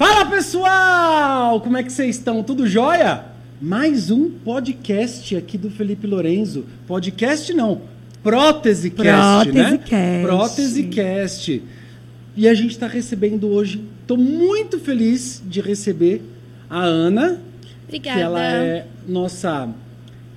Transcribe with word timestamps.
Fala 0.00 0.24
pessoal! 0.24 1.60
Como 1.60 1.76
é 1.76 1.82
que 1.82 1.92
vocês 1.92 2.16
estão? 2.16 2.42
Tudo 2.42 2.66
jóia? 2.66 3.22
Mais 3.60 4.10
um 4.10 4.30
podcast 4.30 5.36
aqui 5.36 5.58
do 5.58 5.70
Felipe 5.70 6.06
Lorenzo. 6.06 6.64
Podcast 6.86 7.52
não, 7.52 7.82
Prótesecast, 8.22 9.52
né? 9.52 9.62
Prótesecast. 9.76 10.22
Prótesecast. 10.22 11.62
E 12.34 12.48
a 12.48 12.54
gente 12.54 12.70
está 12.70 12.86
recebendo 12.86 13.48
hoje, 13.48 13.84
estou 14.00 14.16
muito 14.16 14.78
feliz 14.78 15.42
de 15.44 15.60
receber 15.60 16.22
a 16.70 16.80
Ana, 16.80 17.38
Obrigada. 17.86 18.16
que 18.16 18.22
ela 18.22 18.42
é 18.42 18.86
nossa 19.06 19.68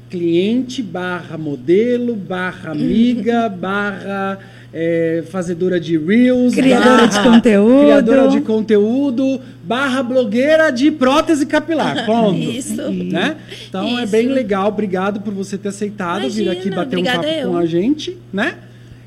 cliente 0.09 0.84
barra 0.84 1.38
modelo, 1.38 2.18
barra 2.18 2.71
amiga, 2.71 3.48
barra 3.48 4.39
é, 4.73 5.23
fazedora 5.29 5.79
de 5.79 5.97
reels, 5.97 6.55
Criadora 6.55 7.07
de 7.07 7.15
barra 7.15 7.31
conteúdo. 7.31 7.79
criadora 7.83 8.27
de 8.29 8.41
conteúdo, 8.41 9.41
barra 9.63 10.02
blogueira 10.02 10.71
de 10.71 10.89
prótese 10.89 11.45
capilar. 11.45 12.05
Ponto. 12.07 12.38
Isso. 12.39 12.81
Né? 12.91 13.38
Então 13.70 13.99
é 13.99 14.03
Isso. 14.03 14.12
bem 14.12 14.27
legal. 14.27 14.70
Obrigado 14.70 15.21
por 15.21 15.34
você 15.34 15.57
ter 15.57 15.70
aceitado 15.70 16.21
vir 16.29 16.43
Imagina, 16.43 16.51
aqui 16.53 16.70
bater 16.71 16.98
um 16.99 17.03
papo 17.03 17.25
eu. 17.27 17.51
com 17.51 17.57
a 17.57 17.65
gente, 17.65 18.17
né? 18.31 18.55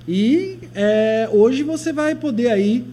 E 0.09 0.59
é, 0.75 1.29
hoje 1.33 1.65
você 1.65 1.93
vai 1.93 2.15
poder 2.15 2.49
aí 2.53 2.85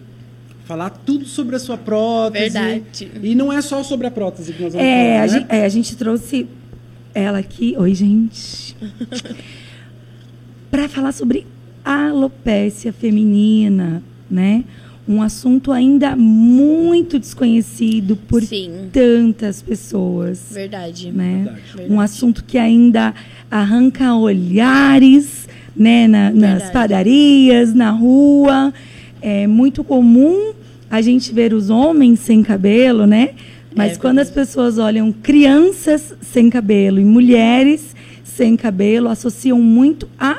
falar 0.64 0.90
tudo 0.90 1.26
sobre 1.26 1.54
a 1.54 1.58
sua 1.60 1.76
prótese. 1.76 2.50
Verdade. 2.58 3.10
E 3.22 3.34
não 3.36 3.52
é 3.52 3.60
só 3.62 3.84
sobre 3.84 4.06
a 4.08 4.10
prótese 4.10 4.52
que 4.52 4.62
nós 4.62 4.72
vamos 4.72 4.84
É, 4.88 4.94
falar, 4.96 5.16
a 5.16 5.20
né? 5.20 5.28
gente, 5.28 5.46
é, 5.48 5.64
a 5.64 5.68
gente 5.68 5.96
trouxe 5.96 6.46
ela 7.14 7.38
aqui. 7.38 7.76
Oi, 7.78 7.94
gente. 7.94 8.74
Para 10.72 10.88
falar 10.88 11.12
sobre 11.12 11.46
alopécia 11.84 12.92
feminina, 12.92 14.02
né? 14.30 14.64
Um 15.06 15.20
assunto 15.20 15.70
ainda 15.70 16.16
muito 16.16 17.18
desconhecido 17.18 18.16
por 18.16 18.42
Sim. 18.42 18.88
tantas 18.90 19.60
pessoas, 19.60 20.40
Verdade. 20.50 21.12
né? 21.12 21.58
Verdade. 21.74 21.92
Um 21.92 22.00
assunto 22.00 22.42
que 22.42 22.56
ainda 22.56 23.14
arranca 23.50 24.14
olhares, 24.14 25.46
né, 25.76 26.08
na- 26.08 26.30
nas 26.30 26.70
padarias, 26.70 27.74
na 27.74 27.90
rua. 27.90 28.72
É 29.20 29.46
muito 29.46 29.84
comum 29.84 30.52
a 30.90 31.02
gente 31.02 31.32
ver 31.34 31.52
os 31.52 31.68
homens 31.68 32.20
sem 32.20 32.42
cabelo, 32.42 33.06
né? 33.06 33.30
Mas 33.76 33.92
É 33.92 33.96
quando 33.96 34.20
as 34.20 34.30
pessoas 34.30 34.78
olham 34.78 35.12
crianças 35.12 36.14
sem 36.22 36.48
cabelo 36.48 36.98
e 37.00 37.04
mulheres 37.04 37.94
sem 38.22 38.56
cabelo, 38.56 39.08
associam 39.08 39.60
muito 39.60 40.08
a 40.18 40.38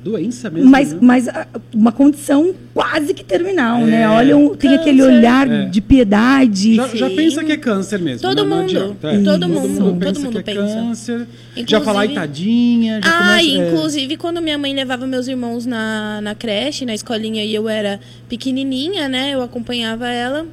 A 0.00 0.04
doença 0.04 0.48
mesmo. 0.48 0.70
mas, 0.70 0.92
né? 0.92 0.98
mas 1.02 1.28
a- 1.28 1.46
uma 1.74 1.92
condição 1.92 2.54
quase 2.72 3.12
que 3.12 3.22
terminal, 3.22 3.80
É. 3.82 3.84
né? 3.86 4.08
Olham, 4.08 4.54
tem 4.56 4.74
aquele 4.74 5.02
olhar 5.02 5.48
É. 5.50 5.66
de 5.66 5.80
piedade. 5.80 6.74
Já, 6.76 6.88
já 6.88 7.10
pensa 7.10 7.44
que 7.44 7.52
é 7.52 7.56
câncer 7.56 8.00
mesmo. 8.00 8.20
Todo 8.22 8.44
né? 8.44 8.54
Mundo. 8.56 8.64
adianta. 8.64 9.08
É. 9.08 9.22
Todo 9.22 9.48
mundo. 9.48 9.68
mundo 9.68 9.84
Todo 9.84 9.98
pensa 9.98 10.20
mundo 10.20 10.32
que 10.42 10.50
é 10.50 10.54
pensa. 10.54 10.74
câncer. 10.74 11.18
Já 11.18 11.60
Inclusive- 11.60 11.84
falar 11.84 12.00
ai 12.00 12.08
tadinha. 12.08 13.00
Já 13.02 13.10
Ah, 13.10 13.18
começa, 13.18 13.48
é. 13.62 13.68
inclusive 13.68 14.16
quando 14.16 14.40
minha 14.40 14.56
mãe 14.56 14.74
levava 14.74 15.06
meus 15.06 15.28
irmãos 15.28 15.66
na, 15.66 16.20
na 16.22 16.34
creche, 16.34 16.86
na 16.86 16.94
escolinha, 16.94 17.44
e 17.44 17.54
eu 17.54 17.68
era 17.68 18.00
pequenininha, 18.28 19.08
né? 19.08 19.30
Eu 19.34 19.42
acompanhava 19.42 20.08
ela. 20.08 20.46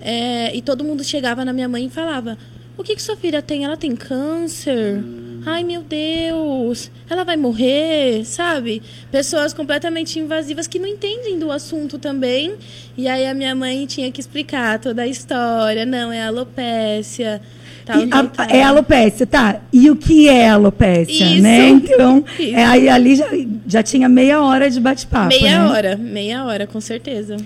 é, 0.00 0.56
e 0.56 0.62
todo 0.62 0.84
mundo 0.84 1.02
chegava 1.02 1.44
na 1.44 1.52
minha 1.52 1.68
mãe 1.68 1.86
e 1.86 1.90
falava: 1.90 2.38
O 2.76 2.84
que, 2.84 2.94
que 2.94 3.02
sua 3.02 3.16
filha 3.16 3.42
tem? 3.42 3.64
Ela 3.64 3.76
tem 3.76 3.96
câncer? 3.96 5.02
Ai, 5.50 5.64
meu 5.64 5.82
Deus, 5.82 6.90
ela 7.08 7.24
vai 7.24 7.34
morrer, 7.36 8.22
sabe? 8.26 8.82
Pessoas 9.10 9.54
completamente 9.54 10.18
invasivas 10.18 10.66
que 10.66 10.78
não 10.78 10.86
entendem 10.86 11.38
do 11.38 11.50
assunto 11.50 11.98
também. 11.98 12.52
E 12.98 13.08
aí 13.08 13.26
a 13.26 13.32
minha 13.32 13.54
mãe 13.54 13.86
tinha 13.86 14.12
que 14.12 14.20
explicar 14.20 14.78
toda 14.78 15.00
a 15.02 15.06
história. 15.06 15.86
Não, 15.86 16.12
é 16.12 16.22
alopécia. 16.22 17.40
Tal, 17.86 18.02
E 18.02 18.06
tal, 18.08 18.20
a- 18.20 18.26
tal. 18.28 18.46
é 18.50 18.62
alopécia, 18.62 19.26
tá? 19.26 19.60
E 19.72 19.90
o 19.90 19.96
que 19.96 20.28
é 20.28 20.50
alopécia, 20.50 21.24
Isso. 21.24 21.42
né? 21.42 21.68
Então, 21.70 22.22
Isso. 22.38 22.54
é, 22.54 22.64
aí 22.66 22.86
ali 22.90 23.16
já, 23.16 23.28
já 23.66 23.82
tinha 23.82 24.06
meia 24.06 24.42
hora 24.42 24.68
de 24.70 24.78
bate-papo, 24.78 25.28
Meia 25.28 25.62
né? 25.62 25.70
hora, 25.70 25.96
meia 25.96 26.44
hora, 26.44 26.66
com 26.66 26.80
certeza. 26.82 27.36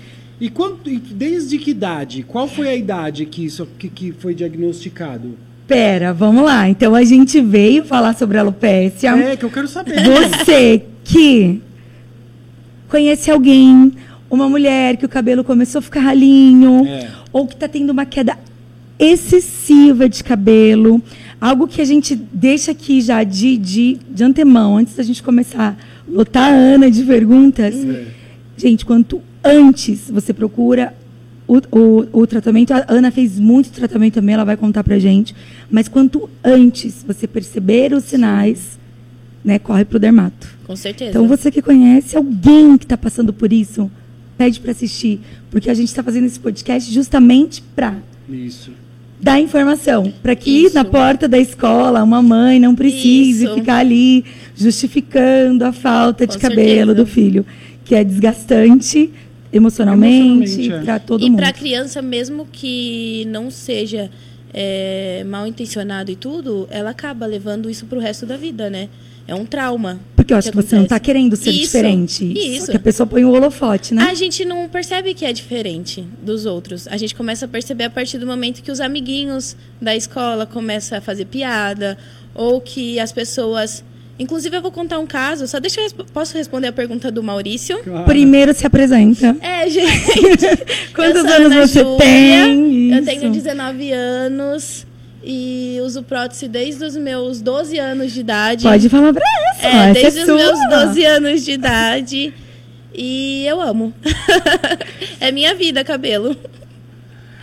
E 0.40 0.50
quanto, 0.50 0.90
desde 0.90 1.56
que 1.56 1.70
idade? 1.70 2.24
Qual 2.24 2.48
foi 2.48 2.68
a 2.68 2.74
idade 2.74 3.24
que 3.26 3.44
isso 3.44 3.64
que, 3.78 3.88
que 3.88 4.10
foi 4.10 4.34
diagnosticado? 4.34 5.38
Pera, 5.66 6.12
vamos 6.12 6.44
lá. 6.44 6.68
Então, 6.68 6.94
a 6.94 7.04
gente 7.04 7.40
veio 7.40 7.84
falar 7.84 8.14
sobre 8.14 8.36
alopécia. 8.38 9.10
É, 9.16 9.36
que 9.36 9.44
eu 9.44 9.50
quero 9.50 9.68
saber. 9.68 9.94
Você 10.02 10.82
que 11.04 11.60
conhece 12.88 13.30
alguém, 13.30 13.92
uma 14.30 14.48
mulher 14.48 14.96
que 14.96 15.06
o 15.06 15.08
cabelo 15.08 15.42
começou 15.42 15.78
a 15.78 15.82
ficar 15.82 16.00
ralinho, 16.00 16.84
É. 16.86 17.08
ou 17.32 17.46
que 17.46 17.54
está 17.54 17.66
tendo 17.68 17.90
uma 17.90 18.04
queda 18.04 18.36
excessiva 18.98 20.08
de 20.08 20.22
cabelo, 20.22 21.02
algo 21.40 21.66
que 21.66 21.80
a 21.80 21.84
gente 21.84 22.14
deixa 22.14 22.70
aqui 22.72 23.00
já 23.00 23.24
de, 23.24 23.56
de, 23.56 23.98
de 24.08 24.22
antemão, 24.24 24.76
antes 24.76 24.94
da 24.94 25.02
gente 25.02 25.22
começar 25.22 25.76
a 25.76 26.10
lotar 26.12 26.52
a 26.52 26.54
Ana 26.54 26.90
de 26.90 27.02
perguntas. 27.02 27.74
É. 27.74 28.04
Gente, 28.56 28.84
quanto 28.84 29.20
antes 29.42 30.08
você 30.10 30.32
procura 30.32 30.94
o, 31.52 31.78
o, 31.78 32.20
o 32.22 32.26
tratamento, 32.26 32.72
a 32.72 32.84
Ana 32.88 33.10
fez 33.10 33.38
muito 33.38 33.70
tratamento 33.70 34.14
também, 34.14 34.34
ela 34.34 34.44
vai 34.44 34.56
contar 34.56 34.82
pra 34.82 34.98
gente, 34.98 35.34
mas 35.70 35.86
quanto 35.86 36.30
antes 36.42 37.04
você 37.06 37.26
perceber 37.26 37.92
os 37.92 38.04
sinais, 38.04 38.78
né, 39.44 39.58
corre 39.58 39.84
pro 39.84 39.98
dermato. 39.98 40.48
Com 40.66 40.74
certeza. 40.74 41.10
Então 41.10 41.28
você 41.28 41.50
que 41.50 41.60
conhece 41.60 42.16
alguém 42.16 42.78
que 42.78 42.86
está 42.86 42.96
passando 42.96 43.32
por 43.34 43.52
isso, 43.52 43.90
pede 44.38 44.60
para 44.60 44.70
assistir, 44.70 45.20
porque 45.50 45.68
a 45.68 45.74
gente 45.74 45.88
está 45.88 46.02
fazendo 46.02 46.24
esse 46.24 46.40
podcast 46.40 46.90
justamente 46.90 47.62
para 47.76 47.96
Isso. 48.30 48.70
dar 49.20 49.38
informação, 49.38 50.10
para 50.22 50.34
que 50.34 50.64
Isso. 50.64 50.74
na 50.74 50.86
porta 50.86 51.28
da 51.28 51.38
escola 51.38 52.02
uma 52.02 52.22
mãe 52.22 52.58
não 52.58 52.74
precise 52.74 53.44
Isso. 53.44 53.54
ficar 53.54 53.76
ali 53.76 54.24
justificando 54.56 55.66
a 55.66 55.72
falta 55.72 56.26
de 56.26 56.38
Com 56.38 56.40
cabelo 56.40 56.66
certeza. 56.66 56.94
do 56.94 57.06
filho, 57.06 57.44
que 57.84 57.94
é 57.94 58.02
desgastante 58.02 59.10
emocionalmente 59.52 60.12
Emocionalmente, 60.12 60.72
é. 60.72 60.84
para 60.84 60.98
todo 60.98 61.24
e 61.24 61.30
mundo. 61.30 61.38
para 61.38 61.52
criança, 61.52 62.00
mesmo 62.00 62.46
que 62.50 63.26
não 63.28 63.50
seja 63.50 64.10
é, 64.52 65.24
mal 65.26 65.46
intencionado 65.46 66.10
e 66.10 66.16
tudo, 66.16 66.66
ela 66.70 66.90
acaba 66.90 67.26
levando 67.26 67.70
isso 67.70 67.86
pro 67.86 67.98
resto 67.98 68.26
da 68.26 68.36
vida, 68.36 68.68
né? 68.68 68.88
É 69.26 69.34
um 69.34 69.46
trauma. 69.46 70.00
Porque 70.16 70.32
eu 70.32 70.36
acho 70.36 70.50
que, 70.50 70.56
você 70.56 70.74
não 70.74 70.82
está 70.82 70.98
querendo 70.98 71.36
ser 71.36 71.50
Isso, 71.50 71.60
diferente. 71.60 72.24
isso. 72.24 72.66
Só 72.66 72.72
que 72.72 72.76
a 72.76 72.80
pessoa 72.80 73.06
põe 73.06 73.24
o 73.24 73.30
holofote, 73.30 73.94
né? 73.94 74.02
A 74.02 74.14
gente 74.14 74.44
não 74.44 74.68
percebe 74.68 75.14
que 75.14 75.24
é 75.24 75.32
diferente 75.32 76.04
dos 76.20 76.44
outros. 76.44 76.88
A 76.88 76.96
gente 76.96 77.14
começa 77.14 77.44
a 77.44 77.48
perceber 77.48 77.84
a 77.84 77.90
partir 77.90 78.18
do 78.18 78.26
momento 78.26 78.62
que 78.62 78.70
os 78.70 78.80
amiguinhos 78.80 79.56
da 79.80 79.94
escola 79.94 80.44
começam 80.44 80.98
a 80.98 81.00
fazer 81.00 81.26
piada 81.26 81.96
ou 82.34 82.60
que 82.60 82.98
as 82.98 83.12
pessoas. 83.12 83.84
Inclusive, 84.18 84.56
eu 84.56 84.62
vou 84.62 84.70
contar 84.70 84.98
um 84.98 85.06
caso. 85.06 85.46
Só 85.48 85.58
deixa 85.58 85.80
eu 85.80 85.84
resp- 85.84 86.00
posso 86.12 86.36
responder 86.36 86.68
a 86.68 86.72
pergunta 86.72 87.10
do 87.10 87.22
Maurício. 87.22 87.78
Claro. 87.82 88.04
Primeiro 88.04 88.54
se 88.54 88.66
apresenta. 88.66 89.36
É, 89.40 89.68
gente. 89.70 90.46
Quantos 90.94 91.24
eu 91.24 91.32
anos 91.32 91.52
Ana 91.52 91.66
você 91.66 91.80
Júlia, 91.80 91.96
tem? 91.98 92.92
Eu 92.92 92.98
Isso. 92.98 93.04
tenho 93.06 93.32
19 93.32 93.90
anos 93.92 94.86
e 95.24 95.78
uso 95.82 96.02
prótese 96.02 96.46
desde 96.48 96.84
os 96.84 96.96
meus 96.96 97.40
12 97.40 97.78
anos 97.78 98.12
de 98.12 98.20
idade. 98.20 98.64
Pode 98.64 98.88
falar 98.88 99.12
pra 99.12 99.22
essa. 99.54 99.66
É, 99.66 99.90
essa 99.90 99.92
desde 99.94 100.18
é 100.18 100.22
os 100.22 100.26
sua. 100.26 100.36
meus 100.36 100.68
12 100.86 101.04
anos 101.04 101.44
de 101.44 101.52
idade. 101.52 102.34
E 102.94 103.44
eu 103.46 103.60
amo. 103.60 103.92
é 105.20 105.32
minha 105.32 105.54
vida, 105.54 105.82
cabelo. 105.82 106.36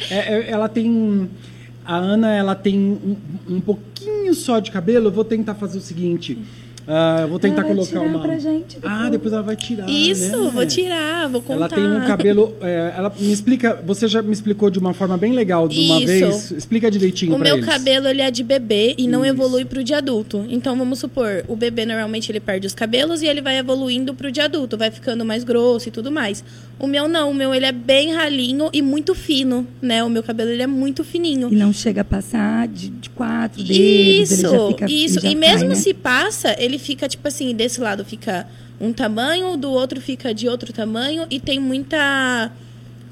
É, 0.09 0.15
é, 0.35 0.49
ela 0.51 0.69
tem. 0.69 1.29
A 1.83 1.95
Ana, 1.97 2.31
ela 2.35 2.53
tem 2.53 2.77
um, 2.77 3.17
um 3.55 3.59
pouquinho 3.59 4.33
só 4.35 4.59
de 4.59 4.69
cabelo. 4.69 5.07
Eu 5.07 5.11
vou 5.11 5.25
tentar 5.25 5.55
fazer 5.55 5.79
o 5.79 5.81
seguinte. 5.81 6.37
Ah, 6.91 7.19
eu 7.21 7.27
vou 7.27 7.37
tentar 7.37 7.61
Ela 7.61 7.67
vai 7.67 7.75
colocar 7.75 7.91
tirar 7.99 8.01
uma. 8.01 8.19
pra 8.19 8.37
gente 8.39 8.77
Ah, 8.81 8.89
depois. 8.89 9.11
depois 9.11 9.33
ela 9.33 9.43
vai 9.43 9.55
tirar. 9.55 9.89
Isso, 9.89 10.43
né? 10.45 10.51
vou 10.51 10.65
tirar, 10.65 11.29
vou 11.29 11.41
contar. 11.41 11.55
Ela 11.55 11.69
tem 11.69 11.85
um 11.85 12.07
cabelo. 12.07 12.55
é, 12.61 12.93
ela 12.97 13.13
me 13.19 13.31
explica. 13.31 13.81
Você 13.85 14.07
já 14.07 14.21
me 14.23 14.33
explicou 14.33 14.69
de 14.71 14.79
uma 14.79 14.93
forma 14.93 15.15
bem 15.17 15.33
legal 15.33 15.67
de 15.67 15.79
uma 15.79 15.97
Isso. 15.99 16.07
vez. 16.07 16.51
Explica 16.51 16.89
direitinho 16.89 17.33
O 17.33 17.37
pra 17.37 17.45
meu 17.49 17.57
eles. 17.57 17.65
cabelo 17.65 18.07
ele 18.07 18.21
é 18.21 18.31
de 18.31 18.43
bebê 18.43 18.95
e 18.97 19.07
não 19.07 19.23
Isso. 19.23 19.33
evolui 19.35 19.65
pro 19.65 19.83
de 19.83 19.93
adulto. 19.93 20.45
Então 20.49 20.75
vamos 20.75 20.97
supor, 20.99 21.43
o 21.47 21.55
bebê 21.55 21.85
normalmente 21.85 22.31
ele 22.31 22.39
perde 22.39 22.65
os 22.65 22.73
cabelos 22.73 23.21
e 23.21 23.27
ele 23.27 23.41
vai 23.41 23.57
evoluindo 23.59 24.13
pro 24.15 24.31
de 24.31 24.41
adulto, 24.41 24.75
vai 24.77 24.89
ficando 24.89 25.23
mais 25.23 25.43
grosso 25.43 25.89
e 25.89 25.91
tudo 25.91 26.11
mais. 26.11 26.43
O 26.79 26.87
meu 26.87 27.07
não, 27.07 27.29
o 27.29 27.33
meu 27.33 27.53
ele 27.53 27.65
é 27.65 27.71
bem 27.71 28.13
ralinho 28.13 28.69
e 28.73 28.81
muito 28.81 29.13
fino, 29.13 29.67
né? 29.81 30.03
O 30.03 30.09
meu 30.09 30.23
cabelo 30.23 30.49
ele 30.49 30.63
é 30.63 30.67
muito 30.67 31.03
fininho. 31.03 31.49
E 31.51 31.55
não 31.55 31.71
chega 31.73 32.01
a 32.01 32.05
passar 32.05 32.67
de, 32.67 32.87
de 32.89 33.09
quatro 33.11 33.61
dedos. 33.61 33.77
Isso, 33.77 34.33
ele 34.33 34.41
já 34.41 34.67
fica, 34.69 34.85
ele 34.85 34.93
isso. 35.05 35.19
já 35.19 35.29
E 35.29 35.35
mesmo 35.35 35.59
cai, 35.59 35.67
né? 35.69 35.75
se 35.75 35.93
passa, 35.93 36.55
ele 36.57 36.78
fica 36.79 37.07
tipo 37.07 37.27
assim, 37.27 37.53
desse 37.53 37.79
lado 37.79 38.03
fica 38.03 38.47
um 38.79 38.93
tamanho, 38.93 39.57
do 39.57 39.69
outro 39.71 39.99
fica 39.99 40.33
de 40.33 40.47
outro 40.47 40.71
tamanho 40.73 41.25
e 41.29 41.39
tem 41.39 41.59
muita 41.59 42.51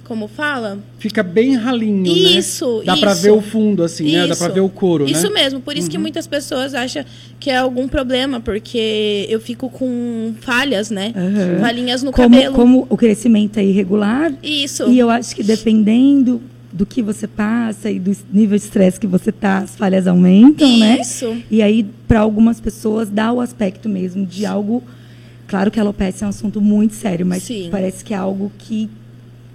como 0.08 0.30
fala? 0.30 0.80
Fica 0.98 1.22
bem 1.22 1.56
ralinho, 1.56 2.04
né? 2.04 2.40
Isso, 2.40 2.82
Dá 2.86 2.96
pra 2.96 3.12
isso. 3.12 3.22
ver 3.24 3.32
o 3.32 3.42
fundo, 3.42 3.84
assim, 3.84 4.10
né? 4.10 4.26
Dá 4.26 4.34
Isso. 4.34 4.42
pra 4.42 4.54
ver 4.54 4.62
o 4.62 4.70
couro, 4.70 5.04
né? 5.04 5.12
Isso 5.12 5.30
mesmo, 5.34 5.60
por 5.60 5.76
isso 5.76 5.90
que 5.90 5.98
muitas 5.98 6.26
pessoas 6.26 6.74
acham 6.74 7.04
que 7.38 7.50
é 7.50 7.58
algum 7.58 7.90
problema, 7.90 8.40
porque 8.40 9.28
eu 9.30 9.42
fico 9.42 9.70
com 9.70 10.34
falhas, 10.40 10.90
né? 10.90 11.14
Aham. 11.14 11.60
Falhinhas 11.60 12.04
no 12.04 12.14
como, 12.14 12.36
cabelo. 12.36 12.56
como 12.56 12.88
o 12.90 12.96
crescimento 12.96 13.58
é 13.58 13.66
irregular, 13.66 14.32
Isso. 14.42 14.90
e 14.90 14.98
eu 14.98 15.10
acho 15.10 15.36
que 15.36 15.44
dependendo 15.44 16.42
do 16.72 16.86
que 16.86 17.02
você 17.02 17.28
passa 17.28 17.90
e 17.90 18.00
do 18.00 18.16
nível 18.32 18.58
de 18.58 18.64
estresse 18.64 19.00
que 19.00 19.08
você 19.08 19.32
tá, 19.32 19.60
as 19.60 19.76
falhas 19.76 20.08
aumentam, 20.08 20.78
né? 20.78 21.00
Isso. 21.02 21.36
E 21.50 21.62
aí, 21.62 21.86
para 22.08 22.20
algumas 22.20 22.60
pessoas, 22.60 23.10
dá 23.10 23.32
o 23.32 23.40
aspecto 23.40 23.88
mesmo 23.88 24.26
de 24.26 24.46
algo. 24.46 24.84
Claro 25.48 25.72
que 25.72 25.80
a 25.80 25.84
alopecia 25.84 26.26
é 26.26 26.28
um 26.28 26.30
assunto 26.30 26.60
muito 26.60 26.94
sério, 26.94 27.26
mas 27.26 27.44
Sim. 27.44 27.70
parece 27.72 28.04
que 28.04 28.14
é 28.14 28.18
algo 28.18 28.52
que, 28.58 28.90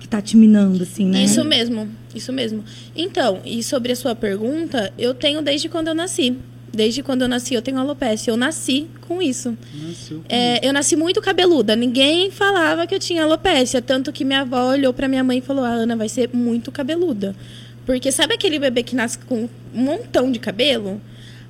que 0.01 0.09
tá 0.09 0.23
te 0.23 0.37
minando, 0.37 0.83
assim, 0.83 1.07
né? 1.07 1.23
Isso 1.23 1.45
mesmo, 1.45 1.89
isso 2.15 2.33
mesmo. 2.33 2.65
Então, 2.97 3.41
e 3.45 3.63
sobre 3.63 3.93
a 3.93 3.97
sua 3.97 4.15
pergunta, 4.15 4.93
eu 4.99 5.13
tenho 5.13 5.43
desde 5.43 5.69
quando 5.69 5.89
eu 5.89 5.95
nasci. 5.95 6.37
Desde 6.73 7.03
quando 7.03 7.23
eu 7.23 7.29
nasci, 7.29 7.55
eu 7.55 7.61
tenho 7.61 7.79
alopecia. 7.79 8.33
Eu 8.33 8.37
nasci 8.37 8.87
com 9.07 9.21
isso. 9.21 9.57
Nasceu 9.75 10.19
com 10.19 10.25
É, 10.29 10.67
eu 10.67 10.73
nasci 10.73 10.97
muito 10.97 11.21
cabeluda. 11.21 11.77
Ninguém 11.77 12.31
falava 12.31 12.87
que 12.87 12.95
eu 12.95 12.99
tinha 12.99 13.25
alopecia. 13.25 13.83
Tanto 13.83 14.11
que 14.11 14.25
minha 14.25 14.41
avó 14.41 14.71
olhou 14.71 14.93
pra 14.93 15.07
minha 15.07 15.23
mãe 15.23 15.39
e 15.39 15.43
falou: 15.43 15.65
A 15.65 15.69
Ana 15.69 15.95
vai 15.97 16.09
ser 16.09 16.31
muito 16.33 16.73
cabeluda. 16.73 17.37
Porque 17.85 18.11
sabe 18.11 18.35
aquele 18.35 18.59
bebê 18.59 18.83
que 18.83 18.95
nasce 18.95 19.19
com 19.19 19.45
um 19.45 19.49
montão 19.75 20.31
de 20.31 20.39
cabelo? 20.39 21.01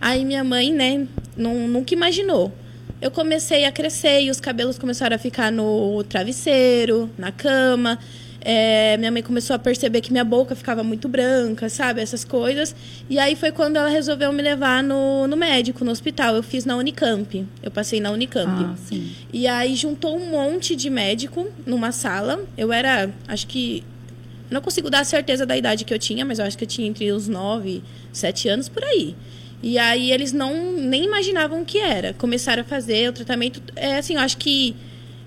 Aí 0.00 0.24
minha 0.24 0.42
mãe, 0.42 0.72
né, 0.72 1.06
não, 1.36 1.68
nunca 1.68 1.94
imaginou. 1.94 2.52
Eu 3.00 3.10
comecei 3.10 3.64
a 3.64 3.72
crescer 3.72 4.22
e 4.22 4.30
os 4.30 4.40
cabelos 4.40 4.78
começaram 4.78 5.14
a 5.14 5.18
ficar 5.18 5.52
no 5.52 6.02
travesseiro, 6.04 7.10
na 7.18 7.30
cama. 7.30 7.98
É, 8.44 8.96
minha 8.96 9.10
mãe 9.10 9.22
começou 9.22 9.54
a 9.54 9.58
perceber 9.58 10.00
que 10.00 10.10
minha 10.10 10.24
boca 10.24 10.56
ficava 10.56 10.82
muito 10.82 11.08
branca, 11.08 11.68
sabe? 11.68 12.00
Essas 12.00 12.24
coisas. 12.24 12.74
E 13.08 13.18
aí 13.18 13.36
foi 13.36 13.52
quando 13.52 13.76
ela 13.76 13.88
resolveu 13.88 14.32
me 14.32 14.42
levar 14.42 14.82
no, 14.82 15.28
no 15.28 15.36
médico, 15.36 15.84
no 15.84 15.92
hospital. 15.92 16.34
Eu 16.34 16.42
fiz 16.42 16.64
na 16.64 16.76
Unicamp. 16.76 17.46
Eu 17.62 17.70
passei 17.70 18.00
na 18.00 18.10
Unicamp. 18.10 18.64
Ah, 18.64 18.74
sim. 18.88 19.12
E 19.32 19.46
aí 19.46 19.76
juntou 19.76 20.16
um 20.16 20.30
monte 20.30 20.74
de 20.74 20.90
médico 20.90 21.46
numa 21.64 21.92
sala. 21.92 22.44
Eu 22.56 22.72
era, 22.72 23.10
acho 23.28 23.46
que. 23.46 23.84
Não 24.50 24.60
consigo 24.60 24.90
dar 24.90 25.00
a 25.00 25.04
certeza 25.04 25.46
da 25.46 25.56
idade 25.56 25.84
que 25.84 25.94
eu 25.94 25.98
tinha, 25.98 26.26
mas 26.26 26.38
eu 26.38 26.44
acho 26.44 26.58
que 26.58 26.64
eu 26.64 26.68
tinha 26.68 26.86
entre 26.86 27.10
os 27.10 27.26
9, 27.26 27.82
7 28.12 28.48
anos 28.48 28.68
por 28.68 28.84
aí. 28.84 29.14
E 29.62 29.78
aí 29.78 30.10
eles 30.10 30.32
não 30.32 30.72
nem 30.72 31.04
imaginavam 31.04 31.62
o 31.62 31.64
que 31.64 31.78
era. 31.78 32.12
Começaram 32.14 32.62
a 32.62 32.64
fazer 32.64 33.08
o 33.08 33.12
tratamento. 33.12 33.62
É 33.76 33.98
assim, 33.98 34.14
eu 34.14 34.20
acho 34.20 34.36
que. 34.36 34.74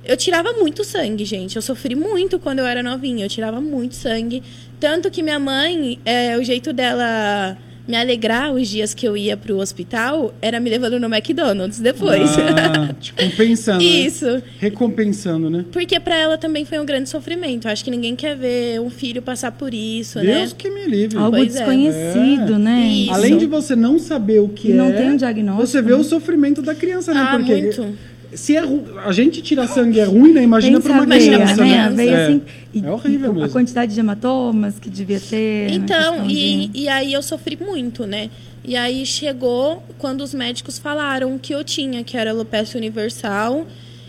Eu 0.05 0.15
tirava 0.15 0.53
muito 0.53 0.83
sangue, 0.83 1.25
gente. 1.25 1.55
Eu 1.55 1.61
sofri 1.61 1.95
muito 1.95 2.37
quando 2.39 2.59
eu 2.59 2.65
era 2.65 2.83
novinha. 2.83 3.25
Eu 3.25 3.29
tirava 3.29 3.59
muito 3.59 3.95
sangue. 3.95 4.43
Tanto 4.79 5.09
que 5.09 5.23
minha 5.23 5.39
mãe, 5.39 5.99
é, 6.05 6.37
o 6.37 6.43
jeito 6.43 6.71
dela 6.71 7.57
me 7.87 7.95
alegrar 7.95 8.51
os 8.51 8.67
dias 8.67 8.95
que 8.95 9.07
eu 9.07 9.15
ia 9.15 9.37
pro 9.37 9.57
hospital 9.57 10.33
era 10.41 10.59
me 10.59 10.69
levando 10.71 10.99
no 10.99 11.05
McDonald's 11.07 11.79
depois. 11.79 12.31
Ah, 12.37 12.93
te 12.99 13.13
compensando. 13.13 13.77
né? 13.83 13.85
Isso. 13.89 14.41
Recompensando, 14.59 15.49
né? 15.51 15.65
Porque 15.71 15.99
pra 15.99 16.15
ela 16.15 16.35
também 16.37 16.65
foi 16.65 16.79
um 16.79 16.85
grande 16.85 17.09
sofrimento. 17.09 17.67
Eu 17.67 17.71
acho 17.71 17.83
que 17.83 17.91
ninguém 17.91 18.15
quer 18.15 18.35
ver 18.35 18.81
um 18.81 18.89
filho 18.89 19.21
passar 19.21 19.51
por 19.51 19.71
isso, 19.73 20.19
Deus 20.19 20.51
né? 20.51 20.55
que 20.57 20.69
me 20.69 20.85
livre. 20.85 21.17
Algo 21.17 21.37
Pois 21.37 21.55
é. 21.55 21.59
desconhecido, 21.59 22.55
É. 22.55 22.57
né? 22.59 22.87
Isso. 22.87 23.13
Além 23.13 23.37
de 23.37 23.45
você 23.45 23.75
não 23.75 23.99
saber 23.99 24.39
o 24.39 24.49
que 24.49 24.69
E 24.69 24.71
é, 24.71 24.75
não 24.75 24.91
tem 24.91 25.11
um 25.11 25.17
diagnóstico, 25.17 25.67
você 25.67 25.81
vê 25.81 25.91
né? 25.91 25.97
o 25.97 26.03
sofrimento 26.03 26.61
da 26.63 26.73
criança, 26.73 27.13
né? 27.13 27.21
Ah, 27.27 27.37
Porque 27.37 27.51
muito. 27.55 27.95
Se 28.37 28.55
é 28.55 28.59
ru... 28.61 28.83
a 29.05 29.11
gente 29.11 29.41
tirar 29.41 29.67
sangue 29.67 29.99
é 29.99 30.05
ruim, 30.05 30.33
né? 30.33 30.43
Imagina 30.43 30.77
Pensa 30.79 30.89
pra 30.89 30.97
uma 31.01 31.05
veia, 31.05 31.33
criança, 31.35 31.63
né? 31.65 31.89
né? 31.89 32.05
É. 32.07 32.25
assim, 32.25 32.41
e- 32.73 32.83
É 32.85 32.91
horrível 32.91 33.31
e 33.31 33.33
mesmo. 33.33 33.45
A 33.45 33.49
quantidade 33.49 33.93
de 33.93 33.99
hematomas 33.99 34.79
que 34.79 34.89
devia 34.89 35.19
ter. 35.19 35.69
na 35.69 35.75
Então, 35.75 36.29
e, 36.29 36.67
de- 36.67 36.79
e 36.81 36.87
aí 36.89 37.13
eu 37.13 37.21
sofri 37.21 37.57
muito, 37.59 38.05
né? 38.05 38.29
E 38.63 38.75
aí 38.75 39.05
chegou 39.05 39.83
quando 39.97 40.21
os 40.21 40.33
médicos 40.33 40.79
falaram 40.79 41.37
que 41.37 41.53
eu 41.53 41.63
tinha, 41.63 42.03
que 42.03 42.17
era 42.17 42.31
alopecia 42.31 42.77
universal, 42.79 43.65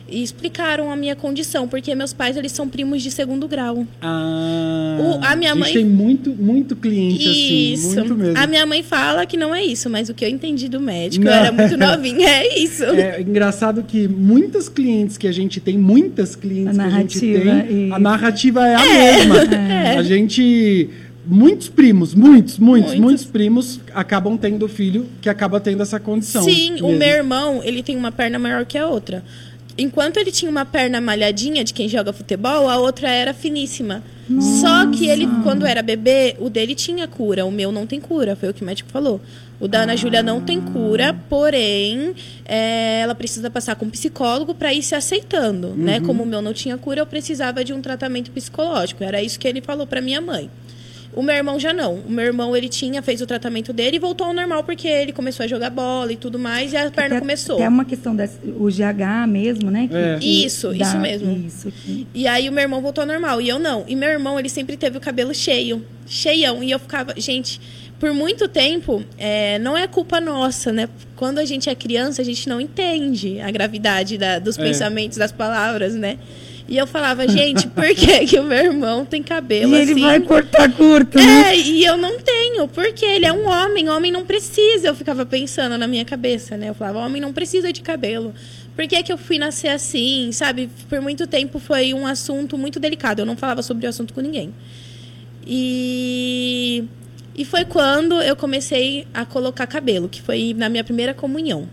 e 0.08 0.22
explicaram 0.22 0.90
a 0.90 0.96
minha 0.96 1.16
condição, 1.16 1.66
porque 1.66 1.94
meus 1.94 2.12
pais, 2.12 2.36
eles 2.36 2.52
são 2.52 2.68
primos 2.68 3.02
de 3.02 3.10
segundo 3.10 3.48
grau. 3.48 3.84
Ah, 4.00 4.98
O- 5.00 5.24
a 5.24 5.34
minha 5.34 5.50
gente 5.52 5.60
mãe- 5.60 5.72
tem 5.72 5.84
muito, 5.84 6.30
muito 6.30 6.76
cliente 6.76 7.72
Isso. 7.72 7.88
assim, 7.88 7.98
muito 8.00 8.14
mesmo. 8.14 8.38
A 8.38 8.46
minha 8.46 8.64
mãe 8.66 8.82
fala 8.82 9.26
que 9.26 9.36
não 9.36 9.54
é 9.54 9.64
isso, 9.64 9.90
mas 9.90 10.08
o 10.08 10.14
que 10.14 10.24
eu 10.24 10.28
entendi 10.28 10.68
do 10.68 10.80
médico, 10.80 11.24
Não. 11.24 11.32
eu 11.32 11.38
era 11.38 11.52
muito 11.52 11.76
novinha, 11.76 12.28
é 12.28 12.58
isso. 12.58 12.84
É 12.96 13.20
engraçado 13.20 13.82
que 13.82 14.06
muitas 14.08 14.68
clientes 14.68 15.16
que 15.18 15.26
a 15.26 15.32
gente 15.32 15.60
tem, 15.60 15.76
muitas 15.78 16.36
clientes 16.36 16.78
A 16.78 16.82
que 16.82 16.88
a 16.94 16.98
gente 16.98 17.20
tem, 17.20 17.88
e- 17.88 17.92
a 17.92 17.98
narrativa 17.98 18.66
é 18.66 18.74
a 18.74 18.84
mesma. 18.84 19.36
A 19.98 20.02
gente. 20.02 20.88
Muitos 21.28 21.68
primos, 21.68 22.14
muitos, 22.14 22.56
muitos, 22.58 22.90
Muitos. 22.90 23.00
muitos 23.00 23.24
primos 23.24 23.80
acabam 23.92 24.36
tendo 24.36 24.68
filho 24.68 25.06
que 25.20 25.28
acaba 25.28 25.58
tendo 25.58 25.82
essa 25.82 25.98
condição. 25.98 26.42
Sim, 26.44 26.74
o 26.80 26.86
mesmo. 26.86 26.98
meu 26.98 27.08
irmão, 27.08 27.60
ele 27.64 27.82
tem 27.82 27.96
uma 27.96 28.12
perna 28.12 28.38
maior 28.38 28.64
que 28.64 28.78
a 28.78 28.86
outra. 28.86 29.24
Enquanto 29.78 30.16
ele 30.16 30.32
tinha 30.32 30.50
uma 30.50 30.64
perna 30.64 31.00
malhadinha 31.00 31.62
de 31.62 31.74
quem 31.74 31.88
joga 31.88 32.12
futebol, 32.12 32.68
a 32.68 32.78
outra 32.78 33.10
era 33.10 33.34
finíssima. 33.34 34.02
Só 34.60 34.90
que 34.90 35.06
ele, 35.06 35.28
quando 35.44 35.64
era 35.64 35.82
bebê, 35.82 36.34
o 36.40 36.50
dele 36.50 36.74
tinha 36.74 37.06
cura, 37.06 37.44
o 37.44 37.50
meu 37.50 37.70
não 37.70 37.86
tem 37.86 38.00
cura, 38.00 38.34
foi 38.34 38.48
o 38.48 38.54
que 38.54 38.62
o 38.62 38.64
médico 38.64 38.90
falou. 38.90 39.20
O 39.60 39.68
da 39.68 39.82
Ana 39.82 39.96
Júlia 39.96 40.22
não 40.22 40.40
tem 40.40 40.60
cura, 40.60 41.14
porém, 41.28 42.14
é, 42.44 43.00
ela 43.00 43.14
precisa 43.14 43.48
passar 43.48 43.76
com 43.76 43.86
um 43.86 43.90
psicólogo 43.90 44.54
para 44.54 44.74
ir 44.74 44.82
se 44.82 44.94
aceitando, 44.94 45.74
né? 45.76 46.00
Como 46.00 46.24
o 46.24 46.26
meu 46.26 46.42
não 46.42 46.52
tinha 46.52 46.76
cura, 46.76 47.00
eu 47.00 47.06
precisava 47.06 47.64
de 47.64 47.72
um 47.72 47.80
tratamento 47.80 48.30
psicológico. 48.32 49.02
Era 49.04 49.22
isso 49.22 49.38
que 49.38 49.46
ele 49.46 49.60
falou 49.60 49.86
para 49.86 50.00
minha 50.00 50.20
mãe. 50.20 50.50
O 51.16 51.22
meu 51.22 51.34
irmão 51.34 51.58
já 51.58 51.72
não. 51.72 51.94
O 51.94 52.10
meu 52.12 52.26
irmão, 52.26 52.54
ele 52.54 52.68
tinha, 52.68 53.00
fez 53.02 53.22
o 53.22 53.26
tratamento 53.26 53.72
dele 53.72 53.96
e 53.96 53.98
voltou 53.98 54.26
ao 54.26 54.34
normal 54.34 54.62
porque 54.62 54.86
ele 54.86 55.12
começou 55.14 55.42
a 55.44 55.46
jogar 55.46 55.70
bola 55.70 56.12
e 56.12 56.16
tudo 56.16 56.38
mais 56.38 56.72
e 56.74 56.76
a 56.76 56.90
perna 56.90 57.16
Até- 57.16 57.20
começou. 57.20 57.56
Até 57.56 57.68
uma 57.68 57.86
questão 57.86 58.14
desse, 58.14 58.36
o 58.44 58.68
GH 58.70 59.26
mesmo, 59.26 59.70
né? 59.70 59.88
que- 59.88 59.96
É. 59.96 60.18
que 60.20 60.44
Isso, 60.44 60.72
isso 60.74 60.98
mesmo. 60.98 61.32
Isso, 61.46 61.72
que- 61.72 62.06
E 62.14 62.28
aí 62.28 62.48
o 62.48 62.52
meu 62.52 62.60
irmão 62.62 62.82
voltou 62.82 63.00
ao 63.02 63.08
normal 63.08 63.40
e 63.40 63.48
eu 63.48 63.58
não. 63.58 63.82
E 63.88 63.96
meu 63.96 64.10
irmão, 64.10 64.38
ele 64.38 64.50
sempre 64.50 64.76
teve 64.76 64.98
o 64.98 65.00
cabelo 65.00 65.34
cheio, 65.34 65.82
cheião. 66.06 66.62
E 66.62 66.70
eu 66.70 66.78
ficava, 66.78 67.14
gente, 67.16 67.58
por 67.98 68.12
muito 68.12 68.46
tempo, 68.46 69.02
é, 69.16 69.58
não 69.58 69.74
é 69.74 69.86
culpa 69.86 70.20
nossa, 70.20 70.70
né? 70.70 70.86
Quando 71.16 71.38
a 71.38 71.46
gente 71.46 71.70
é 71.70 71.74
criança, 71.74 72.20
a 72.20 72.24
gente 72.26 72.46
não 72.46 72.60
entende 72.60 73.40
a 73.40 73.50
gravidade 73.50 74.18
da- 74.18 74.38
dos 74.38 74.58
É. 74.58 74.62
pensamentos, 74.62 75.16
das 75.16 75.32
palavras, 75.32 75.94
né? 75.94 76.18
E 76.68 76.76
eu 76.76 76.86
falava, 76.86 77.28
gente, 77.28 77.68
por 77.68 77.86
que, 77.94 78.26
que 78.26 78.38
o 78.38 78.42
meu 78.42 78.58
irmão 78.58 79.04
tem 79.04 79.22
cabelo 79.22 79.74
E 79.74 79.80
ele 79.80 79.92
assim? 79.92 80.00
vai 80.00 80.20
cortar 80.20 80.72
curto, 80.72 81.16
né? 81.16 81.54
É, 81.54 81.56
e 81.58 81.84
eu 81.84 81.96
não 81.96 82.18
tenho, 82.18 82.66
porque 82.66 83.04
ele 83.04 83.24
é 83.24 83.32
um 83.32 83.48
homem, 83.48 83.88
homem 83.88 84.10
não 84.10 84.24
precisa. 84.24 84.88
Eu 84.88 84.94
ficava 84.94 85.24
pensando 85.24 85.78
na 85.78 85.86
minha 85.86 86.04
cabeça, 86.04 86.56
né? 86.56 86.70
Eu 86.70 86.74
falava, 86.74 86.98
homem 86.98 87.22
não 87.22 87.32
precisa 87.32 87.72
de 87.72 87.82
cabelo. 87.82 88.34
Por 88.74 88.86
que, 88.86 89.02
que 89.02 89.12
eu 89.12 89.16
fui 89.16 89.38
nascer 89.38 89.68
assim, 89.68 90.30
sabe? 90.32 90.68
Por 90.88 91.00
muito 91.00 91.26
tempo 91.26 91.58
foi 91.58 91.94
um 91.94 92.06
assunto 92.06 92.58
muito 92.58 92.80
delicado. 92.80 93.20
Eu 93.20 93.26
não 93.26 93.36
falava 93.36 93.62
sobre 93.62 93.86
o 93.86 93.88
assunto 93.88 94.12
com 94.12 94.20
ninguém. 94.20 94.52
E, 95.46 96.84
e 97.36 97.44
foi 97.44 97.64
quando 97.64 98.20
eu 98.20 98.34
comecei 98.34 99.06
a 99.14 99.24
colocar 99.24 99.66
cabelo, 99.68 100.08
que 100.08 100.20
foi 100.20 100.52
na 100.52 100.68
minha 100.68 100.82
primeira 100.82 101.14
comunhão. 101.14 101.68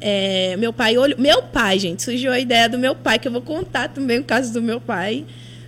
É, 0.00 0.56
meu 0.58 0.72
pai 0.72 0.96
olhou. 0.98 1.18
Meu 1.18 1.42
pai, 1.42 1.78
gente, 1.78 2.02
surgiu 2.02 2.32
a 2.32 2.38
ideia 2.38 2.68
do 2.68 2.78
meu 2.78 2.94
pai, 2.94 3.18
que 3.18 3.26
eu 3.28 3.32
vou 3.32 3.40
contar 3.42 3.88
também 3.88 4.18
o 4.18 4.24
caso 4.24 4.52
do 4.52 4.60
meu 4.62 4.80
pai. 4.80 5.24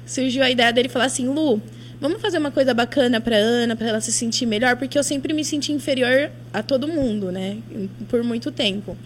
Surgiu 0.06 0.42
a 0.42 0.50
ideia 0.50 0.73
dele 0.73 0.88
falar 0.88 1.06
assim: 1.06 1.26
Lu, 1.28 1.61
vamos 2.00 2.20
fazer 2.20 2.38
uma 2.38 2.50
coisa 2.50 2.75
bacana 2.75 3.20
pra 3.20 3.37
Ana, 3.37 3.75
pra 3.76 3.88
ela 3.88 4.00
se 4.00 4.12
sentir 4.12 4.47
melhor, 4.47 4.76
porque 4.76 4.99
eu 4.99 5.02
sempre 5.04 5.32
me 5.32 5.44
senti 5.44 5.73
inferior 5.73 6.30
a 6.52 6.62
todo 6.62 6.87
mundo, 6.88 7.30
né? 7.32 7.56
Por 8.08 8.23
muito 8.23 8.50
tempo. 8.50 8.97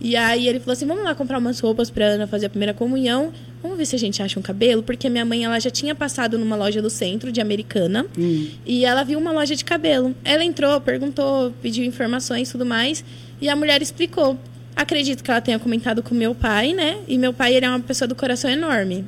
E 0.00 0.16
aí 0.16 0.48
ele 0.48 0.58
falou 0.58 0.72
assim: 0.72 0.86
vamos 0.86 1.04
lá 1.04 1.14
comprar 1.14 1.38
umas 1.38 1.60
roupas 1.60 1.90
pra 1.90 2.04
Ana 2.06 2.26
fazer 2.26 2.46
a 2.46 2.50
primeira 2.50 2.74
comunhão. 2.74 3.32
Vamos 3.62 3.78
ver 3.78 3.86
se 3.86 3.94
a 3.94 3.98
gente 3.98 4.20
acha 4.20 4.40
um 4.40 4.42
cabelo, 4.42 4.82
porque 4.82 5.08
minha 5.08 5.24
mãe 5.24 5.44
ela 5.44 5.60
já 5.60 5.70
tinha 5.70 5.94
passado 5.94 6.36
numa 6.36 6.56
loja 6.56 6.82
do 6.82 6.90
centro 6.90 7.30
de 7.30 7.40
Americana 7.40 8.04
Hum. 8.18 8.48
e 8.66 8.84
ela 8.84 9.04
viu 9.04 9.18
uma 9.20 9.30
loja 9.30 9.54
de 9.54 9.64
cabelo. 9.64 10.16
Ela 10.24 10.42
entrou, 10.44 10.80
perguntou, 10.80 11.52
pediu 11.62 11.84
informações 11.84 12.48
e 12.48 12.52
tudo 12.52 12.66
mais, 12.66 13.04
e 13.40 13.48
a 13.48 13.54
mulher 13.54 13.80
explicou. 13.80 14.36
Acredito 14.74 15.22
que 15.22 15.30
ela 15.30 15.40
tenha 15.40 15.58
comentado 15.58 16.02
com 16.02 16.14
meu 16.14 16.34
pai, 16.34 16.72
né? 16.72 16.96
E 17.06 17.18
meu 17.18 17.32
pai, 17.32 17.54
ele 17.54 17.66
é 17.66 17.68
uma 17.68 17.80
pessoa 17.80 18.08
do 18.08 18.14
coração 18.14 18.50
enorme. 18.50 19.04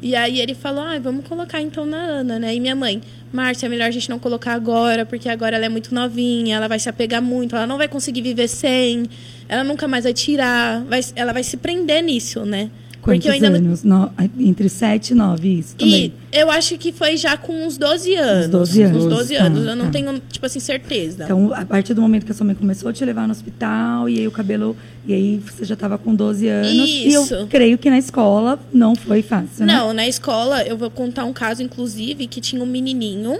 E 0.00 0.14
aí 0.14 0.40
ele 0.40 0.54
falou, 0.54 0.82
ah, 0.82 0.98
vamos 0.98 1.26
colocar 1.26 1.60
então 1.60 1.84
na 1.84 1.98
Ana, 1.98 2.38
né? 2.38 2.54
E 2.54 2.60
minha 2.60 2.76
mãe, 2.76 3.02
Márcia, 3.32 3.66
é 3.66 3.68
melhor 3.68 3.88
a 3.88 3.90
gente 3.90 4.08
não 4.08 4.18
colocar 4.18 4.54
agora, 4.54 5.04
porque 5.04 5.28
agora 5.28 5.56
ela 5.56 5.66
é 5.66 5.68
muito 5.68 5.94
novinha, 5.94 6.56
ela 6.56 6.68
vai 6.68 6.78
se 6.78 6.88
apegar 6.88 7.20
muito, 7.20 7.56
ela 7.56 7.66
não 7.66 7.76
vai 7.76 7.88
conseguir 7.88 8.22
viver 8.22 8.48
sem, 8.48 9.04
ela 9.48 9.64
nunca 9.64 9.88
mais 9.88 10.04
vai 10.04 10.14
tirar, 10.14 10.82
vai, 10.84 11.00
ela 11.16 11.32
vai 11.32 11.42
se 11.42 11.56
prender 11.56 12.02
nisso, 12.02 12.44
né? 12.44 12.70
Quantos 13.00 13.24
porque 13.24 13.28
eu 13.28 13.32
ainda 13.48 13.58
anos? 13.58 13.84
No- 13.84 14.10
entre 14.40 14.68
7 14.68 15.10
e 15.10 15.14
9, 15.14 15.48
isso 15.60 15.76
também. 15.76 16.12
e 16.32 16.36
eu 16.36 16.50
acho 16.50 16.76
que 16.76 16.92
foi 16.92 17.16
já 17.16 17.36
com 17.36 17.66
uns 17.66 17.78
12 17.78 18.14
anos. 18.14 18.48
12 18.48 18.82
anos. 18.82 19.04
Uns 19.04 19.08
12 19.10 19.34
Tá, 19.36 19.44
anos. 19.44 19.66
Eu 19.66 19.76
não 19.76 19.84
tá. 19.86 19.90
tenho, 19.92 20.20
tipo 20.30 20.44
assim, 20.44 20.60
certeza. 20.60 21.24
Então, 21.24 21.52
a 21.54 21.64
partir 21.64 21.94
do 21.94 22.02
momento 22.02 22.26
que 22.26 22.32
a 22.32 22.34
sua 22.34 22.44
mãe 22.44 22.54
começou 22.54 22.88
a 22.90 22.92
te 22.92 23.04
levar 23.04 23.26
no 23.26 23.32
hospital, 23.32 24.08
e 24.08 24.18
aí 24.18 24.26
o 24.26 24.30
cabelo. 24.30 24.76
E 25.06 25.14
aí 25.14 25.38
você 25.38 25.64
já 25.64 25.74
estava 25.74 25.96
com 25.96 26.14
12 26.14 26.46
anos. 26.48 26.70
E 26.70 27.08
Isso. 27.08 27.34
eu 27.34 27.46
creio 27.46 27.78
que 27.78 27.88
na 27.88 27.98
escola 27.98 28.58
não 28.72 28.94
foi 28.94 29.22
fácil, 29.22 29.64
né? 29.64 29.72
Não, 29.72 29.92
na 29.94 30.06
escola, 30.06 30.62
eu 30.64 30.76
vou 30.76 30.90
contar 30.90 31.24
um 31.24 31.32
caso, 31.32 31.62
inclusive, 31.62 32.26
que 32.26 32.40
tinha 32.40 32.62
um 32.62 32.66
menininho 32.66 33.38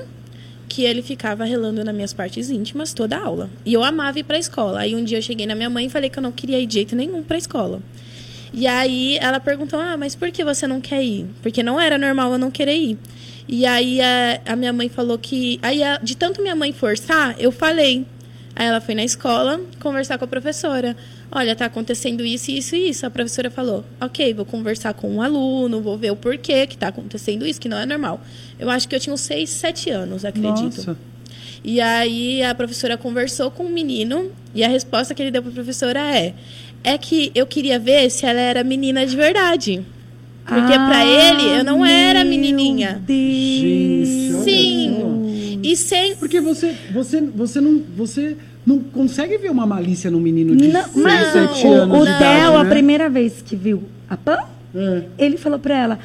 que 0.68 0.82
ele 0.84 1.02
ficava 1.02 1.44
relando 1.44 1.82
nas 1.82 1.94
minhas 1.94 2.12
partes 2.12 2.48
íntimas 2.50 2.92
toda 2.92 3.16
a 3.16 3.24
aula. 3.24 3.50
E 3.66 3.72
eu 3.72 3.82
amava 3.82 4.18
ir 4.18 4.22
pra 4.24 4.38
escola. 4.38 4.80
Aí 4.80 4.94
um 4.94 5.02
dia 5.02 5.18
eu 5.18 5.22
cheguei 5.22 5.46
na 5.46 5.54
minha 5.54 5.68
mãe 5.70 5.86
e 5.86 5.90
falei 5.90 6.08
que 6.10 6.18
eu 6.18 6.22
não 6.22 6.30
queria 6.32 6.60
ir 6.60 6.66
de 6.66 6.74
jeito 6.74 6.94
nenhum 6.94 7.22
pra 7.22 7.36
escola. 7.38 7.80
E 8.52 8.66
aí 8.66 9.16
ela 9.18 9.38
perguntou: 9.40 9.78
Ah, 9.78 9.96
mas 9.96 10.14
por 10.14 10.30
que 10.30 10.44
você 10.44 10.66
não 10.66 10.80
quer 10.80 11.02
ir? 11.02 11.26
Porque 11.42 11.62
não 11.62 11.80
era 11.80 11.98
normal 11.98 12.32
eu 12.32 12.38
não 12.38 12.50
querer 12.50 12.76
ir. 12.76 12.98
E 13.46 13.64
aí 13.64 14.00
a, 14.00 14.40
a 14.52 14.56
minha 14.56 14.72
mãe 14.72 14.88
falou 14.88 15.18
que. 15.18 15.58
Aí, 15.62 15.82
a- 15.82 15.98
de 16.02 16.16
tanto 16.16 16.42
minha 16.42 16.54
mãe 16.56 16.72
forçar, 16.72 17.34
eu 17.38 17.50
falei. 17.52 18.04
Aí 18.56 18.66
ela 18.66 18.80
foi 18.80 18.94
na 18.94 19.04
escola 19.04 19.60
conversar 19.80 20.18
com 20.18 20.24
a 20.24 20.28
professora. 20.28 20.96
Olha, 21.30 21.54
tá 21.54 21.66
acontecendo 21.66 22.24
isso, 22.24 22.50
isso 22.50 22.74
e 22.74 22.88
isso. 22.90 23.06
A 23.06 23.10
professora 23.10 23.50
falou: 23.50 23.84
Ok, 24.00 24.34
vou 24.34 24.44
conversar 24.44 24.92
com 24.94 25.16
o 25.16 25.22
aluno, 25.22 25.80
vou 25.80 25.96
ver 25.96 26.10
o 26.10 26.16
porquê 26.16 26.66
que 26.66 26.76
tá 26.76 26.88
acontecendo 26.88 27.46
isso, 27.46 27.60
que 27.60 27.68
não 27.68 27.78
é 27.78 27.86
normal. 27.86 28.20
Eu 28.58 28.68
acho 28.70 28.88
que 28.88 28.94
eu 28.96 29.00
tinha 29.00 29.14
uns 29.14 29.20
6, 29.20 29.48
7 29.48 29.90
anos, 29.90 30.24
acredito. 30.24 30.76
Nossa. 30.78 30.96
E 31.64 31.80
aí 31.80 32.42
a 32.42 32.54
professora 32.54 32.96
conversou 32.96 33.50
com 33.50 33.64
o 33.64 33.68
menino 33.68 34.30
e 34.54 34.62
a 34.62 34.68
resposta 34.68 35.12
que 35.14 35.20
ele 35.22 35.30
deu 35.30 35.42
para 35.42 35.50
a 35.50 35.54
professora 35.54 36.00
é: 36.00 36.34
é 36.84 36.96
que 36.98 37.30
eu 37.34 37.46
queria 37.46 37.78
ver 37.78 38.10
se 38.10 38.24
ela 38.26 38.40
era 38.40 38.64
menina 38.64 39.06
de 39.06 39.16
verdade. 39.16 39.82
Porque 40.46 40.72
pra 40.72 41.04
ele 41.04 41.58
eu 41.58 41.64
não 41.64 41.84
era 41.84 42.20
Ah, 42.20 42.24
meu 42.24 42.30
menininha. 42.38 43.02
Gente, 43.06 44.34
olha 44.34 44.42
Sim. 44.44 45.60
E 45.62 45.76
sem 45.76 46.16
Porque 46.16 46.40
você, 46.40 46.74
você, 46.92 47.20
você, 47.20 47.60
não, 47.60 47.82
você 47.96 48.36
não 48.64 48.78
consegue 48.80 49.36
ver 49.36 49.50
uma 49.50 49.66
malícia 49.66 50.10
num 50.10 50.20
menino 50.20 50.56
de 50.56 50.68
Não, 50.68 50.84
6, 50.84 50.96
mas 50.96 51.32
7 51.32 51.66
o, 51.66 51.72
anos 51.74 51.96
o 51.98 52.00
de 52.00 52.06
Theo, 52.06 52.16
idade, 52.16 52.56
a 52.56 52.64
né? 52.64 52.70
primeira 52.70 53.10
vez 53.10 53.42
que 53.44 53.54
viu 53.56 53.82
a 54.08 54.16
Pan, 54.16 54.38
É. 54.74 55.02
ele 55.18 55.36
falou 55.36 55.58
pra 55.58 55.76
ela: 55.76 55.98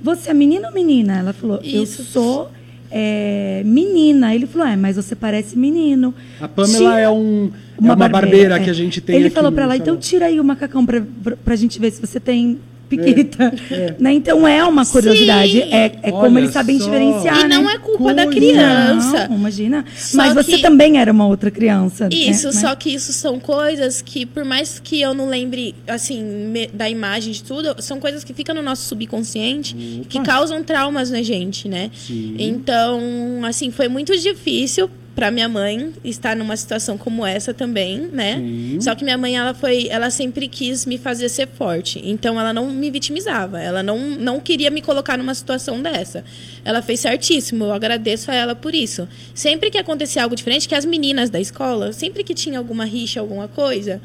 Você 0.00 0.30
é 0.30 0.34
menino 0.34 0.68
ou 0.68 0.72
menina? 0.74 1.18
Ela 1.18 1.32
falou: 1.32 1.56
Eu 1.64 1.82
Isso. 1.82 2.04
sou 2.04 2.50
é, 2.90 3.62
menina. 3.64 4.34
Ele 4.34 4.46
falou: 4.46 4.66
É, 4.66 4.76
mas 4.76 4.96
você 4.96 5.14
parece 5.14 5.56
menino. 5.58 6.14
A 6.40 6.48
Pamela 6.48 6.78
Tira- 6.78 7.00
é, 7.00 7.10
um, 7.10 7.50
é 7.78 7.80
uma 7.80 8.08
barbeira, 8.08 8.56
é. 8.56 8.60
que 8.60 8.70
a 8.70 8.72
gente 8.72 9.00
tem 9.00 9.16
Ele 9.16 9.30
falou 9.30 9.52
pra 9.52 9.64
ela: 9.64 9.76
Então 9.76 9.96
tira 9.96 10.26
aí 10.26 10.38
o 10.40 10.44
macacão 10.44 10.84
pra, 10.84 11.02
pra, 11.22 11.36
pra 11.36 11.56
gente 11.56 11.78
ver 11.78 11.90
se 11.90 12.00
você 12.00 12.18
tem 12.20 12.58
piquita. 12.88 13.52
É. 13.70 13.94
Né? 13.98 14.12
Então 14.12 14.46
é 14.46 14.62
uma 14.64 14.86
curiosidade. 14.86 15.52
Sim. 15.52 15.72
É, 15.72 15.92
é 16.02 16.10
como 16.10 16.38
eles 16.38 16.50
sabem 16.50 16.78
só. 16.78 16.84
diferenciar. 16.84 17.44
E 17.44 17.48
não 17.48 17.64
né? 17.64 17.72
é 17.74 17.78
culpa 17.78 18.14
da 18.14 18.26
criança. 18.26 19.28
Não, 19.28 19.36
imagina. 19.36 19.84
Só 19.96 20.16
Mas 20.18 20.34
você 20.34 20.56
que- 20.56 20.62
também 20.62 20.98
era 20.98 21.10
uma 21.12 21.26
outra 21.26 21.50
criança. 21.50 22.08
Isso, 22.12 22.46
né? 22.46 22.52
só 22.52 22.74
que 22.74 22.90
isso 22.90 23.12
são 23.12 23.40
coisas 23.40 24.00
que, 24.02 24.24
por 24.24 24.44
mais 24.44 24.78
que 24.78 25.00
eu 25.00 25.14
não 25.14 25.28
lembre, 25.28 25.74
assim, 25.86 26.22
me- 26.22 26.68
da 26.68 26.88
imagem 26.88 27.32
de 27.32 27.42
tudo, 27.42 27.74
são 27.82 27.98
coisas 27.98 28.22
que 28.22 28.32
ficam 28.32 28.54
no 28.54 28.62
nosso 28.62 28.82
subconsciente 28.84 29.74
que 30.08 30.20
causam 30.22 30.62
traumas 30.62 31.10
na 31.10 31.22
gente, 31.22 31.68
né? 31.68 31.90
Sim. 31.94 32.36
Então, 32.38 33.00
assim, 33.44 33.70
foi 33.70 33.88
muito 33.88 34.16
difícil 34.16 34.88
para 35.16 35.30
minha 35.30 35.48
mãe 35.48 35.94
estar 36.04 36.36
numa 36.36 36.54
situação 36.54 36.98
como 36.98 37.24
essa 37.24 37.54
também, 37.54 38.00
né? 38.12 38.36
Sim. 38.36 38.78
Só 38.82 38.94
que 38.94 39.02
minha 39.02 39.16
mãe, 39.16 39.34
ela 39.34 39.54
foi, 39.54 39.88
ela 39.88 40.10
sempre 40.10 40.46
quis 40.46 40.84
me 40.84 40.98
fazer 40.98 41.30
ser 41.30 41.48
forte. 41.48 42.02
Então, 42.04 42.38
ela 42.38 42.52
não 42.52 42.70
me 42.70 42.90
vitimizava. 42.90 43.58
Ela 43.58 43.82
não, 43.82 43.98
não 43.98 44.38
queria 44.38 44.70
me 44.70 44.82
colocar 44.82 45.16
numa 45.16 45.34
situação 45.34 45.80
dessa. 45.80 46.22
Ela 46.62 46.82
fez 46.82 47.00
certíssimo. 47.00 47.64
Eu 47.64 47.72
agradeço 47.72 48.30
a 48.30 48.34
ela 48.34 48.54
por 48.54 48.74
isso. 48.74 49.08
Sempre 49.34 49.70
que 49.70 49.78
acontecia 49.78 50.22
algo 50.22 50.36
diferente, 50.36 50.68
que 50.68 50.74
as 50.74 50.84
meninas 50.84 51.30
da 51.30 51.40
escola, 51.40 51.94
sempre 51.94 52.22
que 52.22 52.34
tinha 52.34 52.58
alguma 52.58 52.84
rixa, 52.84 53.18
alguma 53.18 53.48
coisa, 53.48 54.02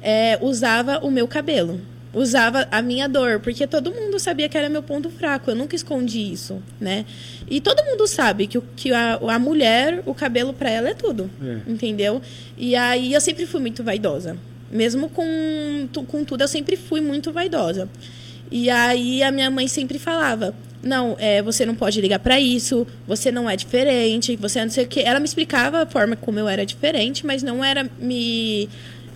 é, 0.00 0.38
usava 0.40 1.00
o 1.02 1.10
meu 1.10 1.26
cabelo. 1.26 1.80
Usava 2.14 2.68
a 2.70 2.82
minha 2.82 3.08
dor, 3.08 3.40
porque 3.40 3.66
todo 3.66 3.90
mundo 3.90 4.18
sabia 4.18 4.48
que 4.48 4.58
era 4.58 4.68
meu 4.68 4.82
ponto 4.82 5.08
fraco. 5.08 5.50
Eu 5.50 5.54
nunca 5.54 5.74
escondi 5.74 6.30
isso, 6.32 6.62
né? 6.80 7.06
E 7.50 7.60
todo 7.60 7.82
mundo 7.84 8.06
sabe 8.06 8.46
que, 8.46 8.58
o- 8.58 8.64
que 8.76 8.92
a, 8.92 9.14
a 9.14 9.38
mulher, 9.38 10.02
o 10.04 10.14
cabelo 10.14 10.52
pra 10.52 10.68
ela 10.68 10.90
é 10.90 10.94
tudo. 10.94 11.30
É. 11.42 11.70
Entendeu? 11.70 12.20
E 12.58 12.76
aí 12.76 13.14
eu 13.14 13.20
sempre 13.20 13.46
fui 13.46 13.60
muito 13.60 13.82
vaidosa. 13.82 14.36
Mesmo 14.70 15.08
com, 15.08 15.24
com 16.06 16.24
tudo, 16.24 16.42
eu 16.42 16.48
sempre 16.48 16.76
fui 16.76 17.00
muito 17.00 17.32
vaidosa. 17.32 17.88
E 18.50 18.68
aí 18.68 19.22
a 19.22 19.30
minha 19.32 19.50
mãe 19.50 19.66
sempre 19.66 19.98
falava: 19.98 20.54
Não, 20.82 21.16
é, 21.18 21.40
você 21.42 21.64
não 21.64 21.74
pode 21.74 21.98
ligar 22.00 22.18
pra 22.18 22.38
isso, 22.38 22.86
você 23.06 23.32
não 23.32 23.48
é 23.48 23.56
diferente, 23.56 24.36
você 24.36 24.58
é 24.58 24.64
não 24.64 24.70
sei 24.70 24.84
o 24.84 24.88
quê. 24.88 25.00
Ela 25.00 25.18
me 25.18 25.24
explicava 25.24 25.82
a 25.82 25.86
forma 25.86 26.14
como 26.16 26.38
eu 26.38 26.46
era 26.48 26.66
diferente, 26.66 27.24
mas 27.24 27.42
não 27.42 27.64
era 27.64 27.88
me. 27.98 28.68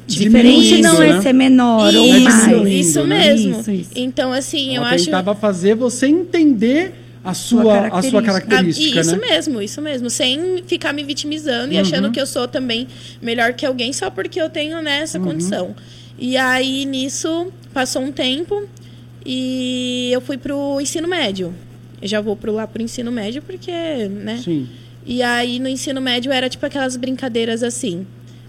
Diferente 0.06 0.80
não 0.82 1.02
é 1.02 1.14
né? 1.14 1.20
ser 1.22 1.32
menor 1.32 1.94
ou 1.94 2.06
Isso, 2.06 2.20
mais. 2.24 2.44
diminuindo, 2.44 2.68
isso 2.68 3.04
né? 3.04 3.18
mesmo. 3.28 3.60
Isso, 3.60 3.70
isso. 3.70 3.90
Então, 3.96 4.32
assim, 4.32 4.76
eu 4.76 4.82
Ela 4.82 4.94
acho. 4.94 5.04
tentava 5.06 5.34
fazer 5.34 5.74
você 5.74 6.06
entender 6.06 6.94
a 7.24 7.34
sua, 7.34 7.88
a 7.88 8.02
sua 8.02 8.22
característica. 8.22 8.22
característica, 8.22 8.98
Ah, 8.98 9.02
isso 9.02 9.16
né? 9.16 9.26
mesmo, 9.28 9.60
isso 9.62 9.82
mesmo. 9.82 10.08
Sem 10.08 10.62
ficar 10.66 10.92
me 10.92 11.02
vitimizando 11.02 11.72
e 11.72 11.76
Uhum. 11.76 11.82
achando 11.82 12.10
que 12.12 12.20
eu 12.20 12.26
sou 12.26 12.46
também 12.46 12.86
melhor 13.20 13.52
que 13.54 13.66
alguém 13.66 13.92
só 13.92 14.08
porque 14.10 14.40
eu 14.40 14.48
tenho 14.48 14.80
né, 14.80 15.00
essa 15.00 15.18
Uhum. 15.18 15.24
condição. 15.24 15.74
E 16.18 16.36
aí, 16.36 16.84
nisso, 16.86 17.48
passou 17.74 18.00
um 18.02 18.12
tempo 18.12 18.62
e 19.24 20.10
eu 20.12 20.20
fui 20.20 20.38
pro 20.38 20.80
ensino 20.80 21.08
médio. 21.08 21.52
Eu 22.00 22.06
já 22.08 22.20
vou 22.20 22.36
pro, 22.36 22.52
lá 22.52 22.66
pro 22.66 22.80
ensino 22.82 23.10
médio 23.10 23.42
porque, 23.42 23.72
né? 23.72 24.40
Sim. 24.42 24.68
E 25.04 25.22
aí, 25.22 25.58
no 25.58 25.68
ensino 25.68 26.00
médio, 26.00 26.30
era 26.32 26.48
tipo 26.48 26.64
aquelas 26.64 26.96
brincadeiras 26.96 27.62
assim. 27.62 28.06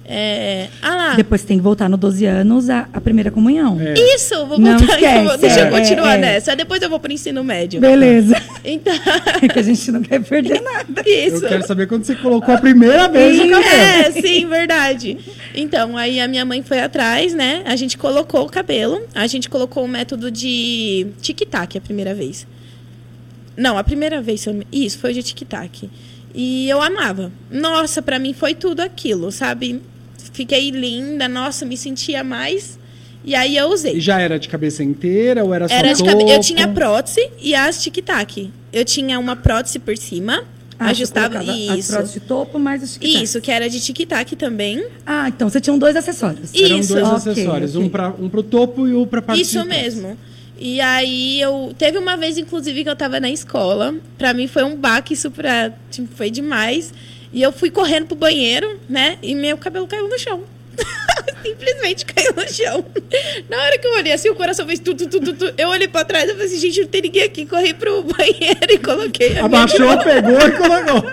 É... 0.09 0.69
Ah 0.81 0.95
lá, 0.95 1.13
Depois 1.15 1.43
tem 1.43 1.57
que 1.57 1.63
voltar 1.63 1.89
no 1.89 1.97
12 1.97 2.25
anos 2.25 2.69
a, 2.69 2.87
a 2.93 3.01
primeira 3.01 3.29
comunhão. 3.29 3.77
É. 3.79 3.93
isso, 4.15 4.33
eu 4.33 4.47
vou 4.47 4.57
Não 4.57 4.77
voltar. 4.77 4.93
esquece, 4.93 5.19
então, 5.19 5.37
deixa 5.37 5.59
é, 5.59 5.67
eu 5.67 5.71
continuar 5.71 6.13
é, 6.13 6.15
é. 6.15 6.17
nessa. 6.17 6.55
Depois 6.55 6.81
eu 6.81 6.89
vou 6.89 6.97
pro 6.99 7.11
ensino 7.11 7.43
médio. 7.43 7.81
Beleza. 7.81 8.41
Então, 8.63 8.93
É 9.41 9.47
que 9.47 9.59
a 9.59 9.61
gente 9.61 9.91
não 9.91 10.01
quer 10.01 10.23
perder 10.23 10.61
nada. 10.61 11.03
isso. 11.05 11.43
Eu 11.45 11.49
quero 11.49 11.67
saber 11.67 11.87
quando 11.87 12.05
você 12.05 12.15
colocou 12.15 12.55
a 12.55 12.57
primeira 12.57 13.09
vez 13.09 13.37
no 13.37 13.49
cabelo. 13.49 13.71
É, 13.71 14.11
sim, 14.11 14.47
verdade. 14.47 15.17
Então, 15.53 15.97
aí 15.97 16.19
a 16.21 16.27
minha 16.27 16.45
mãe 16.45 16.63
foi 16.63 16.79
atrás, 16.79 17.33
né? 17.33 17.63
A 17.65 17.75
gente 17.75 17.97
colocou 17.97 18.45
o 18.45 18.49
cabelo. 18.49 19.01
A 19.13 19.27
gente 19.27 19.49
colocou 19.49 19.83
o 19.83 19.87
método 19.87 20.31
de 20.31 21.07
tic-tac 21.21 21.77
a 21.77 21.81
primeira 21.81 22.13
vez. 22.13 22.47
Não, 23.57 23.77
a 23.77 23.83
primeira 23.83 24.21
vez. 24.21 24.45
eu 24.45 24.63
Isso, 24.71 24.99
foi 24.99 25.13
de 25.13 25.23
tic-tac. 25.23 25.89
E 26.33 26.69
eu 26.69 26.81
amava. 26.81 27.31
Nossa, 27.49 28.01
pra 28.01 28.19
mim 28.19 28.33
foi 28.33 28.53
tudo 28.53 28.81
aquilo, 28.81 29.31
sabe? 29.31 29.81
Fiquei 30.37 30.69
linda, 30.69 31.27
nossa, 31.27 31.65
me 31.65 31.75
sentia 31.75 32.23
mais. 32.23 32.77
E 33.25 33.33
aí 33.33 33.57
eu 33.57 33.69
usei. 33.69 33.95
E 33.95 33.99
já 33.99 34.19
era 34.21 34.37
de 34.37 34.47
cabeça 34.47 34.83
inteira 34.83 35.43
ou 35.43 35.51
era 35.51 35.67
só 35.67 35.73
Era 35.73 35.93
de 35.93 36.03
topo? 36.03 36.11
cabe... 36.19 36.31
Eu 36.31 36.39
tinha 36.39 36.67
prótese 36.67 37.27
e 37.41 37.55
as 37.55 37.81
tic-tac. 37.81 38.51
Eu 38.71 38.85
tinha 38.85 39.17
uma 39.19 39.35
prótese 39.35 39.79
por 39.79 39.97
cima, 39.97 40.43
Ah, 40.77 40.89
ajustava 40.91 41.39
As 41.39 41.47
isso. 41.79 41.91
próteses 41.91 42.13
de 42.13 42.19
topo 42.19 42.59
mais 42.59 42.83
os 42.83 42.93
tic-tac. 42.93 43.23
Isso, 43.23 43.41
que 43.41 43.49
era 43.51 43.67
de 43.67 43.79
tic-tac 43.81 44.35
também. 44.35 44.85
Ah, 45.03 45.27
então 45.27 45.49
você 45.49 45.59
tinha 45.59 45.75
dois 45.75 45.95
acessórios. 45.95 46.51
E- 46.53 46.63
Eram 46.65 46.77
Isso. 46.81 46.93
dois 46.93 47.07
Ok, 47.07 47.15
acessórios, 47.33 47.75
ok. 47.75 47.87
um 47.87 47.89
para 47.89 48.09
um 48.09 48.29
pro 48.29 48.43
topo 48.43 48.87
e 48.87 48.93
um 48.93 49.07
pra 49.07 49.23
parte 49.23 49.41
Isso 49.41 49.65
mesmo. 49.65 50.15
E 50.59 50.79
aí 50.79 51.41
eu 51.41 51.73
teve 51.75 51.97
uma 51.97 52.15
vez 52.15 52.37
inclusive 52.37 52.83
que 52.83 52.89
eu 52.89 52.95
tava 52.95 53.19
na 53.19 53.29
escola, 53.31 53.95
Pra 54.19 54.35
mim 54.35 54.45
foi 54.47 54.63
um 54.63 54.75
baque 54.75 55.15
isso 55.15 55.31
pra, 55.31 55.71
tipo, 55.89 56.07
foi 56.15 56.29
demais. 56.29 56.93
E 57.31 57.41
eu 57.41 57.51
fui 57.51 57.69
correndo 57.69 58.07
pro 58.07 58.15
banheiro, 58.15 58.79
né? 58.89 59.17
E 59.21 59.35
meu 59.35 59.57
cabelo 59.57 59.87
caiu 59.87 60.07
no 60.07 60.17
chão. 60.17 60.41
Simplesmente 61.43 62.05
caiu 62.05 62.33
no 62.33 62.47
chão. 62.47 62.85
Na 63.49 63.57
hora 63.57 63.77
que 63.77 63.87
eu 63.87 63.93
olhei 63.93 64.13
assim, 64.13 64.29
o 64.29 64.35
coração 64.35 64.65
fez 64.65 64.79
tu, 64.79 64.93
tu, 64.93 65.07
tu, 65.07 65.19
tu, 65.19 65.33
tu. 65.33 65.53
Eu 65.57 65.69
olhei 65.69 65.87
pra 65.87 66.05
trás 66.05 66.25
e 66.25 66.33
falei 66.33 66.45
assim, 66.45 66.59
gente, 66.59 66.81
não 66.81 66.87
tem 66.87 67.01
ninguém 67.01 67.23
aqui. 67.23 67.45
Corri 67.45 67.73
pro 67.73 68.03
banheiro 68.17 68.71
e 68.71 68.77
coloquei 68.77 69.29
a 69.29 69.33
minha 69.33 69.45
Abaixou, 69.45 69.97
pegou 69.99 70.39
e 70.39 70.51
colocou. 70.51 71.11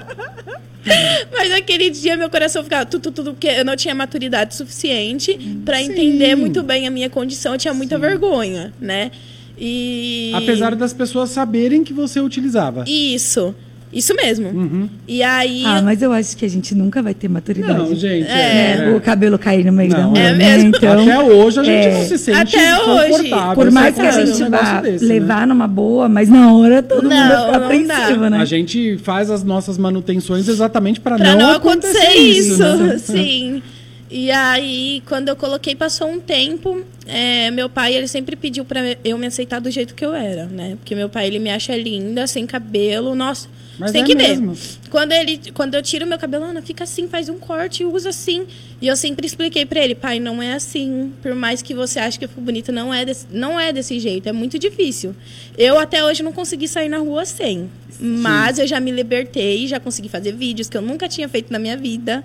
Mas 1.33 1.49
naquele 1.49 1.88
dia 1.90 2.16
meu 2.16 2.28
coração 2.28 2.62
ficava 2.62 2.85
tudo, 2.85 3.11
tudo, 3.11 3.33
porque 3.33 3.47
eu 3.47 3.64
não 3.64 3.75
tinha 3.75 3.94
maturidade 3.94 4.54
suficiente 4.54 5.38
pra 5.64 5.80
entender 5.83 6.35
muito 6.37 6.62
bem 6.62 6.87
a 6.87 6.90
minha 6.90 7.09
condição. 7.09 7.52
Eu 7.54 7.59
tinha 7.59 7.75
muita 7.75 7.99
vergonha, 7.99 8.73
né? 8.80 9.11
E. 9.59 10.33
Apesar 10.35 10.75
das 10.75 10.92
pessoas 10.92 11.30
saberem 11.30 11.85
que 11.85 11.92
você 11.92 12.21
utilizava. 12.21 12.85
Isso. 12.87 13.54
Isso 13.94 14.14
mesmo. 14.16 14.48
Uhum. 14.48 14.88
E 15.06 15.22
aí. 15.22 15.62
Ah, 15.64 15.80
mas 15.80 16.02
eu 16.02 16.12
acho 16.12 16.36
que 16.36 16.44
a 16.44 16.48
gente 16.50 16.74
nunca 16.74 17.00
vai 17.00 17.14
ter 17.14 17.28
maturidade. 17.28 17.78
Não, 17.78 17.94
gente. 17.94 18.26
É. 18.28 18.76
né? 18.78 18.94
O 18.96 19.00
cabelo 19.00 19.38
cair 19.38 19.64
no 19.64 19.72
meio 19.72 19.90
Não, 19.90 19.98
da 19.98 20.04
rua, 20.06 20.18
é 20.18 20.32
né? 20.32 20.38
mesmo. 20.56 20.68
Então, 20.76 21.02
Até 21.02 21.18
hoje 21.20 21.60
a 21.60 21.62
gente 21.64 21.86
é. 21.86 21.94
não 21.94 22.04
se 22.04 22.18
sente 22.18 22.38
Até 22.56 22.76
hoje. 22.82 23.08
confortável. 23.10 23.54
por 23.54 23.64
Você 23.66 23.70
mais 23.70 23.94
que 23.94 24.00
a 24.00 24.04
conversa 24.10 24.26
gente 24.26 24.42
um 24.42 24.44
negócio 24.50 24.74
vá 24.74 24.80
desse, 24.80 25.04
né? 25.06 25.14
levar 25.14 25.46
numa 25.46 25.68
boa, 25.68 26.08
mas 26.08 26.28
na 26.28 26.52
hora 26.54 26.82
todo 26.82 27.04
mundo 27.04 27.14
Não, 27.14 27.46
ficar 27.46 27.58
não 27.58 27.64
apreensivo, 27.64 28.28
né? 28.30 28.38
A 28.38 28.44
gente 28.44 28.98
faz 28.98 29.30
as 29.30 29.44
nossas 29.44 29.78
manutenções 29.78 30.48
exatamente 30.48 31.00
para 31.00 31.16
pra 31.16 31.26
não, 31.36 31.38
não 31.38 31.50
acontecer 31.52 32.14
isso. 32.16 32.58
né? 32.58 32.98
Sim. 32.98 33.62
E 34.10 34.30
aí, 34.30 35.02
quando 35.06 35.28
eu 35.28 35.34
coloquei, 35.36 35.74
passou 35.74 36.08
um 36.08 36.20
tempo. 36.20 36.82
é, 37.06 37.50
meu 37.50 37.68
pai, 37.68 37.94
ele 37.94 38.06
sempre 38.06 38.36
pediu 38.36 38.64
pra 38.64 38.80
eu 39.04 39.16
me 39.18 39.26
aceitar 39.26 39.60
do 39.60 39.70
jeito 39.70 39.94
que 39.94 40.04
eu 40.04 40.14
era, 40.14 40.46
né? 40.46 40.76
Porque 40.76 40.94
meu 40.94 41.08
pai, 41.08 41.26
ele 41.26 41.38
me 41.38 41.50
acha 41.50 41.76
linda, 41.76 42.26
sem 42.26 42.46
cabelo. 42.46 43.14
Nossa, 43.14 43.48
Mas 43.78 43.93
tem 43.93 44.02
é 44.02 44.07
que 44.07 44.14
mesmo. 44.14 44.52
ver. 44.52 44.90
Quando, 44.90 45.12
ele, 45.12 45.40
quando 45.52 45.75
eu 45.75 45.83
tiro 45.83 46.07
meu 46.07 46.19
cabelo, 46.19 46.45
Ana, 46.45 46.62
fica 46.62 46.85
assim, 46.85 47.09
faz 47.09 47.28
um 47.28 47.38
corte, 47.38 47.85
usa 47.85 48.11
assim. 48.11 48.47
E 48.81 48.87
eu 48.87 48.97
sempre 48.97 49.26
expliquei 49.26 49.66
pra 49.66 49.83
ele, 49.83 49.95
pai, 49.95 50.21
não 50.21 50.43
é 50.43 50.54
assim. 50.54 51.12
Por 51.23 51.35
mais 51.35 51.62
que 51.62 51.75
você 51.75 51.99
ache 51.99 52.19
que 52.19 52.25
eu 52.25 52.28
fico 52.28 52.40
bonita, 52.40 52.71
não 52.71 52.93
é, 52.93 53.04
desse, 53.04 53.26
não 53.31 53.59
é 53.59 53.73
desse 53.73 53.99
jeito. 53.99 54.28
É 54.28 54.33
muito 54.33 54.59
difícil. 54.59 55.14
Eu 55.59 55.78
até 55.78 56.04
hoje 56.04 56.23
não 56.23 56.33
consegui 56.33 56.69
sair 56.69 56.88
na 56.88 56.99
rua 56.99 57.25
sem. 57.25 57.69
Mas 57.99 58.59
eu 58.59 58.66
já 58.66 58.81
me 58.81 58.90
libertei, 58.90 59.66
já 59.66 59.78
consegui 59.81 60.09
fazer 60.09 60.33
vídeos 60.33 60.69
que 60.69 60.76
eu 60.76 60.83
nunca 60.83 61.09
tinha 61.09 61.28
feito 61.28 61.52
na 61.52 61.59
minha 61.59 61.76
vida. 61.76 62.23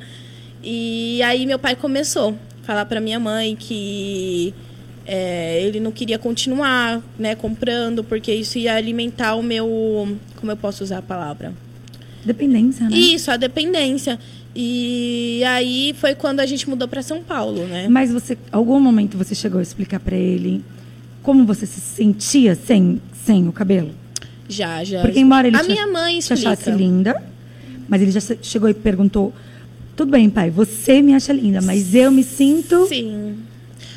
E 0.63 1.21
aí 1.23 1.45
meu 1.45 1.57
pai 1.59 1.75
começou 1.75 2.37
a 2.61 2.65
falar 2.65 2.85
pra 2.85 2.99
minha 2.99 3.19
mãe 3.19 3.55
que 3.55 4.53
é, 5.05 5.61
ele 5.63 5.79
não 5.79 5.91
queria 5.91 6.19
continuar, 6.19 7.01
né, 7.17 7.35
comprando, 7.35 8.03
porque 8.03 8.33
isso 8.33 8.57
ia 8.57 8.75
alimentar 8.75 9.35
o 9.35 9.43
meu. 9.43 10.17
Como 10.35 10.51
eu 10.51 10.57
posso 10.57 10.83
usar 10.83 10.99
a 10.99 11.01
palavra? 11.01 11.53
Dependência, 12.23 12.89
né? 12.89 12.95
Isso, 12.95 13.31
a 13.31 13.37
dependência. 13.37 14.19
E 14.55 15.41
aí 15.45 15.95
foi 15.97 16.15
quando 16.15 16.39
a 16.39 16.45
gente 16.45 16.69
mudou 16.69 16.87
para 16.87 17.01
São 17.01 17.21
Paulo, 17.23 17.65
né? 17.65 17.87
Mas 17.87 18.11
você, 18.11 18.37
algum 18.51 18.79
momento 18.79 19.17
você 19.17 19.33
chegou 19.33 19.59
a 19.59 19.63
explicar 19.63 19.99
para 19.99 20.17
ele 20.17 20.63
como 21.21 21.45
você 21.45 21.65
se 21.65 21.79
sentia 21.79 22.55
sem, 22.55 23.01
sem 23.25 23.47
o 23.47 23.51
cabelo? 23.51 23.91
Já, 24.47 24.83
já. 24.83 25.01
Porque 25.01 25.19
embora 25.19 25.47
ele 25.47 25.55
a 25.55 25.61
te, 25.61 25.67
minha 25.67 25.87
mãe 25.87 26.19
te 26.19 26.33
achasse 26.33 26.71
linda, 26.71 27.21
mas 27.87 28.01
ele 28.01 28.11
já 28.11 28.19
chegou 28.41 28.67
e 28.67 28.73
perguntou: 28.73 29.33
tudo 29.95 30.11
bem, 30.11 30.29
pai, 30.29 30.49
você 30.49 31.01
me 31.01 31.13
acha 31.13 31.31
linda, 31.31 31.61
mas 31.61 31.93
eu 31.93 32.11
me 32.11 32.23
sinto. 32.23 32.87
Sim. 32.87 33.37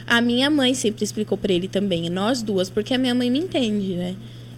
A 0.07 0.21
minha 0.21 0.51
mãe 0.51 0.75
sempre 0.75 1.05
explicou 1.05 1.39
pra 1.39 1.53
ele 1.53 1.69
também, 1.69 2.09
nós 2.11 2.43
duas, 2.43 2.69
porque 2.69 2.95
a 2.95 2.99
minha 2.99 3.15
mãe 3.15 3.31
me 3.31 3.39
entende, 3.39 3.95
né? 3.95 4.15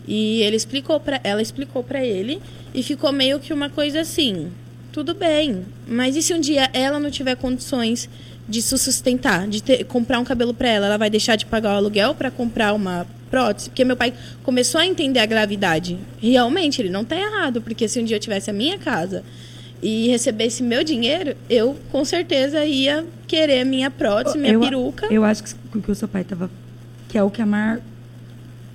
E 0.07 0.43
ele 0.43 0.57
explicou 0.57 1.01
para 1.01 1.21
ela 1.25 1.41
explicou 1.41 1.83
pra 1.83 2.05
ele 2.05 2.41
e 2.75 2.83
ficou 2.83 3.13
meio 3.13 3.41
que 3.41 3.53
uma 3.53 3.71
coisa 3.71 4.01
assim, 4.01 4.51
tudo 4.93 5.15
bem, 5.15 5.65
mas 5.89 6.15
e 6.17 6.23
se 6.23 6.35
um 6.35 6.41
dia 6.41 6.69
ela 6.73 7.01
não 7.01 7.11
tiver 7.11 7.37
condições 7.37 8.09
de 8.47 8.61
se 8.61 8.77
sustentar, 8.77 9.49
de 9.49 9.63
ter- 9.63 9.85
comprar 9.85 10.19
um 10.19 10.25
cabelo 10.25 10.53
pra 10.53 10.69
ela, 10.69 10.87
ela 10.87 10.99
vai 10.99 11.09
deixar 11.09 11.37
de 11.37 11.47
pagar 11.47 11.73
o 11.73 11.77
aluguel 11.77 12.15
pra 12.15 12.31
comprar 12.31 12.75
uma 12.75 13.07
prótese? 13.31 13.71
Porque 13.71 13.85
meu 13.85 13.97
pai 13.97 14.13
começou 14.43 14.79
a 14.81 14.87
entender 14.87 15.21
a 15.21 15.27
gravidade. 15.27 15.97
Realmente, 16.21 16.83
ele 16.83 16.91
não 16.91 17.05
tá 17.05 17.17
errado, 17.17 17.63
porque 17.63 17.89
se 17.89 17.99
um 17.99 18.05
dia 18.05 18.17
eu 18.17 18.21
tivesse 18.21 18.51
a 18.51 18.53
minha 18.53 18.79
casa 18.79 19.25
e 19.85 20.09
recebesse 20.09 20.63
meu 20.63 20.83
dinheiro, 20.83 21.37
eu 21.49 21.77
com 21.93 22.03
certeza 22.07 22.65
ia 22.65 23.05
querer 23.27 23.65
minha 23.65 23.91
prótese, 23.91 24.39
minha 24.39 24.55
eu, 24.55 24.61
peruca. 24.61 25.07
Eu 25.11 25.23
acho 25.23 25.45
que 25.45 25.55
o 25.75 25.83
que 25.83 25.91
o 25.91 25.95
seu 25.95 26.09
pai 26.09 26.23
estava. 26.23 26.51
Que 27.07 27.19
é 27.19 27.23
o 27.23 27.31
que 27.31 27.43
a 27.43 27.47
Mar. 27.47 27.81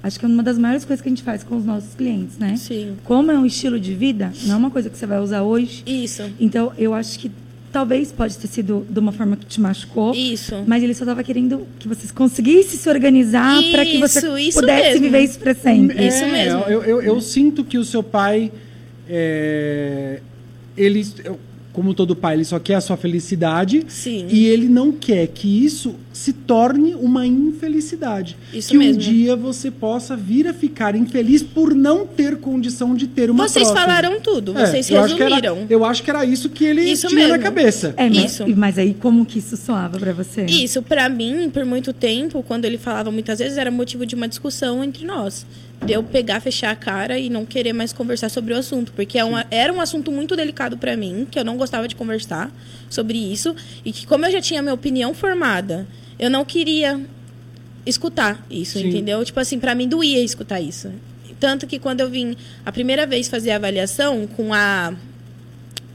Acho 0.04 0.20
que 0.20 0.26
é 0.26 0.28
uma 0.28 0.44
das 0.44 0.60
maiores 0.60 0.86
coisas 0.86 1.02
que 1.02 1.10
a 1.10 1.12
gente 1.12 1.24
faz 1.24 1.44
com 1.44 1.58
os 1.58 1.66
nossos 1.66 1.96
clientes, 1.96 2.38
né? 2.38 2.56
Sim. 2.56 2.96
Como 3.04 3.32
é 3.32 3.38
um 3.38 3.46
estilo 3.46 3.80
de 3.80 3.94
vida, 3.96 4.32
não 4.44 4.54
é 4.54 4.58
uma 4.58 4.70
coisa 4.70 4.88
que 4.88 4.98
você 4.98 5.08
vai 5.08 5.20
usar 5.20 5.42
hoje. 5.42 5.84
Isso. 5.86 6.24
Então, 6.40 6.72
eu 6.78 6.94
acho 6.94 7.18
que 7.18 7.32
talvez 7.72 8.12
pode 8.12 8.38
ter 8.38 8.48
sido 8.48 8.86
de 8.88 9.00
uma 9.00 9.12
forma 9.12 9.36
que 9.36 9.48
te 9.48 9.60
machucou. 9.60 10.14
Isso. 10.14 10.64
Mas 10.68 10.84
ele 10.84 10.94
só 10.94 11.04
estava 11.04 11.24
querendo 11.24 11.68
que 11.80 11.88
vocês 11.88 12.12
conseguissem 12.12 12.78
se 12.80 12.88
organizar 12.88 13.62
para 13.72 13.84
que 13.84 13.98
você 13.98 14.20
Isso, 14.40 14.60
pudesse 14.60 14.90
mesmo. 14.90 15.02
viver 15.02 15.20
isso 15.22 15.40
para 15.40 15.56
sempre. 15.56 16.08
Isso 16.08 16.26
mesmo. 16.28 16.60
Eu, 16.62 16.84
eu, 16.84 17.02
eu 17.02 17.20
sinto 17.20 17.64
que 17.64 17.78
o 17.78 17.84
seu 17.84 18.04
pai, 18.04 18.52
é, 19.08 20.22
ele, 20.80 21.06
eu- 21.24 21.40
como 21.72 21.94
todo 21.94 22.16
pai, 22.16 22.36
ele 22.36 22.44
só 22.44 22.60
quer 22.60 22.76
a 22.76 22.82
sua 22.82 22.98
felicidade. 22.98 23.86
Sim. 23.88 24.26
E 24.30 24.48
ele 24.48 24.68
não 24.68 24.92
quer 24.92 25.28
que 25.28 25.64
isso 25.64 25.96
se 26.12 26.34
torne 26.34 26.94
uma 26.96 27.26
infelicidade. 27.26 28.36
Isso 28.54 28.70
que 28.72 28.76
um 28.78 28.80
mesmo. 28.80 29.02
dia 29.02 29.36
você 29.36 29.70
possa 29.72 30.16
vir 30.18 30.48
a 30.48 30.54
ficar 30.54 30.96
infeliz 30.96 31.42
por 31.44 31.74
não 31.76 32.06
ter 32.06 32.38
condição 32.38 32.96
de 32.96 33.08
ter 33.08 33.30
uma 33.30 33.48
Vocês 33.48 33.68
prótese. 33.68 33.86
falaram 33.88 34.20
tudo, 34.20 34.58
É, 34.58 34.66
vocês 34.66 34.90
eu 34.90 35.00
acho 35.00 35.16
que 35.16 35.22
era- 35.24 35.36
resumiram. 35.36 35.68
eu 35.70 35.86
acho 35.86 36.04
que 36.04 36.10
era 36.10 36.26
isso 36.26 36.50
que 36.50 36.66
ele 36.66 36.82
Isso 36.82 37.08
tinha 37.08 37.28
na 37.28 37.38
mesmo. 37.38 37.44
cabeça. 37.44 37.94
É, 37.96 38.10
mas, 38.10 38.32
Isso. 38.32 38.44
mas 38.58 38.78
aí 38.78 38.94
como 39.00 39.26
que 39.26 39.40
isso 39.40 39.56
soava 39.56 39.98
para 40.00 40.12
você? 40.12 40.46
Isso, 40.46 40.82
pra 40.82 41.08
mim, 41.08 41.50
por 41.54 41.64
muito 41.66 41.94
tempo, 41.94 42.44
quando 42.46 42.66
ele 42.66 42.78
falava 42.78 43.12
muitas 43.12 43.40
vezes, 43.40 43.58
era 43.58 43.72
motivo 43.72 44.06
de 44.06 44.16
uma 44.16 44.28
discussão 44.28 44.84
entre 44.84 45.06
nós. 45.06 45.46
De 45.86 45.94
eu 45.94 46.04
pegar, 46.04 46.40
fechar 46.42 46.72
a 46.72 46.76
cara 46.76 47.18
e 47.18 47.30
não 47.30 47.46
querer 47.46 47.72
mais 47.74 47.94
conversar 47.94 48.30
sobre 48.30 48.54
o 48.54 48.58
assunto. 48.58 48.92
Porque 48.94 49.18
é 49.18 49.24
uma- 49.24 49.46
era 49.50 49.72
um 49.72 49.80
assunto 49.80 50.12
muito 50.12 50.36
delicado 50.36 50.78
pra 50.78 50.96
mim, 50.98 51.26
que 51.30 51.40
eu 51.40 51.46
não 51.46 51.56
gostava 51.58 51.88
de 51.88 51.96
conversar 51.96 52.52
sobre 52.90 53.18
isso. 53.18 53.56
E 53.86 53.92
que, 53.92 54.06
como 54.06 54.26
eu 54.26 54.32
já 54.32 54.42
tinha 54.42 54.62
minha 54.62 54.74
opinião 54.74 55.14
formada, 55.14 55.88
eu 56.20 56.30
não 56.30 56.44
queria 56.44 57.00
escutar 57.86 58.46
isso, 58.52 58.78
Sim. 58.78 58.90
entendeu? 58.90 59.24
Tipo 59.24 59.40
assim, 59.40 59.58
pra 59.58 59.74
mim 59.74 59.88
doía 59.88 60.22
escutar 60.22 60.60
isso. 60.60 60.92
Tanto 61.40 61.66
que 61.66 61.80
quando 61.80 62.02
eu 62.02 62.10
vim 62.10 62.36
a 62.66 62.72
primeira 62.72 63.08
vez 63.08 63.30
fazer 63.30 63.52
a 63.52 63.56
avaliação 63.56 64.28
com 64.28 64.54
a 64.54 64.94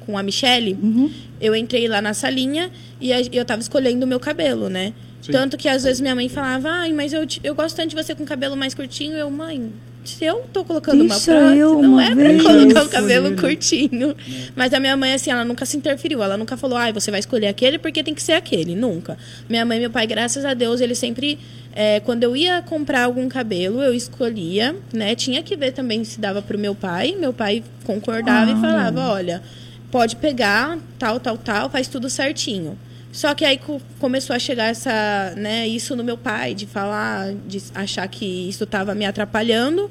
com 0.00 0.18
a 0.18 0.22
Michelle, 0.22 0.76
Uhum. 0.82 1.10
eu 1.40 1.56
entrei 1.56 1.88
lá 1.88 2.02
na 2.02 2.12
salinha 2.12 2.70
e 3.00 3.10
eu 3.32 3.42
tava 3.44 3.62
escolhendo 3.62 4.04
o 4.04 4.08
meu 4.08 4.20
cabelo, 4.20 4.68
né? 4.68 4.92
Sim. 5.24 5.32
Tanto 5.32 5.56
que 5.56 5.68
às 5.68 5.82
vezes 5.84 6.00
minha 6.00 6.14
mãe 6.14 6.28
falava, 6.28 6.68
ai, 6.68 6.92
mas 6.92 7.12
eu, 7.12 7.26
eu 7.42 7.54
gosto 7.54 7.74
tanto 7.76 7.88
de 7.88 7.96
você 7.96 8.14
com 8.14 8.24
cabelo 8.26 8.56
mais 8.56 8.74
curtinho. 8.74 9.14
Eu, 9.16 9.30
mãe, 9.30 9.72
se 10.04 10.22
eu 10.22 10.44
tô 10.52 10.62
colocando 10.64 10.98
Deixa 11.00 11.32
uma 11.32 11.38
prótese, 11.40 11.58
eu 11.60 11.80
não 11.80 11.92
uma 11.94 12.04
é 12.04 12.14
pra 12.14 12.14
vez 12.14 12.42
colocar 12.42 12.82
o 12.84 12.88
cabelo 12.90 13.34
curtinho. 13.34 14.14
Mas 14.54 14.74
a 14.74 14.80
minha 14.80 14.94
mãe, 14.98 15.14
assim, 15.14 15.30
ela 15.30 15.42
nunca 15.42 15.64
se 15.64 15.78
interferiu. 15.78 16.22
Ela 16.22 16.36
nunca 16.36 16.58
falou, 16.58 16.76
ai, 16.76 16.92
você 16.92 17.10
vai 17.10 17.20
escolher 17.20 17.46
aquele 17.46 17.78
porque 17.78 18.02
tem 18.04 18.12
que 18.12 18.22
ser 18.22 18.32
aquele. 18.34 18.74
Nunca. 18.74 19.16
Minha 19.48 19.64
mãe 19.64 19.78
e 19.78 19.80
meu 19.80 19.90
pai, 19.90 20.06
graças 20.06 20.44
a 20.44 20.52
Deus, 20.52 20.82
eles 20.82 20.98
sempre. 20.98 21.38
é, 21.74 22.00
quando 22.00 22.22
eu 22.22 22.36
ia 22.36 22.60
comprar 22.60 23.04
algum 23.04 23.26
cabelo, 23.26 23.82
eu 23.82 23.94
escolhia, 23.94 24.76
né? 24.92 25.14
Tinha 25.14 25.42
que 25.42 25.56
ver 25.56 25.72
também 25.72 26.04
se 26.04 26.20
dava 26.20 26.42
pro 26.42 26.58
meu 26.58 26.74
pai. 26.74 27.16
Meu 27.18 27.32
pai 27.32 27.64
concordava 27.84 28.50
Ah. 28.50 28.54
e 28.54 28.60
falava, 28.60 29.08
olha, 29.10 29.42
pode 29.90 30.16
pegar, 30.16 30.78
tal, 30.98 31.18
tal, 31.18 31.38
tal, 31.38 31.70
faz 31.70 31.88
tudo 31.88 32.10
certinho. 32.10 32.78
Só 33.14 33.32
que 33.32 33.44
aí 33.44 33.58
co- 33.58 33.80
começou 34.00 34.34
a 34.34 34.40
chegar 34.40 34.64
essa, 34.66 35.34
né, 35.36 35.68
isso 35.68 35.94
no 35.94 36.02
meu 36.02 36.18
pai, 36.18 36.52
de 36.52 36.66
falar, 36.66 37.32
de 37.46 37.62
achar 37.72 38.08
que 38.08 38.24
isso 38.48 38.64
estava 38.64 38.92
me 38.92 39.06
atrapalhando. 39.06 39.88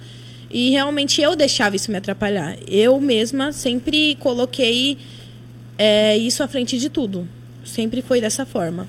E 0.51 0.71
realmente 0.71 1.21
eu 1.21 1.33
deixava 1.33 1.73
isso 1.77 1.89
me 1.89 1.97
atrapalhar. 1.97 2.57
Eu 2.67 2.99
mesma 2.99 3.53
sempre 3.53 4.15
coloquei 4.19 4.97
é, 5.77 6.17
isso 6.17 6.43
à 6.43 6.47
frente 6.49 6.77
de 6.77 6.89
tudo. 6.89 7.25
Sempre 7.63 8.01
foi 8.01 8.19
dessa 8.19 8.45
forma. 8.45 8.87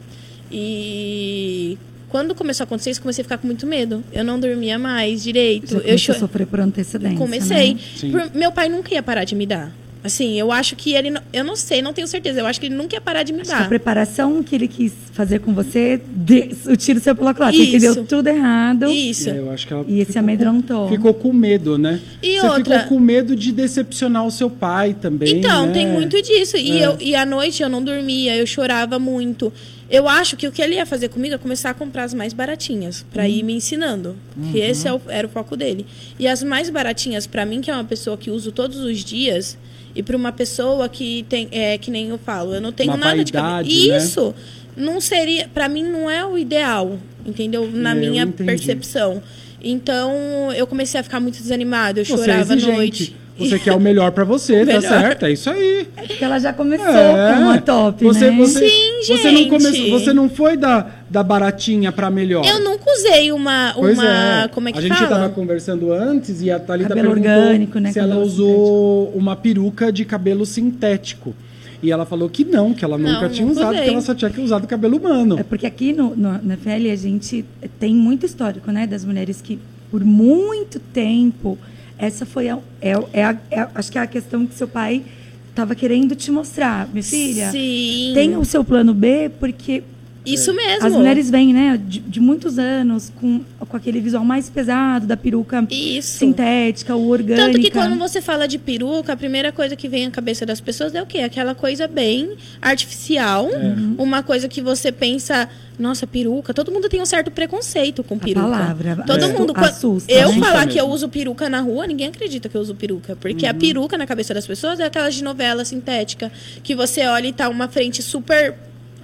E 0.51 1.79
quando 2.09 2.35
começou 2.35 2.65
a 2.65 2.67
acontecer 2.67 2.91
isso, 2.91 3.01
comecei 3.01 3.23
a 3.23 3.25
ficar 3.25 3.39
com 3.39 3.47
muito 3.47 3.67
medo. 3.67 4.03
Eu 4.13 4.25
não 4.25 4.39
dormia 4.41 4.79
mais 4.79 5.23
direito. 5.23 5.69
Você 5.81 5.93
eu 5.93 5.97
cho- 5.99 6.13
a 6.13 6.15
sofrer 6.17 6.47
por 6.47 6.61
antecedência. 6.61 7.17
Comecei. 7.19 7.75
Né? 7.75 7.81
Por- 8.11 8.35
meu 8.35 8.51
pai 8.53 8.69
nunca 8.69 8.93
ia 8.93 9.03
parar 9.03 9.25
de 9.25 9.35
me 9.35 9.47
dar. 9.47 9.73
Assim, 10.05 10.39
eu 10.39 10.53
acho 10.53 10.77
que 10.77 10.93
ele. 10.93 11.09
não- 11.11 11.23
Eu 11.33 11.43
não 11.43 11.57
sei, 11.57 11.81
não 11.81 11.95
tenho 11.95 12.07
certeza. 12.07 12.39
Eu 12.39 12.47
acho 12.47 12.61
que 12.61 12.67
ele 12.67 12.75
nunca 12.75 12.95
ia 12.95 13.01
parar 13.01 13.23
de 13.23 13.33
me 13.33 13.41
Acho 13.41 13.49
que 13.49 13.57
a 13.57 13.61
dar. 13.61 13.69
preparação 13.69 14.43
que 14.43 14.55
ele 14.55 14.69
quis 14.69 14.93
fazer 15.15 15.39
com 15.41 15.55
você, 15.55 15.99
de, 16.15 16.51
o 16.67 16.77
tiro 16.77 17.01
saiu 17.01 17.17
pela 17.17 17.33
culatra. 17.33 17.57
Ele 17.59 17.79
deu 17.79 18.05
tudo 18.05 18.29
errado. 18.29 18.85
Isso. 18.91 19.31
É, 19.31 19.39
eu 19.39 19.51
acho 19.51 19.67
que 19.67 19.73
ela 19.73 19.83
E 19.89 20.01
esse 20.01 20.19
amedrontou. 20.19 20.89
Com, 20.89 20.95
ficou 20.95 21.15
com 21.15 21.33
medo, 21.33 21.79
né? 21.79 21.99
E 22.23 22.39
Você 22.39 22.47
outra- 22.47 22.81
ficou 22.83 22.99
com 22.99 23.03
medo 23.03 23.35
de 23.35 23.51
decepcionar 23.51 24.27
o 24.27 24.31
seu 24.31 24.51
pai 24.51 24.93
também. 24.93 25.39
Então, 25.39 25.67
né? 25.67 25.73
tem 25.73 25.87
muito 25.89 26.21
disso. 26.21 26.59
E, 26.59 26.83
É. 26.83 26.87
eu, 26.87 26.97
e 27.01 27.15
à 27.15 27.25
noite 27.25 27.63
eu 27.63 27.69
não 27.71 27.83
dormia, 27.83 28.37
eu 28.37 28.47
chorava 28.47 28.99
muito. 28.99 29.51
Eu 29.91 30.07
acho 30.07 30.37
que 30.37 30.47
o 30.47 30.53
que 30.53 30.61
ele 30.61 30.75
ia 30.75 30.85
fazer 30.85 31.09
comigo 31.09 31.35
é 31.35 31.39
começar 31.39 31.71
a 31.71 31.75
comprar 31.75 32.05
as 32.05 32.13
mais 32.13 32.35
baratinhas, 32.35 33.05
pra 33.11 33.27
ir 33.27 33.43
me 33.43 33.55
ensinando. 33.55 34.17
Que 34.53 34.59
esse 34.59 34.87
é 34.87 34.93
o- 34.93 35.01
era 35.09 35.27
o 35.27 35.31
foco 35.31 35.57
dele. 35.57 35.87
E 36.19 36.27
as 36.29 36.43
mais 36.43 36.69
baratinhas, 36.69 37.27
pra 37.27 37.47
mim, 37.47 37.63
que 37.63 37.71
é 37.71 37.75
uma 37.75 37.85
pessoa 37.85 38.17
que 38.19 38.31
uso 38.31 38.53
todos 38.53 38.79
os 38.81 39.03
dias, 39.05 39.57
e 39.95 40.03
pra 40.03 40.17
uma 40.17 40.33
pessoa 40.33 40.89
que 40.89 41.25
tem, 41.29 41.49
é, 41.53 41.79
que 41.79 41.91
nem 41.91 42.09
eu 42.09 42.19
falo, 42.19 42.55
eu 42.55 42.61
não 42.61 42.73
tenho 42.73 42.91
Uma 42.91 42.97
nada 42.99 43.25
de 43.25 43.33
vaidade, 43.33 43.69
cabelo. 43.71 43.89
né? 43.93 43.97
Isso 43.99 44.35
não 44.77 45.01
seria, 45.01 45.49
Pra 45.49 45.69
mim, 45.69 45.85
não 45.85 46.11
é 46.11 46.25
o 46.25 46.37
ideal, 46.37 46.99
entendeu? 47.25 47.71
Na 47.73 47.91
É, 47.91 47.93
eu 47.95 48.11
minha 48.11 48.23
entendi. 48.25 48.45
percepção. 48.45 49.23
Então, 49.63 50.13
eu 50.55 50.67
comecei 50.67 51.01
a 51.01 51.03
ficar 51.03 51.21
muito 51.21 51.39
desanimada, 51.41 52.01
eu 52.01 52.05
Você 52.05 52.13
é 52.13 52.17
chorava 52.17 52.53
à 52.53 52.57
exigente. 52.57 52.73
noite. 52.77 53.17
Você 53.39 53.59
quer 53.59 53.73
o 53.73 53.81
melhor 53.81 54.13
pra 54.13 54.23
você, 54.23 54.61
tá 54.61 54.65
Melhor. 54.67 54.83
certo? 54.83 55.25
É 55.27 55.33
isso 55.33 55.51
aí. 55.51 55.89
Porque 56.07 56.23
ela 56.25 56.39
já 56.39 56.53
começou 56.53 56.87
É. 56.87 57.35
com 57.35 57.41
uma 57.43 57.61
top, 57.61 58.05
você, 58.05 58.31
né? 58.31 58.37
Você, 58.39 58.69
Sim, 58.69 58.93
você 59.17 59.31
não 59.31 59.37
gente. 59.39 59.51
começou, 59.51 59.91
você 59.91 60.13
não 60.13 60.29
foi 60.31 60.57
da, 60.57 60.87
da 61.11 61.23
baratinha 61.23 61.91
pra 61.91 62.11
melhor. 62.11 62.47
Eu 62.47 62.61
nunca 62.63 62.85
usei 62.93 63.33
uma. 63.33 63.73
Pois 63.75 63.99
uma 63.99 64.45
é. 64.45 64.49
Como 64.49 64.69
é 64.69 64.73
que 64.73 64.79
a 64.79 64.83
gente 64.83 64.95
fala? 64.97 65.09
tava 65.09 65.29
conversando 65.31 65.93
antes 65.93 66.43
e 66.43 66.51
a 66.51 66.61
Thalita 66.61 66.91
Cabelo 66.91 67.09
perguntou 67.15 67.33
orgânico, 67.43 67.79
né? 67.81 67.91
se 67.93 67.99
ela 67.99 68.17
usou 68.19 69.11
uma 69.17 69.35
peruca 69.35 69.91
de 69.93 70.05
cabelo 70.05 70.47
sintético. 70.47 71.35
E 71.83 71.91
ela 71.93 72.07
falou 72.07 72.31
que 72.31 72.45
não, 72.45 72.73
que 72.73 72.83
ela 72.85 72.97
Não, 72.97 73.13
nunca 73.13 73.29
tinha 73.29 73.47
nunca 73.47 73.61
usado, 73.61 73.73
usei. 73.75 73.85
que 73.85 73.91
ela 73.91 74.01
só 74.01 74.15
tinha 74.15 74.31
que 74.31 74.41
usado 74.41 74.67
cabelo 74.67 74.97
humano. 74.97 75.39
É 75.39 75.43
porque 75.43 75.67
aqui 75.67 75.93
no, 75.93 76.17
no, 76.17 76.41
na 76.43 76.57
FL 76.57 76.89
a 76.91 76.97
gente 76.97 77.45
tem 77.79 77.95
muito 77.95 78.25
histórico, 78.25 78.71
né? 78.71 78.87
Das 78.87 79.05
mulheres 79.05 79.43
que, 79.43 79.59
por 79.91 80.03
muito 80.05 80.79
tempo, 80.81 81.59
essa 81.99 82.25
foi 82.27 82.49
a, 82.49 82.59
é, 82.81 82.93
é 83.13 83.25
a- 83.25 83.37
é 83.51 83.61
a- 83.61 83.71
acho 83.75 83.91
que 83.93 83.99
é 83.99 84.01
a 84.03 84.07
questão 84.07 84.47
que 84.47 84.55
seu 84.55 84.69
pai 84.69 85.03
estava 85.51 85.75
querendo 85.75 86.15
te 86.17 86.31
mostrar. 86.31 86.89
Minha 86.93 87.03
filha, 87.03 87.51
Sim. 87.51 88.13
tem 88.15 88.37
o 88.37 88.45
seu 88.45 88.65
plano 88.65 88.93
B, 88.93 89.31
porque 89.39 89.83
Isso 90.25 90.53
mesmo. 90.55 90.87
as 90.87 90.93
mulheres 90.93 91.29
vêm, 91.31 91.53
né, 91.53 91.79
de, 91.83 92.01
de 92.01 92.21
muitos 92.21 92.59
anos 92.59 93.13
com, 93.21 93.41
com 93.59 93.77
aquele 93.77 94.01
visual 94.01 94.25
mais 94.25 94.49
pesado 94.49 95.07
da 95.07 95.17
peruca 95.17 95.67
Isso. 95.71 96.19
sintética, 96.19 96.95
o 96.97 97.09
orgânica. 97.09 97.47
Tanto 97.47 97.61
que 97.61 97.71
quando 97.71 97.97
você 97.99 98.23
fala 98.23 98.49
de 98.49 98.59
peruca, 98.59 99.13
a 99.13 99.17
primeira 99.17 99.53
coisa 99.53 99.77
que 99.77 99.89
vem 99.89 100.07
à 100.07 100.11
cabeça 100.11 100.47
das 100.47 100.61
pessoas 100.61 100.95
é 100.95 101.03
o 101.03 101.07
quê? 101.07 101.19
Aquela 101.19 101.55
coisa 101.55 101.87
bem 101.87 102.37
artificial. 102.61 103.49
É. 103.51 103.75
Uma 104.03 104.23
coisa 104.23 104.49
que 104.49 104.61
você 104.61 104.91
pensa, 104.91 105.49
nossa, 105.79 106.07
peruca. 106.07 106.53
Todo 106.55 106.71
mundo 106.73 106.89
tem 106.89 107.01
um 107.03 107.07
certo 107.07 107.31
preconceito 107.31 108.03
com 108.03 108.19
peruca. 108.19 108.41
palavra 108.49 108.97
Todo 109.07 109.25
É. 109.25 109.29
mundo. 109.29 109.53
assusta, 109.57 110.13
eu 110.13 110.33
né? 110.33 110.39
falar 110.41 110.67
que 110.67 110.79
eu 110.79 110.87
uso 110.89 111.09
peruca 111.09 111.49
na 111.49 111.61
rua, 111.61 111.87
ninguém 111.87 112.09
acredita 112.09 112.49
que 112.49 112.57
eu 112.57 112.61
uso 112.61 112.75
peruca. 112.75 113.17
Porque 113.17 113.45
Uhum. 113.45 113.51
a 113.51 113.55
peruca 113.55 113.99
na 113.99 114.07
cabeça 114.07 114.33
das 114.35 114.47
pessoas 114.47 114.81
é 114.81 114.85
aquelas 114.85 115.15
de 115.15 115.23
novela 115.25 115.65
sintética. 115.65 116.31
Que 116.63 116.75
você 116.75 117.07
olha 117.07 117.29
e 117.29 117.33
tá 117.33 117.49
uma 117.49 117.69
frente 117.69 118.03
super 118.03 118.55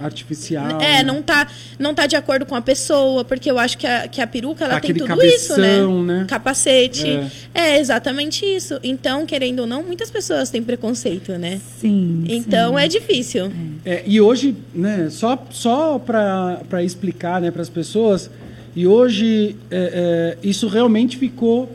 artificial. 0.03 0.81
É, 0.81 0.97
né? 0.97 1.03
não 1.03 1.21
tá, 1.21 1.47
não 1.79 1.93
tá 1.93 2.05
de 2.07 2.15
acordo 2.15 2.45
com 2.45 2.55
a 2.55 2.61
pessoa, 2.61 3.23
porque 3.23 3.49
eu 3.49 3.57
acho 3.57 3.77
que 3.77 3.87
a, 3.87 4.07
que 4.07 4.21
a 4.21 4.27
peruca 4.27 4.65
ela 4.65 4.77
Aquele 4.77 4.99
tem 4.99 5.07
tudo 5.07 5.23
isso, 5.23 5.57
né? 5.57 5.67
cabeção, 5.67 6.03
né? 6.03 6.25
Capacete. 6.27 7.07
É. 7.07 7.29
É. 7.53 7.79
exatamente 7.79 8.45
isso. 8.45 8.79
Então, 8.83 9.25
querendo 9.25 9.61
ou 9.61 9.67
não, 9.67 9.83
muitas 9.83 10.09
pessoas 10.09 10.49
têm 10.49 10.63
preconceito, 10.63 11.33
né? 11.33 11.59
Sim. 11.79 12.23
Então 12.27 12.75
sim. 12.75 12.83
é 12.83 12.87
difícil. 12.87 13.51
É, 13.85 14.03
e 14.05 14.19
hoje, 14.19 14.55
né, 14.73 15.09
só, 15.09 15.41
só 15.51 15.99
para 15.99 16.83
explicar 16.83 17.41
né, 17.41 17.51
para 17.51 17.61
as 17.61 17.69
pessoas, 17.69 18.29
e 18.75 18.87
hoje 18.87 19.55
é, 19.69 20.37
é, 20.41 20.47
isso 20.47 20.67
realmente 20.67 21.17
ficou, 21.17 21.71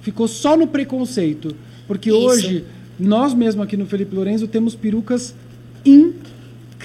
ficou 0.00 0.28
só 0.28 0.56
no 0.56 0.66
preconceito. 0.66 1.56
Porque 1.86 2.10
Isso. 2.10 2.18
hoje, 2.18 2.64
nós 2.98 3.34
mesmo 3.34 3.62
aqui 3.62 3.76
no 3.76 3.86
Felipe 3.86 4.14
Lorenzo 4.14 4.46
temos 4.46 4.74
perucas 4.74 5.34
incríveis. 5.84 6.33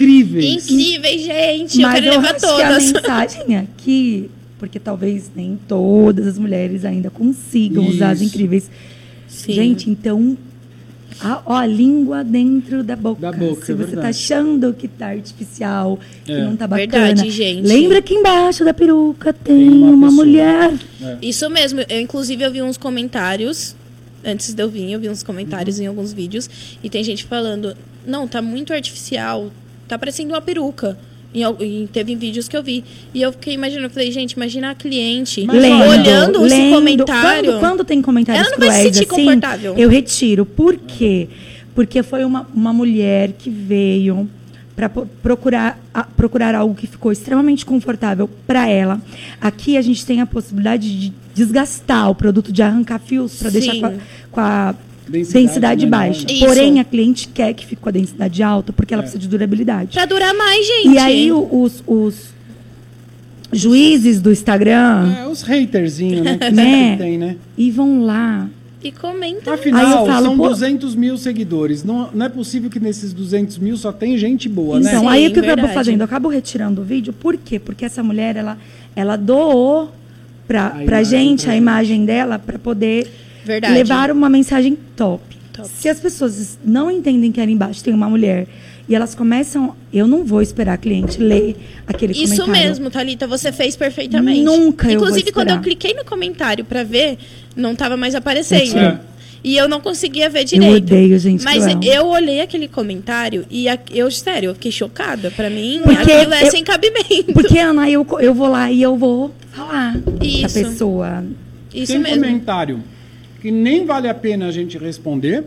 Incríveis, 0.04 1.22
gente. 1.22 1.80
Mas 1.82 1.98
eu 1.98 2.04
quero 2.04 2.22
levar 2.22 2.36
acho 2.36 2.40
que 2.40 2.46
a 2.46 2.68
todas. 2.70 2.92
mensagem 2.94 3.58
aqui, 3.58 4.30
porque 4.58 4.80
talvez 4.80 5.32
nem 5.36 5.58
todas 5.68 6.28
as 6.28 6.38
mulheres 6.38 6.86
ainda 6.86 7.10
consigam 7.10 7.86
usar 7.88 8.12
as 8.12 8.22
Isso. 8.22 8.30
incríveis. 8.30 8.70
Sim. 9.28 9.54
Gente, 9.54 9.90
então, 9.90 10.38
a, 11.22 11.42
ó, 11.46 11.56
a 11.56 11.66
língua 11.66 12.24
dentro 12.24 12.84
da 12.84 12.96
boca. 12.96 13.22
Da 13.22 13.32
boca, 13.32 13.66
Se 13.66 13.72
é 13.72 13.76
você 13.76 13.84
verdade. 13.88 14.02
tá 14.02 14.08
achando 14.10 14.74
que 14.74 14.88
tá 14.88 15.08
artificial, 15.08 16.00
que 16.26 16.32
É. 16.32 16.44
não 16.44 16.56
tá 16.56 16.66
bacana. 16.68 17.06
Verdade, 17.08 17.30
gente. 17.30 17.68
Lembra 17.68 18.02
que 18.02 18.14
embaixo 18.14 18.64
da 18.64 18.74
peruca 18.74 19.34
tem, 19.34 19.70
Tem 19.70 19.70
uma 19.70 19.92
uma, 19.92 20.12
mulher. 20.12 20.74
É. 21.02 21.18
Isso 21.22 21.50
mesmo. 21.50 21.82
Eu, 21.90 22.00
inclusive, 22.02 22.44
eu 22.44 22.52
vi 22.52 22.62
uns 22.62 22.78
comentários. 22.78 23.76
Antes 24.26 24.54
de 24.54 24.62
eu 24.62 24.70
vir, 24.70 24.92
eu 24.92 25.00
vi 25.00 25.10
uns 25.10 25.24
comentários 25.24 25.78
Uhum. 25.78 25.84
em 25.84 25.88
alguns 25.88 26.12
vídeos. 26.12 26.50
E 26.84 26.90
tem 26.90 27.04
gente 27.04 27.24
falando: 27.24 27.76
não, 28.06 28.28
tá 28.28 28.42
muito 28.42 28.74
artificial. 28.74 29.50
Tá 29.90 29.98
parecendo 30.00 30.34
uma 30.34 30.42
peruca. 30.42 30.98
E, 31.34 31.42
e 31.44 31.88
teve 31.92 32.16
vídeos 32.16 32.48
que 32.48 32.56
eu 32.58 32.64
vi. 32.64 32.84
E 33.14 33.22
eu 33.22 33.32
fiquei 33.32 33.54
imaginando, 33.54 33.88
eu 33.88 33.90
falei, 33.92 34.12
gente, 34.12 34.32
imagina 34.34 34.72
a 34.72 34.76
cliente 34.76 35.46
Lendo, 35.46 35.84
olhando 35.84 36.46
esse 36.46 36.56
lendo. 36.56 36.76
comentário. 36.76 37.52
Quando, 37.52 37.60
quando 37.60 37.84
tem 37.86 38.02
comentários 38.02 38.48
Ela 38.48 38.58
não 38.58 38.68
vai 38.68 38.78
se 38.78 38.84
sentir 38.84 39.12
assim, 39.12 39.26
confortável. 39.26 39.76
eu 39.78 39.90
retiro. 39.90 40.46
Por 40.46 40.76
quê? 40.78 41.28
Porque 41.76 42.02
foi 42.04 42.24
uma, 42.24 42.48
uma 42.54 42.74
mulher 42.74 43.34
que 43.34 43.50
veio 43.50 44.28
para 44.76 44.90
procurar, 44.90 45.80
a- 45.94 46.04
procurar 46.04 46.56
algo 46.56 46.74
que 46.74 46.88
ficou 46.88 47.12
extremamente 47.12 47.66
confortável 47.66 48.30
para 48.48 48.68
ela. 48.68 49.00
Aqui 49.42 49.76
a 49.78 49.82
gente 49.82 50.06
tem 50.06 50.22
a 50.22 50.26
possibilidade 50.26 50.90
de 51.00 51.14
desgastar 51.36 52.10
o 52.10 52.16
produto, 52.16 52.52
de 52.52 52.62
arrancar 52.62 53.00
fios 53.00 53.36
para 53.38 53.50
deixar 53.50 53.76
com 53.80 53.86
a, 53.86 53.94
com 54.32 54.40
a 54.40 54.76
Densidade 55.10 55.46
densidade, 55.48 55.86
baixa. 55.88 56.26
Isso. 56.32 56.46
Porém, 56.46 56.80
a 56.80 56.84
cliente 56.84 57.28
quer 57.28 57.54
que 57.54 57.66
fique 57.66 57.82
com 57.82 57.90
a 57.90 57.92
densidade 57.92 58.42
alta 58.44 58.72
porque 58.72 58.94
ela 58.94 59.02
É. 59.02 59.04
precisa 59.04 59.20
de 59.22 59.28
durabilidade. 59.28 59.94
Pra 59.94 60.06
durar 60.06 60.34
mais, 60.34 60.66
gente. 60.66 60.90
E 60.94 60.98
aí 60.98 61.32
os, 61.32 61.84
os 61.88 62.30
juízes 63.52 64.22
do 64.22 64.32
Instagram 64.32 65.12
É, 65.20 65.28
os 65.28 65.44
haterzinhos, 65.44 66.22
né? 66.22 66.38
Que 66.38 66.52
Né? 66.52 66.96
tem, 66.98 67.18
né? 67.18 67.36
e 67.58 67.72
vão 67.72 68.04
lá 68.06 68.48
E 68.84 68.92
comenta. 68.92 69.52
Aí 69.52 69.56
Afinal, 69.60 70.06
falo, 70.06 70.26
são 70.28 70.38
pô- 70.38 70.50
200 70.50 70.96
mil 70.96 71.18
seguidores. 71.18 71.84
Não, 71.84 72.10
não 72.14 72.26
é 72.26 72.30
possível 72.30 72.70
que 72.70 72.80
nesses 72.80 73.12
200 73.12 73.58
mil 73.58 73.76
só 73.76 73.92
tem 73.92 74.18
gente 74.18 74.48
boa, 74.48 74.80
né? 74.80 74.90
Então, 74.92 75.10
aí 75.10 75.28
o 75.28 75.32
que 75.34 75.40
eu 75.40 75.44
acabo 75.44 75.56
verdade. 75.58 75.74
fazendo? 75.74 76.00
Eu 76.02 76.06
acabo 76.06 76.30
retirando 76.30 76.82
o 76.82 76.84
vídeo. 76.86 77.12
Por 77.12 77.36
quê? 77.36 77.60
Porque 77.60 77.84
essa 77.84 78.02
mulher, 78.02 78.38
ela, 78.38 78.58
ela 78.96 79.16
doou 79.18 79.92
pra, 80.48 80.68
A 80.68 80.70
pra 80.70 80.82
imagem 81.02 81.06
gente 81.30 81.44
pra 81.44 81.54
a 81.54 81.58
imagem 81.58 82.06
dela 82.06 82.40
para 82.40 82.58
poder 82.58 83.12
Verdade. 83.46 83.74
levar 83.74 84.12
uma 84.12 84.30
mensagem 84.30 84.78
top. 84.96 85.24
Top. 85.54 85.68
Se 85.68 85.90
as 85.90 86.00
pessoas 86.00 86.58
não 86.64 86.90
entendem 86.92 87.32
que 87.32 87.40
ali 87.42 87.54
embaixo 87.54 87.84
tem 87.84 87.94
uma 87.94 88.10
mulher 88.10 88.48
e 88.88 88.96
elas 88.96 89.14
começam... 89.16 89.76
Eu 89.92 90.08
não 90.08 90.24
vou 90.24 90.42
esperar 90.42 90.74
a 90.74 90.78
cliente 90.78 91.20
ler 91.20 91.56
aquele 91.88 92.14
Isso 92.14 92.38
comentário. 92.42 92.70
mesmo, 92.70 92.90
Thalita, 92.90 93.28
você 93.28 93.52
fez 93.52 93.76
perfeitamente. 93.76 94.42
Nunca 94.42 94.88
eu 94.92 95.00
vou 95.00 95.08
Inclusive, 95.08 95.32
quando 95.32 95.50
eu 95.50 95.60
cliquei 95.62 95.94
no 95.94 96.06
comentário 96.06 96.64
pra 96.64 96.84
ver, 96.84 97.18
não 97.56 97.76
tava 97.76 97.98
mais 97.98 98.14
aparecendo. 98.16 99.00
E 99.44 99.56
eu 99.56 99.70
não 99.70 99.80
conseguia 99.80 100.30
ver 100.30 100.44
direito. 100.44 100.70
Eu 100.72 100.78
odeio 100.78 101.18
gente 101.18 101.44
Mas 101.46 101.64
cruel. 101.66 101.80
eu 101.84 102.08
olhei 102.08 102.42
aquele 102.42 102.68
comentário 102.68 103.46
e 103.50 103.70
a- 103.70 103.80
eu, 103.90 104.12
sério, 104.12 104.50
eu 104.50 104.54
fiquei 104.54 104.70
chocada. 104.72 105.32
Pra 105.32 105.50
mim, 105.50 105.80
Porque 105.82 106.12
aquilo 106.12 106.34
é 106.34 106.44
eu- 106.48 106.52
sem 106.52 106.62
cabimento. 106.64 107.32
Porque, 107.34 107.58
Ana, 107.58 107.90
eu, 107.90 108.06
eu 108.20 108.34
vou 108.34 108.50
lá 108.50 108.70
e 108.70 108.82
eu 108.82 108.98
vou 108.98 109.34
falar 109.54 109.98
com 110.04 110.20
a 110.22 110.26
Isso. 110.26 110.54
pessoa. 110.60 111.24
Isso 111.74 111.94
tem 111.94 112.02
mesmo. 112.02 112.18
comentário 112.24 112.84
que 113.42 113.52
nem 113.52 113.86
vale 113.86 114.08
a 114.08 114.14
pena 114.14 114.48
a 114.48 114.52
gente 114.52 114.78
responder. 114.78 115.44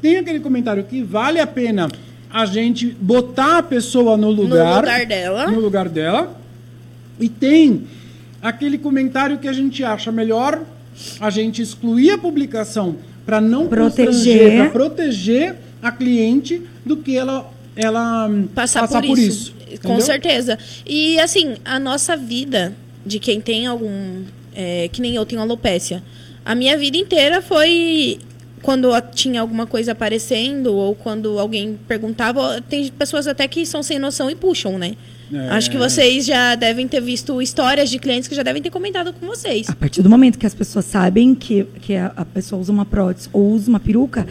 Tem 0.00 0.16
aquele 0.16 0.40
comentário 0.40 0.82
que 0.84 1.02
vale 1.02 1.38
a 1.38 1.46
pena 1.46 1.88
a 2.30 2.46
gente 2.46 2.86
botar 3.00 3.58
a 3.58 3.62
pessoa 3.62 4.16
no 4.16 4.30
lugar, 4.30 4.80
lugar 4.80 5.06
dela. 5.06 5.50
no 5.50 5.60
lugar 5.60 5.88
dela. 5.88 6.40
E 7.18 7.28
tem 7.28 7.84
aquele 8.40 8.78
comentário 8.78 9.38
que 9.38 9.48
a 9.48 9.52
gente 9.52 9.84
acha 9.84 10.10
melhor 10.10 10.62
a 11.20 11.30
gente 11.30 11.60
excluir 11.60 12.12
a 12.12 12.18
publicação 12.18 12.96
para 13.26 13.40
não 13.40 13.68
Proteger. 13.68 14.56
para 14.56 14.70
proteger 14.70 15.56
a 15.82 15.92
cliente 15.92 16.62
do 16.84 16.96
que 16.96 17.16
ela 17.16 17.50
ela 17.76 18.28
hum, 18.28 18.48
passar, 18.54 18.80
passar 18.80 19.02
por, 19.02 19.18
isso. 19.18 19.54
Com 19.82 19.94
entendeu? 19.94 20.00
certeza. 20.00 20.58
E 20.86 21.18
assim, 21.20 21.56
a 21.64 21.78
nossa 21.78 22.16
vida, 22.16 22.74
de 23.06 23.18
quem 23.18 23.40
tem 23.40 23.66
algum. 23.66 24.24
é, 24.54 24.88
que 24.92 25.00
nem 25.00 25.14
eu 25.14 25.24
tenho 25.24 25.40
alopécia. 25.40 26.02
A 26.44 26.54
minha 26.54 26.76
vida 26.76 26.96
inteira 26.96 27.42
foi 27.42 28.18
quando 28.62 28.88
tinha 29.14 29.40
alguma 29.40 29.66
coisa 29.66 29.92
aparecendo, 29.92 30.74
ou 30.74 30.94
quando 30.94 31.38
alguém 31.38 31.78
perguntava. 31.88 32.60
Tem 32.62 32.88
pessoas 32.88 33.26
até 33.26 33.46
que 33.48 33.64
são 33.64 33.82
sem 33.82 33.98
noção 33.98 34.30
e 34.30 34.34
puxam, 34.34 34.78
né? 34.78 34.94
É. 35.32 35.50
Acho 35.50 35.70
que 35.70 35.78
vocês 35.78 36.26
já 36.26 36.54
devem 36.56 36.88
ter 36.88 37.00
visto 37.00 37.40
histórias 37.40 37.88
de 37.88 37.98
clientes 37.98 38.28
que 38.28 38.34
já 38.34 38.42
devem 38.42 38.60
ter 38.60 38.70
comentado 38.70 39.12
com 39.12 39.26
vocês. 39.26 39.68
A 39.68 39.74
partir 39.74 40.02
do 40.02 40.10
momento 40.10 40.38
que 40.38 40.46
as 40.46 40.54
pessoas 40.54 40.84
sabem 40.84 41.34
que, 41.34 41.64
que 41.80 41.94
a, 41.94 42.12
a 42.16 42.24
pessoa 42.24 42.60
usa 42.60 42.72
uma 42.72 42.84
prótese 42.84 43.28
ou 43.32 43.52
usa 43.52 43.68
uma 43.68 43.78
peruca, 43.78 44.26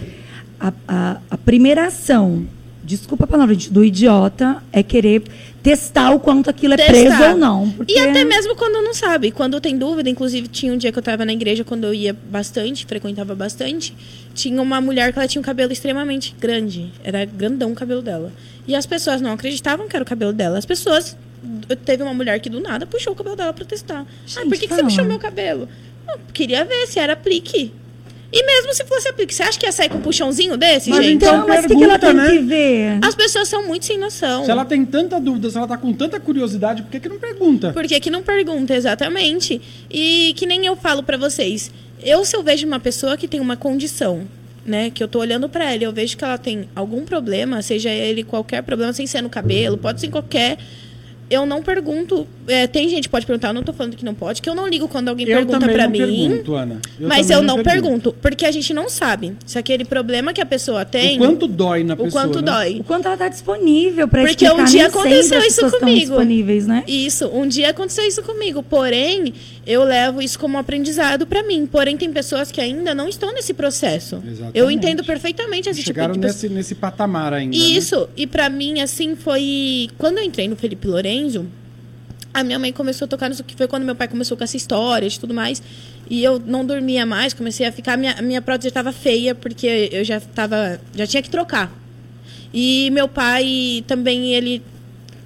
a, 0.59 0.73
a, 0.87 1.17
a 1.31 1.37
primeira 1.37 1.87
ação, 1.87 2.45
desculpa 2.83 3.23
a 3.23 3.27
palavra, 3.27 3.55
do 3.55 3.83
idiota 3.83 4.61
é 4.73 4.83
querer 4.83 5.23
testar 5.61 6.11
o 6.11 6.19
quanto 6.19 6.49
aquilo 6.49 6.73
é 6.73 6.77
Testar. 6.77 6.91
preso 6.93 7.23
ou 7.31 7.37
não. 7.37 7.69
Porque... 7.71 7.93
E 7.93 7.99
até 7.99 8.23
mesmo 8.23 8.55
quando 8.55 8.81
não 8.83 8.93
sabe, 8.93 9.31
quando 9.31 9.59
tem 9.59 9.77
dúvida, 9.77 10.09
inclusive 10.09 10.47
tinha 10.47 10.73
um 10.73 10.77
dia 10.77 10.91
que 10.91 10.97
eu 10.99 11.03
tava 11.03 11.25
na 11.25 11.33
igreja, 11.33 11.63
quando 11.63 11.83
eu 11.85 11.93
ia 11.93 12.13
bastante, 12.13 12.85
frequentava 12.85 13.35
bastante, 13.35 13.93
tinha 14.33 14.61
uma 14.61 14.79
mulher 14.79 15.11
que 15.11 15.19
ela 15.19 15.27
tinha 15.27 15.39
um 15.39 15.43
cabelo 15.43 15.71
extremamente 15.71 16.33
grande, 16.39 16.91
era 17.03 17.25
grandão 17.25 17.71
o 17.71 17.75
cabelo 17.75 18.01
dela. 18.01 18.31
E 18.67 18.75
as 18.75 18.85
pessoas 18.85 19.19
não 19.21 19.31
acreditavam 19.33 19.87
que 19.87 19.95
era 19.95 20.03
o 20.03 20.07
cabelo 20.07 20.31
dela. 20.31 20.57
As 20.57 20.65
pessoas 20.65 21.17
teve 21.85 22.03
uma 22.03 22.13
mulher 22.13 22.39
que 22.39 22.49
do 22.49 22.59
nada 22.59 22.85
puxou 22.85 23.13
o 23.13 23.15
cabelo 23.15 23.35
dela 23.35 23.51
pra 23.53 23.65
testar. 23.65 24.01
ah, 24.01 24.05
Gente, 24.25 24.49
por 24.49 24.57
que, 24.57 24.67
que 24.67 24.73
você 24.73 24.83
puxou 24.83 25.05
meu 25.05 25.19
cabelo? 25.19 25.67
"Ah, 26.07 26.17
queria 26.33 26.63
ver 26.65 26.85
se 26.87 26.99
era 26.99 27.13
aplique. 27.13 27.71
E 28.31 28.45
mesmo 28.45 28.73
se 28.73 28.83
fosse 28.85 29.07
aplique, 29.09 29.33
você 29.33 29.41
acha 29.41 29.57
que 29.59 29.65
ia 29.65 29.71
sair 29.71 29.89
com 29.89 29.97
um 29.97 30.01
puxãozinho 30.01 30.55
desse, 30.55 30.89
Mas 30.91 31.03
gente? 31.03 31.15
então- 31.15 31.35
Então, 31.35 31.47
mas 31.47 31.65
o 31.65 31.67
que, 31.67 31.75
que 31.75 31.83
ela 31.83 31.97
tem 31.97 32.13
né? 32.13 32.29
que 32.29 32.37
ver? 32.39 32.99
As 33.01 33.15
pessoas 33.15 33.47
são 33.47 33.65
muito 33.65 33.85
sem 33.85 33.97
noção. 33.97 34.45
Se 34.45 34.51
ela 34.51 34.63
tem 34.65 34.85
tanta 34.85 35.19
dúvida, 35.19 35.49
se 35.49 35.57
ela 35.57 35.67
tá 35.67 35.77
com 35.77 35.91
tanta 35.93 36.19
curiosidade, 36.19 36.83
por 36.83 36.91
que, 36.91 36.99
que 36.99 37.09
não 37.09 37.17
pergunta? 37.17 37.73
Por 37.73 37.87
que, 37.87 37.99
que 37.99 38.09
não 38.11 38.21
pergunta 38.21 38.75
exatamente? 38.75 39.59
E 39.89 40.33
que 40.37 40.45
nem 40.45 40.65
eu 40.65 40.75
falo 40.75 41.01
pra 41.01 41.17
vocês. 41.17 41.71
Eu, 42.03 42.23
se 42.23 42.35
eu 42.35 42.43
vejo 42.43 42.67
uma 42.67 42.79
pessoa 42.79 43.17
que 43.17 43.27
tem 43.27 43.39
uma 43.39 43.57
condição, 43.57 44.21
né? 44.65 44.91
Que 44.91 45.03
eu 45.03 45.07
tô 45.07 45.19
olhando 45.19 45.49
pra 45.49 45.65
ela 45.73 45.81
e 45.81 45.85
eu 45.85 45.91
vejo 45.91 46.15
que 46.15 46.23
ela 46.23 46.37
tem 46.37 46.69
algum 46.75 47.03
problema, 47.05 47.61
seja 47.63 47.89
ele 47.89 48.23
qualquer 48.23 48.61
problema, 48.61 48.93
sem 48.93 49.07
ser 49.07 49.21
no 49.23 49.29
cabelo, 49.29 49.75
pode 49.77 49.99
ser 49.99 50.07
em 50.07 50.11
qualquer. 50.11 50.57
Eu 51.29 51.45
não 51.45 51.61
pergunto. 51.61 52.27
é, 52.47 52.65
tem 52.67 52.89
gente 52.89 53.03
que 53.03 53.09
pode 53.09 53.25
perguntar, 53.25 53.49
eu 53.49 53.53
não 53.53 53.63
tô 53.63 53.71
falando 53.71 53.95
que 53.95 54.03
não 54.03 54.13
pode, 54.15 54.41
que 54.41 54.49
eu 54.49 54.55
não 54.55 54.67
ligo 54.67 54.87
quando 54.87 55.09
alguém 55.09 55.27
Eu 55.27 55.37
pergunta 55.37 55.59
não 55.59 55.89
mim. 55.89 55.97
pergunto, 55.97 56.55
Ana. 56.55 56.79
mas 56.99 57.27
também 57.27 57.37
eu 57.37 57.43
não 57.43 57.63
pergunto, 57.63 58.15
porque 58.21 58.45
a 58.45 58.51
gente 58.51 58.73
não 58.73 58.89
sabe 58.89 59.33
se 59.45 59.57
aquele 59.59 59.85
problema 59.85 60.33
que 60.33 60.41
a 60.41 60.45
pessoa 60.45 60.83
tem. 60.85 61.17
O 61.17 61.19
quanto 61.19 61.47
dói 61.47 61.83
na 61.83 61.93
o 61.93 61.97
pessoa, 61.97 62.23
quanto 62.23 62.41
né? 62.41 62.51
dói. 62.51 62.79
O 62.79 62.83
quanto 62.83 63.05
ela 63.05 63.13
está 63.15 63.27
disponível 63.27 64.07
para 64.07 64.23
Porque 64.23 64.49
um 64.49 64.63
dia 64.65 64.87
aconteceu 64.87 65.39
isso 65.41 65.69
comigo. 65.71 65.99
disponíveis, 65.99 66.65
né? 66.67 66.83
Isso, 66.87 67.27
um 67.27 67.47
dia 67.47 67.69
aconteceu 67.69 68.05
isso 68.07 68.23
comigo. 68.23 68.63
Porém, 68.63 69.33
eu 69.67 69.83
levo 69.83 70.21
isso 70.21 70.39
como 70.39 70.57
aprendizado 70.57 71.27
pra 71.27 71.43
mim. 71.43 71.65
Porém, 71.67 71.95
tem 71.97 72.11
pessoas 72.11 72.51
que 72.51 72.59
ainda 72.59 72.95
não 72.95 73.07
estão 73.07 73.31
nesse 73.33 73.53
processo. 73.53 74.15
Exatamente. 74.25 74.57
Eu 74.57 74.71
entendo 74.71 75.03
perfeitamente 75.03 75.69
esse 75.69 75.81
Chegaram 75.83 76.13
tipo 76.13 76.25
de 76.25 76.27
pessoa. 76.33 76.49
nesse, 76.49 76.55
nesse 76.55 76.75
patamar 76.75 77.33
ainda. 77.33 77.55
né? 77.55 77.63
Isso, 77.63 78.09
e 78.17 78.25
pra 78.25 78.49
mim, 78.49 78.81
assim, 78.81 79.15
foi. 79.15 79.89
Quando 79.97 80.17
eu 80.17 80.23
entrei 80.23 80.47
no 80.47 80.55
Felipe 80.55 80.87
Lorenzo, 81.19 81.45
a 82.33 82.43
minha 82.43 82.57
mãe 82.57 82.71
começou 82.71 83.05
a 83.05 83.07
tocar 83.07 83.29
nisso, 83.29 83.43
que 83.43 83.55
foi 83.55 83.67
quando 83.67 83.83
meu 83.83 83.95
pai 83.95 84.07
começou 84.07 84.37
com 84.37 84.43
essa 84.43 84.55
história 84.55 85.05
e 85.05 85.19
tudo 85.19 85.33
mais. 85.33 85.61
E 86.09 86.23
eu 86.23 86.39
não 86.39 86.65
dormia 86.65 87.05
mais, 87.05 87.33
comecei 87.33 87.65
a 87.65 87.71
ficar. 87.71 87.97
Minha, 87.97 88.21
minha 88.21 88.41
prótese 88.41 88.69
estava 88.69 88.91
feia, 88.91 89.35
porque 89.35 89.89
eu 89.91 90.03
já 90.03 90.19
tava. 90.19 90.79
Já 90.95 91.05
tinha 91.05 91.21
que 91.21 91.29
trocar. 91.29 91.71
E 92.53 92.89
meu 92.91 93.07
pai 93.07 93.83
também, 93.87 94.33
ele 94.33 94.63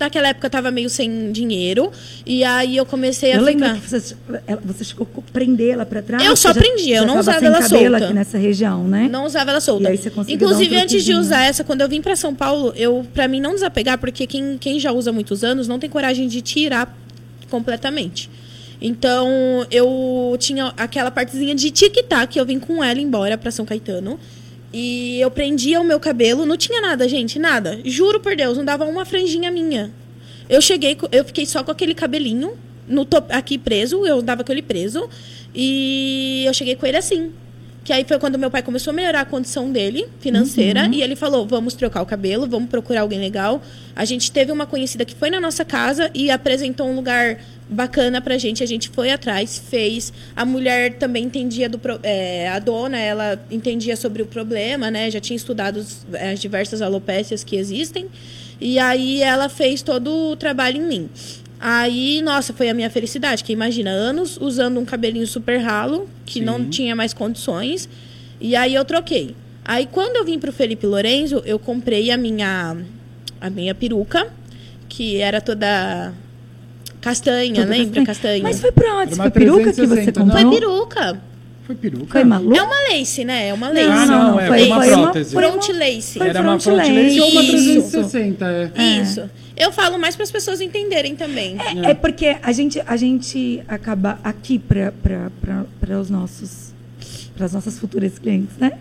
naquela 0.04 0.28
época 0.30 0.50
tava 0.50 0.70
meio 0.72 0.90
sem 0.90 1.32
dinheiro. 1.32 1.92
E 2.26 2.44
aí 2.44 2.78
eu 2.78 2.86
comecei 2.86 3.32
a 3.34 3.38
Eu 3.38 3.46
ficar. 3.46 3.74
que 3.80 3.90
você, 3.90 4.16
você 4.64 4.84
chegou 4.84 5.08
a 5.18 5.22
prender 5.32 5.72
ela 5.74 5.86
pra 5.86 6.02
trás. 6.02 6.24
Eu 6.26 6.36
só 6.36 6.50
já- 6.54 6.60
prendia, 6.62 6.98
eu 6.98 7.06
não 7.08 7.20
usava 7.20 7.46
ela 7.46 7.62
solta. 7.62 7.98
aqui 8.06 8.14
nessa 8.14 8.38
região, 8.38 8.88
né? 8.88 9.08
Não 9.12 9.26
usava 9.26 9.52
ela 9.52 9.60
solta. 9.62 9.92
E 9.94 9.98
dar 9.98 10.12
um 10.18 10.24
Inclusive, 10.30 10.76
antes 10.76 11.04
de 11.04 11.12
truquezinho. 11.12 11.20
usar 11.20 11.44
essa, 11.44 11.64
quando 11.64 11.82
eu 11.82 11.90
vim 11.90 12.02
pra 12.02 12.16
São 12.16 12.34
Paulo, 12.36 12.74
eu 12.76 13.06
para 13.14 13.28
mim 13.28 13.40
não 13.42 13.54
desapegar, 13.54 13.98
porque 13.98 14.28
quem, 14.28 14.58
quem 14.58 14.80
já 14.80 14.92
usa 14.92 15.12
muitos 15.12 15.44
anos 15.44 15.68
não 15.68 15.80
tem 15.80 15.90
coragem 15.90 16.28
de 16.28 16.42
tirar 16.42 16.96
completamente. 17.50 18.30
Então, 18.82 19.28
eu 19.72 20.36
tinha 20.40 20.74
aquela 20.76 21.10
partezinha 21.10 21.56
de 21.56 21.72
tic-tac, 21.72 22.38
eu 22.38 22.46
vim 22.46 22.60
com 22.60 22.84
ela 22.84 23.00
embora 23.00 23.38
pra 23.38 23.50
São 23.52 23.66
Caetano. 23.66 24.20
E 24.74 25.22
eu 25.22 25.30
prendia 25.30 25.80
o 25.80 25.84
meu 25.84 26.00
cabelo, 26.00 26.46
não 26.46 26.58
tinha 26.58 26.82
nada, 26.82 27.08
gente, 27.08 27.38
nada. 27.38 27.80
Juro 27.86 28.20
por 28.20 28.36
Deus, 28.36 28.58
não 28.58 28.66
dava 28.66 28.84
uma 28.86 29.06
franjinha 29.06 29.52
minha. 29.52 29.92
Eu 30.50 30.62
cheguei, 30.62 30.98
eu 31.12 31.24
fiquei 31.24 31.46
só 31.46 31.64
com 31.64 31.72
aquele 31.72 31.94
cabelinho 31.94 32.54
no 32.88 33.06
top, 33.06 33.32
aqui 33.32 33.58
preso, 33.58 34.06
eu 34.06 34.22
dava 34.22 34.44
com 34.44 34.52
ele 34.52 34.64
preso. 34.64 35.08
E 35.54 36.44
eu 36.48 36.54
cheguei 36.54 36.76
com 36.76 36.86
ele 36.88 36.98
assim. 36.98 37.32
Que 37.84 37.92
aí 37.92 38.06
foi 38.06 38.18
quando 38.18 38.40
meu 38.40 38.50
pai 38.50 38.64
começou 38.64 38.92
a 38.92 38.94
melhorar 38.94 39.22
a 39.22 39.26
condição 39.26 39.70
dele, 39.70 40.08
financeira, 40.22 40.88
e 40.92 41.02
ele 41.02 41.18
falou: 41.18 41.46
vamos 41.46 41.74
trocar 41.74 42.02
o 42.02 42.06
cabelo, 42.06 42.48
vamos 42.48 42.70
procurar 42.70 43.02
alguém 43.02 43.20
legal. 43.20 43.62
A 43.94 44.06
gente 44.06 44.32
teve 44.32 44.54
uma 44.54 44.66
conhecida 44.66 45.04
que 45.04 45.14
foi 45.14 45.30
na 45.30 45.40
nossa 45.40 45.66
casa 45.66 46.10
e 46.14 46.32
apresentou 46.32 46.88
um 46.88 46.96
lugar 46.96 47.40
bacana 47.70 48.22
pra 48.22 48.38
gente. 48.38 48.64
A 48.64 48.66
gente 48.66 48.90
foi 48.90 49.12
atrás, 49.12 49.62
fez. 49.70 50.14
A 50.36 50.46
mulher 50.46 50.94
também 50.98 51.26
entendia 51.26 51.70
do. 51.70 51.80
é, 52.04 52.50
a 52.50 52.60
dona, 52.60 52.98
ela 52.98 53.44
entendia 53.50 53.96
sobre 53.96 54.22
o 54.22 54.26
problema, 54.26 54.90
né? 54.92 55.10
Já 55.10 55.20
tinha 55.20 55.38
estudado 55.38 55.86
é, 56.14 56.32
as 56.32 56.40
diversas 56.40 56.82
alopécias 56.82 57.44
que 57.44 57.56
existem. 57.56 58.08
E 58.60 58.80
aí 58.80 59.22
ela 59.22 59.50
fez 59.50 59.82
todo 59.82 60.32
o 60.32 60.36
trabalho 60.36 60.78
em 60.78 60.88
mim. 60.88 61.10
Aí, 61.60 62.22
nossa, 62.22 62.54
foi 62.54 62.70
a 62.70 62.74
minha 62.74 62.90
felicidade. 62.90 63.44
Que 63.44 63.54
imagina, 63.54 63.90
anos 63.90 64.38
usando 64.40 64.80
um 64.80 64.86
cabelinho 64.86 65.26
super 65.26 65.58
ralo, 65.60 66.10
que 66.26 66.42
não 66.42 66.58
Sim. 66.58 66.70
tinha 66.70 66.96
mais 66.96 67.14
condições. 67.14 67.88
E 68.40 68.56
aí 68.56 68.74
eu 68.76 68.84
troquei. 68.84 69.36
Aí 69.66 69.88
quando 69.90 70.18
eu 70.18 70.26
vim 70.26 70.38
pro 70.38 70.52
Felipe 70.52 70.86
Lorenzo, 70.86 71.42
eu 71.46 71.58
comprei 71.58 72.12
a 72.12 72.18
minha 72.18 72.76
a 73.40 73.50
minha 73.50 73.74
peruca, 73.76 74.28
que 74.88 75.18
era 75.18 75.42
toda 75.42 76.14
castanha, 77.04 77.54
Tudo 77.62 77.70
lembra? 77.70 78.06
Castanha. 78.06 78.42
Mas 78.42 78.60
foi 78.62 78.72
prótese, 78.72 79.20
Era 79.20 79.30
foi 79.30 79.42
peruca 79.42 79.60
que 79.66 79.76
você 79.76 79.88
360, 79.88 80.20
não? 80.20 80.28
comprou? 80.28 80.52
Foi 80.52 80.60
peruca. 80.60 81.22
Foi 81.66 81.76
peruca? 81.76 82.12
Foi 82.12 82.24
maluco? 82.24 82.58
É 82.58 82.62
uma 82.64 82.76
lace, 82.90 83.24
né? 83.24 83.48
É 83.50 83.54
uma 83.54 83.70
lace. 83.70 83.88
Ah, 83.90 84.06
não, 84.06 84.40
é, 84.40 84.48
foi, 84.48 84.64
uma 84.68 84.76
foi 84.84 84.88
prótese. 84.90 85.36
uma- 85.36 85.42
Front 85.42 85.70
lace. 85.70 86.18
Foi 86.18 86.28
Era 86.28 86.42
uma 86.42 86.60
front 86.60 86.78
lace 86.78 87.22
ou 87.22 87.30
uma 87.30 87.42
Isso. 87.44 87.52
360, 87.92 88.46
é. 88.76 89.02
Isso. 89.02 89.30
Eu 89.56 89.72
falo 89.72 89.98
mais 90.00 90.16
para 90.16 90.24
as 90.24 90.32
pessoas 90.32 90.60
entenderem 90.62 91.16
também. 91.16 91.58
É, 91.86 91.92
é 91.92 91.94
porque 91.94 92.36
a 92.42 92.52
gente, 92.52 92.82
a 92.86 92.98
gente 92.98 93.64
acaba 93.68 94.20
aqui 94.24 94.58
para 94.60 96.00
os 96.00 96.10
nossos 96.10 96.74
para 97.36 97.46
as 97.48 97.54
nossas 97.54 97.80
futuras 97.80 98.20
clientes, 98.20 98.56
né? 98.60 98.74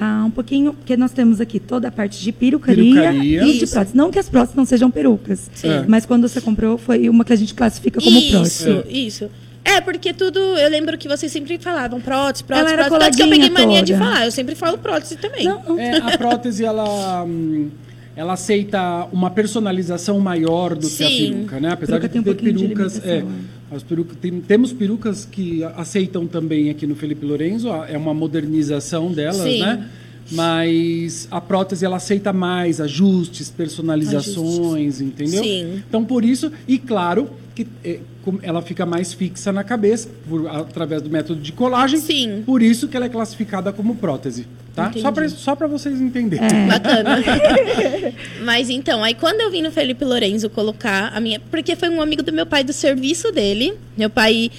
Ah, 0.00 0.24
um 0.26 0.30
pouquinho, 0.30 0.72
porque 0.72 0.96
nós 0.96 1.12
temos 1.12 1.40
aqui 1.42 1.60
toda 1.60 1.88
a 1.88 1.90
parte 1.90 2.22
de 2.22 2.32
perucaria, 2.32 2.94
Perucaria. 3.02 3.42
e 3.44 3.58
de 3.58 3.64
Isso. 3.64 3.74
prótese. 3.74 3.96
Não 3.96 4.10
que 4.10 4.18
as 4.18 4.28
próteses 4.30 4.56
não 4.56 4.64
sejam 4.64 4.90
perucas, 4.90 5.50
Sim. 5.54 5.68
mas 5.86 6.06
quando 6.06 6.26
você 6.26 6.40
comprou 6.40 6.78
foi 6.78 7.08
uma 7.10 7.24
que 7.24 7.32
a 7.32 7.36
gente 7.36 7.52
classifica 7.52 8.00
como 8.00 8.18
isso, 8.18 8.30
prótese. 8.30 8.84
isso. 8.90 9.30
É, 9.62 9.78
porque 9.80 10.14
tudo. 10.14 10.38
Eu 10.38 10.70
lembro 10.70 10.96
que 10.96 11.06
vocês 11.06 11.30
sempre 11.30 11.58
falavam 11.58 12.00
prótese, 12.00 12.42
prótese, 12.44 12.72
Ela 12.72 12.82
era 12.82 12.88
prótese. 12.88 13.10
Tanto 13.10 13.16
que 13.18 13.22
eu 13.22 13.28
peguei 13.28 13.50
mania 13.50 13.82
de 13.82 13.94
falar. 13.94 14.24
Eu 14.24 14.30
sempre 14.30 14.54
falo 14.54 14.78
prótese 14.78 15.16
também. 15.16 15.44
Não, 15.44 15.62
não. 15.62 15.78
É, 15.78 15.98
a 15.98 16.16
prótese, 16.16 16.64
ela, 16.64 17.24
hum, 17.24 17.68
ela 18.16 18.32
aceita 18.32 19.06
uma 19.12 19.30
personalização 19.30 20.18
maior 20.18 20.74
do 20.74 20.88
que 20.88 21.04
a 21.04 21.08
Sim. 21.08 21.32
peruca, 21.34 21.60
né? 21.60 21.72
Apesar 21.72 22.00
Peruca 22.00 22.08
de 22.08 22.12
tem 22.12 22.20
um 22.20 22.24
ter 22.24 22.30
pouquinho 22.30 22.52
de 22.54 22.68
perucas... 22.68 23.04
é, 23.04 23.22
peruca, 23.86 24.14
tem- 24.20 24.40
temos 24.40 24.72
perucas 24.72 25.24
que 25.24 25.62
aceitam 25.64 26.26
também 26.26 26.70
aqui 26.70 26.86
no 26.86 26.94
Felipe 26.96 27.24
Lorenzo, 27.24 27.68
é 27.88 27.96
uma 27.96 28.12
modernização 28.12 29.12
delas, 29.12 29.36
Sim. 29.36 29.60
né? 29.60 29.88
Mas 30.32 31.26
a 31.30 31.40
prótese, 31.40 31.84
ela 31.84 31.96
aceita 31.96 32.32
mais 32.32 32.80
ajustes, 32.80 33.50
personalizações, 33.50 35.00
entendeu? 35.00 35.42
Sim. 35.42 35.82
Então, 35.88 36.04
por 36.04 36.24
isso, 36.24 36.52
e 36.68 36.78
claro 36.78 37.28
que 37.64 38.00
com- 38.24 38.38
ela 38.42 38.60
fica 38.62 38.84
mais 38.86 39.12
fixa 39.12 39.52
na 39.52 39.62
cabeça, 39.64 40.08
por- 40.28 40.46
através 40.48 41.02
do 41.02 41.10
método 41.10 41.40
de 41.40 41.52
colagem. 41.52 41.98
Sim. 42.00 42.42
Por 42.44 42.62
isso 42.62 42.88
que 42.88 42.96
ela 42.96 43.06
é 43.06 43.08
classificada 43.08 43.72
como 43.72 43.94
prótese, 43.96 44.46
tá? 44.74 44.86
Entendi. 44.88 45.00
Só 45.02 45.12
para 45.12 45.28
só 45.28 45.56
pra 45.56 45.66
vocês 45.66 46.00
entenderem. 46.00 46.44
É. 46.46 46.66
Bacana. 46.66 47.18
Mas 48.44 48.70
então, 48.70 49.02
aí 49.02 49.14
quando 49.14 49.40
eu 49.40 49.50
vim 49.50 49.62
no 49.62 49.70
Felipe 49.70 50.04
Lorenzo 50.04 50.48
colocar 50.50 51.12
a 51.14 51.20
minha. 51.20 51.40
Porque 51.40 51.76
foi 51.76 51.88
um 51.88 52.00
amigo 52.00 52.22
do 52.22 52.32
meu 52.32 52.46
pai 52.46 52.64
do 52.64 52.72
serviço 52.72 53.30
dele. 53.32 53.74
Meu 53.96 54.10
pai. 54.10 54.50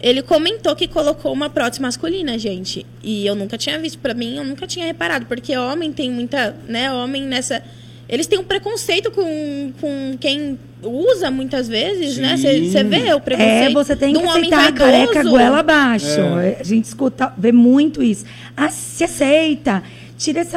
Ele 0.00 0.22
comentou 0.22 0.76
que 0.76 0.86
colocou 0.86 1.32
uma 1.32 1.50
prótese 1.50 1.82
masculina, 1.82 2.38
gente. 2.38 2.86
E 3.02 3.26
eu 3.26 3.34
nunca 3.34 3.58
tinha 3.58 3.76
visto. 3.80 3.98
Pra 3.98 4.14
mim, 4.14 4.36
eu 4.36 4.44
nunca 4.44 4.64
tinha 4.66 4.86
reparado. 4.86 5.26
Porque 5.26 5.56
homem 5.56 5.92
tem 5.92 6.08
muita. 6.10 6.54
Né? 6.68 6.92
Homem 6.92 7.22
nessa. 7.24 7.62
Eles 8.08 8.26
têm 8.26 8.38
um 8.38 8.44
preconceito 8.44 9.10
com, 9.10 9.72
com 9.80 10.16
quem 10.18 10.58
usa 10.82 11.30
muitas 11.30 11.68
vezes, 11.68 12.16
né? 12.16 12.36
Sim. 12.36 12.70
Você 12.70 12.82
vê 12.82 13.12
o 13.12 13.20
preconceito. 13.20 13.70
É, 13.70 13.70
você 13.70 13.94
tem 13.94 14.14
que 14.14 14.18
um 14.18 14.22
homem 14.22 14.52
aceitar 14.52 14.68
a 14.68 14.72
careca 14.72 15.22
goela 15.24 15.58
abaixo. 15.58 16.20
É. 16.40 16.56
A 16.58 16.64
gente 16.64 16.86
escuta, 16.86 17.32
vê 17.36 17.52
muito 17.52 18.02
isso. 18.02 18.24
Ah, 18.56 18.70
se 18.70 19.04
aceita, 19.04 19.82
tira 20.16 20.40
essa. 20.40 20.56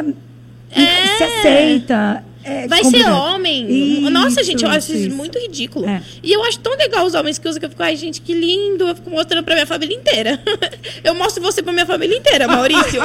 É. 0.71 1.17
Se 1.17 1.23
aceita. 1.23 2.23
É 2.43 2.67
Vai 2.67 2.83
ser 2.83 3.07
homem. 3.09 4.01
Nossa, 4.09 4.41
Isso, 4.41 4.51
gente, 4.51 4.63
eu 4.63 4.69
acho 4.69 4.91
isso 4.91 5.07
isso. 5.07 5.15
muito 5.15 5.37
ridículo. 5.37 5.87
É. 5.87 6.01
E 6.23 6.31
eu 6.31 6.43
acho 6.43 6.59
tão 6.59 6.75
legal 6.75 7.05
os 7.05 7.13
homens 7.13 7.37
que 7.37 7.47
usam 7.47 7.59
que 7.59 7.65
eu 7.65 7.69
fico, 7.69 7.83
ai, 7.83 7.95
gente, 7.95 8.21
que 8.21 8.33
lindo. 8.33 8.87
Eu 8.87 8.95
fico 8.95 9.09
mostrando 9.09 9.43
pra 9.43 9.53
minha 9.53 9.67
família 9.67 9.95
inteira. 9.95 10.41
eu 11.03 11.13
mostro 11.15 11.41
você 11.41 11.61
pra 11.61 11.71
minha 11.71 11.85
família 11.85 12.17
inteira, 12.17 12.47
Maurício. 12.47 13.01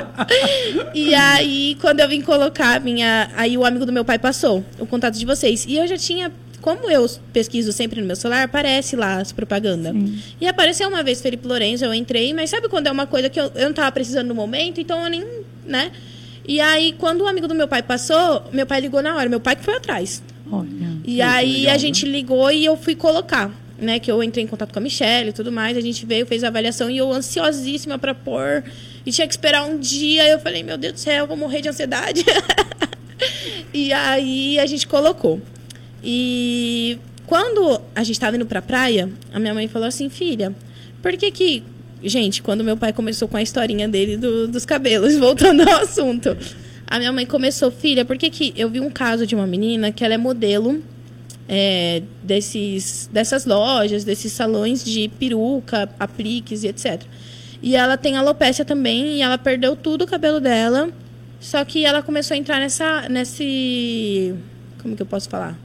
e 0.94 1.14
aí, 1.14 1.76
quando 1.80 2.00
eu 2.00 2.08
vim 2.08 2.20
colocar 2.20 2.76
a 2.76 2.80
minha. 2.80 3.30
Aí 3.36 3.56
o 3.56 3.64
amigo 3.64 3.86
do 3.86 3.92
meu 3.92 4.04
pai 4.04 4.18
passou 4.18 4.64
o 4.78 4.86
contato 4.86 5.18
de 5.18 5.24
vocês. 5.26 5.64
E 5.66 5.76
eu 5.76 5.86
já 5.86 5.96
tinha. 5.96 6.30
Como 6.60 6.90
eu 6.90 7.08
pesquiso 7.32 7.72
sempre 7.72 8.02
no 8.02 8.06
meu 8.06 8.14
celular, 8.14 8.42
aparece 8.42 8.94
lá 8.94 9.16
as 9.16 9.32
propagandas. 9.32 9.94
E 10.38 10.46
apareceu 10.46 10.86
uma 10.88 11.02
vez 11.02 11.22
Felipe 11.22 11.48
Lourenço, 11.48 11.86
eu 11.86 11.94
entrei, 11.94 12.34
mas 12.34 12.50
sabe 12.50 12.68
quando 12.68 12.86
é 12.86 12.90
uma 12.90 13.06
coisa 13.06 13.30
que 13.30 13.40
eu, 13.40 13.50
eu 13.54 13.68
não 13.68 13.72
tava 13.72 13.90
precisando 13.90 14.28
no 14.28 14.34
momento, 14.34 14.78
então 14.78 15.02
eu 15.02 15.08
nem, 15.08 15.24
né? 15.64 15.90
E 16.46 16.60
aí, 16.60 16.94
quando 16.98 17.22
o 17.22 17.28
amigo 17.28 17.46
do 17.46 17.54
meu 17.54 17.68
pai 17.68 17.82
passou, 17.82 18.44
meu 18.52 18.66
pai 18.66 18.80
ligou 18.80 19.02
na 19.02 19.16
hora, 19.16 19.28
meu 19.28 19.40
pai 19.40 19.56
que 19.56 19.64
foi 19.64 19.76
atrás. 19.76 20.22
Olha. 20.50 20.90
E 21.04 21.22
aí 21.22 21.60
legal, 21.60 21.74
a 21.74 21.78
gente 21.78 22.06
ligou 22.06 22.50
e 22.50 22.64
eu 22.64 22.76
fui 22.76 22.94
colocar, 22.96 23.50
né? 23.78 23.98
Que 23.98 24.10
eu 24.10 24.22
entrei 24.22 24.44
em 24.44 24.46
contato 24.46 24.72
com 24.72 24.78
a 24.78 24.82
Michelle 24.82 25.30
e 25.30 25.32
tudo 25.32 25.52
mais. 25.52 25.76
A 25.76 25.80
gente 25.80 26.04
veio, 26.04 26.26
fez 26.26 26.42
a 26.42 26.48
avaliação 26.48 26.90
e 26.90 26.98
eu 26.98 27.12
ansiosíssima 27.12 27.98
pra 27.98 28.14
pôr. 28.14 28.64
E 29.04 29.12
tinha 29.12 29.26
que 29.26 29.32
esperar 29.32 29.64
um 29.64 29.78
dia. 29.78 30.26
Eu 30.28 30.40
falei, 30.40 30.62
meu 30.62 30.76
Deus 30.76 30.94
do 30.94 30.98
céu, 30.98 31.24
eu 31.24 31.26
vou 31.26 31.36
morrer 31.36 31.60
de 31.60 31.68
ansiedade. 31.68 32.24
e 33.72 33.92
aí 33.92 34.58
a 34.58 34.66
gente 34.66 34.86
colocou. 34.86 35.40
E 36.02 36.98
quando 37.26 37.80
a 37.94 38.02
gente 38.02 38.16
estava 38.16 38.36
indo 38.36 38.46
pra 38.46 38.60
praia, 38.60 39.08
a 39.32 39.38
minha 39.38 39.54
mãe 39.54 39.68
falou 39.68 39.86
assim, 39.86 40.08
filha, 40.08 40.54
por 41.00 41.12
que 41.16 41.30
que. 41.30 41.62
Gente, 42.02 42.42
quando 42.42 42.64
meu 42.64 42.76
pai 42.76 42.92
começou 42.92 43.28
com 43.28 43.36
a 43.36 43.42
historinha 43.42 43.86
dele 43.88 44.16
do- 44.16 44.48
dos 44.48 44.64
cabelos, 44.64 45.16
voltando 45.18 45.62
ao 45.68 45.82
assunto. 45.82 46.36
A 46.86 46.98
minha 46.98 47.12
mãe 47.12 47.26
começou, 47.26 47.70
filha, 47.70 48.04
por 48.04 48.16
que 48.16 48.30
que. 48.30 48.52
Eu 48.56 48.68
vi 48.70 48.80
um 48.80 48.90
caso 48.90 49.26
de 49.26 49.34
uma 49.34 49.46
menina 49.46 49.92
que 49.92 50.04
ela 50.04 50.14
é 50.14 50.18
modelo 50.18 50.82
é, 51.48 52.02
desses, 52.22 53.08
dessas 53.12 53.44
lojas, 53.44 54.02
desses 54.04 54.32
salões 54.32 54.84
de 54.84 55.08
peruca, 55.18 55.88
apliques 55.98 56.64
e 56.64 56.68
etc. 56.68 57.02
E 57.62 57.76
ela 57.76 57.96
tem 57.96 58.16
alopecia 58.16 58.64
também, 58.64 59.16
e 59.18 59.22
ela 59.22 59.36
perdeu 59.36 59.76
tudo 59.76 60.02
o 60.04 60.06
cabelo 60.06 60.40
dela. 60.40 60.88
Só 61.38 61.64
que 61.64 61.84
ela 61.84 62.02
começou 62.02 62.34
a 62.34 62.38
entrar 62.38 62.58
nessa. 62.58 63.08
nesse. 63.08 64.34
Como 64.82 64.96
que 64.96 65.02
eu 65.02 65.06
posso 65.06 65.28
falar? 65.28 65.58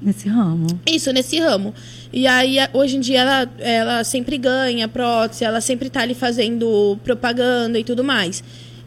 Nesse 0.00 0.28
ramo. 0.28 0.66
Isso, 0.86 1.12
nesse 1.12 1.38
ramo. 1.40 1.74
E 2.12 2.26
aí, 2.26 2.56
hoje 2.72 2.96
em 2.96 3.00
dia, 3.00 3.20
ela, 3.20 3.50
ela 3.58 4.04
sempre 4.04 4.38
ganha 4.38 4.86
prótese, 4.86 5.44
ela 5.44 5.60
sempre 5.60 5.90
tá 5.90 6.02
ali 6.02 6.14
fazendo 6.14 6.98
propaganda 7.02 7.78
e 7.78 7.84
tudo 7.84 8.04
mais. 8.04 8.42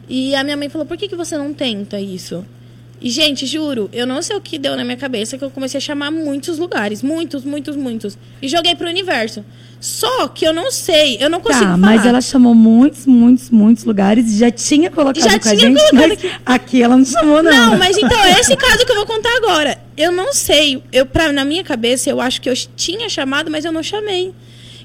E 0.08 0.34
a 0.34 0.42
minha 0.42 0.56
mãe 0.56 0.68
falou, 0.68 0.86
por 0.86 0.96
que, 0.96 1.08
que 1.08 1.16
você 1.16 1.36
não 1.36 1.52
tenta 1.52 2.00
isso? 2.00 2.44
E, 3.02 3.10
gente, 3.10 3.46
juro, 3.46 3.90
eu 3.92 4.06
não 4.06 4.22
sei 4.22 4.36
o 4.36 4.40
que 4.40 4.56
deu 4.58 4.76
na 4.76 4.84
minha 4.84 4.96
cabeça 4.96 5.36
que 5.36 5.42
eu 5.44 5.50
comecei 5.50 5.78
a 5.78 5.80
chamar 5.80 6.10
muitos 6.12 6.58
lugares. 6.58 7.02
Muitos, 7.02 7.44
muitos, 7.44 7.74
muitos. 7.74 8.16
E 8.40 8.46
joguei 8.48 8.74
pro 8.76 8.86
universo. 8.88 9.44
Só 9.80 10.28
que 10.28 10.44
eu 10.46 10.52
não 10.54 10.70
sei, 10.70 11.16
eu 11.20 11.28
não 11.28 11.40
consigo 11.40 11.64
Tá, 11.64 11.70
falar. 11.72 11.76
mas 11.76 12.06
ela 12.06 12.20
chamou 12.20 12.54
muitos, 12.54 13.04
muitos, 13.04 13.50
muitos 13.50 13.82
lugares 13.82 14.30
e 14.32 14.38
já 14.38 14.48
tinha 14.52 14.88
colocado 14.88 15.20
Já 15.20 15.30
com 15.40 15.48
a 15.48 15.56
tinha 15.56 15.70
gente, 15.70 15.90
colocado 15.90 16.12
aqui. 16.12 16.30
aqui. 16.46 16.82
ela 16.82 16.96
não 16.96 17.04
chamou, 17.04 17.42
não. 17.42 17.50
Não, 17.72 17.78
mas 17.78 17.98
então, 17.98 18.24
é 18.24 18.38
esse 18.38 18.54
caso 18.56 18.86
que 18.86 18.92
eu 18.92 18.96
vou 18.96 19.06
contar 19.06 19.36
agora. 19.38 19.76
Eu 19.96 20.12
não 20.12 20.32
sei. 20.32 20.80
Eu, 20.92 21.04
pra, 21.04 21.32
na 21.32 21.44
minha 21.44 21.64
cabeça, 21.64 22.08
eu 22.08 22.20
acho 22.20 22.40
que 22.40 22.48
eu 22.48 22.54
tinha 22.76 23.08
chamado, 23.08 23.50
mas 23.50 23.64
eu 23.64 23.72
não 23.72 23.82
chamei. 23.82 24.32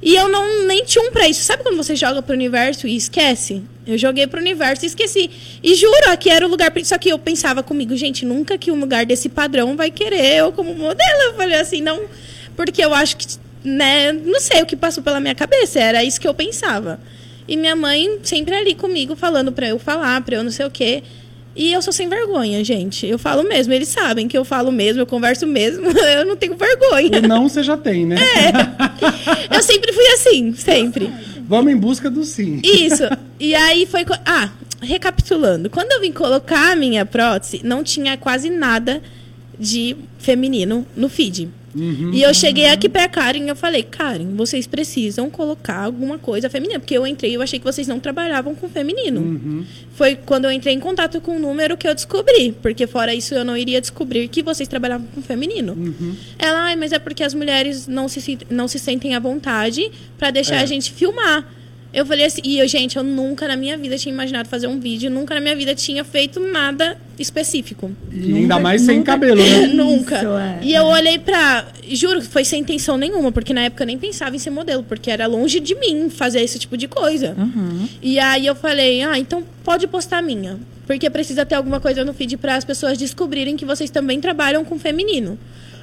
E 0.01 0.15
eu 0.15 0.27
não 0.29 0.65
nem 0.65 0.83
tinha 0.83 1.03
um 1.03 1.12
pra 1.12 1.27
isso. 1.27 1.43
Sabe 1.43 1.63
quando 1.63 1.77
você 1.77 1.95
joga 1.95 2.21
pro 2.21 2.33
universo 2.33 2.88
e 2.88 2.95
esquece? 2.95 3.63
Eu 3.86 3.97
joguei 3.97 4.27
pro 4.27 4.39
universo 4.39 4.86
e 4.86 4.88
esqueci. 4.88 5.29
E 5.63 5.75
juro, 5.75 6.10
aqui 6.10 6.29
era 6.29 6.45
o 6.45 6.49
lugar. 6.49 6.71
Só 6.83 6.97
que 6.97 7.10
eu 7.10 7.17
pensava 7.17 7.63
comigo, 7.63 7.95
gente, 7.95 8.25
nunca 8.25 8.57
que 8.57 8.71
um 8.71 8.79
lugar 8.79 9.05
desse 9.05 9.29
padrão 9.29 9.75
vai 9.75 9.89
querer 9.89 10.38
eu 10.38 10.51
como 10.51 10.73
modelo. 10.73 11.21
Eu 11.23 11.33
falei 11.36 11.60
assim, 11.60 11.81
não. 11.81 12.01
Porque 12.55 12.83
eu 12.83 12.93
acho 12.93 13.17
que, 13.17 13.25
né, 13.63 14.12
não 14.12 14.39
sei 14.39 14.62
o 14.62 14.65
que 14.65 14.75
passou 14.75 15.03
pela 15.03 15.19
minha 15.19 15.36
cabeça. 15.36 15.79
Era 15.79 16.03
isso 16.03 16.19
que 16.19 16.27
eu 16.27 16.33
pensava. 16.33 16.99
E 17.47 17.55
minha 17.55 17.75
mãe 17.75 18.19
sempre 18.23 18.53
ali 18.55 18.75
comigo, 18.75 19.15
falando 19.15 19.51
pra 19.51 19.67
eu 19.69 19.79
falar, 19.79 20.21
pra 20.21 20.36
eu 20.36 20.43
não 20.43 20.51
sei 20.51 20.65
o 20.65 20.71
quê. 20.71 21.01
E 21.58 21.74
eu 21.74 21.82
sou 21.82 21.91
sem 21.91 22.08
vergonha, 22.08 22.63
gente. 22.63 23.08
Eu 23.08 23.17
falo 23.17 23.43
mesmo. 23.43 23.74
Eles 23.74 23.88
sabem 23.88 24.28
que 24.28 24.38
eu 24.38 24.46
falo 24.46 24.72
mesmo, 24.72 25.02
eu 25.02 25.08
converso 25.08 25.48
mesmo. 25.48 25.88
Eu 26.17 26.26
não 26.26 26.36
tenho 26.36 26.56
vergonha. 26.56 27.20
O 27.20 27.28
não 27.28 27.50
você 27.50 27.63
já 27.63 27.76
tem, 27.76 28.06
né? 28.06 28.15
É. 28.15 29.56
Eu 29.56 29.63
sempre 29.63 29.91
fui 29.91 30.06
assim, 30.10 30.54
sempre. 30.54 31.12
Vamos 31.48 31.74
em 31.74 31.76
busca 31.76 32.12
do 32.12 32.24
sim. 32.24 32.62
Isso. 32.63 33.04
E 33.39 33.56
aí 33.56 33.88
foi. 33.88 34.06
Ah, 34.26 34.52
recapitulando. 34.82 35.70
Quando 35.70 35.91
eu 35.93 36.02
vim 36.02 36.12
colocar 36.12 36.74
a 36.74 36.76
minha 36.76 37.06
prótese, 37.06 37.62
não 37.63 37.84
tinha 37.84 38.15
quase 38.17 38.50
nada 38.52 39.02
de 39.60 39.96
feminino 40.20 40.86
no 40.96 41.10
feed. 41.10 41.50
E 42.13 42.22
eu 42.22 42.34
cheguei 42.34 42.68
aqui 42.68 42.90
pra 42.90 43.08
Karen 43.08 43.40
e 43.46 43.48
eu 43.50 43.56
falei, 43.56 43.84
Karen, 43.84 44.36
vocês 44.36 44.66
precisam 44.68 45.30
colocar 45.30 45.78
alguma 45.84 46.18
coisa 46.18 46.50
feminina. 46.50 46.80
Porque 46.80 46.98
eu 46.98 47.06
entrei 47.06 47.32
e 47.32 47.34
eu 47.36 47.42
achei 47.42 47.60
que 47.60 47.66
vocês 47.66 47.88
não 47.88 48.00
trabalhavam 48.00 48.56
com 48.56 48.68
feminino. 48.70 49.66
Foi 49.94 50.16
quando 50.16 50.46
eu 50.46 50.52
entrei 50.52 50.74
em 50.74 50.80
contato 50.80 51.20
com 51.22 51.36
o 51.36 51.40
número 51.40 51.76
que 51.78 51.88
eu 51.88 51.94
descobri. 51.96 52.52
Porque 52.62 52.86
fora 52.88 53.13
isso 53.13 53.34
eu 53.34 53.44
não 53.46 53.56
iria 53.58 53.80
descobrir 53.82 54.28
que 54.28 54.42
vocês 54.44 54.68
trabalhavam 54.68 55.08
com 55.13 55.22
feminino. 55.22 55.76
Ela, 56.40 56.60
ai, 56.66 56.76
mas 56.76 56.92
é 56.92 57.00
porque 57.00 57.24
as 57.24 57.34
mulheres 57.34 57.88
não 57.88 58.08
se, 58.08 58.38
não 58.50 58.68
se 58.68 58.80
sentem 58.80 59.16
à 59.16 59.20
vontade 59.20 59.92
pra 60.18 60.32
deixar 60.32 60.56
É. 60.56 60.62
a 60.62 60.66
gente 60.66 60.92
filmar. 60.92 61.46
Eu 61.97 62.05
falei 62.05 62.25
assim, 62.25 62.41
e 62.43 62.60
eu, 62.60 62.67
gente, 62.67 62.95
eu 62.95 63.03
nunca 63.03 63.47
na 63.47 63.55
minha 63.55 63.75
vida 63.75 63.97
tinha 63.97 64.13
imaginado 64.13 64.47
fazer 64.47 64.67
um 64.67 64.79
vídeo, 64.79 65.10
nunca 65.10 65.33
na 65.33 65.41
minha 65.41 65.55
vida 65.55 65.73
tinha 65.73 66.03
feito 66.03 66.39
nada 66.39 66.95
específico. 67.17 67.91
E 68.12 68.17
ainda 68.36 68.39
Nunca- 68.39 68.60
mais 68.60 68.81
sem 68.83 68.97
nunca- 68.99 69.13
cabelo, 69.13 69.41
né? 69.41 69.65
Nunca. 69.73 70.17
Isso, 70.19 70.27
é. 70.38 70.60
E 70.62 70.75
eu 70.75 70.83
olhei 70.86 71.17
pra. 71.17 71.65
Juro 71.89 72.21
que 72.21 72.27
foi 72.27 72.45
sem 72.45 72.62
intenção 72.62 72.99
nenhuma, 72.99 73.31
porque 73.31 73.51
na 73.51 73.62
época 73.62 73.81
eu 73.83 73.88
nem 73.88 73.97
pensava 73.97 74.36
em 74.36 74.39
ser 74.39 74.51
modelo, 74.51 74.83
porque 74.83 75.10
era 75.10 75.25
longe 75.25 75.60
de 75.60 75.73
mim 75.73 76.07
fazer 76.12 76.41
esse 76.41 76.60
tipo 76.60 76.77
de 76.77 76.88
coisa. 76.88 77.33
Uhum. 77.36 77.88
E 77.99 78.19
aí 78.19 78.45
eu 78.45 78.53
falei, 78.53 79.01
ah, 79.01 79.17
então 79.17 79.43
pode 79.63 79.88
postar 79.88 80.19
a 80.19 80.21
minha. 80.21 80.60
Porque 80.86 81.10
precisa 81.10 81.45
ter 81.45 81.55
alguma 81.55 81.79
coisa 81.79 82.05
no 82.05 82.13
feed 82.13 82.38
para 82.38 82.55
as 82.55 82.63
pessoas 82.63 82.97
descobrirem 82.97 83.57
que 83.57 83.65
vocês 83.65 83.89
também 83.89 84.21
trabalham 84.21 84.63
com 84.63 84.77
feminino. 84.77 85.38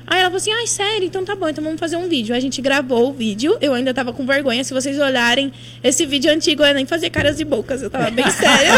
Aí 0.07 0.19
ela 0.21 0.25
falou 0.25 0.37
assim, 0.37 0.53
ai, 0.53 0.67
sério, 0.67 1.07
então 1.07 1.25
tá 1.25 1.35
bom, 1.35 1.49
então 1.49 1.65
vamos 1.65 1.81
fazer 1.81 1.97
um 1.97 2.09
vídeo. 2.09 2.35
Aí 2.35 2.39
a 2.39 2.43
gente 2.43 2.61
gravou 2.61 3.11
o 3.11 3.13
vídeo, 3.13 3.57
eu 3.61 3.73
ainda 3.73 3.95
tava 3.95 4.13
com 4.13 4.27
vergonha. 4.27 4.63
Se 4.63 4.75
vocês 4.75 4.99
olharem 4.99 5.53
esse 5.83 6.05
vídeo 6.05 6.31
antigo, 6.31 6.63
eu 6.63 6.75
nem 6.75 6.85
fazia 6.87 7.09
caras 7.09 7.41
e 7.41 7.45
bocas, 7.45 7.83
eu 7.83 7.91
tava 7.91 8.11
bem 8.11 8.29
séria. 8.31 8.73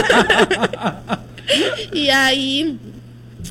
e 1.93 2.09
aí 2.11 2.77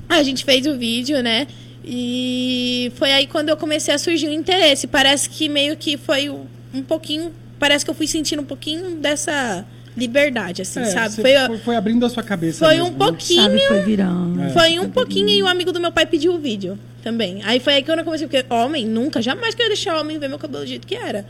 a 0.08 0.24
gente 0.24 0.46
fez 0.46 0.66
o 0.66 0.78
vídeo, 0.78 1.22
né? 1.22 1.48
E 1.84 2.92
foi 2.96 3.12
aí 3.12 3.28
quando 3.28 3.50
eu 3.50 3.58
comecei 3.58 3.94
a 3.94 3.98
surgir 3.98 4.28
o 4.28 4.34
interesse. 4.34 4.88
Parece 4.88 5.30
que 5.30 5.48
meio 5.48 5.76
que 5.76 5.98
foi 5.98 6.30
um 6.30 6.46
um 6.76 6.84
pouquinho. 6.84 7.32
Parece 7.58 7.86
que 7.86 7.92
eu 7.92 7.96
fui 7.96 8.08
sentindo 8.08 8.42
um 8.42 8.46
pouquinho 8.46 8.98
dessa 8.98 9.66
liberdade, 9.96 10.62
assim, 10.62 10.82
É, 10.82 10.86
sabe? 10.86 11.16
Foi, 11.16 11.34
foi, 11.48 11.58
foi 11.60 11.76
abrindo 11.78 12.06
a 12.06 12.10
sua 12.10 12.22
cabeça. 12.22 12.66
foi 12.66 12.76
mesmo, 12.76 12.90
um 12.90 12.92
né? 12.92 12.98
pouquinho. 12.98 13.42
Sabe, 13.44 13.60
foi 13.68 13.82
virando. 13.82 14.42
É. 14.42 14.50
Foi 14.50 14.80
um 14.80 14.90
pouquinho 14.90 15.30
e 15.30 15.42
o 15.42 15.48
amigo 15.48 15.72
do 15.72 15.80
meu 15.80 15.92
pai 15.92 16.06
pediu 16.06 16.34
o 16.34 16.40
vídeo 16.40 16.78
também. 17.06 17.42
Aí 17.44 17.60
foi 17.60 17.76
aí 17.76 17.84
que 17.84 17.92
eu 17.92 17.96
não 17.96 18.04
comecei, 18.04 18.28
porque 18.28 18.52
homem, 18.52 18.84
nunca, 18.88 19.22
jamais 19.22 19.54
que 19.54 19.62
eu 19.62 19.66
ia 19.66 19.70
deixar 19.70 20.02
homem 20.02 20.18
ver 20.18 20.28
meu 20.28 20.40
cabelo 20.40 20.64
do 20.64 20.68
jeito 20.68 20.88
que 20.88 20.96
era. 20.96 21.24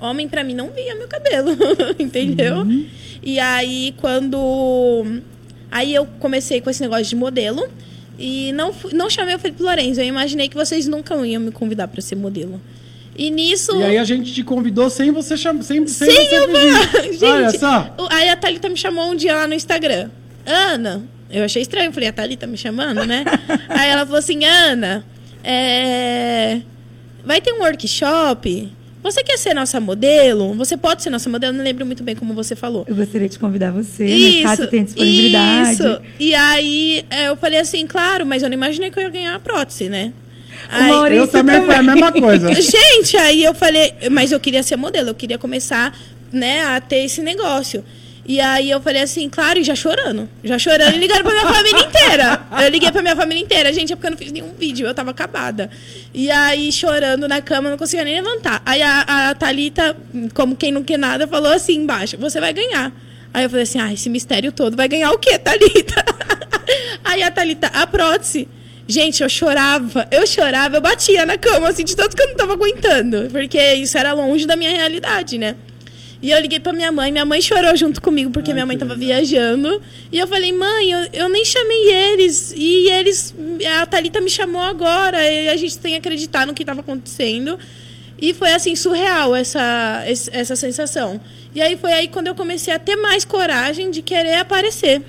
Homem, 0.00 0.28
pra 0.28 0.42
mim, 0.42 0.54
não 0.54 0.70
via 0.70 0.96
meu 0.96 1.06
cabelo, 1.06 1.52
entendeu? 2.00 2.56
Uhum. 2.58 2.86
E 3.22 3.38
aí, 3.38 3.94
quando. 3.98 5.22
Aí 5.70 5.94
eu 5.94 6.04
comecei 6.18 6.60
com 6.60 6.68
esse 6.68 6.82
negócio 6.82 7.04
de 7.04 7.14
modelo. 7.14 7.68
E 8.18 8.52
não, 8.52 8.74
não 8.92 9.08
chamei 9.08 9.34
o 9.34 9.38
Felipe 9.38 9.62
Lourenço. 9.62 10.00
Eu 10.00 10.04
imaginei 10.04 10.48
que 10.48 10.56
vocês 10.56 10.86
nunca 10.88 11.14
iam 11.24 11.40
me 11.40 11.52
convidar 11.52 11.86
pra 11.86 12.02
ser 12.02 12.16
modelo. 12.16 12.60
E 13.16 13.30
nisso. 13.30 13.74
E 13.76 13.82
aí 13.84 13.98
a 13.98 14.04
gente 14.04 14.34
te 14.34 14.42
convidou 14.42 14.90
sem 14.90 15.12
você 15.12 15.36
chamar. 15.36 15.62
Sem, 15.62 15.86
sem, 15.86 16.10
Sem 16.10 16.28
você 16.28 16.38
eu 16.38 16.48
pedir. 16.48 17.12
Gente, 17.12 17.24
Olha 17.24 17.50
só. 17.50 17.94
Aí 18.10 18.28
a 18.28 18.36
Thalita 18.36 18.68
me 18.68 18.76
chamou 18.76 19.10
um 19.10 19.14
dia 19.14 19.34
lá 19.34 19.46
no 19.46 19.54
Instagram. 19.54 20.10
Ana, 20.44 21.04
eu 21.30 21.44
achei 21.44 21.62
estranho. 21.62 21.92
Falei, 21.92 22.08
a 22.08 22.12
Thalita 22.12 22.46
me 22.46 22.56
chamando, 22.56 23.06
né? 23.06 23.24
aí 23.68 23.90
ela 23.90 24.04
falou 24.04 24.18
assim, 24.18 24.44
Ana, 24.44 25.04
é, 25.44 26.60
vai 27.24 27.40
ter 27.40 27.52
um 27.52 27.60
workshop. 27.60 28.72
Você 29.02 29.24
quer 29.24 29.38
ser 29.38 29.54
nossa 29.54 29.80
modelo? 29.80 30.52
Você 30.54 30.76
pode 30.76 31.02
ser 31.02 31.08
nossa 31.08 31.30
modelo? 31.30 31.56
Não 31.56 31.64
lembro 31.64 31.86
muito 31.86 32.02
bem 32.02 32.14
como 32.14 32.34
você 32.34 32.54
falou. 32.54 32.84
Eu 32.86 32.94
gostaria 32.94 33.28
de 33.28 33.38
convidar 33.38 33.70
você, 33.70 34.04
né? 34.04 34.42
Caso 34.42 34.66
tenha 34.66 34.84
disponibilidade. 34.84 35.72
Isso. 35.72 36.00
E 36.18 36.34
aí 36.34 37.04
é, 37.08 37.28
eu 37.28 37.36
falei 37.36 37.58
assim, 37.60 37.86
claro, 37.86 38.26
mas 38.26 38.42
eu 38.42 38.48
não 38.50 38.54
imaginei 38.54 38.90
que 38.90 38.98
eu 38.98 39.02
ia 39.04 39.08
ganhar 39.08 39.34
a 39.34 39.38
prótese, 39.40 39.88
né? 39.88 40.12
Aí- 40.68 41.16
Eu 41.16 41.26
também 41.26 41.56
também. 41.56 41.66
foi 41.66 41.74
a 41.76 41.82
mesma 41.82 42.12
coisa. 42.12 42.52
Gente, 42.60 43.16
aí 43.16 43.42
eu 43.42 43.54
falei, 43.54 43.94
mas 44.10 44.32
eu 44.32 44.38
queria 44.38 44.62
ser 44.62 44.76
modelo, 44.76 45.08
eu 45.08 45.14
queria 45.14 45.38
começar, 45.38 45.96
né, 46.30 46.62
a 46.64 46.78
ter 46.80 47.04
esse 47.04 47.22
negócio. 47.22 47.82
E 48.30 48.40
aí 48.40 48.70
eu 48.70 48.80
falei 48.80 49.02
assim, 49.02 49.28
claro, 49.28 49.58
e 49.58 49.64
já 49.64 49.74
chorando. 49.74 50.28
Já 50.44 50.56
chorando 50.56 50.94
e 50.94 50.98
ligaram 50.98 51.24
pra 51.24 51.32
minha 51.32 51.52
família 51.52 51.80
inteira. 51.80 52.46
Eu 52.62 52.68
liguei 52.68 52.92
pra 52.92 53.02
minha 53.02 53.16
família 53.16 53.42
inteira. 53.42 53.72
Gente, 53.72 53.92
é 53.92 53.96
porque 53.96 54.06
eu 54.06 54.12
não 54.12 54.18
fiz 54.18 54.30
nenhum 54.30 54.54
vídeo, 54.56 54.86
eu 54.86 54.94
tava 54.94 55.10
acabada. 55.10 55.68
E 56.14 56.30
aí, 56.30 56.70
chorando 56.70 57.26
na 57.26 57.42
cama, 57.42 57.70
não 57.70 57.76
conseguia 57.76 58.04
nem 58.04 58.22
levantar. 58.22 58.62
Aí 58.64 58.80
a, 58.82 59.30
a 59.30 59.34
Thalita, 59.34 59.96
como 60.32 60.54
quem 60.54 60.70
não 60.70 60.84
quer 60.84 60.96
nada, 60.96 61.26
falou 61.26 61.52
assim 61.52 61.74
embaixo, 61.74 62.16
você 62.18 62.38
vai 62.38 62.52
ganhar. 62.52 62.92
Aí 63.34 63.42
eu 63.42 63.50
falei 63.50 63.64
assim, 63.64 63.80
ah, 63.80 63.92
esse 63.92 64.08
mistério 64.08 64.52
todo 64.52 64.76
vai 64.76 64.86
ganhar 64.86 65.10
o 65.10 65.18
quê, 65.18 65.36
Thalita? 65.36 66.04
Aí 67.02 67.24
a 67.24 67.32
Thalita, 67.32 67.66
a 67.66 67.84
prótese. 67.84 68.46
Gente, 68.86 69.24
eu 69.24 69.28
chorava, 69.28 70.06
eu 70.08 70.24
chorava, 70.24 70.76
eu 70.76 70.80
batia 70.80 71.26
na 71.26 71.36
cama, 71.36 71.68
assim, 71.68 71.84
de 71.84 71.96
tanto 71.96 72.14
que 72.14 72.22
eu 72.22 72.28
não 72.28 72.36
tava 72.36 72.52
aguentando. 72.52 73.28
Porque 73.32 73.60
isso 73.74 73.98
era 73.98 74.12
longe 74.12 74.46
da 74.46 74.54
minha 74.54 74.70
realidade, 74.70 75.36
né? 75.36 75.56
E 76.22 76.30
eu 76.30 76.38
liguei 76.38 76.60
pra 76.60 76.72
minha 76.72 76.92
mãe, 76.92 77.10
minha 77.10 77.24
mãe 77.24 77.40
chorou 77.40 77.74
junto 77.74 78.00
comigo, 78.00 78.30
porque 78.30 78.50
Ai, 78.50 78.54
minha 78.54 78.66
mãe 78.66 78.76
tava 78.76 78.94
viajando. 78.94 79.80
E 80.12 80.18
eu 80.18 80.26
falei, 80.26 80.52
mãe, 80.52 80.90
eu, 80.90 81.08
eu 81.14 81.28
nem 81.30 81.44
chamei 81.44 81.90
eles. 81.90 82.52
E 82.54 82.90
eles. 82.90 83.34
A 83.80 83.86
Thalita 83.86 84.20
me 84.20 84.28
chamou 84.28 84.60
agora. 84.60 85.18
E 85.26 85.48
a 85.48 85.56
gente 85.56 85.78
tem 85.78 85.92
que 85.92 85.98
acreditar 85.98 86.46
no 86.46 86.52
que 86.52 86.64
tava 86.64 86.80
acontecendo. 86.80 87.58
E 88.20 88.34
foi 88.34 88.52
assim, 88.52 88.76
surreal 88.76 89.34
essa, 89.34 90.04
essa 90.06 90.54
sensação. 90.54 91.18
E 91.54 91.62
aí 91.62 91.76
foi 91.78 91.92
aí 91.92 92.08
quando 92.08 92.26
eu 92.26 92.34
comecei 92.34 92.72
a 92.72 92.78
ter 92.78 92.96
mais 92.96 93.24
coragem 93.24 93.90
de 93.90 94.02
querer 94.02 94.34
aparecer. 94.34 95.02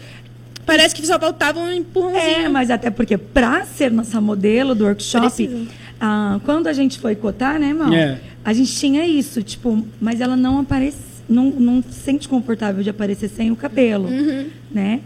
Parece 0.65 0.95
que 0.95 1.05
só 1.05 1.19
faltava 1.19 1.59
um 1.59 1.71
empurrãozinho. 1.71 2.45
É, 2.45 2.47
mas 2.47 2.71
até 2.71 2.89
porque 2.89 3.17
pra 3.17 3.65
ser 3.65 3.91
nossa 3.91 4.21
modelo 4.21 4.73
do 4.73 4.85
workshop, 4.85 5.67
ah, 5.99 6.39
quando 6.45 6.67
a 6.67 6.73
gente 6.73 6.99
foi 6.99 7.15
cotar, 7.15 7.59
né, 7.59 7.67
irmão? 7.67 7.93
É. 7.93 8.17
A 8.43 8.53
gente 8.53 8.73
tinha 8.75 9.05
isso, 9.05 9.41
tipo, 9.43 9.85
mas 9.99 10.19
ela 10.21 10.35
não 10.35 10.59
aparece, 10.59 10.97
não, 11.29 11.45
não 11.51 11.81
se 11.83 11.93
sente 12.03 12.27
confortável 12.27 12.83
de 12.83 12.89
aparecer 12.89 13.29
sem 13.29 13.51
o 13.51 13.55
cabelo, 13.55 14.07
Uhum. 14.07 14.45
né? 14.71 14.99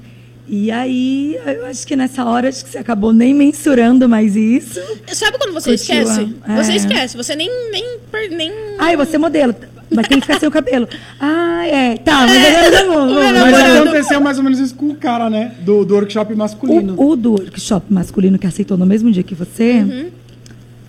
E 0.47 0.69
aí, 0.69 1.35
eu 1.43 1.65
acho 1.65 1.87
que 1.87 1.95
nessa 1.95 2.23
hora, 2.23 2.47
acho 2.47 2.63
que 2.63 2.69
você 2.69 2.77
acabou 2.77 3.11
nem 3.11 3.33
mensurando 3.33 4.07
mais 4.07 4.35
isso. 4.35 4.79
Sabe 5.11 5.39
quando 5.39 5.51
você 5.53 5.71
Curtiu 5.71 5.95
esquece? 6.03 6.35
a- 6.43 6.55
Você 6.63 6.71
é. 6.71 6.75
esquece, 6.75 7.17
você 7.17 7.35
nem. 7.35 7.49
nem, 7.71 7.83
nem... 8.29 8.51
Ai, 8.77 8.95
você 8.95 9.15
é 9.15 9.19
modelo, 9.19 9.55
mas 9.91 10.07
tem 10.07 10.19
que 10.19 10.27
ficar 10.27 10.39
sem 10.39 10.47
o 10.47 10.51
cabelo. 10.51 10.87
Ah, 11.19 11.65
é, 11.67 11.97
tá, 11.97 12.27
mas 12.27 12.45
agora 12.45 12.85
vou- 12.85 13.01
o 13.01 13.05
meu 13.07 13.15
vou- 13.15 13.51
Mas 13.51 13.75
aconteceu 13.81 14.21
mais 14.21 14.37
ou 14.37 14.43
menos 14.43 14.59
isso 14.59 14.75
com 14.75 14.89
o 14.91 14.95
cara, 14.95 15.31
né? 15.31 15.55
Do, 15.61 15.83
do 15.83 15.95
workshop 15.95 16.35
masculino. 16.35 16.93
O, 16.95 17.09
o 17.09 17.15
do 17.15 17.31
workshop 17.31 17.91
masculino 17.91 18.37
que 18.37 18.45
aceitou 18.45 18.77
no 18.77 18.85
mesmo 18.85 19.11
dia 19.11 19.23
que 19.23 19.33
você, 19.33 19.79
Uhum. 19.79 20.09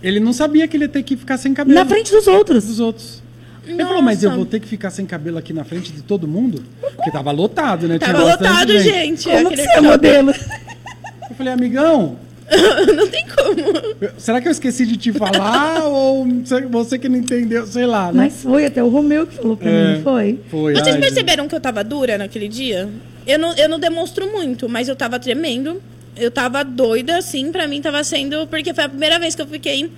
Ele 0.01 0.19
não 0.19 0.31
sabia 0.33 0.67
que 0.67 0.77
ele 0.77 0.85
ia 0.85 0.89
ter 0.89 1.03
que 1.03 1.15
ficar 1.17 1.37
sem 1.37 1.53
cabelo. 1.53 1.77
na 1.79 1.85
frente 1.85 2.11
dos 2.11 2.27
outros. 2.27 2.65
dos 2.65 2.79
outros. 2.79 3.23
Ele 3.65 3.83
falou, 3.83 4.01
mas 4.01 4.23
eu 4.23 4.31
vou 4.31 4.45
ter 4.45 4.59
que 4.61 4.67
ficar 4.67 4.89
sem 4.91 5.05
cabelo 5.05 5.37
aqui 5.37 5.51
na 5.51 5.63
frente 5.65 5.91
de 5.91 6.01
todo 6.01 6.25
mundo? 6.27 6.63
Porque 6.95 7.11
tava 7.11 7.31
lotado, 7.31 7.87
né? 7.87 7.99
Tava 7.99 8.23
lotado, 8.23 8.79
gente. 8.79 9.27
Como 9.29 9.49
que 9.49 9.57
você 9.57 9.69
é 9.69 9.81
modelo? 9.81 10.31
Eu 11.29 11.35
falei, 11.35 11.51
amigão, 11.51 12.17
não 12.95 13.07
tem 13.09 13.25
como. 13.27 14.11
será 14.17 14.39
que 14.39 14.47
eu 14.47 14.51
esqueci 14.53 14.85
de 14.85 14.95
te 14.95 15.11
falar? 15.11 15.83
ou 15.85 16.25
você- 16.71 16.97
que 16.97 17.09
não 17.09 17.17
entendeu? 17.17 17.67
Sei 17.67 17.85
lá, 17.85 18.05
né? 18.13 18.23
Mas 18.23 18.41
foi 18.41 18.65
até 18.65 18.81
o 18.81 18.87
Romeu 18.87 19.27
que 19.27 19.35
falou 19.35 19.57
pra 19.57 19.69
É. 19.69 19.87
mim, 19.89 19.95
não 19.97 20.03
foi? 20.03 20.39
Foi. 20.49 20.73
Vocês 20.73 20.95
ai, 20.95 21.01
perceberam 21.01 21.47
que 21.47 21.53
eu 21.53 21.59
tava 21.59 21.83
dura 21.83 22.17
naquele 22.17 22.47
dia? 22.47 22.89
Eu 23.27 23.37
não, 23.37 23.53
eu 23.55 23.67
não 23.67 23.77
demonstro 23.77 24.31
muito, 24.31 24.69
mas 24.69 24.87
eu 24.87 24.95
tava 24.95 25.19
tremendo. 25.19 25.81
Eu 26.17 26.31
tava 26.31 26.63
doida, 26.63 27.17
assim, 27.17 27.51
pra 27.51 27.67
mim 27.67 27.81
tava 27.81 28.03
sendo. 28.03 28.47
Porque 28.47 28.73
foi 28.73 28.83
a 28.85 28.89
primeira 28.89 29.19
vez 29.19 29.35
que 29.35 29.41
eu 29.41 29.47
fiquei 29.47 29.89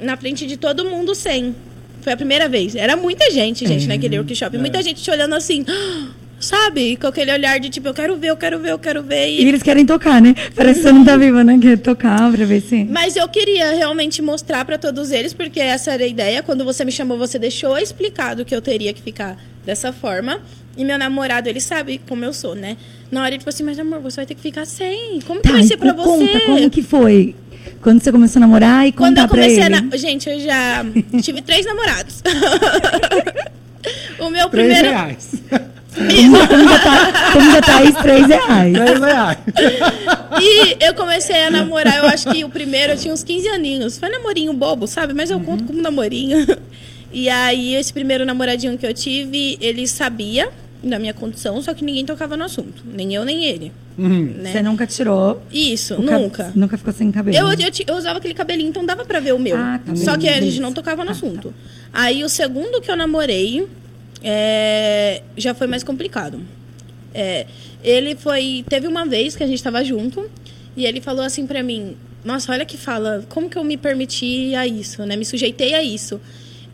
na 0.00 0.16
frente 0.16 0.46
de 0.46 0.56
todo 0.56 0.84
mundo 0.84 1.14
sem. 1.14 1.54
Foi 2.02 2.12
a 2.12 2.16
primeira 2.16 2.48
vez. 2.48 2.74
Era 2.74 2.96
muita 2.96 3.30
gente, 3.30 3.66
gente, 3.66 3.86
naquele 3.86 4.18
workshop. 4.18 4.56
Muita 4.58 4.82
gente 4.82 5.02
te 5.02 5.10
olhando 5.10 5.34
assim. 5.34 5.64
Sabe? 6.40 6.96
Com 6.96 7.08
aquele 7.08 7.32
olhar 7.32 7.58
de 7.58 7.68
tipo, 7.68 7.88
eu 7.88 7.94
quero 7.94 8.16
ver, 8.16 8.28
eu 8.28 8.36
quero 8.36 8.60
ver, 8.60 8.70
eu 8.70 8.78
quero 8.78 9.02
ver. 9.02 9.28
E 9.28 9.42
E... 9.42 9.48
eles 9.48 9.60
querem 9.60 9.84
tocar, 9.84 10.22
né? 10.22 10.36
Parece 10.54 10.78
que 10.80 10.86
você 10.86 10.92
não 10.92 11.04
tá 11.04 11.16
viva, 11.16 11.42
né? 11.42 11.58
Quer 11.60 11.78
tocar 11.78 12.30
pra 12.30 12.44
ver 12.44 12.60
se. 12.60 12.84
Mas 12.84 13.16
eu 13.16 13.28
queria 13.28 13.72
realmente 13.74 14.22
mostrar 14.22 14.64
pra 14.64 14.78
todos 14.78 15.10
eles, 15.10 15.34
porque 15.34 15.58
essa 15.58 15.90
era 15.90 16.04
a 16.04 16.06
ideia. 16.06 16.40
Quando 16.40 16.64
você 16.64 16.84
me 16.84 16.92
chamou, 16.92 17.18
você 17.18 17.40
deixou 17.40 17.76
explicado 17.76 18.44
que 18.44 18.54
eu 18.54 18.62
teria 18.62 18.92
que 18.92 19.02
ficar 19.02 19.36
dessa 19.66 19.92
forma. 19.92 20.40
E 20.78 20.84
meu 20.84 20.96
namorado, 20.96 21.48
ele 21.48 21.60
sabe 21.60 22.00
como 22.08 22.24
eu 22.24 22.32
sou, 22.32 22.54
né? 22.54 22.76
Na 23.10 23.20
hora 23.22 23.30
ele 23.34 23.40
falou 23.40 23.52
assim, 23.52 23.64
mas 23.64 23.78
amor, 23.78 23.98
você 24.00 24.16
vai 24.16 24.26
ter 24.26 24.34
que 24.36 24.40
ficar 24.40 24.64
sem. 24.64 25.20
Como 25.26 25.40
que 25.42 25.48
Tá, 25.48 25.54
vai 25.54 25.64
ser 25.64 25.76
pra 25.76 25.92
co- 25.92 26.02
você? 26.04 26.26
conta 26.28 26.40
como 26.46 26.70
que 26.70 26.82
foi. 26.82 27.34
Quando 27.82 28.00
você 28.00 28.10
começou 28.12 28.38
a 28.38 28.46
namorar 28.46 28.86
e 28.86 28.92
Quando 28.92 29.18
eu 29.18 29.28
comecei 29.28 29.62
ele. 29.62 29.74
a. 29.74 29.80
Na... 29.82 29.96
Gente, 29.96 30.30
eu 30.30 30.38
já 30.40 30.84
tive 31.20 31.42
três 31.42 31.66
namorados. 31.66 32.22
o 34.18 34.30
meu 34.30 34.48
Três 34.48 34.66
primeiro. 34.78 34.88
reais. 34.88 35.30
Como, 35.98 36.38
como 36.46 36.68
Tha- 36.78 37.32
como 37.32 37.52
da 37.52 37.60
Thaís, 37.60 37.94
três 37.96 38.26
reais. 38.28 38.72
Três 38.72 39.00
reais. 39.00 39.38
E 40.40 40.76
eu 40.84 40.94
comecei 40.94 41.42
a 41.42 41.50
namorar, 41.50 41.96
eu 41.96 42.06
acho 42.06 42.30
que 42.30 42.44
o 42.44 42.48
primeiro 42.48 42.92
eu 42.92 42.96
tinha 42.96 43.12
uns 43.12 43.24
15 43.24 43.48
aninhos. 43.48 43.98
Foi 43.98 44.08
namorinho 44.08 44.52
bobo, 44.52 44.86
sabe? 44.86 45.12
Mas 45.12 45.28
eu 45.28 45.40
conto 45.40 45.64
como 45.64 45.82
namorinho. 45.82 46.46
E 47.12 47.28
aí, 47.28 47.74
esse 47.74 47.92
primeiro 47.92 48.24
namoradinho 48.24 48.78
que 48.78 48.86
eu 48.86 48.94
tive, 48.94 49.58
ele 49.60 49.88
sabia 49.88 50.50
da 50.82 50.98
minha 50.98 51.12
condição, 51.12 51.60
só 51.60 51.74
que 51.74 51.84
ninguém 51.84 52.04
tocava 52.06 52.36
no 52.36 52.44
assunto. 52.44 52.82
Nem 52.86 53.14
eu, 53.14 53.24
nem 53.24 53.44
ele. 53.44 53.72
Uhum. 53.98 54.26
Né? 54.36 54.52
Você 54.52 54.62
nunca 54.62 54.86
tirou. 54.86 55.42
Isso, 55.50 55.96
cab- 55.96 56.20
nunca. 56.20 56.52
Nunca 56.54 56.78
ficou 56.78 56.92
sem 56.92 57.10
cabelo. 57.10 57.36
Eu, 57.36 57.48
eu, 57.50 57.70
eu 57.86 57.96
usava 57.96 58.18
aquele 58.18 58.34
cabelinho, 58.34 58.70
então 58.70 58.86
dava 58.86 59.04
pra 59.04 59.18
ver 59.18 59.34
o 59.34 59.38
meu. 59.38 59.56
Ah, 59.56 59.80
tá 59.84 59.96
Só 59.96 60.12
bem. 60.12 60.20
que 60.20 60.28
a 60.28 60.40
gente 60.40 60.60
não 60.60 60.72
tocava 60.72 61.04
no 61.04 61.10
assunto. 61.10 61.52
Aí 61.92 62.22
o 62.22 62.28
segundo 62.28 62.80
que 62.80 62.90
eu 62.90 62.96
namorei 62.96 63.66
é, 64.22 65.22
já 65.36 65.54
foi 65.54 65.66
mais 65.66 65.82
complicado. 65.82 66.40
É, 67.14 67.46
ele 67.82 68.14
foi. 68.14 68.64
Teve 68.68 68.86
uma 68.86 69.04
vez 69.04 69.34
que 69.34 69.42
a 69.42 69.46
gente 69.46 69.62
tava 69.62 69.82
junto 69.84 70.30
e 70.76 70.86
ele 70.86 71.00
falou 71.00 71.24
assim 71.24 71.46
pra 71.46 71.62
mim: 71.62 71.96
Nossa, 72.24 72.52
olha 72.52 72.64
que 72.64 72.76
fala, 72.76 73.24
como 73.28 73.48
que 73.48 73.56
eu 73.58 73.64
me 73.64 73.76
permiti 73.76 74.54
a 74.54 74.66
isso, 74.66 75.04
né? 75.04 75.16
Me 75.16 75.24
sujeitei 75.24 75.74
a 75.74 75.82
isso. 75.82 76.20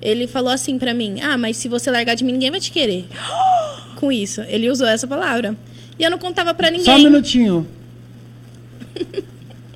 Ele 0.03 0.27
falou 0.27 0.51
assim 0.51 0.79
pra 0.79 0.93
mim: 0.93 1.21
Ah, 1.23 1.39
mas 1.39 1.57
se 1.57 1.69
você 1.69 1.91
largar 1.91 2.15
de 2.15 2.25
mim, 2.25 2.33
ninguém 2.33 2.51
vai 2.51 2.61
te 2.61 2.71
querer. 2.71 3.07
Com 3.95 4.11
isso. 4.13 4.41
Ele 4.49 4.69
usou 4.71 4.87
essa 4.87 5.07
palavra. 5.07 5.57
E 5.99 6.03
eu 6.05 6.11
não 6.11 6.19
contava 6.19 6.53
pra 6.55 6.71
ninguém. 6.71 6.85
Só 6.85 6.97
um 6.97 7.03
minutinho. 7.05 7.67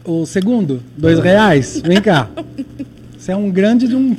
O 0.05 0.25
segundo, 0.25 0.83
dois 0.97 1.19
reais. 1.19 1.83
Vem 1.85 2.01
cá. 2.01 2.29
Você 3.19 3.33
é 3.33 3.37
um 3.37 3.51
grande 3.51 3.87
de 3.87 3.95
um. 3.95 4.17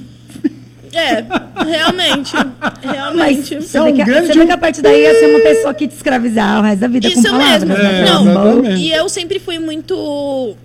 É, 0.93 1.23
realmente. 1.65 2.31
Mas 2.35 2.83
Realmente. 2.95 3.55
você, 3.61 3.77
é 3.77 3.81
um 3.81 3.85
vê 3.85 3.93
que, 3.93 4.03
grande 4.03 4.27
você 4.27 4.33
vê 4.33 4.41
um- 4.41 4.45
que 4.47 4.51
a 4.51 4.57
partir 4.57 4.81
daí 4.81 5.01
ia 5.01 5.19
ser 5.19 5.27
uma 5.35 5.39
pessoa 5.39 5.73
que 5.73 5.87
te 5.87 5.95
escravizar 5.95 6.59
o 6.59 6.63
resto 6.63 6.79
da 6.81 6.87
vida 6.87 7.11
com 7.11 7.19
Isso 7.19 7.29
palavras. 7.29 7.63
mesmo. 7.63 7.83
né? 7.83 8.01
É, 8.01 8.05
não, 8.05 8.21
exatamente. 8.29 8.81
e 8.81 8.91
eu 8.91 9.07
sempre 9.09 9.39
fui 9.39 9.59
muito. 9.59 10.55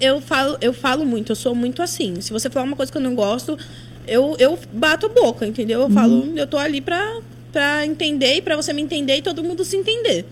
Eu 0.00 0.20
falo, 0.20 0.56
eu 0.60 0.72
falo 0.72 1.04
muito, 1.04 1.32
eu 1.32 1.36
sou 1.36 1.54
muito 1.54 1.82
assim. 1.82 2.20
Se 2.20 2.32
você 2.32 2.48
falar 2.48 2.66
uma 2.66 2.76
coisa 2.76 2.90
que 2.90 2.98
eu 2.98 3.02
não 3.02 3.14
gosto, 3.16 3.58
eu, 4.06 4.36
eu 4.38 4.56
bato 4.72 5.06
a 5.06 5.08
boca, 5.08 5.44
entendeu? 5.44 5.80
Eu 5.82 5.90
falo, 5.90 6.32
eu 6.36 6.46
tô 6.46 6.56
ali 6.56 6.80
pra, 6.80 7.16
pra 7.58 7.84
entender 7.84 8.36
e 8.36 8.40
pra 8.40 8.54
você 8.54 8.72
me 8.72 8.80
entender 8.80 9.16
e 9.16 9.22
todo 9.22 9.42
mundo 9.42 9.64
se 9.64 9.76
entender. 9.76 10.24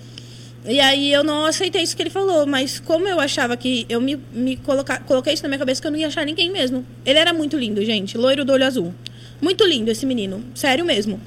E 0.65 0.79
aí 0.79 1.13
eu 1.13 1.25
não 1.25 1.45
aceitei 1.45 1.83
isso 1.83 1.97
que 1.97 2.03
ele 2.05 2.11
falou, 2.11 2.47
mas 2.47 2.79
como 2.79 3.09
eu 3.09 3.19
achava 3.19 3.57
que 3.57 3.85
eu 3.89 4.01
me, 4.01 4.17
me 4.33 4.57
colocar, 4.59 5.01
coloquei 5.01 5.35
isso 5.35 5.43
na 5.43 5.49
minha 5.49 5.59
cabeça 5.59 5.81
que 5.81 5.89
eu 5.89 5.91
não 5.91 5.99
ia 5.99 6.07
achar 6.07 6.25
ninguém 6.25 6.53
mesmo. 6.53 6.87
Ele 7.05 7.19
era 7.19 7.33
muito 7.33 7.57
lindo, 7.57 7.85
gente, 7.85 8.17
loiro 8.17 8.45
do 8.45 8.53
olho 8.53 8.65
azul. 8.65 8.95
Muito 9.41 9.67
lindo 9.67 9.91
esse 9.91 10.07
menino, 10.07 10.45
sério 10.55 10.85
mesmo. 10.85 11.21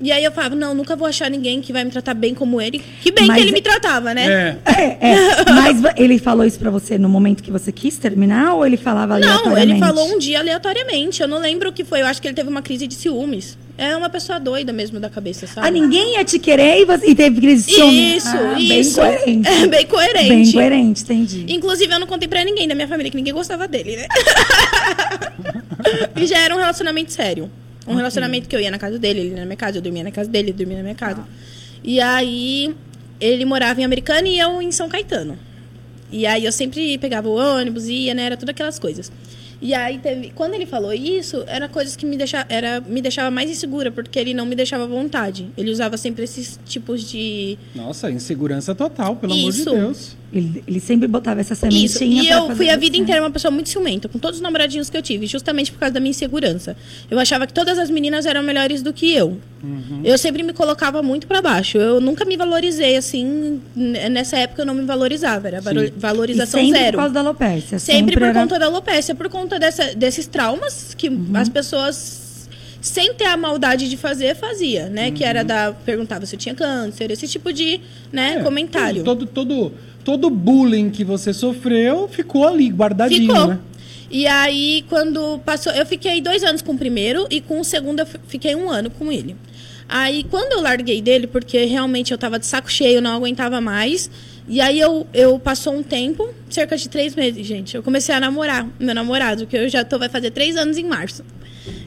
E 0.00 0.12
aí 0.12 0.22
eu 0.24 0.30
falava, 0.30 0.54
não, 0.54 0.74
nunca 0.74 0.94
vou 0.94 1.08
achar 1.08 1.30
ninguém 1.30 1.60
que 1.62 1.72
vai 1.72 1.82
me 1.82 1.90
tratar 1.90 2.12
bem 2.12 2.34
como 2.34 2.60
ele. 2.60 2.82
Que 3.02 3.10
bem 3.10 3.26
Mas- 3.26 3.36
que 3.36 3.42
ele 3.44 3.52
me 3.52 3.62
tratava, 3.62 4.12
né? 4.12 4.58
É. 4.66 4.72
É, 4.72 5.12
é. 5.12 5.16
Mas 5.50 5.82
ele 5.96 6.18
falou 6.18 6.44
isso 6.44 6.58
pra 6.58 6.70
você 6.70 6.98
no 6.98 7.08
momento 7.08 7.42
que 7.42 7.50
você 7.50 7.72
quis 7.72 7.96
terminar 7.96 8.54
ou 8.54 8.66
ele 8.66 8.76
falava 8.76 9.18
Não, 9.18 9.26
aleatoriamente? 9.28 9.70
ele 9.72 9.80
falou 9.80 10.14
um 10.14 10.18
dia 10.18 10.38
aleatoriamente. 10.40 11.22
Eu 11.22 11.28
não 11.28 11.38
lembro 11.38 11.70
o 11.70 11.72
que 11.72 11.82
foi. 11.82 12.02
Eu 12.02 12.06
acho 12.06 12.20
que 12.20 12.28
ele 12.28 12.34
teve 12.34 12.48
uma 12.48 12.60
crise 12.60 12.86
de 12.86 12.94
ciúmes. 12.94 13.56
É 13.78 13.94
uma 13.96 14.08
pessoa 14.08 14.38
doida 14.40 14.72
mesmo 14.72 14.98
da 14.98 15.08
cabeça, 15.10 15.46
sabe? 15.46 15.66
Ah, 15.66 15.70
ninguém 15.70 16.14
ia 16.14 16.24
te 16.24 16.38
querer 16.38 16.80
e, 16.80 16.84
você, 16.86 17.10
e 17.10 17.14
teve 17.14 17.40
crise 17.40 17.66
de 17.66 17.74
ciúme. 17.74 18.16
Isso, 18.16 18.28
ah, 18.36 18.58
isso. 18.58 19.00
Bem 19.00 19.14
coerente. 19.16 19.48
É 19.48 19.66
bem 19.68 19.86
coerente. 19.86 20.28
Bem 20.28 20.52
coerente, 20.52 21.02
entendi. 21.02 21.44
Inclusive, 21.48 21.92
eu 21.92 22.00
não 22.00 22.06
contei 22.06 22.26
pra 22.28 22.42
ninguém 22.44 22.66
da 22.68 22.74
minha 22.74 22.88
família 22.88 23.10
que 23.10 23.16
ninguém 23.16 23.34
gostava 23.34 23.66
dele, 23.68 23.96
né? 23.96 24.06
e 26.16 26.26
já 26.26 26.38
era 26.38 26.54
um 26.54 26.58
relacionamento 26.58 27.12
sério. 27.12 27.50
Um 27.86 27.94
relacionamento 27.94 28.48
que 28.48 28.56
eu 28.56 28.60
ia 28.60 28.70
na 28.70 28.78
casa 28.78 28.98
dele, 28.98 29.20
ele 29.20 29.28
ia 29.30 29.36
na 29.36 29.44
minha 29.44 29.56
casa, 29.56 29.78
eu 29.78 29.82
dormia 29.82 30.02
na 30.02 30.10
casa 30.10 30.28
dele, 30.28 30.50
ele 30.50 30.56
dormia 30.56 30.78
na 30.78 30.82
minha 30.82 30.94
casa. 30.94 31.24
E 31.84 32.00
aí, 32.00 32.74
ele 33.20 33.44
morava 33.44 33.80
em 33.80 33.84
Americana 33.84 34.26
e 34.28 34.38
eu 34.38 34.60
em 34.60 34.72
São 34.72 34.88
Caetano. 34.88 35.38
E 36.10 36.26
aí 36.26 36.44
eu 36.44 36.52
sempre 36.52 36.98
pegava 36.98 37.28
o 37.28 37.34
ônibus, 37.34 37.86
ia, 37.88 38.14
né? 38.14 38.24
Era 38.24 38.36
tudo 38.36 38.50
aquelas 38.50 38.78
coisas. 38.78 39.10
E 39.60 39.72
aí 39.72 39.98
teve. 39.98 40.32
Quando 40.34 40.54
ele 40.54 40.66
falou 40.66 40.92
isso, 40.92 41.42
era 41.46 41.66
coisas 41.68 41.96
que 41.96 42.04
me 42.04 42.16
deixava, 42.16 42.46
era, 42.48 42.80
me 42.80 43.00
deixava 43.00 43.30
mais 43.30 43.50
insegura, 43.50 43.90
porque 43.90 44.18
ele 44.18 44.34
não 44.34 44.44
me 44.44 44.54
deixava 44.54 44.84
à 44.84 44.86
vontade. 44.86 45.48
Ele 45.56 45.70
usava 45.70 45.96
sempre 45.96 46.24
esses 46.24 46.60
tipos 46.66 47.08
de. 47.08 47.56
Nossa, 47.74 48.10
insegurança 48.10 48.74
total, 48.74 49.16
pelo 49.16 49.32
amor 49.32 49.50
de 49.52 49.60
Isso. 49.60 49.70
Deus. 49.70 50.16
Ele, 50.32 50.62
ele 50.66 50.80
sempre 50.80 51.08
botava 51.08 51.40
essa 51.40 51.54
Isso. 51.54 51.98
sementinha 51.98 52.22
E 52.22 52.26
pra 52.26 52.36
eu 52.36 52.56
fui 52.56 52.68
a 52.68 52.74
você- 52.74 52.80
vida 52.80 52.96
inteira 52.98 53.22
uma 53.22 53.30
pessoa 53.30 53.50
muito 53.50 53.68
ciumenta, 53.70 54.08
com 54.08 54.18
todos 54.18 54.38
os 54.38 54.42
namoradinhos 54.42 54.90
que 54.90 54.96
eu 54.96 55.00
tive, 55.02 55.26
justamente 55.26 55.72
por 55.72 55.78
causa 55.78 55.94
da 55.94 56.00
minha 56.00 56.10
insegurança. 56.10 56.76
Eu 57.10 57.18
achava 57.18 57.46
que 57.46 57.54
todas 57.54 57.78
as 57.78 57.88
meninas 57.88 58.26
eram 58.26 58.42
melhores 58.42 58.82
do 58.82 58.92
que 58.92 59.10
eu. 59.12 59.38
Uhum. 59.62 60.02
Eu 60.04 60.18
sempre 60.18 60.42
me 60.42 60.52
colocava 60.52 61.02
muito 61.02 61.26
pra 61.26 61.40
baixo. 61.40 61.78
Eu 61.78 62.00
nunca 62.00 62.24
me 62.24 62.36
valorizei 62.36 62.96
assim. 62.96 63.60
Nessa 63.74 64.36
época 64.38 64.62
eu 64.62 64.66
não 64.66 64.74
me 64.74 64.84
valorizava, 64.84 65.48
era 65.48 65.58
E 65.58 65.90
valorização 65.96 66.60
sempre 66.60 66.78
zero. 66.78 66.92
por 66.92 66.98
causa 66.98 67.14
da 67.14 67.20
alopécia. 67.20 67.78
Sempre 67.78 68.14
por 68.16 68.22
era- 68.22 68.40
conta 68.40 68.58
da 68.58 68.66
alopecia, 68.66 69.14
por 69.14 69.28
conta 69.28 69.58
dessa- 69.58 69.94
desses 69.94 70.26
traumas 70.26 70.94
que 70.94 71.08
Uhum. 71.08 71.30
as 71.34 71.48
pessoas, 71.48 72.48
sem 72.80 73.14
ter 73.14 73.24
a 73.26 73.36
maldade 73.36 73.88
de 73.88 73.96
fazer, 73.96 74.36
fazia, 74.36 74.88
né? 74.88 75.10
Que 75.10 75.22
Uhum. 75.24 75.30
era 75.30 75.42
da. 75.42 75.72
Perguntava 75.84 76.26
se 76.26 76.34
eu 76.36 76.38
tinha 76.38 76.54
câncer, 76.54 77.10
esse 77.10 77.26
tipo 77.26 77.52
de 77.52 77.80
né, 78.12 78.36
É, 78.38 78.42
comentário. 78.42 79.02
Todo, 79.02 79.26
todo, 79.26 79.72
todo 80.04 80.30
bullying 80.30 80.90
que 80.90 81.02
você 81.02 81.32
sofreu 81.32 82.06
ficou 82.08 82.46
ali, 82.46 82.68
guardadinho, 82.68 83.32
Ficou. 83.32 83.46
né? 83.48 83.58
E 84.10 84.26
aí, 84.26 84.84
quando 84.88 85.38
passou. 85.44 85.72
Eu 85.72 85.84
fiquei 85.84 86.20
dois 86.20 86.42
anos 86.44 86.62
com 86.62 86.72
o 86.72 86.78
primeiro 86.78 87.26
e 87.30 87.40
com 87.40 87.60
o 87.60 87.64
segundo 87.64 88.00
eu 88.00 88.06
fi- 88.06 88.18
fiquei 88.28 88.54
um 88.54 88.70
ano 88.70 88.90
com 88.90 89.10
ele. 89.10 89.36
Aí, 89.88 90.24
quando 90.24 90.52
eu 90.52 90.60
larguei 90.60 91.00
dele, 91.00 91.26
porque 91.26 91.64
realmente 91.64 92.12
eu 92.12 92.18
tava 92.18 92.38
de 92.38 92.46
saco 92.46 92.70
cheio, 92.70 93.00
não 93.00 93.14
aguentava 93.16 93.60
mais. 93.60 94.10
E 94.48 94.60
aí, 94.60 94.78
eu, 94.78 95.06
eu 95.12 95.38
passou 95.38 95.74
um 95.74 95.82
tempo, 95.82 96.32
cerca 96.48 96.76
de 96.76 96.88
três 96.88 97.14
meses, 97.14 97.44
gente. 97.46 97.74
Eu 97.76 97.82
comecei 97.82 98.14
a 98.14 98.20
namorar 98.20 98.68
meu 98.78 98.94
namorado, 98.94 99.46
que 99.46 99.56
eu 99.56 99.68
já 99.68 99.84
tô, 99.84 99.98
vai 99.98 100.08
fazer 100.08 100.30
três 100.30 100.56
anos 100.56 100.78
em 100.78 100.84
março. 100.84 101.24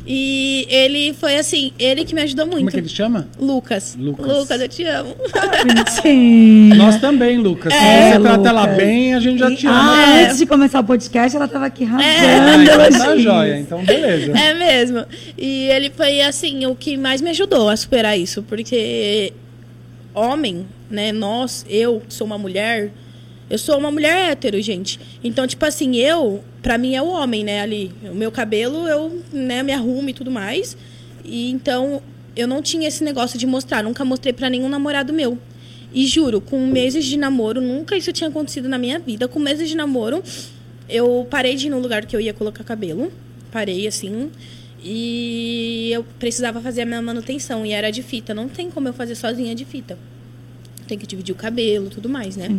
E 0.06 0.66
ele 0.70 1.14
foi 1.14 1.36
assim, 1.36 1.72
ele 1.78 2.04
que 2.04 2.16
me 2.16 2.22
ajudou 2.22 2.46
muito. 2.46 2.58
Como 2.60 2.70
é 2.70 2.72
que 2.72 2.80
ele 2.80 2.90
chama? 2.90 3.28
Lucas. 3.40 3.96
Lucas. 4.00 4.26
Lucas, 4.28 4.62
eu 4.62 4.68
te 4.70 4.84
amo. 4.86 5.16
Bonitinho. 5.66 6.76
Nós 6.76 7.00
também, 7.00 7.38
Lucas. 7.38 7.72
Se 7.74 7.80
É, 7.80 8.14
você 8.14 8.20
trata 8.20 8.50
ela 8.50 8.68
bem, 8.68 9.14
a 9.14 9.20
gente 9.20 9.40
já 9.40 9.56
te 9.56 9.68
ama. 9.68 9.94
Ah, 9.96 10.20
É. 10.20 10.24
antes 10.26 10.38
de 10.40 10.46
começar 10.46 10.80
o 10.80 10.84
podcast, 10.84 11.36
ela 11.36 11.48
tava 11.48 11.66
aqui 11.66 11.84
Ah, 11.86 11.88
rasgando 11.98 12.64
então 12.64 13.06
tá 13.08 13.18
joia, 13.18 13.60
então 13.60 13.84
beleza. 13.84 14.32
É 14.38 14.54
mesmo. 14.54 15.06
E 15.38 15.66
ele 15.70 15.92
foi, 15.96 16.22
assim, 16.22 16.66
o 16.66 16.76
que 16.76 16.98
mais 16.98 17.22
me 17.22 17.30
ajudou 17.30 17.70
a 17.70 17.76
superar 17.78 18.18
isso. 18.18 18.44
Porque 18.44 19.34
homem, 20.14 20.66
né? 20.90 21.12
Nós, 21.12 21.66
eu, 21.70 22.02
que 22.08 22.14
sou 22.14 22.26
uma 22.26 22.38
mulher, 22.38 22.92
eu 23.50 23.58
sou 23.58 23.78
uma 23.78 23.92
mulher 23.92 24.32
hétero, 24.32 24.62
gente. 24.62 25.00
Então, 25.24 25.48
tipo 25.48 25.66
assim, 25.66 25.96
eu, 25.96 26.44
pra 26.62 26.78
mim 26.78 26.94
é 26.94 27.02
o 27.02 27.08
homem, 27.08 27.44
né? 27.44 27.62
Ali. 27.62 27.92
O 28.04 28.14
meu 28.14 28.32
cabelo, 28.32 28.88
eu 28.88 29.22
né, 29.34 29.64
me 29.64 29.74
arrumo 29.74 30.10
e 30.10 30.14
tudo 30.14 30.30
mais. 30.30 30.78
E 31.26 31.50
então, 31.50 32.02
eu 32.36 32.48
não 32.48 32.62
tinha 32.62 32.88
esse 32.88 33.04
negócio 33.04 33.40
de 33.40 33.48
mostrar. 33.48 33.84
Nunca 33.84 34.06
mostrei 34.06 34.34
pra 34.34 34.50
nenhum 34.50 34.70
namorado 34.70 35.12
meu. 35.12 35.38
E 35.92 36.06
juro, 36.06 36.40
com 36.40 36.68
meses 36.68 37.04
de 37.06 37.18
namoro, 37.18 37.60
nunca 37.60 37.98
isso 37.98 38.14
tinha 38.14 38.30
acontecido 38.30 38.70
na 38.70 38.78
minha 38.78 39.00
vida. 39.00 39.28
Com 39.28 39.40
meses 39.40 39.68
de 39.68 39.76
namoro, 39.76 40.22
eu 40.88 41.26
parei 41.28 41.56
de 41.56 41.68
ir 41.68 41.70
no 41.72 41.80
lugar 41.80 42.06
que 42.06 42.16
eu 42.16 42.22
ia 42.22 42.34
colocar 42.34 42.64
cabelo. 42.64 43.12
Parei 43.52 43.88
assim. 43.88 44.30
E 44.84 45.90
eu 45.92 46.06
precisava 46.20 46.62
fazer 46.62 46.84
a 46.84 46.86
minha 46.86 47.02
manutenção. 47.02 47.66
E 47.66 47.72
era 47.72 47.90
de 47.90 48.04
fita. 48.04 48.32
Não 48.32 48.48
tem 48.48 48.70
como 48.70 48.88
eu 48.88 48.94
fazer 48.94 49.16
sozinha 49.16 49.56
de 49.56 49.66
fita. 49.66 49.98
Tem 50.88 51.00
que 51.00 51.08
dividir 51.08 51.34
o 51.34 51.36
cabelo 51.36 51.90
tudo 51.90 52.08
mais, 52.08 52.38
né? 52.38 52.56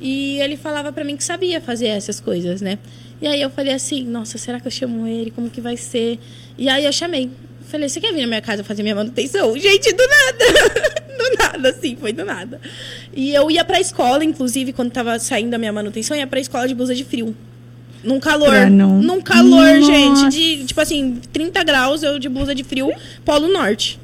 E 0.00 0.40
ele 0.40 0.56
falava 0.56 0.90
pra 0.92 1.04
mim 1.04 1.16
que 1.16 1.24
sabia 1.24 1.60
fazer 1.60 1.88
essas 1.88 2.20
coisas, 2.20 2.60
né? 2.60 2.78
E 3.20 3.26
aí 3.26 3.40
eu 3.42 3.50
falei 3.50 3.74
assim, 3.74 4.02
nossa, 4.04 4.38
será 4.38 4.58
que 4.58 4.66
eu 4.66 4.70
chamo 4.70 5.06
ele? 5.06 5.30
Como 5.30 5.50
que 5.50 5.60
vai 5.60 5.76
ser? 5.76 6.18
E 6.56 6.68
aí 6.68 6.84
eu 6.84 6.92
chamei. 6.92 7.30
Falei, 7.68 7.88
você 7.88 8.00
quer 8.00 8.12
vir 8.12 8.22
na 8.22 8.26
minha 8.26 8.40
casa 8.40 8.64
fazer 8.64 8.82
minha 8.82 8.94
manutenção? 8.94 9.56
Gente, 9.56 9.92
do 9.92 10.02
nada! 10.02 11.04
do 11.16 11.36
nada, 11.38 11.68
assim, 11.68 11.96
foi 11.96 12.12
do 12.12 12.24
nada. 12.24 12.60
E 13.14 13.32
eu 13.32 13.50
ia 13.50 13.64
pra 13.64 13.78
escola, 13.78 14.24
inclusive, 14.24 14.72
quando 14.72 14.90
tava 14.90 15.18
saindo 15.18 15.54
a 15.54 15.58
minha 15.58 15.72
manutenção, 15.72 16.16
ia 16.16 16.26
pra 16.26 16.40
escola 16.40 16.66
de 16.66 16.74
blusa 16.74 16.94
de 16.94 17.04
frio. 17.04 17.36
Num 18.02 18.18
calor. 18.18 18.70
Num 18.70 19.20
calor, 19.20 19.78
Nossa. 19.78 19.92
gente. 19.92 20.28
De, 20.30 20.64
tipo 20.64 20.80
assim, 20.80 21.20
30 21.32 21.62
graus, 21.62 22.02
eu 22.02 22.18
de 22.18 22.28
blusa 22.28 22.54
de 22.54 22.64
frio, 22.64 22.90
Polo 23.24 23.48
Norte. 23.48 24.00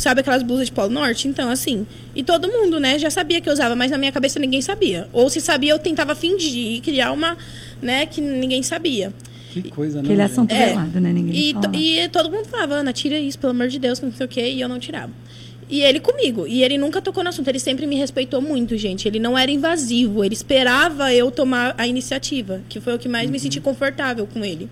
Sabe 0.00 0.20
aquelas 0.22 0.42
blusas 0.42 0.66
de 0.66 0.72
Polo 0.72 0.88
Norte? 0.88 1.28
Então, 1.28 1.50
assim. 1.50 1.86
E 2.16 2.22
todo 2.22 2.48
mundo, 2.48 2.80
né, 2.80 2.98
já 2.98 3.10
sabia 3.10 3.40
que 3.40 3.48
eu 3.48 3.52
usava, 3.52 3.76
mas 3.76 3.90
na 3.90 3.98
minha 3.98 4.10
cabeça 4.10 4.38
ninguém 4.40 4.62
sabia. 4.62 5.06
Ou 5.12 5.28
se 5.28 5.40
sabia, 5.42 5.72
eu 5.72 5.78
tentava 5.78 6.14
fingir 6.14 6.76
e 6.76 6.80
criar 6.80 7.12
uma, 7.12 7.36
né, 7.82 8.06
que 8.06 8.20
ninguém 8.20 8.62
sabia. 8.62 9.12
Que 9.52 9.62
coisa, 9.68 9.98
né? 10.00 10.04
Aquele 10.04 10.22
assunto 10.22 10.52
É. 10.52 10.66
velado, 10.66 11.00
né? 11.00 11.12
Ninguém 11.12 11.54
E, 11.74 12.04
e 12.04 12.08
todo 12.08 12.30
mundo 12.30 12.46
falava, 12.46 12.76
Ana, 12.76 12.92
tira 12.92 13.18
isso, 13.18 13.38
pelo 13.38 13.50
amor 13.50 13.68
de 13.68 13.78
Deus, 13.78 14.00
não 14.00 14.10
sei 14.12 14.24
o 14.24 14.28
quê, 14.28 14.48
e 14.48 14.60
eu 14.60 14.68
não 14.68 14.78
tirava. 14.78 15.12
E 15.68 15.82
ele 15.82 16.00
comigo. 16.00 16.46
E 16.46 16.64
ele 16.64 16.78
nunca 16.78 17.00
tocou 17.00 17.22
no 17.22 17.28
assunto. 17.28 17.46
Ele 17.46 17.60
sempre 17.60 17.86
me 17.86 17.94
respeitou 17.94 18.40
muito, 18.42 18.76
gente. 18.76 19.06
Ele 19.06 19.20
não 19.20 19.38
era 19.38 19.50
invasivo. 19.52 20.24
Ele 20.24 20.34
esperava 20.34 21.12
eu 21.14 21.30
tomar 21.30 21.76
a 21.78 21.86
iniciativa, 21.86 22.60
que 22.68 22.80
foi 22.80 22.94
o 22.94 22.98
que 22.98 23.08
mais 23.08 23.30
me 23.30 23.38
senti 23.38 23.60
confortável 23.60 24.26
com 24.26 24.44
ele. 24.44 24.68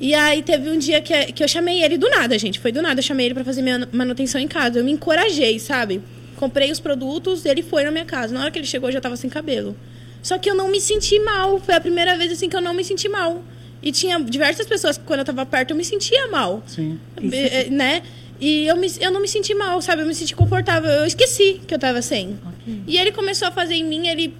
E 0.00 0.14
aí 0.14 0.42
teve 0.42 0.70
um 0.70 0.78
dia 0.78 1.00
que, 1.00 1.32
que 1.32 1.42
eu 1.42 1.48
chamei 1.48 1.82
ele 1.82 1.98
do 1.98 2.08
nada, 2.08 2.38
gente. 2.38 2.58
Foi 2.58 2.70
do 2.70 2.80
nada. 2.80 3.00
Eu 3.00 3.02
chamei 3.02 3.26
ele 3.26 3.34
pra 3.34 3.44
fazer 3.44 3.62
minha 3.62 3.88
manutenção 3.90 4.40
em 4.40 4.46
casa. 4.46 4.78
Eu 4.78 4.84
me 4.84 4.92
encorajei, 4.92 5.58
sabe? 5.58 6.00
Comprei 6.36 6.70
os 6.70 6.78
produtos, 6.78 7.44
ele 7.44 7.62
foi 7.62 7.82
na 7.82 7.90
minha 7.90 8.04
casa. 8.04 8.32
Na 8.32 8.40
hora 8.42 8.50
que 8.50 8.58
ele 8.58 8.66
chegou, 8.66 8.88
eu 8.88 8.92
já 8.92 9.00
tava 9.00 9.16
sem 9.16 9.28
cabelo. 9.28 9.76
Só 10.22 10.38
que 10.38 10.48
eu 10.48 10.54
não 10.54 10.68
me 10.68 10.80
senti 10.80 11.18
mal. 11.18 11.58
Foi 11.58 11.74
a 11.74 11.80
primeira 11.80 12.16
vez 12.16 12.32
assim 12.32 12.48
que 12.48 12.56
eu 12.56 12.60
não 12.60 12.74
me 12.74 12.84
senti 12.84 13.08
mal. 13.08 13.42
E 13.82 13.90
tinha 13.90 14.18
diversas 14.20 14.66
pessoas 14.66 14.98
que 14.98 15.04
quando 15.04 15.20
eu 15.20 15.24
tava 15.24 15.44
perto 15.44 15.70
eu 15.70 15.76
me 15.76 15.84
sentia 15.84 16.28
mal. 16.28 16.62
Sim. 16.66 16.98
Eh, 17.32 17.68
né? 17.70 18.02
E 18.40 18.68
eu, 18.68 18.76
me, 18.76 18.86
eu 19.00 19.10
não 19.10 19.20
me 19.20 19.26
senti 19.26 19.52
mal, 19.52 19.82
sabe? 19.82 20.02
Eu 20.02 20.06
me 20.06 20.14
senti 20.14 20.34
confortável. 20.34 20.90
Eu 20.90 21.06
esqueci 21.06 21.60
que 21.66 21.74
eu 21.74 21.78
tava 21.78 22.00
sem. 22.02 22.38
Ok. 22.46 22.82
E 22.86 22.96
ele 22.96 23.10
começou 23.10 23.48
a 23.48 23.50
fazer 23.50 23.74
em 23.74 23.84
mim, 23.84 24.06
ele 24.06 24.32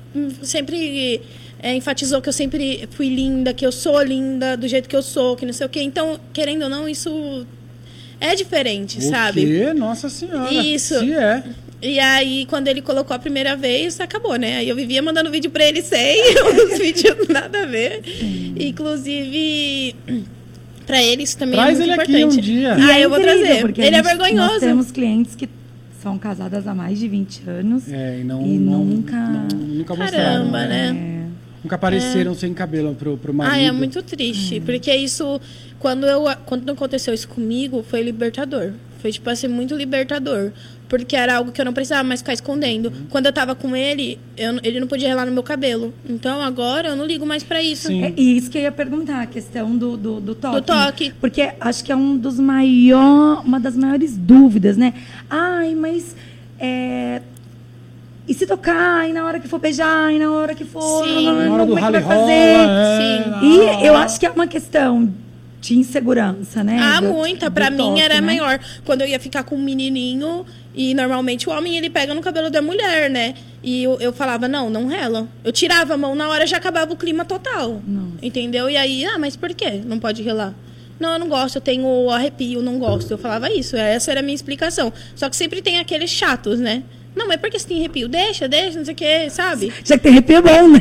sempre 0.42 1.20
eh, 1.62 1.74
enfatizou 1.74 2.20
que 2.22 2.28
eu 2.28 2.32
sempre 2.32 2.88
fui 2.92 3.08
linda, 3.08 3.52
que 3.52 3.66
eu 3.66 3.72
sou 3.72 4.00
linda 4.02 4.56
do 4.56 4.66
jeito 4.68 4.88
que 4.88 4.96
eu 4.96 5.02
sou, 5.02 5.36
que 5.36 5.44
não 5.46 5.52
sei 5.52 5.66
o 5.66 5.70
quê. 5.70 5.80
Então, 5.82 6.18
querendo 6.32 6.62
ou 6.62 6.68
não, 6.68 6.88
isso 6.88 7.46
é 8.20 8.34
diferente, 8.34 8.98
O 8.98 9.02
sabe? 9.02 9.40
quê? 9.44 9.72
Nossa 9.74 10.08
senhora. 10.08 10.52
Isso. 10.52 10.98
Se 11.00 11.12
é. 11.12 11.42
E 11.80 12.00
aí, 12.00 12.44
quando 12.46 12.66
ele 12.66 12.82
colocou 12.82 13.14
a 13.14 13.18
primeira 13.20 13.54
vez, 13.54 14.00
acabou, 14.00 14.34
né? 14.34 14.56
Aí 14.56 14.68
eu 14.68 14.74
vivia 14.74 15.00
mandando 15.00 15.30
vídeo 15.30 15.48
pra 15.48 15.64
ele 15.64 15.80
sem, 15.80 16.20
os 16.72 16.76
vídeos 16.78 17.28
nada 17.28 17.62
a 17.62 17.66
ver. 17.66 18.02
Inclusive, 18.58 19.94
pra 20.86 21.02
ele 21.02 21.22
isso 21.22 21.36
também 21.38 21.54
Traz 21.56 21.78
é 21.78 21.86
muito 21.86 21.92
ele 21.92 22.00
aqui 22.00 22.12
importante. 22.16 22.38
um 22.38 22.42
dia. 22.42 22.76
E 22.78 22.82
Ah, 22.90 22.98
é 22.98 23.04
eu 23.04 23.08
vou 23.10 23.18
incrível, 23.18 23.44
trazer. 23.46 23.60
porque 23.62 23.80
Ele 23.80 23.88
é 23.90 23.92
gente- 24.02 24.06
vergonhoso. 24.06 24.48
Nós 24.52 24.60
temos 24.60 24.90
clientes 24.90 25.34
que 25.36 25.48
são 26.02 26.18
casadas 26.18 26.66
há 26.66 26.74
mais 26.74 26.98
de 26.98 27.06
20 27.08 27.42
anos. 27.48 27.82
É, 27.92 28.18
e 28.20 28.24
não. 28.24 28.42
E 28.44 28.58
não- 28.58 28.84
nunca- 28.84 29.16
não- 29.16 29.58
nunca 29.58 29.94
mostraram. 29.94 30.50
Caramba, 30.50 30.66
né? 30.66 31.17
É, 31.68 31.70
Nunca 31.70 31.74
apareceram 31.76 32.34
sem 32.34 32.54
cabelo 32.54 32.94
pro, 32.94 33.16
pro 33.18 33.34
marido. 33.34 33.54
Ah, 33.54 33.58
é 33.60 33.70
muito 33.72 34.02
triste. 34.02 34.60
Porque 34.60 34.92
isso, 34.94 35.40
quando, 35.78 36.06
eu, 36.06 36.24
quando 36.46 36.70
aconteceu 36.70 37.12
isso 37.12 37.28
comigo, 37.28 37.82
foi 37.82 38.02
libertador. 38.02 38.72
Foi, 39.00 39.12
tipo 39.12 39.28
assim, 39.30 39.46
muito 39.48 39.76
libertador. 39.76 40.50
Porque 40.88 41.14
era 41.14 41.36
algo 41.36 41.52
que 41.52 41.60
eu 41.60 41.64
não 41.66 41.72
precisava 41.74 42.02
mais 42.02 42.20
ficar 42.20 42.32
escondendo. 42.32 42.90
Quando 43.10 43.26
eu 43.26 43.32
tava 43.32 43.54
com 43.54 43.76
ele, 43.76 44.18
eu- 44.36 44.58
ele 44.62 44.80
não 44.80 44.86
podia 44.88 45.06
relar 45.06 45.26
no 45.26 45.32
meu 45.32 45.42
cabelo. 45.42 45.92
Então 46.08 46.40
agora 46.40 46.88
eu 46.88 46.96
não 46.96 47.04
ligo 47.04 47.26
mais 47.26 47.42
pra 47.44 47.62
isso. 47.62 47.88
Sim. 47.88 48.02
É, 48.04 48.12
e 48.16 48.36
isso 48.38 48.50
que 48.50 48.56
eu 48.56 48.62
ia 48.62 48.72
perguntar, 48.72 49.20
a 49.20 49.26
questão 49.26 49.76
do, 49.76 49.96
do, 49.98 50.18
do 50.20 50.34
toque. 50.34 50.56
Do 50.56 50.62
toque. 50.62 51.12
Porque 51.20 51.50
acho 51.60 51.84
que 51.84 51.92
é 51.92 51.96
um 51.96 52.16
dos 52.16 52.40
maior, 52.40 53.42
uma 53.44 53.60
das 53.60 53.76
maiores 53.76 54.16
dúvidas, 54.16 54.76
né? 54.78 54.94
Ai, 55.28 55.74
mas. 55.74 56.16
é, 56.58 57.20
E 58.28 58.34
se 58.34 58.46
tocar, 58.46 59.08
e 59.08 59.12
na 59.12 59.24
hora 59.24 59.40
que 59.40 59.48
for 59.48 59.58
beijar, 59.58 60.12
e 60.12 60.18
na 60.18 60.30
hora 60.30 60.54
que 60.54 60.64
for. 60.64 61.04
Sim. 61.04 61.24
Na 61.24 61.32
hora 61.54 61.64
como 61.64 61.66
do 61.66 61.78
é 61.78 61.82
que 61.82 61.90
vai 61.92 62.02
fazer? 62.02 62.12
rola, 62.12 62.72
é, 62.72 62.98
Sim. 63.40 63.46
E 63.82 63.86
eu 63.86 63.96
acho 63.96 64.20
que 64.20 64.26
é 64.26 64.30
uma 64.30 64.46
questão 64.46 65.12
de 65.60 65.76
insegurança, 65.78 66.62
né? 66.62 66.78
Ah, 66.80 67.00
Do- 67.00 67.08
muita. 67.08 67.50
Pra 67.50 67.70
mim 67.70 67.78
toque, 67.78 68.00
era 68.00 68.16
né? 68.16 68.20
maior. 68.20 68.60
Quando 68.84 69.00
eu 69.00 69.08
ia 69.08 69.18
ficar 69.18 69.42
com 69.44 69.56
um 69.56 69.62
menininho, 69.62 70.44
e 70.74 70.94
normalmente 70.94 71.48
o 71.48 71.52
homem 71.52 71.76
ele 71.76 71.88
pega 71.90 72.14
no 72.14 72.20
cabelo 72.20 72.50
da 72.50 72.60
mulher, 72.62 73.10
né? 73.10 73.34
E 73.62 73.82
eu, 73.82 73.98
eu 73.98 74.12
falava, 74.12 74.46
não, 74.46 74.68
não 74.70 74.86
rela. 74.86 75.26
Eu 75.42 75.50
tirava 75.50 75.94
a 75.94 75.96
mão 75.96 76.14
na 76.14 76.28
hora 76.28 76.46
já 76.46 76.58
acabava 76.58 76.92
o 76.92 76.96
clima 76.96 77.24
total. 77.24 77.82
Nossa. 77.86 78.08
Entendeu? 78.22 78.68
E 78.70 78.76
aí, 78.76 79.04
ah, 79.06 79.18
mas 79.18 79.36
por 79.36 79.52
quê? 79.54 79.80
Não 79.84 79.98
pode 79.98 80.22
relar. 80.22 80.54
Não, 81.00 81.12
eu 81.12 81.18
não 81.18 81.28
gosto, 81.28 81.56
eu 81.56 81.60
tenho 81.62 82.10
arrepio, 82.10 82.60
não 82.60 82.78
gosto. 82.78 83.10
Eu 83.12 83.18
falava 83.18 83.50
isso, 83.52 83.76
essa 83.76 84.10
era 84.10 84.20
a 84.20 84.22
minha 84.22 84.34
explicação. 84.34 84.92
Só 85.16 85.28
que 85.30 85.36
sempre 85.36 85.62
tem 85.62 85.78
aqueles 85.78 86.10
chatos, 86.10 86.58
né? 86.60 86.82
Não, 87.18 87.26
mas 87.26 87.40
por 87.40 87.50
que 87.50 87.58
você 87.58 87.66
tem 87.66 87.78
arrepio? 87.78 88.06
Deixa, 88.08 88.46
deixa, 88.46 88.78
não 88.78 88.84
sei 88.84 88.94
o 88.94 88.96
quê, 88.96 89.28
sabe? 89.28 89.72
Já 89.84 89.96
que 89.96 90.04
tem 90.04 90.12
arrepio 90.12 90.36
é 90.36 90.42
bom, 90.42 90.68
né? 90.68 90.78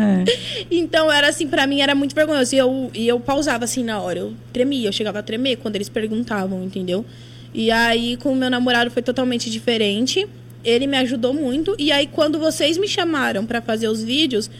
é. 0.00 0.64
Então 0.70 1.12
era 1.12 1.28
assim, 1.28 1.46
pra 1.46 1.66
mim 1.66 1.82
era 1.82 1.94
muito 1.94 2.14
vergonhoso. 2.14 2.54
E 2.54 2.58
eu, 2.58 2.90
e 2.94 3.06
eu 3.06 3.20
pausava 3.20 3.64
assim 3.64 3.84
na 3.84 4.00
hora. 4.00 4.20
Eu 4.20 4.34
tremia, 4.54 4.88
eu 4.88 4.92
chegava 4.92 5.18
a 5.18 5.22
tremer 5.22 5.56
quando 5.56 5.76
eles 5.76 5.90
perguntavam, 5.90 6.64
entendeu? 6.64 7.04
E 7.52 7.70
aí 7.70 8.16
com 8.16 8.32
o 8.32 8.36
meu 8.36 8.48
namorado 8.48 8.90
foi 8.90 9.02
totalmente 9.02 9.50
diferente. 9.50 10.26
Ele 10.64 10.86
me 10.86 10.96
ajudou 10.96 11.34
muito. 11.34 11.76
E 11.78 11.92
aí 11.92 12.06
quando 12.06 12.38
vocês 12.38 12.78
me 12.78 12.88
chamaram 12.88 13.44
pra 13.44 13.60
fazer 13.60 13.88
os 13.88 14.02
vídeos, 14.02 14.50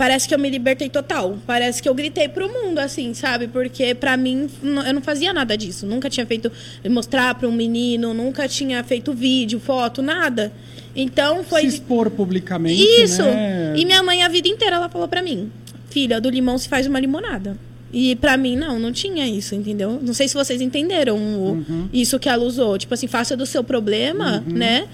parece 0.00 0.26
que 0.26 0.34
eu 0.34 0.38
me 0.38 0.48
libertei 0.48 0.88
total. 0.88 1.36
Parece 1.46 1.82
que 1.82 1.86
eu 1.86 1.94
gritei 1.94 2.26
pro 2.26 2.48
mundo, 2.50 2.78
assim, 2.78 3.12
sabe? 3.12 3.46
Porque 3.48 3.94
pra 3.94 4.16
mim, 4.16 4.48
eu 4.62 4.94
não 4.94 5.02
fazia 5.02 5.30
nada 5.30 5.54
disso. 5.58 5.84
Nunca 5.86 6.08
tinha 6.08 6.24
feito 6.24 6.50
mostrar 6.88 7.34
pra 7.34 7.46
um 7.46 7.52
menino, 7.52 8.14
nunca 8.14 8.48
tinha 8.48 8.82
feito 8.82 9.12
vídeo, 9.12 9.60
foto, 9.60 10.00
nada. 10.00 10.50
Então 10.96 11.44
foi. 11.44 11.60
Se 11.62 11.66
expor 11.76 12.08
publicamente. 12.10 12.82
Isso! 12.82 13.22
Né? 13.22 13.74
E 13.76 13.84
minha 13.84 14.02
mãe 14.02 14.22
a 14.22 14.28
vida 14.28 14.48
inteira 14.48 14.76
ela 14.76 14.88
falou 14.88 15.06
pra 15.06 15.20
mim: 15.22 15.52
"Filha, 15.90 16.18
do 16.18 16.30
limão 16.30 16.56
se 16.56 16.66
faz 16.66 16.86
uma 16.86 16.98
limonada". 16.98 17.58
E 17.92 18.16
pra 18.16 18.36
mim 18.38 18.56
não, 18.56 18.78
não 18.78 18.92
tinha 18.92 19.26
isso, 19.28 19.54
entendeu? 19.54 19.98
Não 20.00 20.14
sei 20.14 20.26
se 20.28 20.34
vocês 20.34 20.60
entenderam 20.62 21.16
o- 21.18 21.52
Uhum. 21.68 21.88
isso 21.92 22.18
que 22.18 22.28
ela 22.28 22.42
usou, 22.44 22.78
tipo 22.78 22.94
assim, 22.94 23.06
faça 23.06 23.36
do 23.36 23.44
seu 23.44 23.62
problema, 23.64 24.42
né? 24.46 24.86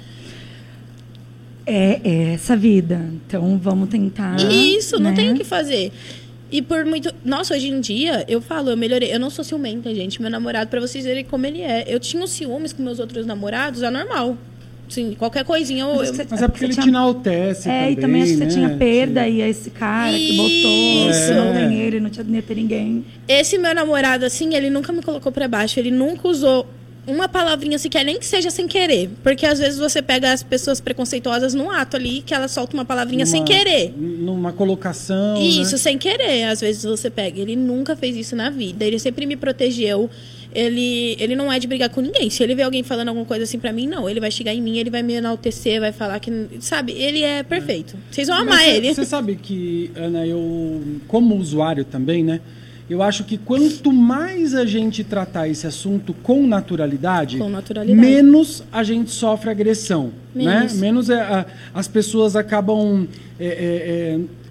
É, 1.66 2.00
é 2.04 2.32
essa 2.34 2.56
vida. 2.56 3.00
Então 3.26 3.58
vamos 3.58 3.88
tentar. 3.88 4.36
isso, 4.50 4.98
não 5.00 5.10
né? 5.10 5.16
tem 5.16 5.32
o 5.32 5.34
que 5.34 5.44
fazer. 5.44 5.90
E 6.50 6.62
por 6.62 6.84
muito. 6.84 7.12
Nossa, 7.24 7.54
hoje 7.54 7.68
em 7.68 7.80
dia, 7.80 8.24
eu 8.28 8.40
falo, 8.40 8.70
eu 8.70 8.76
melhorei. 8.76 9.12
Eu 9.12 9.18
não 9.18 9.30
sou 9.30 9.44
ciumenta, 9.44 9.92
gente. 9.94 10.22
Meu 10.22 10.30
namorado, 10.30 10.70
pra 10.70 10.80
vocês 10.80 11.04
verem 11.04 11.24
como 11.24 11.44
ele 11.44 11.60
é. 11.62 11.84
Eu 11.88 11.98
tinha 11.98 12.22
os 12.22 12.30
ciúmes 12.30 12.72
com 12.72 12.82
meus 12.84 13.00
outros 13.00 13.26
namorados, 13.26 13.82
é 13.82 13.90
normal. 13.90 14.36
Sim, 14.88 15.16
qualquer 15.18 15.44
coisinha 15.44 15.82
eu. 15.82 15.96
Mas 15.96 16.08
eu- 16.10 16.14
você- 16.14 16.26
Mas 16.30 16.42
é 16.42 16.46
porque 16.46 16.64
ele 16.64 16.72
Você 16.72 16.80
te 16.80 16.84
tinha- 16.84 16.92
enaltece. 16.96 17.68
É, 17.68 17.72
também, 17.72 17.92
e 17.92 17.96
também 17.96 18.22
acho 18.22 18.30
que 18.30 18.38
você 18.38 18.44
né? 18.44 18.50
tinha 18.52 18.68
perda 18.78 19.24
Sim. 19.24 19.30
e 19.32 19.42
esse 19.42 19.70
cara 19.70 20.16
que 20.16 20.32
botou, 20.36 21.10
Isso. 21.10 21.18
você 21.18 21.34
não 21.34 21.52
tem 21.52 21.80
ele, 21.80 21.98
não 21.98 22.08
tinha 22.10 22.24
nem 22.24 22.40
ter 22.40 22.54
ninguém. 22.54 23.04
Esse 23.26 23.58
meu 23.58 23.74
namorado, 23.74 24.24
assim, 24.24 24.54
ele 24.54 24.70
nunca 24.70 24.92
me 24.92 25.02
colocou 25.02 25.32
pra 25.32 25.48
baixo. 25.48 25.80
Ele 25.80 25.90
nunca 25.90 26.28
usou 26.28 26.64
uma 27.06 27.28
palavrinha 27.28 27.78
sequer, 27.78 28.04
nem 28.04 28.18
que 28.18 28.26
seja 28.26 28.50
sem 28.50 28.66
querer. 28.66 29.08
Porque 29.22 29.46
às 29.46 29.58
vezes 29.58 29.78
você 29.78 30.02
pega 30.02 30.32
as 30.32 30.42
pessoas 30.42 30.80
preconceituosas 30.80 31.54
num 31.54 31.70
ato 31.70 31.96
ali, 31.96 32.22
que 32.24 32.34
ela 32.34 32.48
solta 32.48 32.74
uma 32.74 32.84
palavrinha 32.84 33.24
sem 33.26 33.40
Numa- 33.40 33.46
querer. 33.52 33.92
Numa 33.96 34.52
colocação. 34.52 35.40
Isso, 35.40 35.72
né? 35.72 35.78
sem 35.78 35.98
querer, 35.98 36.44
às 36.44 36.60
vezes 36.60 36.82
você 36.84 37.08
pega. 37.10 37.40
Ele 37.40 37.54
nunca 37.56 37.94
fez 37.94 38.16
isso 38.16 38.34
na 38.34 38.50
vida. 38.50 38.84
Ele 38.84 38.98
sempre 38.98 39.24
me 39.26 39.36
protegeu. 39.36 40.10
Ele, 40.54 41.16
ele 41.20 41.36
não 41.36 41.52
é 41.52 41.58
de 41.58 41.66
brigar 41.66 41.90
com 41.90 42.00
ninguém. 42.00 42.30
Se 42.30 42.42
ele 42.42 42.54
vê 42.54 42.62
alguém 42.62 42.82
falando 42.82 43.08
alguma 43.08 43.26
coisa 43.26 43.44
assim 43.44 43.58
pra 43.58 43.72
mim, 43.74 43.86
não. 43.86 44.08
Ele 44.08 44.18
vai 44.20 44.30
chegar 44.30 44.54
em 44.54 44.60
mim, 44.62 44.78
ele 44.78 44.88
vai 44.88 45.02
me 45.02 45.12
enaltecer, 45.14 45.78
vai 45.80 45.92
falar 45.92 46.18
que. 46.18 46.30
Sabe? 46.60 46.92
Ele 46.92 47.22
é 47.22 47.42
perfeito. 47.42 47.94
Vocês 48.10 48.26
vão 48.28 48.36
amar 48.38 48.54
Mas 48.56 48.64
cê- 48.64 48.70
ele. 48.76 48.94
Você 48.94 49.04
sabe 49.04 49.36
que, 49.36 49.90
Ana, 49.94 50.26
eu, 50.26 50.82
como 51.08 51.36
usuário 51.36 51.84
também, 51.84 52.24
né? 52.24 52.40
Eu 52.88 53.02
acho 53.02 53.24
que 53.24 53.36
quanto 53.36 53.92
mais 53.92 54.54
a 54.54 54.64
gente 54.64 55.02
tratar 55.02 55.48
esse 55.48 55.66
assunto 55.66 56.14
com 56.14 56.46
naturalidade, 56.46 57.36
Com 57.38 57.48
naturalidade. 57.48 57.98
menos 58.00 58.62
a 58.70 58.84
gente 58.84 59.10
sofre 59.10 59.50
agressão. 59.50 60.12
Menos. 60.32 60.74
Né? 60.74 60.80
Menos 60.80 61.10
é, 61.10 61.20
a- 61.20 61.46
as 61.74 61.88
pessoas 61.88 62.36
acabam 62.36 63.08
é, 63.40 63.46
é, 63.46 63.50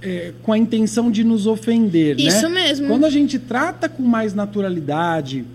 é, 0.04 0.10
é, 0.28 0.34
com 0.44 0.52
a 0.52 0.58
intenção 0.58 1.10
de 1.10 1.24
nos 1.24 1.48
ofender. 1.48 2.20
Isso 2.20 2.50
né? 2.50 2.64
mesmo. 2.66 2.88
Quando 2.88 3.06
a 3.06 3.10
gente 3.10 3.40
trata 3.40 3.88
com 3.88 4.04
mais 4.04 4.34
naturalidade, 4.34 5.46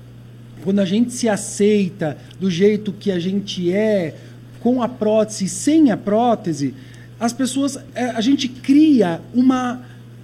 quando 0.64 0.78
a 0.78 0.85
gente 0.87 1.12
se 1.12 1.28
aceita 1.28 2.16
do 2.41 2.51
jeito 2.51 2.93
que 2.93 3.11
a 3.12 3.18
gente 3.18 3.70
é, 3.72 4.14
com 4.61 4.83
a 4.83 4.89
prótese 4.89 5.45
e 5.45 5.49
sem 5.49 5.91
a 5.91 5.97
prótese, 5.99 6.74
as 7.18 7.33
pessoas. 7.35 7.78
é, 7.95 8.07
a 8.07 8.20
gente 8.22 8.49
cria 8.49 9.20
uma. 9.35 9.83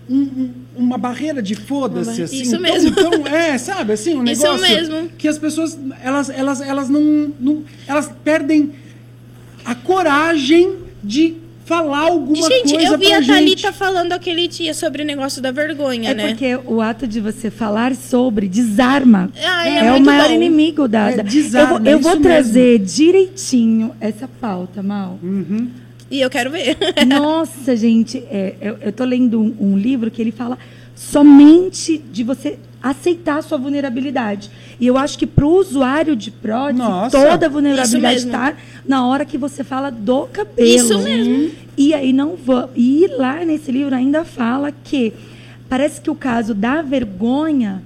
Um- 0.09 0.17
um- 0.17 0.51
uma 0.77 0.97
barreira 0.99 1.43
de 1.43 1.55
foda-se, 1.55 2.23
assim. 2.23 2.43
isso 2.43 2.57
Então- 2.57 2.61
mesmo. 2.61 2.89
Então, 2.91 3.27
é, 3.27 3.59
sabe, 3.59 3.93
assim, 3.95 4.17
um 4.17 4.25
Isso 4.25 4.43
negócio 4.43 4.69
mesmo. 4.77 5.09
que 5.19 5.27
as 5.27 5.39
pessoas, 5.39 5.79
elas, 6.03 6.31
elas, 6.31 6.61
elas 6.61 6.89
não, 6.89 7.33
não- 7.41 7.65
elas 7.87 8.11
perdem 8.25 8.73
a 9.65 9.75
coragem 9.75 10.75
de 11.03 11.35
falar 11.65 12.03
alguma 12.03 12.49
gente, 12.49 12.75
coisa 12.75 12.93
eu 12.93 12.97
vi 12.99 13.07
pra 13.09 13.17
a 13.17 13.21
gente. 13.21 13.35
Thalita 13.35 13.73
falando 13.73 14.13
aquele 14.13 14.47
dia 14.47 14.73
sobre 14.73 15.03
o 15.03 15.05
negócio 15.05 15.43
da 15.43 15.51
vergonha, 15.51 16.11
É 16.11 16.15
né? 16.15 16.29
porque 16.29 16.57
o 16.65 16.81
ato 16.81 17.09
de 17.09 17.21
você 17.21 17.51
falar 17.51 17.97
sobre 17.97 18.47
desarma 18.49 19.33
Ah, 19.45 19.69
é 19.69 19.79
é, 19.79 19.83
o 19.91 19.95
muito 19.95 20.07
maior 20.07 20.29
bom. 20.29 20.35
inimigo 20.35 20.87
da. 20.87 21.11
É, 21.11 21.23
desarma, 21.25 21.79
eu 21.79 21.79
vou, 21.81 21.87
eu 21.91 21.99
é 21.99 22.01
vou 22.01 22.13
isso 22.13 22.21
trazer 22.21 22.79
direitinho 22.79 23.93
essa 24.01 24.29
pauta, 24.29 24.81
Mal. 24.81 25.19
Uhum. 25.21 25.69
E 26.11 26.21
eu 26.21 26.31
quero 26.31 26.51
ver. 26.51 26.77
Nossa, 27.07 27.77
gente, 27.77 28.19
é, 28.31 28.55
eu, 28.61 28.79
eu 28.81 28.93
tô 28.93 29.05
lendo 29.05 29.41
um, 29.41 29.57
um 29.61 29.79
livro 29.79 30.11
que 30.11 30.21
ele 30.21 30.33
fala 30.33 30.59
somente 30.95 31.99
de 31.99 32.25
você 32.25 32.59
aceitar 32.83 33.39
a 33.39 33.43
sua 33.43 33.59
vulnerabilidade. 33.59 34.51
E 34.79 34.87
eu 34.87 34.97
acho 34.97 35.19
que 35.19 35.27
para 35.27 35.45
o 35.45 35.59
usuário 35.59 36.15
de 36.15 36.31
prótese, 36.31 36.79
Nossa. 36.79 37.19
toda 37.19 37.47
a 37.47 37.49
vulnerabilidade 37.49 38.19
está 38.19 38.55
na 38.87 39.07
hora 39.07 39.25
que 39.25 39.37
você 39.37 39.65
fala 39.65 39.91
do 39.91 40.27
cabelo. 40.27 40.69
Isso 40.69 40.99
mesmo. 40.99 41.51
E 41.77 41.93
aí 41.93 42.13
não 42.13 42.37
vou. 42.37 42.71
E 42.77 43.07
lá 43.17 43.45
nesse 43.45 43.73
livro 43.73 43.95
ainda 43.95 44.25
fala 44.25 44.73
que 44.73 45.13
parece 45.69 46.01
que 46.01 46.11
o 46.11 46.15
caso 46.15 46.55
da 46.55 46.81
vergonha, 46.83 47.83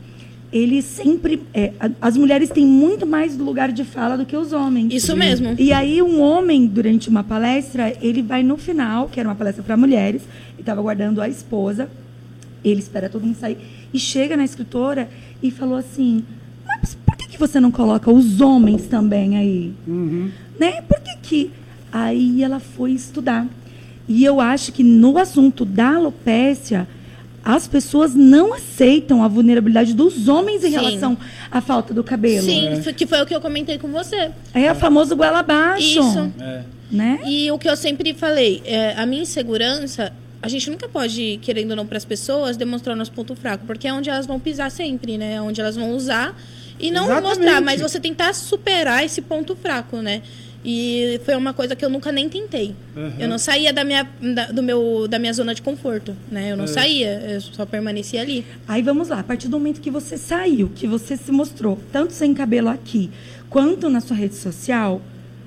ele 0.52 0.82
sempre. 0.82 1.42
é, 1.54 1.72
as 2.00 2.16
mulheres 2.16 2.50
têm 2.50 2.66
muito 2.66 3.06
mais 3.06 3.36
lugar 3.36 3.70
de 3.70 3.84
fala 3.84 4.16
do 4.16 4.26
que 4.26 4.36
os 4.36 4.52
homens. 4.52 4.92
Isso 4.92 5.16
mesmo. 5.16 5.54
E 5.58 5.72
aí 5.72 6.02
um 6.02 6.20
homem, 6.20 6.66
durante 6.66 7.08
uma 7.08 7.22
palestra, 7.22 7.96
ele 8.00 8.22
vai 8.22 8.42
no 8.42 8.56
final, 8.56 9.08
que 9.08 9.20
era 9.20 9.28
uma 9.28 9.34
palestra 9.34 9.62
para 9.62 9.76
mulheres, 9.76 10.22
e 10.58 10.60
estava 10.60 10.82
guardando 10.82 11.20
a 11.20 11.28
esposa, 11.28 11.88
ele 12.64 12.80
espera 12.80 13.08
todo 13.08 13.24
mundo 13.24 13.36
sair, 13.36 13.58
e 13.92 13.98
chega 13.98 14.36
na 14.36 14.44
escritora 14.44 15.08
e 15.42 15.50
falou 15.50 15.76
assim, 15.76 16.24
mas 16.66 16.96
por 17.06 17.16
que, 17.16 17.28
que 17.28 17.38
você 17.38 17.58
não 17.60 17.70
coloca 17.70 18.10
os 18.10 18.40
homens 18.40 18.86
também 18.86 19.36
aí? 19.36 19.72
Uhum. 19.86 20.30
Né? 20.58 20.82
Por 20.82 21.00
que 21.00 21.16
que... 21.22 21.50
Aí 21.92 22.40
ela 22.44 22.60
foi 22.60 22.92
estudar. 22.92 23.48
E 24.06 24.24
eu 24.24 24.40
acho 24.40 24.72
que 24.72 24.84
no 24.84 25.18
assunto 25.18 25.64
da 25.64 25.96
alopécia, 25.96 26.86
as 27.44 27.66
pessoas 27.66 28.14
não 28.14 28.52
aceitam 28.52 29.22
a 29.22 29.28
vulnerabilidade 29.28 29.94
dos 29.94 30.28
homens 30.28 30.62
em 30.64 30.68
Sim. 30.70 30.76
relação 30.76 31.18
à 31.50 31.60
falta 31.60 31.94
do 31.94 32.04
cabelo. 32.04 32.44
Sim, 32.44 32.80
foi- 32.82 32.92
que 32.92 33.06
foi 33.06 33.20
o 33.22 33.26
que 33.26 33.34
eu 33.34 33.40
comentei 33.40 33.78
com 33.78 33.88
você. 33.88 34.30
É 34.54 34.70
o 34.70 34.74
famoso 34.74 35.16
goela 35.16 35.38
abaixo. 35.40 36.00
Isso. 36.00 36.32
É. 36.40 36.62
Né? 36.90 37.20
E 37.24 37.50
o 37.50 37.58
que 37.58 37.68
eu 37.68 37.76
sempre 37.76 38.12
falei, 38.14 38.62
é, 38.64 38.94
a 38.96 39.06
minha 39.06 39.22
insegurança, 39.22 40.12
a 40.42 40.48
gente 40.48 40.68
nunca 40.70 40.88
pode, 40.88 41.38
querendo 41.40 41.70
ou 41.70 41.76
não, 41.76 41.86
para 41.86 41.96
as 41.96 42.04
pessoas, 42.04 42.56
demonstrar 42.56 42.94
o 42.94 42.98
nosso 42.98 43.12
ponto 43.12 43.34
fraco, 43.36 43.64
porque 43.66 43.86
é 43.86 43.92
onde 43.92 44.10
elas 44.10 44.26
vão 44.26 44.40
pisar 44.40 44.70
sempre, 44.70 45.16
né? 45.16 45.34
É 45.34 45.42
onde 45.42 45.60
elas 45.60 45.76
vão 45.76 45.92
usar 45.92 46.34
e 46.80 46.90
não 46.90 47.04
Exatamente. 47.04 47.28
mostrar, 47.38 47.60
mas 47.60 47.80
você 47.80 48.00
tentar 48.00 48.34
superar 48.34 49.04
esse 49.04 49.22
ponto 49.22 49.54
fraco, 49.54 49.98
né? 49.98 50.22
E 50.64 51.18
foi 51.24 51.34
uma 51.36 51.54
coisa 51.54 51.74
que 51.74 51.82
eu 51.82 51.88
nunca 51.88 52.12
nem 52.12 52.28
tentei. 52.28 52.74
Uhum. 52.94 53.12
Eu 53.18 53.28
não 53.28 53.38
saía 53.38 53.72
da 53.72 53.82
minha, 53.82 54.06
da, 54.34 54.46
do 54.46 54.62
meu, 54.62 55.06
da 55.08 55.18
minha 55.18 55.32
zona 55.32 55.54
de 55.54 55.62
conforto, 55.62 56.14
né? 56.30 56.52
Eu 56.52 56.56
não 56.56 56.64
É. 56.64 56.68
saía, 56.68 57.20
eu 57.30 57.40
só 57.40 57.64
permanecia 57.64 58.20
ali. 58.20 58.44
Aí 58.68 58.82
vamos 58.82 59.08
lá, 59.08 59.20
a 59.20 59.24
partir 59.24 59.48
do 59.48 59.58
momento 59.58 59.80
que 59.80 59.90
você 59.90 60.18
saiu, 60.18 60.70
que 60.74 60.86
você 60.86 61.16
se 61.16 61.32
mostrou, 61.32 61.78
tanto 61.90 62.12
sem 62.12 62.34
cabelo 62.34 62.68
aqui, 62.68 63.10
quanto 63.48 63.88
na 63.88 64.00
sua 64.02 64.14
rede 64.16 64.34
social, 64.34 65.00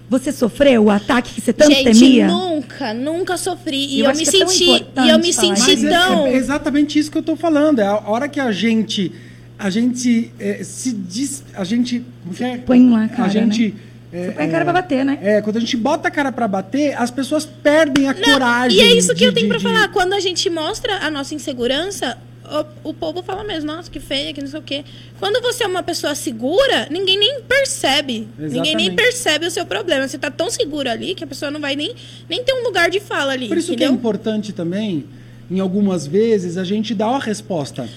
você 0.10 0.32
sofreu 0.32 0.86
o 0.86 0.90
ataque 0.90 1.36
que 1.36 1.42
você 1.42 1.54
tanto 1.54 1.72
gente, 1.72 2.00
temia? 2.00 2.28
nunca, 2.28 2.94
nunca 2.94 3.38
sofri. 3.38 3.86
E 3.86 4.00
Eu 4.00 4.08
eu, 4.10 4.16
me 4.16 4.24
é 4.24 4.26
senti, 4.26 4.64
e 4.66 5.10
eu 5.10 5.20
me 5.20 5.32
falar 5.34 5.56
senti 5.56 5.60
Mas 5.60 5.84
é- 5.84 5.90
tão. 5.90 6.26
é, 6.28 6.34
exatamente 6.36 6.98
isso 6.98 7.12
que 7.12 7.18
eu 7.18 7.22
estou 7.22 7.36
falando. 7.36 7.80
É 7.80 7.86
a 7.86 7.98
hora 8.10 8.28
que 8.28 8.40
a 8.40 8.52
gente. 8.52 9.12
A 9.60 9.70
gente 9.70 10.32
é, 10.40 10.64
se 10.64 10.92
diz. 10.92 11.44
A 11.56 11.64
gente. 11.64 12.04
como 12.24 12.34
que 12.36 12.44
é? 12.44 12.58
Põe 12.58 12.90
lá 12.90 13.08
cara, 13.08 13.26
A 13.26 13.28
gente. 13.30 13.74
Você 14.14 14.32
põe 14.32 14.46
a 14.46 14.50
cara 14.52 14.64
pra 14.64 14.74
bater, 14.74 15.04
né? 15.04 15.18
É, 15.22 15.42
quando 15.42 15.58
a 15.58 15.60
gente 15.60 15.76
bota 15.76 16.08
a 16.08 16.12
cara 16.12 16.32
pra 16.32 16.48
bater, 16.48 16.94
as 17.02 17.10
pessoas 17.10 17.46
perdem 17.46 18.08
a 18.08 18.14
coragem. 18.14 18.78
E 18.78 18.82
é 18.82 18.94
isso 18.96 19.10
que 19.10 19.16
de- 19.20 19.26
eu 19.26 19.34
tenho 19.34 19.46
de- 19.48 19.50
pra 19.50 19.58
de- 19.58 19.64
falar. 19.64 19.88
Quando 19.90 20.14
a 20.14 20.20
gente 20.20 20.50
mostra 20.50 20.98
a 21.00 21.10
nossa 21.10 21.34
insegurança, 21.34 22.18
o, 22.84 22.90
o 22.90 22.94
povo 22.94 23.24
fala 23.24 23.44
mesmo, 23.44 23.72
nossa, 23.72 23.90
que 23.90 24.00
feia, 24.00 24.32
que 24.34 24.42
não 24.42 24.48
sei 24.48 24.60
o 24.60 24.64
quê. 24.64 24.84
Quando 25.20 25.42
você 25.42 25.64
é 25.64 25.68
uma 25.68 25.82
pessoa 25.82 26.14
segura, 26.14 26.88
ninguém 26.92 27.18
nem 27.18 27.42
percebe. 27.42 28.28
Ninguém 28.38 28.62
nem 28.76 28.88
Exatamente. 28.88 28.96
percebe 28.96 29.48
o 29.48 29.52
seu 29.52 29.66
problema. 29.66 30.08
Você 30.08 30.18
tá 30.18 30.30
tão 30.30 30.50
seguro 30.52 30.90
ali 30.90 31.16
que 31.16 31.24
a 31.24 31.28
pessoa 31.28 31.50
não 31.50 31.60
vai 31.60 31.76
nem, 31.76 31.96
nem 32.30 32.44
ter 32.44 32.54
um 32.54 32.64
lugar 32.64 32.90
de 32.92 33.00
fala 33.00 33.32
ali. 33.34 33.48
Por 33.48 33.58
isso 33.58 33.68
que 33.68 33.74
é 33.74 33.76
entendeu? 33.88 33.94
importante 33.94 34.52
também, 34.54 35.06
em 35.50 35.60
algumas 35.60 36.06
vezes, 36.06 36.58
a 36.58 36.64
gente 36.64 36.94
dar 36.94 37.10
uma 37.10 37.20
resposta 37.20 37.90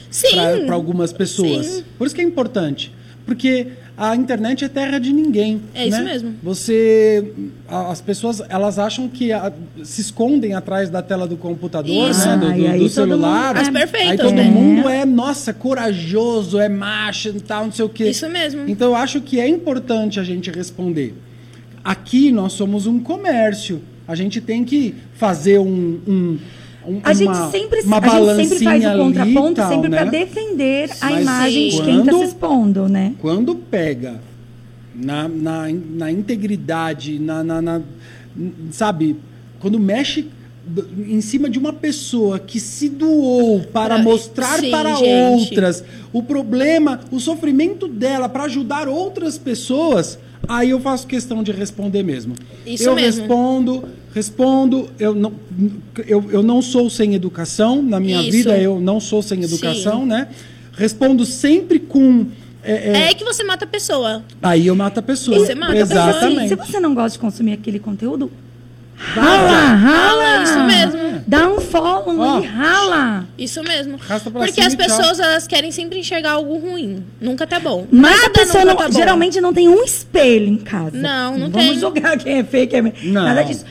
para 0.64 0.74
algumas 0.74 1.12
pessoas. 1.12 1.66
Sim. 1.66 1.84
Por 1.98 2.06
isso 2.06 2.14
que 2.14 2.20
é 2.22 2.24
importante. 2.24 2.92
Porque 3.26 3.66
a 3.98 4.14
internet 4.14 4.64
é 4.64 4.68
terra 4.68 4.98
de 4.98 5.12
ninguém. 5.12 5.62
É 5.74 5.86
isso 5.88 5.96
né? 5.98 6.04
mesmo. 6.04 6.34
Você. 6.42 7.32
a- 7.68 7.90
As 7.90 8.00
pessoas 8.00 8.42
elas 8.48 8.78
acham 8.78 9.08
que 9.08 9.32
a- 9.32 9.52
se 9.82 10.00
escondem 10.02 10.52
atrás 10.54 10.90
da 10.90 11.00
tela 11.02 11.26
do 11.26 11.36
computador, 11.36 12.10
Isso. 12.10 12.26
né? 12.28 12.36
Do, 12.36 12.46
do- 12.46 12.52
aí 12.52 12.72
do 12.72 12.78
todo 12.80 12.88
celular. 12.90 13.54
mundo- 13.54 13.62
As 13.62 13.68
perfeitas, 13.70 14.10
Aí 14.10 14.18
todo 14.18 14.34
né? 14.34 14.44
mundo 14.44 14.88
é, 14.88 15.04
nossa, 15.06 15.52
corajoso, 15.54 16.58
é 16.58 16.68
macho 16.68 17.28
e 17.30 17.40
tal, 17.40 17.64
não 17.64 17.72
sei 17.72 17.84
o 17.84 17.88
quê. 17.88 18.08
Isso 18.10 18.28
mesmo. 18.28 18.64
Então 18.68 18.88
eu 18.88 18.96
acho 18.96 19.20
que 19.20 19.40
é 19.40 19.48
importante 19.48 20.20
a 20.20 20.24
gente 20.24 20.50
responder. 20.50 21.14
Aqui 21.84 22.30
nós 22.32 22.52
somos 22.52 22.86
um 22.86 22.98
comércio. 22.98 23.80
A 24.08 24.14
gente 24.14 24.40
tem 24.40 24.64
que 24.64 24.94
fazer 25.14 25.58
um. 25.58 26.00
um 26.06 26.38
um- 26.86 27.00
A 27.02 27.12
gente 27.12 27.26
uma- 27.28 27.50
sempre, 27.50 27.80
uma 27.82 27.96
a 27.98 28.00
gente 28.00 28.48
sempre 28.48 28.64
faz 28.64 28.82
balancinha 28.82 28.88
o 28.88 28.90
ali 29.08 29.14
contraponto 29.34 29.54
tal, 29.56 29.68
sempre 29.70 29.88
né? 29.88 29.96
para 29.98 30.10
defender 30.10 30.90
a 31.00 31.10
Mas 31.10 31.22
imagem 31.22 31.68
de 31.68 31.76
sim. 31.76 31.82
quem 31.82 31.98
está 32.00 32.10
quando- 32.12 32.18
se 32.20 32.24
expondo, 32.28 32.88
né? 32.88 33.14
Quando 33.20 33.54
pega 33.54 34.20
na, 34.94 35.28
na, 35.28 35.66
na 35.68 36.10
integridade, 36.12 37.18
na, 37.18 37.42
na- 37.44 37.62
na- 37.62 37.80
sabe, 38.70 39.16
quando 39.60 39.78
mexe 39.78 40.28
em 41.06 41.20
cima 41.20 41.48
de 41.48 41.58
uma 41.60 41.72
pessoa 41.72 42.40
que 42.40 42.58
se 42.58 42.88
doou 42.88 43.60
para 43.72 43.94
Pra- 43.94 44.02
mostrar 44.02 44.58
sim, 44.58 44.70
para 44.70 44.94
gente. 44.96 45.08
outras 45.08 45.84
o 46.12 46.22
problema, 46.22 47.00
o 47.12 47.20
sofrimento 47.20 47.86
dela 47.86 48.28
para 48.28 48.44
ajudar 48.44 48.88
outras 48.88 49.38
pessoas, 49.38 50.18
aí 50.48 50.70
eu 50.70 50.80
faço 50.80 51.06
questão 51.06 51.42
de 51.42 51.52
responder 51.52 52.02
mesmo. 52.02 52.34
Isso 52.64 52.84
eu 52.84 52.94
mesmo. 52.94 53.20
respondo, 53.20 53.84
respondo, 54.14 54.90
eu 54.98 55.14
não, 55.14 55.32
eu, 56.06 56.24
eu 56.30 56.42
não 56.42 56.62
sou 56.62 56.88
sem 56.88 57.14
educação, 57.14 57.82
na 57.82 58.00
minha 58.00 58.20
Isso. 58.20 58.30
vida 58.30 58.58
eu 58.58 58.80
não 58.80 59.00
sou 59.00 59.22
sem 59.22 59.42
educação, 59.42 60.00
Sim. 60.00 60.06
né? 60.06 60.28
Respondo 60.72 61.24
sempre 61.24 61.78
com 61.78 62.26
é, 62.62 62.72
É 62.72 62.98
é, 63.02 63.08
aí 63.08 63.14
que 63.14 63.24
você 63.24 63.44
mata 63.44 63.64
a 63.64 63.68
pessoa. 63.68 64.24
Aí 64.42 64.66
eu 64.66 64.74
mato 64.74 64.98
a 64.98 65.02
pessoa. 65.02 65.38
Você 65.38 65.54
mata 65.54 65.72
a 65.72 65.76
pessoa. 65.76 66.08
Exatamente. 66.08 66.48
se 66.48 66.54
você 66.56 66.80
não 66.80 66.94
gosta 66.94 67.10
de 67.10 67.18
consumir 67.20 67.52
aquele 67.52 67.78
conteúdo, 67.78 68.30
rala, 68.96 69.74
rala. 69.74 69.76
Rala, 69.76 70.42
isso 70.44 70.64
mesmo. 70.64 71.22
Dá 71.26 71.48
um 71.48 71.60
follow 71.60 72.18
Ó. 72.20 72.40
e 72.40 72.46
rala. 72.46 73.26
Isso 73.36 73.62
mesmo. 73.62 73.96
Arrasta 73.96 74.30
pra 74.30 74.40
Porque 74.40 74.54
cima 74.54 74.66
as 74.68 74.72
e 74.72 74.76
tchau. 74.76 74.86
pessoas, 74.86 75.20
elas 75.20 75.46
querem 75.46 75.70
sempre 75.70 75.98
enxergar 75.98 76.32
algo 76.32 76.56
ruim. 76.58 77.04
Nunca 77.20 77.46
tá 77.46 77.58
bom. 77.60 77.86
Mas 77.90 78.12
a 78.12 78.22
Nada 78.22 78.30
pessoa 78.30 78.64
nunca 78.64 78.74
não- 78.74 78.82
tá 78.82 78.88
bom. 78.88 78.98
geralmente 78.98 79.40
não 79.40 79.52
tem 79.52 79.68
um 79.68 79.82
espelho 79.84 80.46
em 80.48 80.56
casa. 80.58 80.96
Não, 80.96 81.36
não 81.38 81.50
Vamos 81.50 81.68
tem. 81.70 81.78
julgar 81.78 82.16
quem 82.18 82.38
é 82.38 82.44
feio, 82.44 82.68
quem 82.68 82.78
é... 82.78 82.92
Não. 83.04 83.22
Nada 83.24 83.42
disso. 83.42 83.64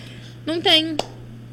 Não 0.46 0.60
tem. 0.62 0.96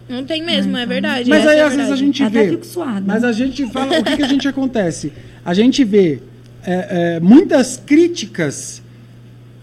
Não 0.08 0.24
tem 0.24 0.42
mesmo, 0.44 0.76
é 0.76 0.84
verdade. 0.84 1.30
Mas 1.30 1.40
essa 1.40 1.50
aí 1.50 1.58
é 1.58 1.62
a 1.62 1.66
às 1.66 1.70
vezes 1.74 1.84
a 1.92 1.94
verdade. 1.94 2.06
gente 2.06 2.22
Até 2.24 2.42
vê. 2.44 2.50
fico 2.50 2.66
suada. 2.66 3.02
Mas 3.06 3.24
a 3.24 3.32
gente 3.32 3.66
fala. 3.72 3.98
O 4.00 4.04
que, 4.04 4.16
que 4.16 4.22
a 4.22 4.28
gente 4.28 4.46
acontece? 4.48 5.12
A 5.44 5.54
gente 5.54 5.82
vê 5.84 6.20
é, 6.64 7.14
é, 7.16 7.20
muitas 7.20 7.76
críticas 7.86 8.82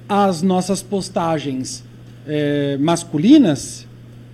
às 0.08 0.42
nossas 0.42 0.82
postagens 0.82 1.84
é, 2.28 2.78
masculinas. 2.80 3.86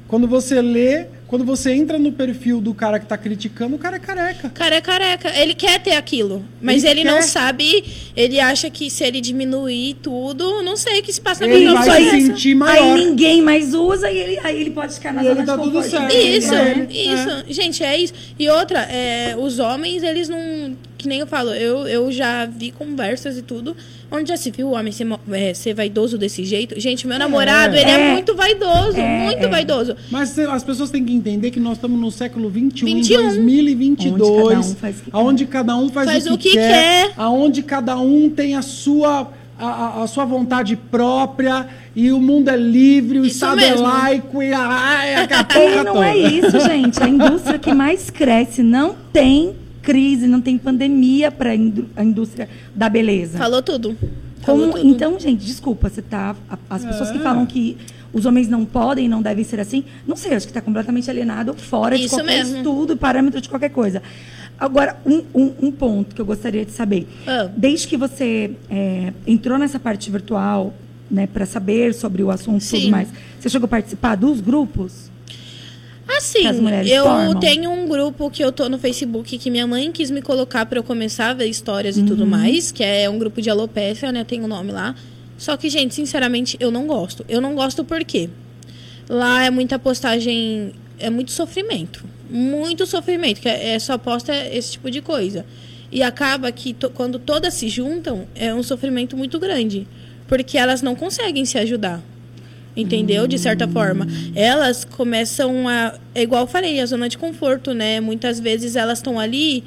Quando 0.07 0.27
você 0.27 0.61
lê, 0.61 1.07
quando 1.27 1.43
você 1.43 1.71
entra 1.73 1.97
no 1.97 2.11
perfil 2.11 2.61
do 2.61 2.73
cara 2.73 2.99
que 2.99 3.07
tá 3.07 3.17
criticando, 3.17 3.75
o 3.75 3.79
cara 3.79 3.95
é 3.95 3.99
careca. 3.99 4.49
cara 4.49 4.75
é 4.75 4.81
careca. 4.81 5.29
Ele 5.39 5.55
quer 5.55 5.81
ter 5.81 5.93
aquilo. 5.95 6.45
Mas 6.61 6.83
Ele 6.83 7.01
ele, 7.01 7.09
não 7.09 7.21
sabe. 7.23 7.83
Ele 8.15 8.39
acha 8.39 8.69
que 8.69 8.89
se 8.91 9.03
ele 9.03 9.19
diminuir 9.19 9.95
tudo, 10.03 10.61
não 10.61 10.77
sei 10.77 10.99
o 10.99 11.03
que 11.03 11.11
se 11.11 11.19
passa 11.19 11.45
na 11.47 11.51
Ele 11.53 11.67
vida 11.67 11.73
vai 11.73 12.03
se 12.03 12.21
sentir 12.21 12.49
Aí 12.49 12.55
maior. 12.55 12.97
ninguém 12.97 13.41
mais 13.41 13.73
usa 13.73 14.11
e 14.11 14.17
ele, 14.17 14.39
aí 14.43 14.61
ele 14.61 14.69
pode 14.69 14.93
ficar 14.93 15.11
na 15.11 15.23
E 15.23 15.27
zona 15.27 15.39
ele 15.39 15.45
tá 15.47 15.57
de 15.57 15.63
tudo 15.63 15.83
certo. 15.83 16.15
Isso, 16.15 16.51
né? 16.51 16.87
isso. 16.91 17.43
Gente, 17.49 17.83
é 17.83 17.97
isso. 17.97 18.13
E 18.37 18.47
outra, 18.47 18.79
é, 18.81 19.35
os 19.37 19.57
homens, 19.57 20.03
eles 20.03 20.29
não. 20.29 20.64
Que 21.05 21.09
nem 21.09 21.19
eu 21.19 21.27
falo, 21.27 21.51
eu, 21.53 21.87
eu 21.87 22.11
já 22.11 22.47
vi 22.47 22.71
conversas 22.71 23.37
e 23.37 23.43
tudo, 23.43 23.77
onde 24.11 24.27
já 24.29 24.35
se 24.35 24.49
viu 24.49 24.69
o 24.69 24.71
homem 24.71 24.91
ser, 24.91 25.05
é, 25.31 25.53
ser 25.53 25.75
vaidoso 25.75 26.17
desse 26.17 26.43
jeito. 26.43 26.79
Gente, 26.79 27.05
meu 27.05 27.19
namorado, 27.19 27.75
ele 27.75 27.91
é, 27.91 28.09
É. 28.09 28.13
muito 28.13 28.33
vaidoso, 28.35 28.97
É, 28.97 29.23
muito 29.25 29.45
é. 29.45 29.47
vaidoso. 29.47 29.95
Mas 30.09 30.29
cê- 30.29 30.45
as 30.49 30.63
pessoas 30.63 30.89
têm 30.89 31.05
que 31.05 31.13
entender 31.13 31.51
que 31.51 31.59
nós 31.59 31.73
estamos 31.77 31.99
no 32.01 32.09
século 32.09 32.49
XXI, 32.49 32.89
em 32.89 32.95
21. 32.95 33.21
2022, 33.21 34.17
Onde 34.33 34.65
cada 34.65 34.65
um 34.65 34.73
faz 34.73 34.97
o 34.97 35.03
que 35.03 35.11
quer. 35.11 35.11
aonde 35.13 35.45
cada 35.45 35.77
um 35.77 35.89
faz, 35.89 36.09
Faz 36.09 36.25
o 36.25 36.37
que, 36.39 36.51
quer, 36.53 37.07
quer. 37.09 37.13
aonde 37.17 37.61
cada 37.61 37.97
um 37.99 38.27
tem 38.27 38.55
a 38.55 38.63
sua 38.63 39.29
a, 39.57 39.65
a- 39.67 40.03
a 40.03 40.07
sua 40.07 40.25
vontade 40.25 40.75
própria 40.75 41.65
e 41.95 42.11
o 42.11 42.19
mundo 42.19 42.49
é 42.49 42.57
livre, 42.57 43.19
o 43.19 43.25
Isso 43.25 43.35
Estado 43.35 43.55
mesmo. 43.55 43.77
é 43.77 43.81
laico 43.89 44.43
e 44.43 44.51
a, 44.53 45.05
é 45.05 45.15
a 45.15 45.23
E 45.23 45.27
porra 45.45 45.83
não 45.83 45.93
toda. 45.93 46.07
é 46.09 46.17
isso, 46.17 46.59
gente. 46.59 47.01
A 47.01 47.07
indústria 47.07 47.57
que 47.57 47.73
mais 47.73 48.09
cresce 48.09 48.61
não 48.61 48.93
tem 49.13 49.53
crise, 49.85 50.27
não 50.27 50.41
tem 50.41 50.57
pandemia 50.57 51.31
para 51.31 51.51
a 51.51 52.03
indústria 52.03 52.49
da 52.75 52.89
beleza. 52.89 53.37
Falou 53.37 53.61
tudo. 53.61 53.95
Falou 54.41 54.69
Como- 54.71 54.73
tudo. 54.81 54.87
então, 54.93 55.19
gente, 55.19 55.45
desculpa, 55.45 55.89
você 55.89 56.01
tá. 56.01 56.35
As 56.69 56.83
pessoas 56.83 57.11
que 57.11 57.17
É. 57.17 57.21
falam 57.21 57.45
que 57.45 57.77
os 58.11 58.25
homens 58.25 58.47
não 58.47 58.65
podem, 58.65 59.07
não 59.07 59.21
devem 59.21 59.43
ser 59.43 59.59
assim, 59.59 59.83
não 60.07 60.15
sei, 60.15 60.33
acho 60.33 60.45
que 60.47 60.51
está 60.51 60.61
completamente 60.61 61.09
alienado 61.09 61.53
fora 61.53 61.97
de 61.97 62.05
Isso 62.05 62.15
qualquer 62.15 62.37
mesmo. 62.43 62.57
estudo, 62.57 62.97
parâmetro 62.97 63.39
de 63.41 63.47
qualquer 63.49 63.69
coisa. 63.69 64.01
Agora, 64.57 64.97
um, 65.05 65.21
um- 65.33 65.53
um 65.63 65.71
ponto 65.71 66.15
que 66.15 66.21
eu 66.21 66.25
gostaria 66.25 66.63
de 66.65 66.71
saber. 66.71 67.07
Ah. 67.27 67.49
Desde 67.55 67.87
que 67.87 67.97
você 67.97 68.51
é, 68.69 69.11
entrou 69.27 69.57
nessa 69.57 69.77
parte 69.79 70.09
virtual, 70.09 70.73
né, 71.11 71.27
para 71.27 71.45
saber 71.45 71.93
sobre 71.93 72.23
o 72.23 72.31
assunto 72.31 72.63
e 72.63 72.67
tudo 72.69 72.89
mais, 72.89 73.09
você 73.39 73.49
chegou 73.49 73.65
a 73.65 73.69
participar 73.69 74.15
dos 74.15 74.39
grupos? 74.41 75.11
Assim, 76.07 76.43
eu 76.87 77.03
formam? 77.03 77.39
tenho 77.39 77.71
um 77.71 77.87
grupo 77.87 78.29
que 78.29 78.43
eu 78.43 78.51
tô 78.51 78.69
no 78.69 78.77
Facebook 78.77 79.37
que 79.37 79.49
minha 79.49 79.65
mãe 79.65 79.91
quis 79.91 80.11
me 80.11 80.21
colocar 80.21 80.65
pra 80.65 80.77
eu 80.79 80.83
começar 80.83 81.29
a 81.31 81.33
ver 81.33 81.47
histórias 81.47 81.97
e 81.97 82.01
Uhum. 82.01 82.05
tudo 82.05 82.25
mais, 82.27 82.71
que 82.71 82.83
é 82.83 83.09
um 83.09 83.17
grupo 83.17 83.41
de 83.41 83.49
alopecia, 83.49 84.11
né? 84.11 84.23
Tem 84.23 84.43
o 84.43 84.47
nome 84.47 84.71
lá. 84.71 84.93
Só 85.37 85.57
que, 85.57 85.67
gente, 85.69 85.93
sinceramente, 85.95 86.55
eu 86.59 86.69
não 86.71 86.85
gosto. 86.87 87.25
Eu 87.27 87.41
não 87.41 87.55
gosto 87.55 87.83
por 87.83 88.03
quê? 88.05 88.29
Lá 89.09 89.43
é 89.45 89.49
muita 89.49 89.77
postagem, 89.79 90.71
é 90.99 91.09
muito 91.09 91.31
sofrimento. 91.31 92.05
Muito 92.29 92.85
sofrimento, 92.85 93.41
que 93.41 93.49
é, 93.49 93.71
é 93.75 93.79
só 93.79 93.97
posta 93.97 94.33
esse 94.51 94.73
tipo 94.73 94.89
de 94.91 95.01
coisa. 95.01 95.45
E 95.91 96.01
acaba 96.03 96.51
que 96.51 96.73
to- 96.73 96.89
quando 96.89 97.19
todas 97.19 97.53
se 97.53 97.67
juntam, 97.67 98.27
é 98.35 98.53
um 98.53 98.63
sofrimento 98.63 99.17
muito 99.17 99.39
grande. 99.39 99.87
Porque 100.27 100.57
elas 100.57 100.81
não 100.81 100.95
conseguem 100.95 101.45
se 101.45 101.57
ajudar. 101.57 102.01
Entendeu? 102.75 103.25
De 103.27 103.37
certa 103.39 103.67
forma. 103.67 104.05
Elas 104.35 104.83
começam 104.83 105.67
a. 105.69 105.93
É 106.13 106.23
igual 106.23 106.41
eu 106.43 106.47
falei, 106.47 106.79
a 106.79 106.85
zona 106.85 107.07
de 107.07 107.17
conforto, 107.17 107.73
né? 107.73 107.99
Muitas 108.01 108.39
vezes 108.39 108.75
elas 108.75 108.99
estão 108.99 109.19
ali. 109.19 109.63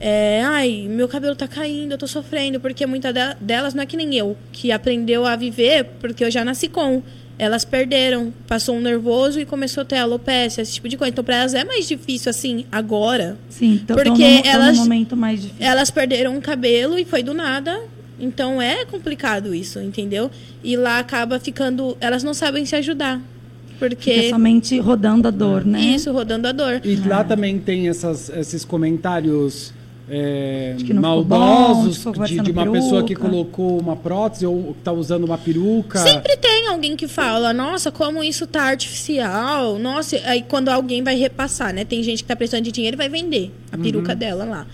é, 0.00 0.42
ai, 0.44 0.86
meu 0.90 1.08
cabelo 1.08 1.34
tá 1.34 1.48
caindo, 1.48 1.92
eu 1.92 1.98
tô 1.98 2.06
sofrendo, 2.06 2.60
porque 2.60 2.84
muitas 2.84 3.14
de- 3.14 3.34
delas 3.40 3.72
não 3.72 3.82
é 3.82 3.86
que 3.86 3.96
nem 3.96 4.14
eu, 4.14 4.36
que 4.52 4.70
aprendeu 4.72 5.24
a 5.24 5.34
viver 5.36 5.84
porque 6.00 6.22
eu 6.24 6.30
já 6.30 6.44
nasci 6.44 6.68
com. 6.68 7.02
Elas 7.38 7.64
perderam, 7.64 8.32
passou 8.46 8.76
um 8.76 8.80
nervoso 8.80 9.40
e 9.40 9.44
começou 9.46 9.80
a 9.80 9.84
ter 9.84 9.96
alopecia, 9.96 10.62
esse 10.62 10.74
tipo 10.74 10.88
de 10.88 10.96
coisa. 10.96 11.10
Então, 11.10 11.24
pra 11.24 11.36
elas 11.38 11.52
é 11.54 11.64
mais 11.64 11.88
difícil, 11.88 12.30
assim, 12.30 12.64
agora. 12.70 13.36
Sim, 13.48 13.80
então 13.82 13.96
Porque 13.96 14.10
num, 14.10 14.42
tão 14.42 14.52
elas- 14.52 14.76
num 14.76 14.82
momento 14.84 15.16
mais 15.16 15.40
difícil. 15.42 15.64
Elas 15.66 15.90
perderam 15.90 16.36
o 16.36 16.40
cabelo 16.40 16.96
e 16.98 17.04
foi 17.04 17.22
do 17.24 17.34
nada. 17.34 17.80
Então 18.24 18.60
é 18.60 18.84
complicado 18.84 19.54
isso, 19.54 19.78
entendeu? 19.80 20.30
E 20.62 20.76
lá 20.76 20.98
acaba 20.98 21.38
ficando. 21.38 21.96
Elas 22.00 22.24
não 22.24 22.32
sabem 22.34 22.64
se 22.64 22.74
ajudar. 22.76 23.20
Porque. 23.78 24.14
Fica 24.14 24.28
somente 24.30 24.78
rodando 24.78 25.28
a 25.28 25.30
dor, 25.30 25.64
né? 25.64 25.80
Isso, 25.80 26.10
rodando 26.12 26.48
a 26.48 26.52
dor. 26.52 26.80
E 26.84 26.96
lá 26.96 27.22
também 27.22 27.58
tem 27.58 27.88
essas, 27.88 28.30
esses 28.30 28.64
comentários 28.64 29.74
é, 30.08 30.76
bom, 30.86 31.00
maldosos 31.00 31.96
ficou 31.98 32.12
de, 32.24 32.38
de 32.40 32.50
uma 32.52 32.70
pessoa 32.70 33.02
que 33.02 33.14
peruca. 33.14 33.28
colocou 33.28 33.80
uma 33.80 33.96
prótese 33.96 34.46
ou 34.46 34.76
tá 34.84 34.92
usando 34.92 35.24
uma 35.24 35.38
peruca. 35.38 35.98
Sempre 35.98 36.36
tem 36.36 36.68
alguém 36.68 36.94
que 36.96 37.08
fala, 37.08 37.52
nossa, 37.52 37.90
como 37.90 38.22
isso 38.22 38.46
tá 38.46 38.62
artificial. 38.62 39.78
Nossa, 39.78 40.16
aí 40.24 40.42
quando 40.42 40.68
alguém 40.68 41.02
vai 41.02 41.16
repassar, 41.16 41.72
né? 41.74 41.84
Tem 41.84 42.02
gente 42.02 42.22
que 42.22 42.28
tá 42.28 42.36
precisando 42.36 42.64
de 42.64 42.72
dinheiro 42.72 42.96
e 42.96 42.98
vai 42.98 43.08
vender 43.08 43.50
a 43.72 43.78
peruca 43.78 44.12
Uhum. 44.12 44.18
dela 44.18 44.44
lá. 44.44 44.66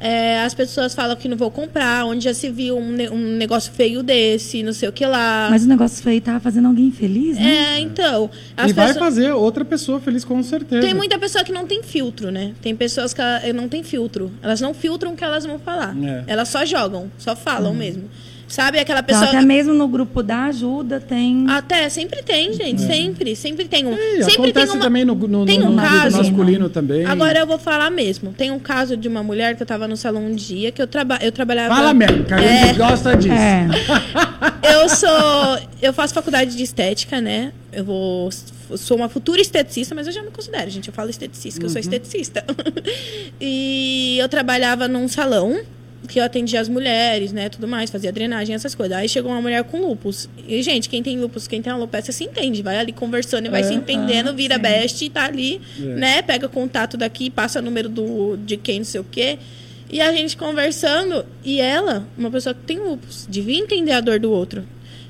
É, 0.00 0.42
as 0.42 0.54
pessoas 0.54 0.94
falam 0.94 1.16
que 1.16 1.28
não 1.28 1.36
vou 1.36 1.50
comprar, 1.50 2.04
onde 2.04 2.24
já 2.24 2.32
se 2.34 2.48
viu 2.50 2.78
um, 2.78 2.90
ne- 2.92 3.08
um 3.10 3.36
negócio 3.36 3.72
feio 3.72 4.02
desse, 4.02 4.62
não 4.62 4.72
sei 4.72 4.88
o 4.88 4.92
que 4.92 5.04
lá. 5.04 5.48
Mas 5.50 5.64
o 5.64 5.68
negócio 5.68 6.02
feio 6.02 6.20
tava 6.20 6.38
fazendo 6.38 6.68
alguém 6.68 6.90
feliz, 6.92 7.36
né? 7.36 7.76
É, 7.76 7.80
então. 7.80 8.30
As 8.56 8.70
e 8.70 8.74
vai 8.74 8.86
pessoas- 8.88 9.04
fazer 9.04 9.32
outra 9.32 9.64
pessoa 9.64 9.98
feliz 10.00 10.24
com 10.24 10.40
certeza. 10.42 10.82
Tem 10.82 10.94
muita 10.94 11.18
pessoa 11.18 11.42
que 11.42 11.50
não 11.52 11.66
tem 11.66 11.82
filtro, 11.82 12.30
né? 12.30 12.52
Tem 12.62 12.76
pessoas 12.76 13.12
que 13.12 13.20
ela- 13.20 13.40
não 13.52 13.68
tem 13.68 13.82
filtro. 13.82 14.30
Elas 14.42 14.60
não 14.60 14.72
filtram 14.72 15.12
o 15.12 15.16
que 15.16 15.24
elas 15.24 15.44
vão 15.44 15.58
falar. 15.58 15.96
É. 16.02 16.24
Elas 16.28 16.48
só 16.48 16.64
jogam, 16.64 17.10
só 17.18 17.34
falam 17.34 17.74
mesmo. 17.74 18.04
Sabe 18.48 18.78
aquela 18.78 19.00
Então, 19.00 19.14
pessoa. 19.20 19.28
até 19.38 19.44
mesmo 19.46 19.74
no 19.74 19.86
grupo 19.86 20.22
da 20.22 20.44
ajuda 20.44 20.98
tem. 20.98 21.44
Até, 21.50 21.88
sempre 21.90 22.22
tem, 22.22 22.52
gente. 22.54 22.80
Sempre. 22.80 23.36
Sempre 23.36 23.66
tem 23.66 23.86
um. 23.86 23.92
E 23.92 24.22
sempre 24.24 24.34
acontece 24.34 24.66
tem 24.68 24.74
uma... 24.76 24.84
também 24.84 25.04
no, 25.04 25.14
no, 25.14 25.44
tem 25.44 25.60
um 25.60 25.70
no 25.70 25.76
grupo 25.76 25.88
caso- 25.88 26.16
masculino 26.16 26.68
também. 26.70 27.04
Agora 27.04 27.38
eu 27.40 27.46
vou 27.46 27.58
falar 27.58 27.90
mesmo. 27.90 28.32
Tem 28.32 28.50
um 28.50 28.58
caso 28.58 28.96
de 28.96 29.06
uma 29.06 29.22
mulher 29.22 29.54
que 29.54 29.62
eu 29.62 29.66
tava 29.66 29.86
no 29.86 29.96
salão 29.98 30.24
um 30.26 30.34
dia, 30.34 30.72
que 30.72 30.80
eu, 30.80 30.86
traba... 30.86 31.18
eu 31.20 31.30
trabalhava. 31.30 31.74
Fala 31.74 31.92
mesmo, 31.92 32.24
que 32.24 32.32
a 32.34 32.40
É. 32.42 32.66
gente 32.68 32.78
gosta 32.78 33.14
disso. 33.16 33.34
É. 33.34 33.66
Eu 34.70 34.88
sou. 34.88 35.08
Eu 35.80 35.92
faço 35.94 36.12
faculdade 36.12 36.54
de 36.56 36.62
estética, 36.62 37.20
né? 37.20 37.52
Eu 37.72 37.84
vou. 37.84 38.28
Sou 38.76 38.96
uma 38.98 39.08
futura 39.08 39.40
esteticista, 39.40 39.94
mas 39.94 40.06
eu 40.06 40.12
já 40.12 40.22
me 40.22 40.30
considero, 40.30 40.68
gente. 40.70 40.88
Eu 40.88 40.94
falo 40.94 41.08
esteticista, 41.08 41.58
que 41.58 41.64
eu 41.66 41.70
sou 41.70 41.80
esteticista. 41.80 42.44
e 43.40 44.18
eu 44.20 44.28
trabalhava 44.28 44.86
num 44.86 45.08
salão 45.08 45.58
que 46.06 46.20
eu 46.20 46.24
atendia 46.24 46.60
as 46.60 46.68
mulheres, 46.68 47.32
né? 47.32 47.48
Tudo 47.48 47.66
mais, 47.66 47.90
fazia 47.90 48.12
drenagem, 48.12 48.54
essas 48.54 48.74
coisas. 48.74 48.96
Aí 48.96 49.08
chegou 49.08 49.32
uma 49.32 49.42
mulher 49.42 49.64
com 49.64 49.80
lupus. 49.80 50.28
E, 50.46 50.62
gente, 50.62 50.88
quem 50.88 51.02
tem 51.02 51.18
lupus, 51.18 51.48
quem 51.48 51.60
tem 51.60 51.72
alopecia, 51.72 52.12
se 52.12 52.24
entende. 52.24 52.62
Vai 52.62 52.78
ali 52.78 52.92
conversando 52.92 53.46
e 53.46 53.48
vai 53.50 53.60
É. 53.62 53.64
se 53.64 53.74
entendendo, 53.74 54.32
vira 54.34 54.54
sim. 54.54 54.60
best 54.62 55.04
e 55.04 55.10
tá 55.10 55.24
ali, 55.24 55.60
É. 55.78 55.82
né? 55.82 56.22
Pega 56.22 56.48
contato 56.48 56.96
daqui, 56.96 57.28
passa 57.30 57.60
número 57.60 57.88
do, 57.88 58.36
de 58.36 58.56
quem, 58.56 58.78
não 58.78 58.84
sei 58.84 59.00
o 59.00 59.04
quê. 59.04 59.38
E 59.90 60.00
a 60.00 60.12
gente 60.12 60.36
conversando, 60.36 61.24
e 61.44 61.60
ela, 61.60 62.06
uma 62.16 62.30
pessoa 62.30 62.54
que 62.54 62.60
tem 62.62 62.78
lupus, 62.78 63.26
devia 63.28 63.58
entender 63.58 63.92
a 63.92 64.00
dor 64.00 64.20
do 64.20 64.30
outro. 64.30 64.64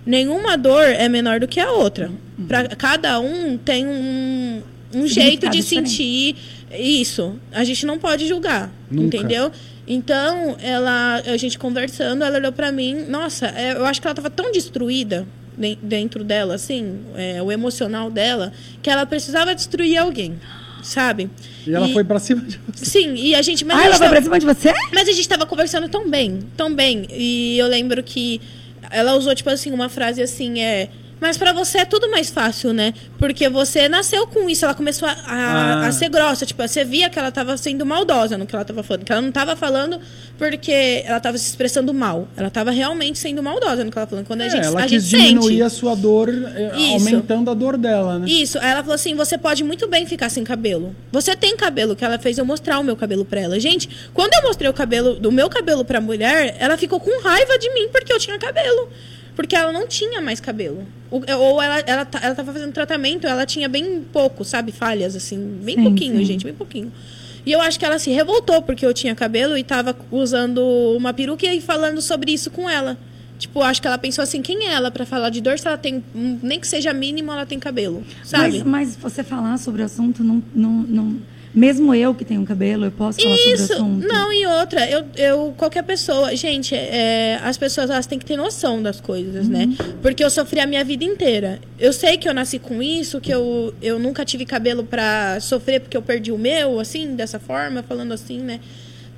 Nenhuma 0.06 0.56
dor 0.56 0.84
é 0.84 1.06
menor 1.08 1.38
do 1.40 1.46
que 1.46 1.60
a 1.60 1.70
outra. 1.70 2.10
Pra, 2.46 2.66
cada 2.68 3.20
um 3.20 3.58
tem 3.58 3.84
um, 3.86 4.62
um 4.94 5.06
jeito 5.06 5.48
de 5.50 5.58
diferente. 5.58 5.90
sentir 5.90 6.36
isso. 6.78 7.36
A 7.52 7.62
gente 7.64 7.84
não 7.84 7.98
pode 7.98 8.26
julgar, 8.26 8.72
Nunca. 8.90 9.16
entendeu? 9.18 9.50
Então, 9.88 10.56
ela, 10.60 11.22
a 11.26 11.36
gente 11.38 11.58
conversando, 11.58 12.22
ela 12.22 12.36
olhou 12.36 12.52
pra 12.52 12.70
mim, 12.70 13.06
nossa, 13.08 13.46
é, 13.46 13.72
eu 13.72 13.86
acho 13.86 14.00
que 14.02 14.06
ela 14.06 14.14
tava 14.14 14.28
tão 14.28 14.52
destruída 14.52 15.26
den- 15.56 15.78
dentro 15.82 16.22
dela, 16.22 16.54
assim, 16.56 17.00
é, 17.16 17.42
o 17.42 17.50
emocional 17.50 18.10
dela, 18.10 18.52
que 18.82 18.90
ela 18.90 19.06
precisava 19.06 19.54
destruir 19.54 19.96
alguém, 19.96 20.38
sabe? 20.82 21.30
E 21.66 21.72
ela 21.74 21.88
foi 21.88 22.04
pra 22.04 22.18
cima 22.18 22.42
de 22.42 22.60
você. 22.70 22.84
Sim, 22.84 23.14
e 23.14 23.34
a 23.34 23.40
gente. 23.40 23.64
Mas 23.64 23.76
Ah, 23.76 23.80
a 23.80 23.84
ela 23.84 23.90
gente 23.92 23.98
foi 23.98 24.06
tava- 24.08 24.14
pra 24.20 24.22
cima 24.24 24.38
de 24.38 24.46
você? 24.60 24.72
mas 24.94 25.08
a 25.08 25.12
gente 25.12 25.28
tava 25.28 25.46
conversando 25.46 25.88
tão 25.88 26.08
bem, 26.08 26.40
tão 26.56 26.74
bem. 26.74 27.06
E 27.10 27.56
eu 27.58 27.66
lembro 27.66 28.02
que 28.02 28.40
ela 28.90 29.14
usou, 29.14 29.34
tipo 29.34 29.48
assim, 29.50 29.72
uma 29.72 29.88
frase 29.88 30.20
assim, 30.22 30.60
é. 30.60 30.88
Mas 31.20 31.36
pra 31.36 31.52
você 31.52 31.78
é 31.78 31.84
tudo 31.84 32.08
mais 32.10 32.30
fácil, 32.30 32.72
né? 32.72 32.94
Porque 33.18 33.48
você 33.48 33.88
nasceu 33.88 34.26
com 34.26 34.48
isso. 34.48 34.64
Ela 34.64 34.74
começou 34.74 35.08
a, 35.08 35.12
a, 35.12 35.18
Ah. 35.84 35.86
a 35.88 35.92
ser 35.92 36.08
grossa. 36.08 36.46
Tipo, 36.46 36.66
você 36.66 36.84
via 36.84 37.10
que 37.10 37.18
ela 37.18 37.30
tava 37.32 37.56
sendo 37.56 37.84
maldosa 37.84 38.38
no 38.38 38.46
que 38.46 38.54
ela 38.54 38.64
tava 38.64 38.82
falando. 38.82 39.04
Que 39.04 39.12
ela 39.12 39.20
não 39.22 39.32
tava 39.32 39.56
falando 39.56 40.00
porque 40.36 41.02
ela 41.04 41.18
tava 41.20 41.36
se 41.38 41.48
expressando 41.48 41.92
mal. 41.92 42.28
Ela 42.36 42.50
tava 42.50 42.70
realmente 42.70 43.18
sendo 43.18 43.42
maldosa 43.42 43.84
no 43.84 43.90
que 43.90 43.98
ela 43.98 44.06
tava 44.06 44.10
falando. 44.10 44.26
Quando 44.26 44.42
a 44.42 44.46
É, 44.46 44.50
gente, 44.50 44.64
ela 44.66 44.80
a 44.82 44.86
quis 44.86 45.02
gente 45.04 45.22
diminuir 45.22 45.48
sente. 45.48 45.62
a 45.62 45.70
sua 45.70 45.94
dor, 45.96 46.28
é, 46.28 46.76
Isso. 46.78 46.92
aumentando 47.08 47.50
a 47.50 47.54
dor 47.54 47.76
dela, 47.76 48.18
né? 48.20 48.28
Isso, 48.28 48.58
aí 48.58 48.70
ela 48.70 48.80
falou 48.82 48.94
assim: 48.94 49.14
você 49.14 49.36
pode 49.36 49.64
muito 49.64 49.88
bem 49.88 50.06
ficar 50.06 50.28
sem 50.28 50.44
cabelo. 50.44 50.94
Você 51.10 51.34
tem 51.34 51.56
cabelo, 51.56 51.96
que 51.96 52.04
ela 52.04 52.18
fez 52.18 52.38
eu 52.38 52.44
mostrar 52.44 52.78
o 52.78 52.84
meu 52.84 52.94
cabelo 52.96 53.24
pra 53.24 53.40
ela. 53.40 53.58
Gente, 53.58 53.88
quando 54.14 54.32
eu 54.34 54.42
mostrei 54.42 54.70
o 54.70 54.74
cabelo 54.74 55.14
do 55.14 55.32
meu 55.32 55.48
cabelo 55.48 55.84
pra 55.84 56.00
mulher, 56.00 56.54
ela 56.60 56.76
ficou 56.78 57.00
com 57.00 57.20
raiva 57.22 57.58
de 57.58 57.72
mim 57.74 57.88
porque 57.90 58.12
eu 58.12 58.18
tinha 58.18 58.38
cabelo. 58.38 58.88
Porque 59.38 59.54
ela 59.54 59.72
não 59.72 59.86
tinha 59.86 60.20
mais 60.20 60.40
cabelo. 60.40 60.84
Ou 61.12 61.62
ela, 61.62 61.78
ela, 61.86 62.08
ela 62.20 62.34
tava 62.34 62.52
fazendo 62.52 62.72
tratamento, 62.72 63.24
ela 63.24 63.46
tinha 63.46 63.68
bem 63.68 64.02
pouco, 64.12 64.44
sabe? 64.44 64.72
Falhas, 64.72 65.14
assim, 65.14 65.60
bem 65.62 65.76
Sim, 65.76 65.82
pouquinho, 65.84 66.16
sim. 66.18 66.24
gente, 66.24 66.44
bem 66.44 66.54
pouquinho. 66.54 66.92
E 67.46 67.52
eu 67.52 67.60
acho 67.60 67.78
que 67.78 67.84
ela 67.84 68.00
se 68.00 68.10
revoltou 68.10 68.60
porque 68.62 68.84
eu 68.84 68.92
tinha 68.92 69.14
cabelo 69.14 69.56
e 69.56 69.62
tava 69.62 69.96
usando 70.10 70.58
uma 70.96 71.14
peruca 71.14 71.46
e 71.46 71.60
falando 71.60 72.02
sobre 72.02 72.32
isso 72.32 72.50
com 72.50 72.68
ela. 72.68 72.98
Tipo, 73.38 73.62
acho 73.62 73.80
que 73.80 73.86
ela 73.86 73.96
pensou 73.96 74.24
assim, 74.24 74.42
quem 74.42 74.66
é 74.66 74.72
ela 74.72 74.90
pra 74.90 75.06
falar 75.06 75.30
de 75.30 75.40
dor 75.40 75.56
se 75.56 75.68
ela 75.68 75.78
tem, 75.78 76.02
nem 76.42 76.58
que 76.58 76.66
seja 76.66 76.92
mínimo, 76.92 77.30
ela 77.30 77.46
tem 77.46 77.60
cabelo, 77.60 78.04
sabe? 78.24 78.58
Mas, 78.64 78.64
mas 78.64 78.96
você 78.96 79.22
falar 79.22 79.56
sobre 79.58 79.82
o 79.82 79.84
assunto, 79.84 80.24
não, 80.24 80.42
não, 80.52 80.72
não- 80.82 81.16
mesmo 81.54 81.94
eu 81.94 82.14
que 82.14 82.24
tenho 82.24 82.44
cabelo, 82.44 82.84
eu 82.86 82.90
posso 82.90 83.20
falar 83.20 83.36
sobre 83.36 83.50
o 83.50 83.54
Isso, 83.54 83.72
assunto? 83.72 84.06
não, 84.06 84.32
e 84.32 84.46
outra, 84.46 84.88
eu, 84.88 85.04
eu 85.16 85.54
qualquer 85.56 85.82
pessoa, 85.82 86.34
gente, 86.36 86.74
é, 86.74 87.38
as 87.42 87.56
pessoas 87.56 87.90
elas 87.90 88.06
têm 88.06 88.18
que 88.18 88.24
ter 88.26 88.36
noção 88.36 88.82
das 88.82 89.00
coisas, 89.00 89.48
né? 89.48 89.68
Porque 90.02 90.22
eu 90.22 90.30
sofri 90.30 90.60
a 90.60 90.66
minha 90.66 90.84
vida 90.84 91.04
inteira. 91.04 91.58
Eu 91.78 91.92
sei 91.92 92.16
que 92.18 92.28
eu 92.28 92.34
nasci 92.34 92.58
com 92.58 92.82
isso, 92.82 93.20
que 93.20 93.32
eu, 93.32 93.74
eu 93.80 93.98
nunca 93.98 94.24
tive 94.24 94.44
cabelo 94.44 94.84
pra 94.84 95.38
sofrer 95.40 95.80
porque 95.80 95.96
eu 95.96 96.02
perdi 96.02 96.30
o 96.32 96.38
meu, 96.38 96.78
assim, 96.80 97.14
dessa 97.14 97.38
forma, 97.38 97.82
falando 97.82 98.12
assim, 98.12 98.40
né? 98.40 98.60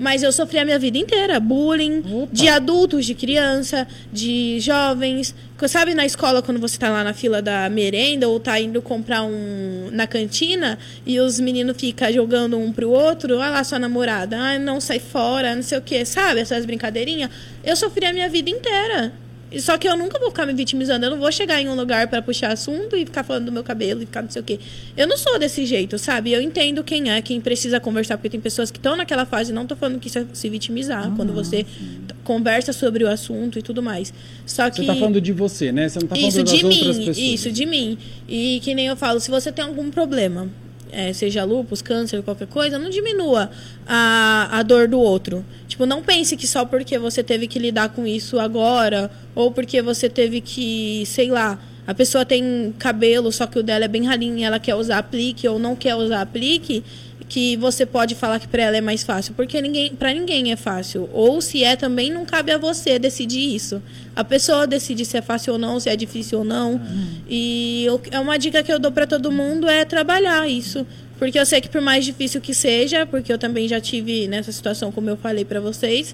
Mas 0.01 0.23
eu 0.23 0.33
sofri 0.33 0.59
a 0.59 0.65
minha 0.65 0.79
vida 0.79 0.97
inteira, 0.97 1.39
bullying 1.39 2.03
Opa. 2.11 2.29
de 2.33 2.49
adultos, 2.49 3.05
de 3.05 3.15
criança, 3.15 3.87
de 4.11 4.59
jovens. 4.59 5.35
Sabe 5.69 5.93
na 5.93 6.07
escola 6.07 6.41
quando 6.41 6.59
você 6.59 6.79
tá 6.79 6.89
lá 6.89 7.05
na 7.05 7.13
fila 7.13 7.43
da 7.43 7.69
merenda 7.69 8.27
ou 8.27 8.41
tá 8.41 8.59
indo 8.59 8.81
comprar 8.81 9.23
um 9.25 9.91
na 9.93 10.07
cantina 10.07 10.79
e 11.05 11.21
os 11.21 11.39
meninos 11.39 11.77
ficam 11.77 12.11
jogando 12.11 12.59
um 12.59 12.73
pro 12.73 12.89
outro, 12.91 13.37
olha 13.37 13.51
lá 13.51 13.63
sua 13.63 13.79
namorada, 13.79 14.39
ah, 14.39 14.59
não 14.59 14.81
sai 14.81 14.99
fora, 14.99 15.55
não 15.55 15.63
sei 15.63 15.77
o 15.77 15.83
que, 15.83 16.03
sabe? 16.07 16.41
Essas 16.41 16.65
brincadeirinhas. 16.65 17.29
Eu 17.63 17.77
sofri 17.77 18.07
a 18.07 18.13
minha 18.15 18.29
vida 18.31 18.49
inteira. 18.49 19.13
Só 19.59 19.77
que 19.77 19.89
eu 19.89 19.97
nunca 19.97 20.19
vou 20.19 20.31
ficar 20.31 20.47
me 20.47 20.53
vitimizando. 20.55 21.05
Eu 21.07 21.11
não 21.11 21.19
vou 21.19 21.31
chegar 21.33 21.61
em 21.61 21.69
um 21.69 21.75
lugar 21.75 22.07
pra 22.09 22.23
puxar 22.23 22.53
assunto 22.53 22.97
e 22.97 23.05
ficar 23.05 23.25
falando 23.25 23.47
do 23.47 23.53
meu 23.53 23.65
cabelo 23.65 24.03
e 24.03 24.07
ficar 24.07 24.23
não 24.23 24.31
sei 24.31 24.41
o 24.43 24.45
quê. 24.45 24.61
Eu 24.97 25.07
não 25.09 25.17
sou 25.17 25.39
desse 25.39 25.67
jeito, 25.67 25.99
sabe? 25.99 26.33
Eu 26.33 26.41
entendo 26.41 26.85
quem 26.85 27.11
é, 27.11 27.21
quem 27.21 27.41
precisa 27.41 27.81
conversar, 27.81 28.17
porque 28.17 28.31
tem 28.31 28.41
pessoas 28.41 28.71
que 28.71 28.79
estão 28.79 28.97
naquela 28.97 29.27
fase. 29.27 29.53
Não 29.53 29.67
tô 29.67 29.75
falando 29.75 29.99
que 29.99 30.07
isso 30.09 30.19
é 30.19 30.27
se 30.33 30.49
vitimizar. 30.49 31.11
quando 31.17 31.33
você 31.33 31.65
t- 31.65 32.15
conversa 32.23 32.73
sobre 32.73 33.03
o 33.03 33.09
assunto 33.09 33.59
e 33.59 33.63
tudo 33.63 33.83
mais. 33.83 34.13
Só 34.47 34.71
que. 34.71 34.77
Você 34.83 34.87
tá 34.87 34.95
falando 34.95 35.21
de 35.21 35.33
você, 35.33 35.73
né? 35.73 35.89
Você 35.89 35.99
não 35.99 36.07
tá 36.07 36.15
falando 36.15 36.29
Isso, 36.29 36.43
de 36.45 36.65
mim, 36.65 37.11
isso, 37.35 37.51
de 37.51 37.67
mim. 37.67 37.99
E 38.29 38.61
que 38.63 38.75
nem 38.75 38.87
eu 38.87 38.97
falo, 38.97 39.19
se 39.19 39.31
você 39.31 39.51
tem 39.51 39.65
algum 39.65 39.91
problema, 39.91 40.49
é, 40.93 41.13
seja 41.13 41.45
lúpus, 41.45 41.83
câncer, 41.83 42.23
qualquer 42.23 42.49
coisa, 42.49 42.79
não 42.79 42.91
diminua 42.91 43.51
a, 43.87 44.49
a 44.59 44.63
dor 44.63 44.89
do 44.89 44.99
outro. 45.01 45.45
Tipo, 45.69 45.87
não 45.87 46.03
pense 46.03 46.37
que 46.37 46.47
só 46.47 46.65
porque 46.65 46.99
você 46.99 47.23
teve 47.23 47.47
que 47.47 47.59
lidar 47.59 47.91
com 47.91 48.07
isso 48.07 48.39
agora, 48.39 49.11
ou 49.35 49.51
porque 49.51 49.81
você 49.83 50.09
teve 50.09 50.41
que, 50.41 51.05
sei 51.07 51.31
lá, 51.31 51.59
A 51.91 51.95
pessoa 51.95 52.25
tem 52.25 52.73
cabelo, 52.79 53.33
só 53.33 53.49
que 53.49 53.59
o 53.59 53.65
dela 53.65 53.85
é 53.85 53.89
bem 53.89 54.07
ralinho 54.07 54.39
e 54.39 54.45
ela 54.45 54.61
quer 54.61 54.77
usar 54.77 54.99
aplique 54.99 55.49
ou 55.49 55.59
não 55.59 55.75
quer 55.75 55.97
usar 55.97 56.21
aplique, 56.21 56.85
que 57.31 57.57
você 57.57 57.87
pode 57.87 58.17
falar 58.17 58.41
que 58.41 58.49
para 58.49 58.65
ela 58.65 58.77
é 58.77 58.81
mais 58.81 59.05
fácil, 59.05 59.35
porque 59.35 59.63
ninguém, 59.63 59.95
para 59.95 60.13
ninguém 60.13 60.51
é 60.51 60.57
fácil. 60.57 61.09
Ou 61.13 61.41
se 61.41 61.63
é 61.63 61.77
também, 61.77 62.11
não 62.11 62.27
cabe 62.27 62.51
a 62.51 62.59
você 62.59 62.99
decidir 62.99 63.55
isso. 63.55 63.81
A 64.17 64.25
pessoa 64.25 64.67
decide 64.67 65.05
se 65.05 65.17
é 65.17 65.23
fácil 65.23 65.53
ou 65.53 65.59
não, 65.59 65.79
se 65.79 65.89
é 65.89 65.95
difícil 65.95 66.41
ou 66.41 66.45
não. 66.45 66.73
Uhum. 66.73 67.07
E 67.29 67.85
eu, 67.87 68.01
é 68.11 68.19
uma 68.19 68.37
dica 68.37 68.65
que 68.65 68.73
eu 68.73 68.81
dou 68.81 68.91
para 68.91 69.07
todo 69.07 69.31
mundo 69.31 69.69
é 69.69 69.85
trabalhar 69.85 70.49
isso. 70.51 70.85
Porque 71.21 71.39
eu 71.39 71.47
sei 71.47 71.61
que 71.61 71.69
por 71.69 71.81
mais 71.81 72.05
difícil 72.05 72.41
que 72.41 72.53
seja, 72.53 73.07
porque 73.07 73.33
eu 73.33 73.39
também 73.39 73.69
já 73.69 73.81
tive 73.81 74.27
nessa 74.27 74.51
situação, 74.51 74.91
como 74.91 75.09
eu 75.09 75.17
falei 75.17 75.45
para 75.45 75.61
vocês, 75.61 76.13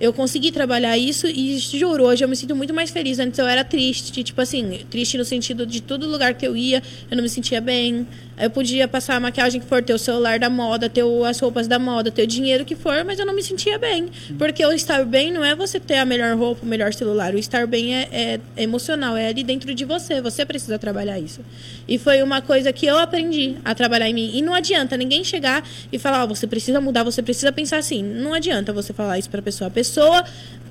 eu 0.00 0.12
consegui 0.12 0.52
trabalhar 0.52 0.96
isso 0.96 1.26
e 1.26 1.58
juro, 1.58 2.04
hoje 2.04 2.24
eu 2.24 2.28
me 2.28 2.36
sinto 2.36 2.54
muito 2.54 2.72
mais 2.72 2.90
feliz. 2.90 3.18
Antes 3.18 3.38
eu 3.38 3.46
era 3.46 3.64
triste, 3.64 4.22
tipo 4.22 4.40
assim, 4.40 4.80
triste 4.88 5.18
no 5.18 5.24
sentido 5.24 5.66
de 5.66 5.82
todo 5.82 6.08
lugar 6.08 6.34
que 6.34 6.46
eu 6.46 6.56
ia, 6.56 6.82
eu 7.10 7.16
não 7.16 7.22
me 7.22 7.28
sentia 7.28 7.60
bem. 7.60 8.06
Eu 8.40 8.50
podia 8.50 8.86
passar 8.86 9.16
a 9.16 9.20
maquiagem 9.20 9.60
que 9.60 9.66
for, 9.66 9.82
ter 9.82 9.92
o 9.92 9.98
celular 9.98 10.38
da 10.38 10.48
moda, 10.48 10.88
ter 10.88 11.02
as 11.28 11.40
roupas 11.40 11.66
da 11.66 11.76
moda, 11.76 12.08
ter 12.08 12.22
o 12.22 12.26
dinheiro 12.26 12.64
que 12.64 12.76
for, 12.76 13.04
mas 13.04 13.18
eu 13.18 13.26
não 13.26 13.34
me 13.34 13.42
sentia 13.42 13.76
bem. 13.78 14.08
Porque 14.38 14.64
o 14.64 14.72
estar 14.72 15.04
bem 15.04 15.32
não 15.32 15.44
é 15.44 15.56
você 15.56 15.80
ter 15.80 15.96
a 15.96 16.04
melhor 16.04 16.36
roupa, 16.36 16.64
o 16.64 16.66
melhor 16.66 16.94
celular. 16.94 17.34
O 17.34 17.38
estar 17.38 17.66
bem 17.66 17.96
é, 17.96 18.08
é, 18.12 18.40
emocional, 18.62 19.16
é 19.16 19.26
ali 19.26 19.42
dentro 19.42 19.74
de 19.74 19.84
você. 19.84 20.20
Você 20.20 20.46
precisa 20.46 20.78
trabalhar 20.78 21.18
isso. 21.18 21.40
E 21.88 21.98
foi 21.98 22.22
uma 22.22 22.40
coisa 22.40 22.72
que 22.72 22.86
eu 22.86 22.96
aprendi 22.96 23.56
a 23.64 23.74
trabalhar 23.74 24.08
em 24.08 24.14
mim. 24.14 24.30
E 24.32 24.40
não 24.40 24.54
adianta 24.54 24.96
ninguém 24.96 25.24
chegar 25.24 25.68
e 25.90 25.98
falar, 25.98 26.22
oh, 26.22 26.28
você 26.28 26.46
precisa 26.46 26.80
mudar, 26.80 27.02
você 27.02 27.20
precisa 27.20 27.50
pensar 27.50 27.78
assim. 27.78 28.04
Não 28.04 28.32
adianta 28.34 28.72
você 28.72 28.92
falar 28.92 29.18
isso 29.18 29.28
pra 29.28 29.42
pessoa. 29.42 29.66
A 29.66 29.70
pessoa 29.70 29.87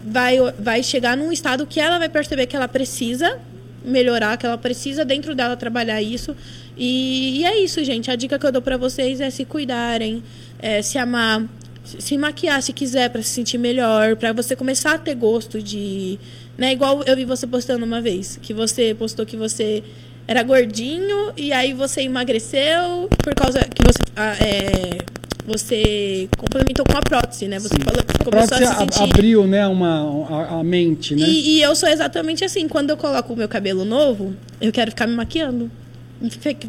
vai, 0.03 0.37
vai 0.59 0.83
chegar 0.83 1.17
num 1.17 1.31
estado 1.31 1.65
que 1.65 1.79
ela 1.79 1.97
vai 1.97 2.09
perceber 2.09 2.47
que 2.47 2.55
ela 2.55 2.67
precisa 2.67 3.39
melhorar, 3.83 4.37
que 4.37 4.45
ela 4.45 4.57
precisa 4.57 5.05
dentro 5.05 5.33
dela 5.33 5.55
trabalhar 5.55 6.01
isso. 6.01 6.35
E, 6.77 7.39
e 7.39 7.45
é 7.45 7.57
isso, 7.57 7.83
gente. 7.83 8.11
A 8.11 8.15
dica 8.15 8.37
que 8.37 8.45
eu 8.45 8.51
dou 8.51 8.61
para 8.61 8.77
vocês 8.77 9.19
é 9.21 9.29
se 9.29 9.45
cuidarem, 9.45 10.23
é, 10.59 10.81
se 10.81 10.97
amar, 10.97 11.43
se 11.83 12.17
maquiar 12.17 12.61
se 12.61 12.73
quiser 12.73 13.09
para 13.09 13.21
se 13.21 13.29
sentir 13.29 13.57
melhor, 13.57 14.15
para 14.15 14.33
você 14.33 14.55
começar 14.55 14.95
a 14.95 14.97
ter 14.97 15.15
gosto 15.15 15.61
de, 15.61 16.19
né? 16.57 16.73
Igual 16.73 17.03
eu 17.03 17.15
vi 17.15 17.25
você 17.25 17.47
postando 17.47 17.85
uma 17.85 18.01
vez, 18.01 18.37
que 18.41 18.53
você 18.53 18.93
postou 18.93 19.25
que 19.25 19.37
você 19.37 19.83
era 20.27 20.43
gordinho 20.43 21.31
e 21.37 21.53
aí 21.53 21.73
você 21.73 22.01
emagreceu 22.01 23.07
por 23.23 23.33
causa 23.33 23.59
que 23.59 23.81
você 23.81 23.99
ah, 24.15 24.35
é, 24.43 25.16
você 25.47 26.27
complementou 26.37 26.85
com 26.85 26.97
a 26.97 27.01
prótese, 27.01 27.47
né? 27.47 27.57
Você 27.57 27.75
falou, 27.79 28.03
começou 28.25 28.57
a, 28.57 28.59
a 28.59 28.73
se 28.73 28.79
sentir... 28.79 29.03
abriu, 29.03 29.47
né, 29.47 29.65
uma, 29.65 30.25
a, 30.29 30.59
a 30.59 30.63
mente, 30.63 31.15
né? 31.15 31.25
E, 31.25 31.55
e, 31.55 31.61
eu 31.61 31.73
sou 31.73 31.87
exatamente 31.87 32.43
assim. 32.43 32.67
Quando 32.67 32.89
eu 32.89 32.97
coloco 32.97 33.31
o 33.33 33.37
meu 33.37 33.47
cabelo 33.47 33.85
novo, 33.85 34.35
eu 34.59 34.73
quero 34.73 34.91
ficar 34.91 35.07
me 35.07 35.15
maquiando. 35.15 35.71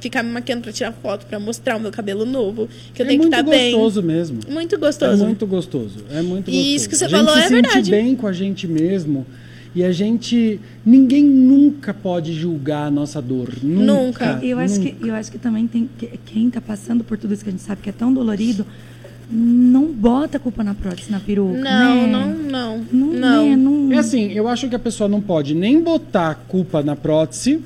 Ficar 0.01 0.23
me 0.23 0.31
maquiando 0.31 0.63
pra 0.63 0.73
tirar 0.73 0.93
foto, 0.93 1.27
pra 1.27 1.41
mostrar 1.41 1.77
o 1.77 1.81
meu 1.81 1.91
cabelo 1.91 2.25
novo. 2.25 2.69
Que 2.95 3.03
eu 3.03 3.07
é 3.07 3.09
tenho 3.09 3.21
que 3.23 3.27
estar 3.27 3.43
tá 3.43 3.51
bem. 3.51 3.59
É 3.59 3.63
muito 3.63 3.79
gostoso 3.79 4.03
mesmo. 4.03 4.41
Muito 4.49 4.79
gostoso. 4.79 5.23
É 5.23 5.27
muito 5.27 5.47
gostoso. 5.47 6.05
É 6.11 6.23
muito 6.23 6.45
gostoso. 6.45 6.57
E 6.57 6.75
isso 6.75 6.89
que 6.89 6.97
você 6.97 7.09
falou 7.09 7.37
é 7.37 7.49
verdade. 7.49 7.57
A 7.57 7.61
gente 7.61 7.69
se 7.69 7.73
sente 7.73 7.91
bem 7.91 8.15
com 8.15 8.27
a 8.29 8.33
gente 8.33 8.69
mesmo. 8.69 9.27
E 9.75 9.85
a 9.85 9.93
gente. 9.93 10.61
Ninguém 10.85 11.25
nunca 11.25 11.93
pode 11.93 12.33
julgar 12.33 12.87
a 12.87 12.91
nossa 12.91 13.21
dor. 13.21 13.53
Nunca. 13.63 14.35
nunca. 14.35 14.45
Eu, 14.45 14.59
acho 14.59 14.81
nunca. 14.81 14.91
Que, 14.91 15.09
eu 15.09 15.15
acho 15.15 15.31
que 15.31 15.39
também 15.39 15.67
tem. 15.67 15.89
Quem 16.27 16.49
está 16.49 16.61
passando 16.61 17.05
por 17.05 17.19
tudo 17.19 17.35
isso 17.35 17.43
que 17.43 17.51
a 17.51 17.53
gente 17.53 17.63
sabe 17.63 17.83
que 17.83 17.91
é 17.91 17.93
tão 17.93 18.13
dolorido, 18.13 18.67
não 19.31 19.87
bota 19.87 20.39
a 20.39 20.41
culpa 20.41 20.65
na 20.65 20.75
prótese, 20.75 21.11
na 21.11 21.21
peruca. 21.21 21.59
Não, 21.59 22.07
né? 22.07 22.13
não, 22.13 22.35
não. 22.35 22.79
Não, 22.93 23.13
não. 23.13 23.53
É, 23.53 23.57
não. 23.57 23.93
É 23.93 23.99
assim, 23.99 24.33
eu 24.33 24.49
acho 24.49 24.69
que 24.69 24.75
a 24.75 24.79
pessoa 24.79 25.09
não 25.09 25.21
pode 25.21 25.55
nem 25.55 25.81
botar 25.83 26.31
a 26.31 26.35
culpa 26.35 26.83
na 26.83 26.97
prótese. 26.97 27.61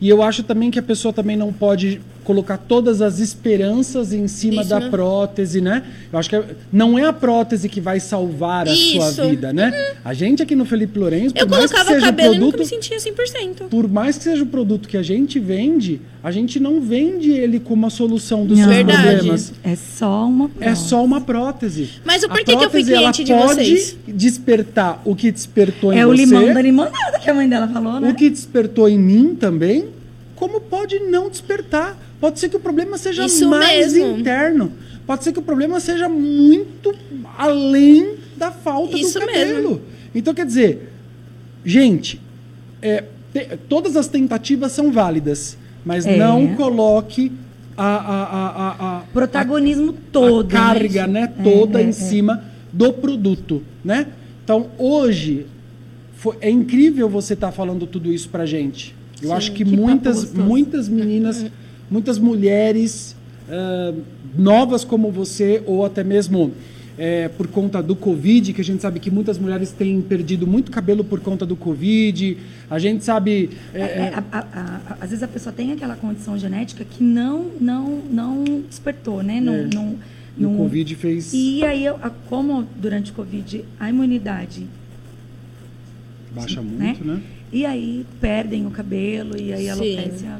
E 0.00 0.08
eu 0.08 0.22
acho 0.22 0.44
também 0.44 0.70
que 0.70 0.78
a 0.78 0.82
pessoa 0.82 1.12
também 1.12 1.36
não 1.36 1.52
pode 1.52 2.00
colocar 2.28 2.58
todas 2.58 3.00
as 3.00 3.20
esperanças 3.20 4.12
em 4.12 4.28
cima 4.28 4.60
Isso, 4.60 4.68
da 4.68 4.80
né? 4.80 4.90
prótese, 4.90 5.62
né? 5.62 5.82
Eu 6.12 6.18
acho 6.18 6.28
que 6.28 6.38
não 6.70 6.98
é 6.98 7.06
a 7.06 7.12
prótese 7.12 7.70
que 7.70 7.80
vai 7.80 7.98
salvar 7.98 8.68
a 8.68 8.70
Isso. 8.70 9.12
sua 9.12 9.28
vida, 9.28 9.50
né? 9.50 9.70
Uhum. 9.70 9.96
A 10.04 10.12
gente 10.12 10.42
aqui 10.42 10.54
no 10.54 10.66
Felipe 10.66 10.98
Lourenço, 10.98 11.34
eu 11.34 11.46
colocava 11.46 11.90
o 11.90 12.00
cabelo 12.02 12.34
produto, 12.34 12.36
e 12.36 12.38
nunca 12.38 12.58
me 12.58 12.66
sentia 12.66 12.98
100%. 12.98 13.68
Por 13.70 13.88
mais 13.88 14.18
que 14.18 14.24
seja 14.24 14.42
o 14.42 14.46
produto 14.46 14.86
que 14.90 14.98
a 14.98 15.02
gente 15.02 15.40
vende, 15.40 16.02
a 16.22 16.30
gente 16.30 16.60
não 16.60 16.82
vende 16.82 17.30
ele 17.30 17.58
como 17.58 17.86
a 17.86 17.90
solução 17.90 18.44
dos 18.44 18.58
não. 18.58 18.64
seus 18.66 18.76
Verdade. 18.76 19.02
problemas. 19.02 19.52
É 19.64 19.74
só 19.74 20.26
uma 20.26 20.50
prótese. 20.50 20.70
É 20.70 20.74
só 20.74 21.04
uma 21.04 21.20
prótese. 21.22 21.90
Mas 22.04 22.22
o 22.24 22.28
porquê 22.28 22.56
que 22.58 22.64
eu 22.66 22.70
fui 22.70 22.84
cliente 22.84 23.24
de 23.24 23.32
vocês? 23.32 23.92
pode 23.92 24.12
despertar 24.12 25.00
o 25.02 25.16
que 25.16 25.32
despertou 25.32 25.94
em 25.94 25.98
é 25.98 26.04
você. 26.04 26.22
É 26.22 26.24
o 26.24 26.26
limão 26.26 26.52
da 26.52 26.60
limonada 26.60 27.18
que 27.22 27.30
a 27.30 27.32
mãe 27.32 27.48
dela 27.48 27.68
falou, 27.68 27.98
né? 27.98 28.10
O 28.10 28.14
que 28.14 28.28
despertou 28.28 28.86
em 28.86 28.98
mim 28.98 29.34
também, 29.34 29.86
como 30.36 30.60
pode 30.60 30.98
não 30.98 31.30
despertar 31.30 31.96
Pode 32.20 32.40
ser 32.40 32.48
que 32.48 32.56
o 32.56 32.60
problema 32.60 32.98
seja 32.98 33.24
Isso 33.24 33.48
mais 33.48 33.92
mesmo. 33.92 34.18
interno. 34.18 34.72
Pode 35.06 35.24
ser 35.24 35.32
que 35.32 35.38
o 35.38 35.42
problema 35.42 35.80
seja 35.80 36.08
muito 36.08 36.94
além 37.36 38.16
da 38.36 38.50
falta 38.50 38.96
Isso 38.96 39.18
do 39.18 39.26
cabelo. 39.26 39.70
Mesmo. 39.70 39.82
Então, 40.14 40.34
quer 40.34 40.44
dizer, 40.44 40.92
gente, 41.64 42.20
é, 42.82 43.04
te, 43.32 43.56
todas 43.68 43.96
as 43.96 44.08
tentativas 44.08 44.72
são 44.72 44.92
válidas, 44.92 45.56
mas 45.84 46.06
é. 46.06 46.16
não 46.16 46.54
coloque 46.54 47.32
a, 47.76 47.86
a, 47.86 48.24
a, 48.24 48.98
a 48.98 49.00
protagonismo 49.12 49.92
todo, 50.12 50.48
a 50.48 50.58
carga, 50.58 51.06
né, 51.06 51.20
né 51.20 51.44
toda 51.44 51.80
é, 51.80 51.84
em 51.84 51.86
é, 51.86 51.90
é. 51.90 51.92
cima 51.92 52.44
do 52.72 52.92
produto, 52.92 53.62
né? 53.84 54.08
Então, 54.44 54.68
hoje 54.76 55.46
foi, 56.14 56.36
é 56.40 56.50
incrível 56.50 57.08
você 57.08 57.34
estar 57.34 57.48
tá 57.48 57.52
falando 57.52 57.86
tudo 57.86 58.12
isso 58.12 58.28
pra 58.28 58.44
gente. 58.44 58.94
Eu 59.22 59.28
Sim, 59.28 59.34
acho 59.34 59.52
que, 59.52 59.64
que 59.64 59.76
muitas 59.76 60.32
muitas 60.32 60.88
meninas 60.88 61.46
muitas 61.90 62.18
mulheres 62.18 63.16
uh, 63.48 64.00
novas 64.36 64.84
como 64.84 65.10
você, 65.10 65.62
ou 65.66 65.84
até 65.84 66.04
mesmo 66.04 66.52
é, 66.98 67.28
por 67.28 67.46
conta 67.46 67.80
do 67.80 67.94
Covid, 67.94 68.52
que 68.52 68.60
a 68.60 68.64
gente 68.64 68.82
sabe 68.82 68.98
que 68.98 69.10
muitas 69.10 69.38
mulheres 69.38 69.70
têm 69.70 70.02
perdido 70.02 70.46
muito 70.46 70.70
cabelo 70.70 71.04
por 71.04 71.20
conta 71.20 71.46
do 71.46 71.54
Covid. 71.54 72.36
A 72.68 72.78
gente 72.78 73.04
sabe. 73.04 73.50
É, 73.72 73.80
é, 73.80 74.14
a, 74.14 74.24
a, 74.32 74.38
a, 74.40 74.96
às 75.00 75.10
vezes 75.10 75.22
a 75.22 75.28
pessoa 75.28 75.52
tem 75.52 75.72
aquela 75.72 75.94
condição 75.94 76.36
genética 76.36 76.84
que 76.84 77.02
não, 77.02 77.52
não, 77.60 78.02
não 78.10 78.62
despertou, 78.68 79.22
né? 79.22 79.40
Não, 79.40 79.54
é. 79.54 79.68
não, 79.72 79.96
e 80.36 80.42
não... 80.42 80.54
o 80.54 80.56
Covid 80.58 80.94
fez. 80.96 81.32
E 81.32 81.64
aí, 81.64 81.84
como 82.28 82.66
durante 82.76 83.12
o 83.12 83.14
Covid 83.14 83.64
a 83.78 83.88
imunidade 83.88 84.66
baixa 86.34 86.60
muito, 86.60 87.04
né? 87.04 87.14
né? 87.14 87.22
E 87.52 87.64
aí 87.64 88.04
perdem 88.20 88.66
o 88.66 88.70
cabelo 88.70 89.40
e 89.40 89.52
aí 89.52 89.70
a 89.70 89.72
alopecia 89.72 90.38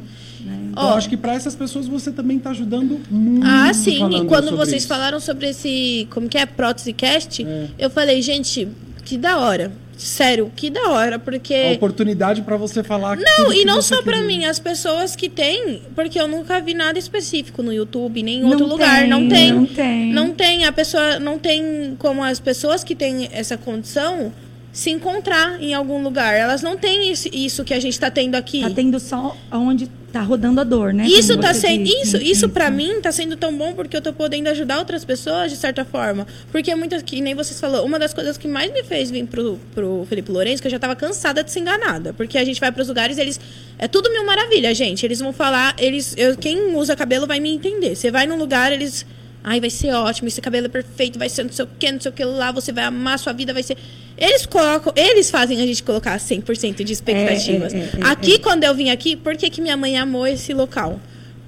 né? 0.48 0.68
Então, 0.70 0.84
oh, 0.84 0.94
acho 0.94 1.08
que 1.08 1.16
para 1.16 1.34
essas 1.34 1.54
pessoas 1.54 1.86
você 1.86 2.10
também 2.10 2.38
está 2.38 2.50
ajudando 2.50 3.00
muito. 3.10 3.46
Ah, 3.46 3.72
sim. 3.74 4.04
E 4.16 4.24
quando 4.24 4.56
vocês 4.56 4.82
isso. 4.82 4.88
falaram 4.88 5.20
sobre 5.20 5.50
esse, 5.50 6.08
como 6.10 6.28
que 6.28 6.38
é, 6.38 6.46
prótese 6.46 6.92
cast, 6.92 7.44
é. 7.44 7.68
eu 7.78 7.90
falei, 7.90 8.22
gente, 8.22 8.68
que 9.04 9.16
da 9.16 9.38
hora. 9.38 9.72
Sério, 9.96 10.52
que 10.54 10.70
da 10.70 10.90
hora, 10.90 11.18
porque. 11.18 11.52
A 11.54 11.72
oportunidade 11.72 12.42
para 12.42 12.56
você 12.56 12.84
falar. 12.84 13.16
Não, 13.16 13.52
e 13.52 13.64
não 13.64 13.82
só 13.82 14.00
para 14.00 14.22
mim, 14.22 14.44
as 14.44 14.60
pessoas 14.60 15.16
que 15.16 15.28
têm, 15.28 15.82
porque 15.92 16.20
eu 16.20 16.28
nunca 16.28 16.60
vi 16.60 16.72
nada 16.72 16.96
específico 17.00 17.64
no 17.64 17.72
YouTube, 17.72 18.22
nem 18.22 18.38
em 18.38 18.44
outro 18.44 18.60
não 18.60 18.68
lugar. 18.68 19.00
Tem, 19.00 19.08
não 19.08 19.28
tem. 19.28 19.52
Não 19.52 19.66
tem. 19.66 20.12
Não 20.12 20.30
tem. 20.32 20.64
A 20.66 20.72
pessoa 20.72 21.18
não 21.18 21.36
tem 21.36 21.96
como 21.98 22.22
as 22.22 22.38
pessoas 22.38 22.84
que 22.84 22.94
têm 22.94 23.28
essa 23.32 23.58
condição 23.58 24.32
se 24.70 24.90
encontrar 24.90 25.60
em 25.60 25.74
algum 25.74 26.00
lugar. 26.00 26.32
Elas 26.34 26.62
não 26.62 26.76
têm 26.76 27.10
isso 27.10 27.64
que 27.64 27.74
a 27.74 27.80
gente 27.80 27.94
está 27.94 28.08
tendo 28.08 28.36
aqui. 28.36 28.58
Está 28.58 28.70
tendo 28.70 29.00
só 29.00 29.36
onde 29.50 29.90
está 30.18 30.22
rodando 30.22 30.60
a 30.60 30.64
dor, 30.64 30.92
né? 30.92 31.06
Isso 31.06 31.38
tá 31.38 31.54
sendo 31.54 31.86
isso, 31.86 32.16
isso 32.16 32.48
para 32.48 32.70
mim 32.70 32.96
está 32.96 33.12
sendo 33.12 33.36
tão 33.36 33.56
bom 33.56 33.72
porque 33.72 33.96
eu 33.96 33.98
estou 33.98 34.12
podendo 34.12 34.48
ajudar 34.48 34.78
outras 34.78 35.04
pessoas 35.04 35.50
de 35.50 35.56
certa 35.56 35.84
forma. 35.84 36.26
Porque 36.50 36.74
muitas 36.74 37.02
que 37.02 37.20
nem 37.20 37.34
vocês 37.34 37.60
falou, 37.60 37.84
uma 37.84 37.98
das 37.98 38.12
coisas 38.12 38.36
que 38.36 38.48
mais 38.48 38.72
me 38.72 38.82
fez 38.82 39.10
vir 39.10 39.26
pro, 39.26 39.58
pro 39.74 40.04
Felipe 40.08 40.30
Lourenço, 40.32 40.60
que 40.60 40.66
eu 40.66 40.70
já 40.70 40.76
estava 40.76 40.96
cansada 40.96 41.42
de 41.44 41.52
ser 41.52 41.60
enganada, 41.60 42.12
porque 42.12 42.36
a 42.36 42.44
gente 42.44 42.60
vai 42.60 42.72
para 42.72 42.82
os 42.82 42.88
lugares, 42.88 43.18
eles 43.18 43.40
é 43.78 43.86
tudo 43.86 44.10
mil 44.10 44.24
maravilha, 44.24 44.74
gente. 44.74 45.06
Eles 45.06 45.20
vão 45.20 45.32
falar, 45.32 45.74
eles 45.78 46.14
eu, 46.16 46.36
quem 46.36 46.74
usa 46.74 46.96
cabelo 46.96 47.26
vai 47.26 47.38
me 47.38 47.50
entender. 47.50 47.94
Você 47.94 48.10
vai 48.10 48.26
num 48.26 48.36
lugar, 48.36 48.72
eles 48.72 49.06
Ai, 49.42 49.60
vai 49.60 49.70
ser 49.70 49.92
ótimo, 49.92 50.28
esse 50.28 50.40
cabelo 50.40 50.66
é 50.66 50.68
perfeito, 50.68 51.18
vai 51.18 51.28
ser 51.28 51.44
não 51.44 51.52
sei 51.52 51.64
o 51.64 51.68
que, 51.78 51.92
não 51.92 52.00
sei 52.00 52.10
o 52.10 52.14
que 52.14 52.24
lá, 52.24 52.50
você 52.50 52.72
vai 52.72 52.84
amar, 52.84 53.18
sua 53.18 53.32
vida 53.32 53.54
vai 53.54 53.62
ser. 53.62 53.78
Eles 54.18 54.44
colocam, 54.46 54.92
eles 54.96 55.30
fazem 55.30 55.60
a 55.60 55.66
gente 55.66 55.82
colocar 55.82 56.18
100% 56.18 56.82
de 56.82 56.92
expectativas. 56.92 57.72
É, 57.72 57.76
é, 57.76 57.80
é, 57.80 57.84
é, 58.00 58.06
aqui, 58.06 58.38
quando 58.38 58.64
eu 58.64 58.74
vim 58.74 58.90
aqui, 58.90 59.14
por 59.16 59.36
que, 59.36 59.48
que 59.48 59.60
minha 59.60 59.76
mãe 59.76 59.96
amou 59.96 60.26
esse 60.26 60.52
local? 60.52 61.00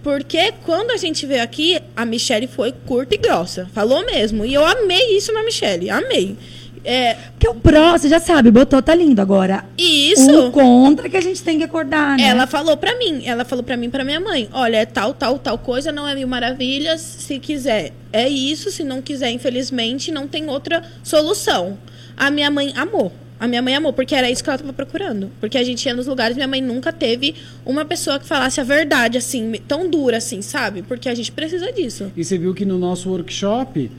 Porque 0.03 0.53
quando 0.65 0.93
a 0.93 0.97
gente 0.97 1.27
veio 1.27 1.43
aqui, 1.43 1.79
a 1.95 2.07
Michelle 2.07 2.47
foi 2.47 2.73
curta 2.73 3.15
e 3.15 3.19
grossa. 3.19 3.69
Falou 3.75 4.05
mesmo. 4.07 4.47
E 4.47 4.55
eu 4.55 4.65
amei 4.65 5.17
isso 5.17 5.33
na 5.33 5.43
Michelle. 5.43 5.91
Amei. 5.91 6.37
É... 6.85 7.15
Porque 7.33 7.49
o 7.49 7.55
pró, 7.55 7.93
você 7.93 8.09
já 8.09 8.19
sabe, 8.19 8.51
botou, 8.51 8.81
tá 8.81 8.95
lindo. 8.95 9.21
Agora, 9.21 9.65
isso. 9.77 10.47
o 10.47 10.51
contra 10.51 11.09
que 11.09 11.17
a 11.17 11.21
gente 11.21 11.43
tem 11.43 11.59
que 11.59 11.65
acordar, 11.65 12.17
né? 12.17 12.29
Ela 12.29 12.47
falou 12.47 12.77
pra 12.77 12.97
mim, 12.97 13.23
ela 13.27 13.45
falou 13.45 13.63
pra 13.63 13.77
mim 13.77 13.91
pra 13.91 14.05
minha 14.05 14.21
mãe, 14.21 14.49
olha, 14.53 14.79
é 14.79 14.87
tal, 14.87 15.13
tal, 15.13 15.39
tal 15.39 15.59
coisa, 15.59 15.93
não 15.93 16.09
é 16.09 16.15
mil 16.15 16.29
maravilhas, 16.29 17.01
se 17.01 17.39
quiser 17.39 17.93
é 18.13 18.29
isso, 18.29 18.71
se 18.71 18.83
não 18.83 19.01
quiser, 19.01 19.31
infelizmente, 19.31 20.11
não 20.11 20.27
tem 20.27 20.49
outra 20.49 20.83
solução. 21.03 21.79
A 22.21 22.31
minha 22.31 22.51
mãe 22.51 22.71
amou. 22.77 23.11
A 23.41 23.49
minha 23.49 23.63
mãe 23.63 23.75
amou, 23.75 23.95
porque 23.95 24.15
era 24.15 24.31
isso 24.31 24.45
que 24.45 24.51
ela 24.51 24.59
tava 24.59 24.75
procurando. 24.75 25.31
Porque 25.41 25.57
a 25.57 25.65
gente 25.65 25.87
ia 25.87 25.95
nos 25.95 26.07
lugares, 26.07 26.37
minha 26.37 26.47
mãe 26.47 26.61
nunca 26.61 26.93
teve 26.93 27.35
uma 27.65 27.83
pessoa 27.87 28.19
que 28.19 28.27
falasse 28.27 28.61
a 28.61 28.65
verdade, 28.65 29.17
assim, 29.17 29.55
tão 29.67 29.89
dura 29.89 30.19
assim, 30.19 30.43
sabe? 30.43 30.83
Porque 30.83 31.09
a 31.09 31.15
gente 31.15 31.33
precisa 31.33 31.73
disso. 31.73 32.13
E 32.15 32.23
você 32.23 32.37
viu 32.37 32.53
que 32.53 32.67
no 32.67 32.77
nosso 32.79 33.09
workshop, 33.09 33.91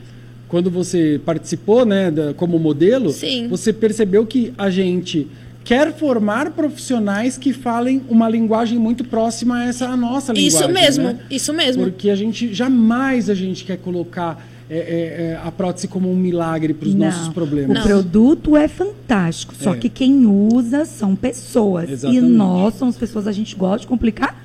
quando 0.46 0.70
você 0.70 1.20
participou, 1.24 1.84
né, 1.84 2.12
da- 2.12 2.32
como 2.34 2.56
modelo, 2.60 3.10
Sim. 3.10 3.48
você 3.48 3.72
percebeu 3.72 4.24
que 4.24 4.54
a 4.56 4.70
gente 4.70 5.26
quer 5.64 5.92
formar 5.92 6.52
profissionais 6.52 7.36
que 7.36 7.52
falem 7.52 8.02
uma 8.08 8.28
linguagem 8.28 8.78
muito 8.78 9.02
próxima 9.02 9.58
a 9.58 9.64
essa 9.66 9.86
a 9.88 9.96
nossa 9.96 10.32
linguagem. 10.32 10.46
Isso 10.60 10.68
mesmo, 10.68 11.04
né? 11.04 11.18
isso 11.28 11.52
mesmo. 11.52 11.82
Porque 11.82 12.10
a 12.10 12.14
gente 12.16 12.54
jamais 12.54 13.28
a 13.28 13.34
gente 13.34 13.64
quer 13.64 13.78
colocar 13.78 14.40
é, 14.72 14.78
é, 14.78 15.30
é, 15.32 15.40
a 15.44 15.50
prótese 15.52 15.86
como 15.86 16.10
um 16.10 16.16
milagre 16.16 16.72
para 16.72 16.88
os 16.88 16.94
nossos 16.94 17.28
problemas. 17.28 17.70
O 17.70 17.74
Não. 17.74 17.82
produto 17.82 18.56
é 18.56 18.66
fantástico, 18.68 19.54
só 19.54 19.74
É. 19.74 19.76
que 19.76 19.88
quem 19.88 20.26
usa 20.26 20.84
são 20.84 21.14
pessoas. 21.14 21.90
Exatamente. 21.90 22.24
E 22.24 22.28
nós 22.28 22.74
somos 22.74 22.96
pessoas, 22.96 23.26
a 23.26 23.32
gente 23.32 23.54
gosta 23.54 23.80
de 23.80 23.86
complicar 23.86 24.42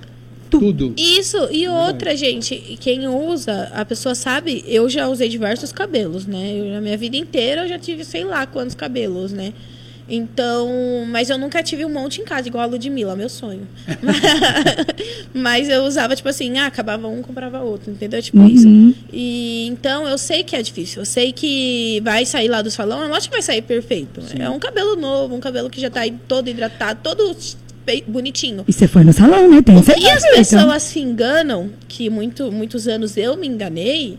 tudo. 0.50 0.74
Tudo. 0.74 0.94
Isso, 0.98 1.38
e 1.52 1.68
outra, 1.68 2.16
gente, 2.16 2.56
quem 2.80 3.08
usa, 3.08 3.70
a 3.74 3.84
pessoa 3.84 4.16
sabe, 4.16 4.64
eu 4.68 4.90
já 4.90 5.08
usei 5.08 5.28
diversos 5.30 5.72
cabelos, 5.72 6.26
né? 6.26 6.54
Eu, 6.58 6.66
na 6.74 6.82
minha 6.82 6.98
vida 6.98 7.18
inteira 7.18 7.64
eu 7.64 7.68
já 7.68 7.78
tive 7.78 8.04
sei 8.06 8.24
lá 8.24 8.46
quantos 8.46 8.74
cabelos, 8.74 9.32
né? 9.34 9.54
Então, 10.10 10.70
mas 11.10 11.30
eu 11.30 11.38
nunca 11.38 11.62
tive 11.62 11.84
um 11.84 11.90
monte 11.90 12.22
em 12.22 12.24
casa, 12.24 12.48
igual 12.48 12.64
a 12.64 12.68
Ludmilla, 12.68 13.16
meu 13.16 13.28
sonho. 13.28 13.68
mas 15.34 15.70
eu 15.70 15.84
usava, 15.84 16.16
tipo 16.16 16.30
assim, 16.30 16.58
ah, 16.58 16.68
acabava 16.68 17.08
um, 17.08 17.22
comprava 17.22 17.60
outro, 17.62 17.92
entendeu? 17.92 18.22
Tipo 18.22 18.38
Uhum. 18.40 18.48
isso. 18.48 18.68
E 19.12 19.68
então 19.68 20.08
eu 20.08 20.18
sei 20.18 20.44
que 20.44 20.56
é 20.56 20.62
difícil. 20.62 21.02
Eu 21.02 21.06
sei 21.06 21.32
que 21.32 22.02
vai 22.04 22.26
sair 22.26 22.48
lá 22.48 22.62
do 22.62 22.72
salão, 22.72 23.04
eu 23.04 23.14
acho 23.14 23.28
que 23.30 23.36
vai 23.36 23.42
sair 23.42 23.62
perfeito. 23.62 24.22
É 24.40 24.50
um 24.50 24.60
cabelo 24.60 24.96
novo, 24.96 25.36
um 25.36 25.40
cabelo 25.40 25.70
que 25.70 25.80
já 25.82 25.90
tá 25.90 26.02
aí 26.02 26.14
todo 26.28 26.50
hidratado, 26.50 27.00
todo 27.04 27.36
bonitinho. 28.08 28.66
E 28.68 28.74
você 28.74 28.88
foi 28.88 29.04
no 29.04 29.14
salão, 29.14 29.50
né? 29.50 29.62
Tem 29.62 29.76
E 29.76 29.80
as 29.80 29.86
certeza. 29.86 30.08
então. 30.28 30.36
pessoas 30.38 30.84
se 30.84 31.00
enganam, 31.00 31.70
que 31.88 32.10
muito, 32.10 32.52
muitos 32.52 32.88
anos 32.88 33.16
eu 33.18 33.36
me 33.38 33.48
enganei. 33.48 34.18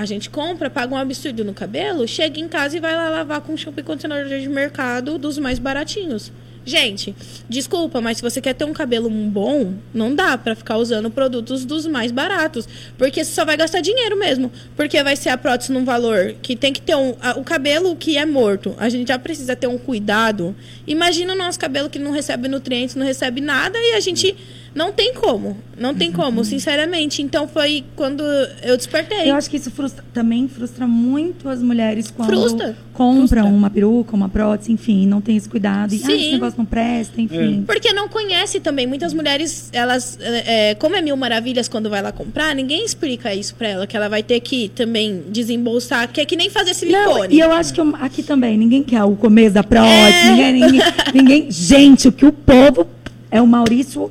A 0.00 0.06
gente 0.06 0.30
compra, 0.30 0.70
paga 0.70 0.94
um 0.94 0.96
absurdo 0.96 1.44
no 1.44 1.52
cabelo, 1.52 2.08
chega 2.08 2.40
em 2.40 2.48
casa 2.48 2.74
e 2.74 2.80
vai 2.80 2.96
lá 2.96 3.10
lavar 3.10 3.42
com 3.42 3.54
shampoo 3.54 3.80
e 3.80 3.82
condicionador 3.82 4.26
de 4.40 4.48
mercado 4.48 5.18
dos 5.18 5.36
mais 5.36 5.58
baratinhos. 5.58 6.32
Gente, 6.64 7.14
desculpa, 7.50 8.00
mas 8.00 8.16
se 8.16 8.22
você 8.22 8.40
quer 8.40 8.54
ter 8.54 8.64
um 8.64 8.72
cabelo 8.72 9.10
bom, 9.10 9.74
não 9.92 10.14
dá 10.14 10.38
pra 10.38 10.54
ficar 10.54 10.78
usando 10.78 11.10
produtos 11.10 11.66
dos 11.66 11.86
mais 11.86 12.10
baratos. 12.12 12.66
Porque 12.96 13.22
você 13.22 13.30
só 13.30 13.44
vai 13.44 13.58
gastar 13.58 13.82
dinheiro 13.82 14.18
mesmo. 14.18 14.50
Porque 14.74 15.02
vai 15.02 15.16
ser 15.16 15.28
a 15.28 15.36
prótese 15.36 15.70
num 15.70 15.84
valor 15.84 16.34
que 16.40 16.56
tem 16.56 16.72
que 16.72 16.80
ter 16.80 16.94
um. 16.96 17.14
a- 17.20 17.38
o 17.38 17.44
cabelo 17.44 17.94
que 17.94 18.16
é 18.16 18.24
morto, 18.24 18.74
a 18.78 18.88
gente 18.88 19.08
já 19.08 19.18
precisa 19.18 19.54
ter 19.54 19.66
um 19.66 19.76
cuidado. 19.76 20.56
Imagina 20.86 21.34
o 21.34 21.36
nosso 21.36 21.58
cabelo 21.58 21.90
que 21.90 21.98
não 21.98 22.10
recebe 22.10 22.48
nutrientes, 22.48 22.94
não 22.94 23.04
recebe 23.04 23.42
nada 23.42 23.76
e 23.78 23.92
a 23.94 24.00
gente. 24.00 24.34
Não 24.74 24.92
tem 24.92 25.14
como. 25.14 25.56
Não 25.78 25.94
tem 25.94 26.12
como, 26.12 26.44
sinceramente. 26.44 27.22
Então 27.22 27.48
foi 27.48 27.82
quando 27.96 28.22
eu 28.62 28.76
despertei. 28.76 29.30
Eu 29.30 29.34
acho 29.34 29.48
que 29.50 29.56
isso 29.56 29.70
frustra- 29.70 30.04
também 30.12 30.46
frustra 30.46 30.86
muito 30.86 31.48
as 31.48 31.60
mulheres 31.62 32.10
quando 32.10 32.28
Frustra. 32.28 32.76
compram 32.92 33.26
Frustra. 33.26 33.44
uma 33.44 33.68
peruca, 33.70 34.14
uma 34.14 34.28
prótese, 34.28 34.70
enfim, 34.72 35.06
não 35.06 35.20
tem 35.20 35.36
esse 35.36 35.48
cuidado. 35.48 35.92
E, 35.92 35.96
ah, 35.96 36.06
Sim. 36.06 36.12
esse 36.20 36.32
negócio 36.32 36.58
não 36.58 36.64
presta, 36.66 37.20
enfim. 37.20 37.64
Porque 37.66 37.92
não 37.92 38.08
conhece 38.08 38.60
também. 38.60 38.86
Muitas 38.86 39.12
mulheres, 39.14 39.70
elas, 39.72 40.18
é, 40.20 40.70
é, 40.70 40.74
como 40.74 40.94
é 40.94 41.02
mil 41.02 41.16
maravilhas 41.16 41.66
quando 41.66 41.90
vai 41.90 42.02
lá 42.02 42.12
comprar, 42.12 42.54
ninguém 42.54 42.84
explica 42.84 43.34
isso 43.34 43.54
pra 43.56 43.68
ela, 43.68 43.86
que 43.86 43.96
ela 43.96 44.08
vai 44.08 44.22
ter 44.22 44.38
que 44.40 44.68
também 44.68 45.22
desembolsar, 45.30 46.08
que 46.12 46.20
é 46.20 46.24
que 46.24 46.36
nem 46.36 46.48
fazer 46.50 46.70
Não, 46.70 46.74
silicone. 46.74 47.34
e 47.34 47.40
eu 47.40 47.50
acho 47.52 47.72
que 47.74 47.80
eu- 47.80 47.96
aqui 48.00 48.22
também, 48.22 48.56
ninguém 48.56 48.82
quer 48.82 49.02
o 49.02 49.16
começo 49.16 49.54
da 49.54 49.64
prótese, 49.64 50.28
É. 50.28 50.30
ninguém, 50.30 50.52
ninguém, 50.52 50.80
ninguém- 51.14 51.50
Gente, 51.50 52.06
o 52.08 52.12
que 52.12 52.24
o 52.26 52.32
povo. 52.32 52.86
É 53.32 53.40
o 53.40 53.46
Maurício 53.46 54.10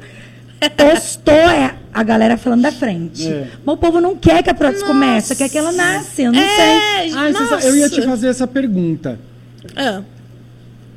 postou 0.68 1.34
é 1.34 1.76
a 1.94 2.04
galera 2.04 2.36
falando 2.38 2.62
da 2.64 2.72
frente. 2.72 3.28
É. 3.28 3.48
Mas 3.66 3.76
o 3.76 3.78
povo 3.78 4.02
não 4.02 4.16
quer 4.16 4.44
que 4.44 4.50
a 4.50 4.54
prótese 4.54 4.82
Nossa. 4.82 4.94
comece, 4.94 5.36
quer 5.36 5.48
que 5.50 5.58
ela 5.58 5.72
nasce, 5.72 6.24
eu 6.24 6.32
não 6.32 6.40
sei. 6.42 6.50
é, 6.50 7.06
Ah, 7.14 7.28
você 7.28 7.32
nossa. 7.32 7.48
sabe, 7.48 7.68
eu 7.68 7.76
ia 7.78 7.90
te 7.90 8.02
fazer 8.02 8.28
essa 8.28 8.46
pergunta. 8.48 9.20
Ah, 9.76 10.02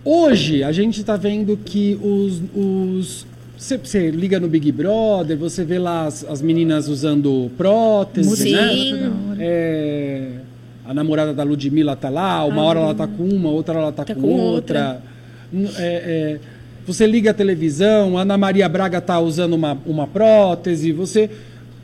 Hoje, 0.04 0.64
a 0.64 0.72
gente 0.72 1.00
está 1.00 1.16
vendo 1.16 1.56
que 1.56 1.96
os. 2.02 2.40
os 2.56 3.26
você, 3.56 3.78
você 3.78 4.10
liga 4.10 4.40
no 4.40 4.48
Big 4.48 4.72
Brother, 4.72 5.36
você 5.38 5.64
vê 5.64 5.78
lá 5.78 6.06
as, 6.06 6.24
as 6.24 6.42
meninas 6.42 6.88
usando 6.88 7.48
prótese, 7.56 8.36
Sim. 8.36 8.52
né? 8.56 9.12
É, 9.38 10.28
a 10.84 10.92
namorada 10.92 11.32
da 11.32 11.44
Ludmilla 11.44 11.94
tá 11.94 12.08
lá, 12.10 12.44
uma 12.44 12.62
hora 12.62 12.80
ela 12.80 12.94
tá 12.96 13.06
com 13.06 13.22
uma, 13.22 13.50
outra 13.50 13.78
ela 13.78 13.92
tá, 13.92 14.04
Tá 14.04 14.14
com, 14.16 14.20
com 14.22 14.32
outra. 14.32 15.00
N- 15.52 15.68
é, 15.76 15.80
é, 15.80 16.40
você 16.86 17.06
liga 17.06 17.30
a 17.30 17.34
televisão, 17.34 18.18
a 18.18 18.22
Ana 18.22 18.36
Maria 18.36 18.68
Braga 18.68 19.00
tá 19.00 19.18
usando 19.20 19.54
uma, 19.54 19.78
uma 19.86 20.06
prótese. 20.06 20.92
Você 20.92 21.30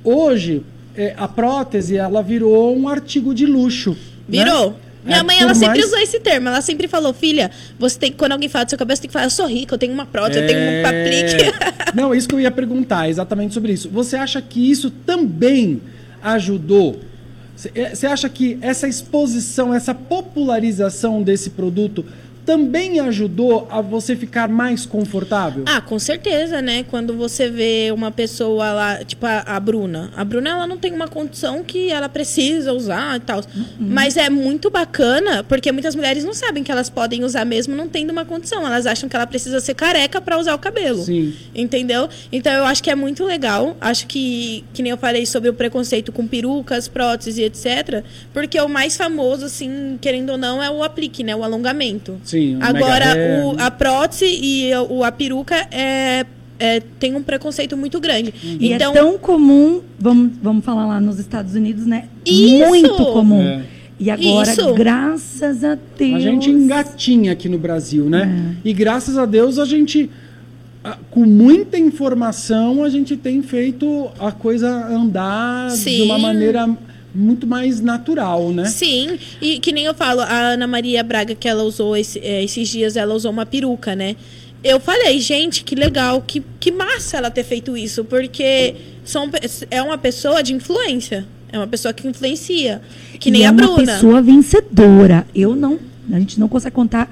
hoje 0.03 0.63
é, 0.97 1.15
a 1.17 1.29
prótese 1.29 1.97
ela 1.97 2.23
virou 2.23 2.77
um 2.77 2.89
artigo 2.89 3.35
de 3.35 3.47
luxo. 3.47 3.91
né? 4.29 4.45
virou. 4.45 4.77
Minha 5.05 5.19
É, 5.19 5.23
mãe, 5.23 5.39
ela 5.41 5.55
sempre 5.55 5.79
mais- 5.79 5.87
usou 5.87 5.99
esse 6.01 6.19
termo. 6.21 6.49
Ela 6.49 6.61
sempre 6.61 6.87
falou, 6.89 7.15
filha, 7.15 7.51
você 7.79 7.99
tem, 7.99 8.13
quando 8.13 8.33
alguém 8.33 8.49
fala 8.49 8.65
do 8.65 8.69
seu 8.71 8.77
cabelo, 8.79 8.97
você 8.97 9.03
tem 9.03 9.09
que 9.09 9.13
falar, 9.13 9.27
eu 9.27 9.31
sou 9.31 9.47
rica, 9.47 9.75
eu 9.75 9.79
tenho 9.79 9.95
uma 9.95 10.05
prótese, 10.05 10.41
eu 10.41 10.47
tenho 10.47 10.59
um. 10.59 10.63
É. 10.63 11.53
Não, 11.95 12.15
isso 12.15 12.29
que 12.29 12.35
eu 12.35 12.41
ia 12.41 12.51
perguntar, 12.51 13.09
exatamente 13.09 13.55
sobre 13.55 13.73
isso. 13.73 13.89
Você 13.91 14.17
acha 14.17 14.43
que 14.43 14.71
isso 14.71 14.91
também 14.91 15.81
ajudou? 16.23 16.99
Você 17.57 18.07
acha 18.07 18.29
que 18.29 18.59
essa 18.61 18.87
exposição, 18.87 19.73
essa 19.73 19.95
popularização 19.95 21.23
desse 21.23 21.51
produto 21.51 22.05
também 22.49 22.99
ajudou 23.01 23.69
a 23.71 23.83
você 23.83 24.17
ficar 24.17 24.49
mais 24.49 24.87
confortável? 24.87 25.65
Ah, 25.67 25.83
com 25.83 25.99
certeza, 25.99 26.63
né? 26.63 26.83
Quando 26.83 27.15
você 27.15 27.51
vê 27.51 27.91
uma 27.93 28.11
pessoa 28.11 28.73
lá, 28.73 29.05
tipo 29.05 29.27
a, 29.27 29.41
a 29.41 29.61
Bruna. 29.61 30.11
A 30.17 30.25
Bruna, 30.25 30.49
ela 30.49 30.67
não 30.67 30.79
tem 30.79 30.95
uma 30.95 31.09
condição 31.09 31.63
que 31.63 31.91
ela 31.91 32.09
precisa 32.09 32.73
usar 32.73 33.19
e 33.19 33.21
tal. 33.21 33.41
Uhum. 33.55 33.65
Mas 33.79 34.17
é 34.17 34.31
muito 34.31 34.71
bacana, 34.71 35.45
porque 35.45 35.71
muitas 35.71 35.95
mulheres 35.95 36.25
não 36.25 36.33
sabem 36.33 36.65
que 36.65 36.73
elas 36.73 36.89
podem 36.89 37.23
usar 37.23 37.45
mesmo 37.45 37.77
não 37.77 37.87
tendo 37.87 38.13
uma 38.13 38.25
condição. 38.25 38.67
Elas 38.67 38.87
acham 38.87 39.11
que 39.11 39.15
ela 39.15 39.27
precisa 39.27 39.61
ser 39.61 39.75
careca 39.75 40.19
pra 40.19 40.39
usar 40.39 40.55
o 40.55 40.59
cabelo. 40.59 41.05
Sim. 41.05 41.35
Entendeu? 41.55 42.09
Então 42.33 42.51
eu 42.51 42.65
acho 42.65 42.83
que 42.83 42.91
é 42.91 42.95
muito 42.95 43.27
legal. 43.27 43.77
Acho 43.79 44.07
que, 44.07 44.65
que 44.73 44.83
nem 44.83 44.89
eu 44.89 44.97
falei 44.97 45.27
sobre 45.27 45.51
o 45.51 45.53
preconceito 45.53 46.13
com 46.13 46.27
perucas, 46.27 46.89
próteses 46.89 47.37
e 47.37 47.43
etc. 47.43 48.03
Porque 48.33 48.59
o 48.59 48.69
mais 48.71 48.97
famoso, 48.97 49.45
assim, 49.45 49.99
querendo 50.01 50.31
ou 50.31 50.39
não, 50.39 50.63
é 50.63 50.71
o 50.71 50.83
aplique, 50.83 51.23
né? 51.23 51.37
O 51.37 51.45
alongamento. 51.45 52.19
Sim, 52.25 52.38
o 52.57 52.59
Agora, 52.63 53.07
mega 53.07 53.21
hair, 53.21 53.45
o, 53.47 53.57
a 53.61 53.71
prótese 53.71 54.27
e 54.27 54.71
o, 54.89 55.05
a 55.05 55.13
peruca 55.13 55.55
é, 55.71 56.25
é- 56.59 56.83
tem 56.99 57.15
um 57.15 57.23
preconceito 57.23 57.77
muito 57.77 58.01
grande. 58.01 58.33
E 58.43 58.73
Então, 58.73 58.91
é 58.93 58.95
tão 58.95 59.19
comum, 59.19 59.81
vamos, 59.99 60.33
vamos 60.43 60.65
falar 60.65 60.87
lá 60.87 61.01
nos 61.01 61.19
Estados 61.19 61.55
Unidos, 61.55 61.87
né? 61.87 62.05
Isso! 62.25 62.69
Muito 62.69 62.95
comum. 63.07 63.43
É. 63.43 63.63
E 64.01 64.11
agora, 64.11 64.51
Isso! 64.51 64.75
graças 64.75 65.65
a 65.65 65.77
Deus. 65.99 66.15
A 66.15 66.21
gente 66.21 66.51
engatinha 66.51 67.33
aqui 67.33 67.49
no 67.49 67.59
Brasil, 67.59 68.09
né? 68.09 68.55
É. 68.65 68.69
E 68.69 68.73
graças 68.73 69.19
a 69.19 69.27
Deus 69.27 69.59
a 69.59 69.65
gente, 69.65 70.09
com 71.11 71.25
muita 71.27 71.77
informação, 71.77 72.85
a 72.85 72.89
gente 72.89 73.17
tem 73.17 73.43
feito 73.43 74.09
a 74.21 74.31
coisa 74.31 74.69
andar 74.89 75.69
de 75.71 75.79
Sim. 75.79 76.03
uma 76.03 76.17
maneira 76.19 76.69
muito 77.19 77.47
mais 77.47 77.81
natural, 77.81 78.51
né? 78.51 78.65
Sim, 78.67 79.19
e 79.41 79.59
que 79.59 79.73
nem 79.73 79.85
eu 79.85 79.95
falo, 79.95 80.21
a 80.21 80.53
Ana 80.53 80.67
Maria 80.67 81.03
Braga, 81.03 81.35
que 81.35 81.49
ela 81.49 81.63
usou 81.65 81.97
esse- 81.97 82.19
eh, 82.21 82.45
esses 82.45 82.69
dias, 82.69 82.97
ela 82.97 83.15
usou 83.15 83.31
uma 83.33 83.45
peruca, 83.45 83.95
né? 83.97 84.15
Eu 84.63 84.81
falei, 84.81 85.21
gente, 85.21 85.63
que 85.65 85.75
legal, 85.75 86.21
que, 86.27 86.43
que 86.59 86.71
massa 86.73 87.17
ela 87.17 87.31
ter 87.31 87.45
feito 87.45 87.77
isso, 87.77 88.05
porque 88.05 88.75
são, 89.05 89.31
é 89.71 89.81
uma 89.83 89.97
pessoa 89.99 90.43
de 90.43 90.53
influência. 90.55 91.27
É 91.51 91.57
uma 91.59 91.67
pessoa 91.67 91.95
que 91.95 92.07
influencia. 92.07 92.83
Que 93.19 93.31
nem 93.31 93.43
e 93.43 93.45
a 93.45 93.49
é 93.49 93.53
Bruna. 93.53 93.73
uma 93.73 93.79
pessoa 93.87 94.21
vencedora. 94.21 95.27
Eu 95.35 95.57
não, 95.57 95.79
a 96.13 96.19
gente 96.19 96.39
não 96.39 96.47
consegue 96.49 96.75
contar 96.75 97.09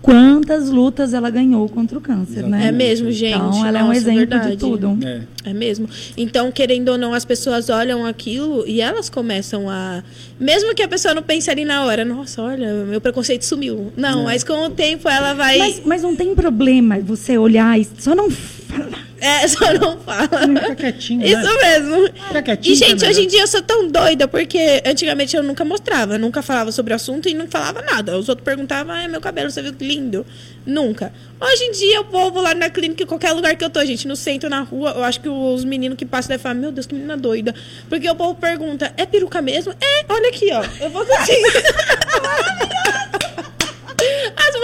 quantas 0.00 0.68
lutas 0.70 1.12
ela 1.12 1.30
ganhou 1.30 1.68
contra 1.68 1.98
o 1.98 2.00
câncer, 2.00 2.44
né? 2.44 2.68
É 2.68 2.72
mesmo, 2.72 3.10
gente. 3.10 3.36
Então 3.36 3.66
ela 3.66 3.80
é 3.80 3.84
um 3.84 3.92
exemplo 3.92 4.18
verdade. 4.20 4.50
de 4.52 4.56
tudo. 4.56 4.98
É. 5.04 5.22
É 5.44 5.52
mesmo. 5.52 5.88
Então, 6.16 6.52
querendo 6.52 6.90
ou 6.90 6.98
não, 6.98 7.14
as 7.14 7.24
pessoas 7.24 7.68
olham 7.70 8.04
aquilo 8.04 8.64
e 8.66 8.80
elas 8.80 9.08
começam 9.08 9.68
a. 9.70 10.02
Mesmo 10.38 10.74
que 10.74 10.82
a 10.82 10.88
pessoa 10.88 11.14
não 11.14 11.22
pense 11.22 11.50
ali 11.50 11.64
na 11.64 11.84
hora, 11.84 12.04
nossa, 12.04 12.42
olha, 12.42 12.84
meu 12.84 13.00
preconceito 13.00 13.44
sumiu. 13.44 13.92
Não, 13.96 14.20
É. 14.20 14.24
mas 14.24 14.44
com 14.44 14.66
o 14.66 14.70
tempo 14.70 15.08
ela 15.08 15.34
vai. 15.34 15.58
Mas, 15.58 15.82
mas 15.84 16.02
não 16.02 16.14
tem 16.14 16.34
problema 16.34 16.98
você 17.00 17.38
olhar 17.38 17.78
e 17.80 17.86
só 17.98 18.14
não 18.14 18.30
fala. 18.30 19.07
É, 19.20 19.46
só 19.48 19.72
não 19.74 19.98
fala. 19.98 20.28
Fica 20.28 20.74
quietinho, 20.74 21.24
Isso 21.24 21.42
né? 21.42 21.62
mesmo. 21.62 22.08
Fica 22.28 22.42
quietinho. 22.42 22.72
E, 22.72 22.76
gente, 22.76 23.02
né? 23.02 23.08
hoje 23.08 23.22
em 23.22 23.26
dia 23.26 23.40
eu 23.42 23.46
sou 23.46 23.62
tão 23.62 23.88
doida, 23.88 24.28
porque 24.28 24.82
antigamente 24.84 25.36
eu 25.36 25.42
nunca 25.42 25.64
mostrava, 25.64 26.18
nunca 26.18 26.42
falava 26.42 26.70
sobre 26.72 26.92
o 26.92 26.96
assunto 26.96 27.28
e 27.28 27.34
não 27.34 27.48
falava 27.48 27.82
nada. 27.82 28.16
Os 28.16 28.28
outros 28.28 28.44
perguntavam, 28.44 28.94
ah, 28.94 29.08
meu 29.08 29.20
cabelo, 29.20 29.50
você 29.50 29.60
viu 29.62 29.72
que 29.72 29.84
lindo? 29.84 30.24
Nunca. 30.64 31.12
Hoje 31.40 31.64
em 31.64 31.72
dia, 31.72 32.00
o 32.00 32.04
povo 32.04 32.40
lá 32.40 32.54
na 32.54 32.68
clínica, 32.68 33.02
em 33.02 33.06
qualquer 33.06 33.32
lugar 33.32 33.56
que 33.56 33.64
eu 33.64 33.70
tô, 33.70 33.84
gente, 33.84 34.06
no 34.06 34.16
centro, 34.16 34.50
na 34.50 34.60
rua, 34.60 34.92
eu 34.96 35.04
acho 35.04 35.20
que 35.20 35.28
os 35.28 35.64
meninos 35.64 35.96
que 35.96 36.04
passam 36.04 36.28
devem 36.28 36.42
falar, 36.42 36.54
meu 36.54 36.72
Deus, 36.72 36.86
que 36.86 36.94
menina 36.94 37.16
doida. 37.16 37.54
Porque 37.88 38.08
o 38.08 38.14
povo 38.14 38.34
pergunta, 38.34 38.92
é 38.96 39.06
peruca 39.06 39.40
mesmo? 39.40 39.72
É, 39.80 40.04
olha 40.08 40.28
aqui, 40.28 40.50
ó. 40.52 40.62
Eu 40.80 40.90
vou 40.90 41.02
assim. 41.14 41.32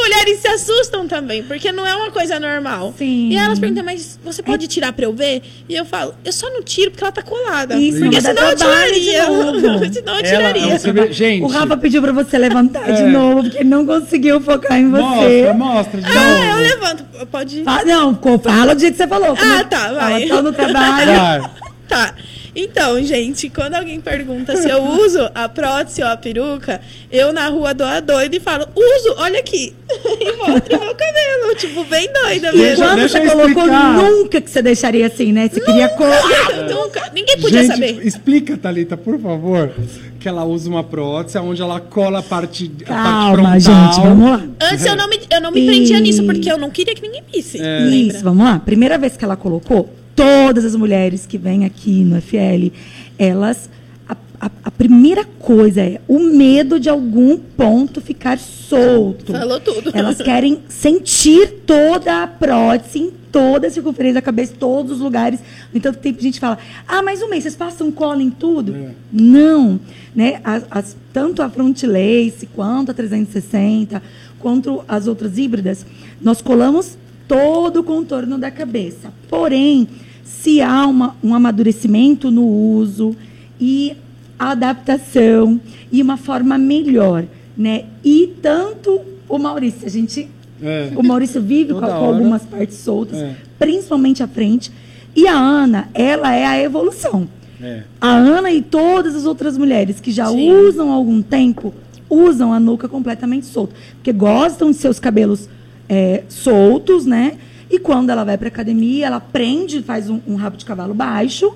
As 0.04 0.10
mulheres 0.10 0.40
se 0.40 0.48
assustam 0.48 1.08
também, 1.08 1.42
porque 1.42 1.72
não 1.72 1.86
é 1.86 1.94
uma 1.96 2.10
coisa 2.10 2.38
normal. 2.38 2.92
Sim. 2.98 3.30
E 3.30 3.36
elas 3.36 3.58
perguntam, 3.58 3.82
mas 3.84 4.18
você 4.22 4.42
pode 4.42 4.68
tirar 4.68 4.92
pra 4.92 5.06
eu 5.06 5.14
ver? 5.14 5.42
E 5.66 5.74
eu 5.74 5.84
falo, 5.86 6.14
eu 6.22 6.30
só 6.32 6.48
não 6.50 6.62
tiro 6.62 6.90
porque 6.90 7.02
ela 7.04 7.12
tá 7.12 7.22
colada. 7.22 7.74
Isso, 7.76 8.00
porque 8.00 8.20
senão 8.20 8.42
eu 8.50 8.54
de 8.54 8.62
tiraria. 8.62 9.24
senão 9.92 10.14
eu 10.18 10.24
Ela- 10.24 10.52
tiraria. 10.52 10.78
você 10.78 11.12
gente, 11.12 11.42
O 11.42 11.46
Rafa 11.46 11.76
pediu 11.78 12.02
pra 12.02 12.12
você 12.12 12.36
levantar 12.36 12.84
de 12.92 13.02
É. 13.02 13.06
novo, 13.06 13.42
porque 13.44 13.58
ele 13.58 13.68
não 13.70 13.86
conseguiu 13.86 14.40
focar 14.42 14.78
em 14.78 14.90
você. 14.90 15.52
mostra, 15.52 15.54
mostra 15.54 16.00
de 16.02 16.06
Ah, 16.18 16.38
eu 16.40 16.46
novo. 16.48 16.60
levanto. 16.60 17.04
Pode. 17.30 17.62
Fa- 17.64 17.84
Não, 17.84 18.18
fala 18.42 18.74
do 18.74 18.80
jeito 18.80 18.92
que 18.94 19.02
você 19.02 19.08
falou. 19.08 19.34
Ah, 19.40 19.64
tá, 19.64 19.92
vai. 19.92 20.22
Ela 20.24 20.36
tá 20.36 20.42
no 20.42 20.52
trabalho. 20.52 21.12
Vai. 21.16 21.50
Tá. 21.88 22.14
Então, 22.54 23.02
gente, 23.02 23.48
quando 23.48 23.74
alguém 23.74 24.00
pergunta 24.00 24.56
se 24.56 24.68
eu 24.68 24.82
uso 24.82 25.28
a 25.34 25.48
prótese 25.48 26.02
ou 26.02 26.08
a 26.08 26.16
peruca, 26.16 26.80
eu 27.10 27.32
na 27.32 27.48
rua 27.48 27.74
dou 27.74 27.86
a 27.86 27.98
doida 28.00 28.36
e 28.36 28.40
falo, 28.40 28.66
uso, 28.76 29.14
olha 29.18 29.40
aqui. 29.40 29.74
e 29.90 30.36
mostro 30.36 30.78
meu 30.80 30.94
cabelo. 30.94 31.54
Tipo, 31.56 31.84
bem 31.84 32.08
doida 32.12 32.52
mesmo. 32.52 32.84
quando 32.84 33.00
você 33.08 33.20
colocou, 33.20 33.46
explicar. 33.48 33.96
nunca 34.02 34.40
que 34.40 34.50
você 34.50 34.62
deixaria 34.62 35.06
assim, 35.06 35.32
né? 35.32 35.48
Você 35.52 35.60
queria 35.60 35.88
colar. 35.90 36.22
Nunca. 36.70 37.10
Ninguém 37.14 37.38
podia 37.40 37.62
Gente, 37.62 37.72
saber. 37.72 38.06
explica, 38.06 38.56
Thalita, 38.56 38.96
por 38.96 39.18
favor, 39.20 39.72
que 40.20 40.28
ela 40.28 40.44
usa 40.44 40.68
uma 40.68 40.82
prótese 40.84 41.38
onde 41.38 41.60
ela 41.60 41.80
cola 41.80 42.20
a 42.20 42.22
parte, 42.22 42.70
a 42.82 42.84
Calma, 42.86 43.42
parte 43.42 43.64
frontal. 43.64 43.92
gente, 43.92 44.00
vamos 44.06 44.30
lá. 44.30 44.42
Antes 44.72 44.86
eu 44.86 44.96
não 44.96 45.08
me, 45.08 45.20
eu 45.30 45.40
não 45.40 45.50
me 45.50 45.60
E- 45.60 45.66
prendia 45.66 46.00
nisso, 46.00 46.24
porque 46.24 46.50
eu 46.50 46.58
não 46.58 46.70
queria 46.70 46.94
que 46.94 47.02
ninguém 47.02 47.22
visse. 47.32 47.58
Lembra? 47.58 47.94
Isso, 48.16 48.24
vamos 48.24 48.44
lá. 48.44 48.58
Primeira 48.58 48.96
vez 48.98 49.16
que 49.16 49.24
ela 49.24 49.36
colocou, 49.36 49.88
todas 50.14 50.64
as 50.64 50.74
mulheres 50.76 51.26
que 51.26 51.38
vêm 51.38 51.64
aqui 51.64 52.04
no 52.04 52.20
FL, 52.20 52.70
elas. 53.18 53.68
A, 54.08 54.16
a- 54.46 54.50
a 54.64 54.70
primeira 54.70 55.24
coisa 55.24 55.80
é 55.80 56.00
o 56.06 56.18
medo 56.18 56.78
de 56.78 56.88
algum 56.90 57.38
ponto 57.38 58.00
ficar 58.00 58.38
solto. 58.38 59.32
Falou 59.32 59.60
tudo. 59.60 59.90
Elas 59.94 60.18
querem 60.20 60.60
sentir 60.68 61.62
toda 61.66 62.22
a 62.22 62.26
prótese 62.26 62.98
em 62.98 63.10
toda 63.32 63.66
a 63.66 63.70
circunferência 63.70 64.14
da 64.14 64.22
cabeça, 64.22 64.52
todos 64.58 64.92
os 64.92 65.00
lugares. 65.00 65.40
No 65.72 65.78
entanto, 65.78 65.98
tem 65.98 66.12
gente 66.20 66.34
que 66.34 66.40
fala, 66.40 66.58
ah, 66.86 67.02
mas 67.02 67.20
um 67.22 67.28
mês, 67.28 67.42
vocês 67.42 67.56
passam 67.56 67.90
cola 67.90 68.22
em 68.22 68.30
tudo? 68.30 68.74
É. 68.76 68.90
Não. 69.12 69.80
Né? 70.14 70.40
As, 70.44 70.64
as- 70.70 70.96
tanto 71.12 71.42
a 71.42 71.48
front 71.48 71.82
lace, 71.84 72.46
quanto 72.54 72.90
a 72.90 72.94
360, 72.94 74.00
quanto 74.38 74.84
as 74.86 75.06
outras 75.08 75.36
híbridas, 75.38 75.84
nós 76.20 76.40
colamos 76.42 76.96
todo 77.26 77.80
o 77.80 77.82
contorno 77.84 78.36
da 78.38 78.50
cabeça. 78.50 79.12
Porém, 79.28 79.88
se 80.24 80.60
há 80.60 80.86
uma, 80.86 81.16
um 81.22 81.34
amadurecimento 81.34 82.30
no 82.30 82.46
uso 82.46 83.14
e 83.60 83.94
a 84.38 84.50
adaptação 84.50 85.60
e 85.92 86.02
uma 86.02 86.16
forma 86.16 86.58
melhor, 86.58 87.24
né? 87.56 87.84
E 88.04 88.32
tanto 88.42 89.00
o 89.28 89.38
Maurício, 89.38 89.86
a 89.86 89.90
gente 89.90 90.28
É. 90.62 90.90
o 90.96 91.02
Maurício 91.02 91.40
vive 91.40 91.72
com, 91.74 91.80
com 91.80 91.86
algumas 91.86 92.42
partes 92.42 92.78
soltas, 92.78 93.18
É. 93.18 93.34
principalmente 93.58 94.22
a 94.22 94.28
frente. 94.28 94.72
E 95.14 95.28
a 95.28 95.36
Ana, 95.38 95.88
ela 95.94 96.34
é 96.34 96.44
a 96.44 96.60
evolução. 96.60 97.28
É. 97.62 97.82
A 98.00 98.08
Ana 98.10 98.50
e 98.50 98.60
todas 98.60 99.14
as 99.14 99.24
outras 99.26 99.56
mulheres 99.56 100.00
que 100.00 100.10
já 100.10 100.26
Sim. 100.26 100.50
usam 100.50 100.90
há 100.90 100.94
algum 100.94 101.22
tempo, 101.22 101.72
usam 102.10 102.52
a 102.52 102.58
nuca 102.58 102.88
completamente 102.88 103.46
solta. 103.46 103.74
Porque 103.94 104.12
gostam 104.12 104.70
de 104.70 104.76
seus 104.76 104.98
cabelos 104.98 105.48
é, 105.88 106.24
soltos, 106.28 107.06
né? 107.06 107.34
E 107.74 107.78
quando 107.80 108.08
ela 108.10 108.22
vai 108.22 108.38
para 108.38 108.46
academia, 108.46 109.06
ela 109.06 109.18
prende, 109.18 109.82
faz 109.82 110.08
um, 110.08 110.20
um 110.28 110.36
rabo 110.36 110.56
de 110.56 110.64
cavalo 110.64 110.94
baixo, 110.94 111.52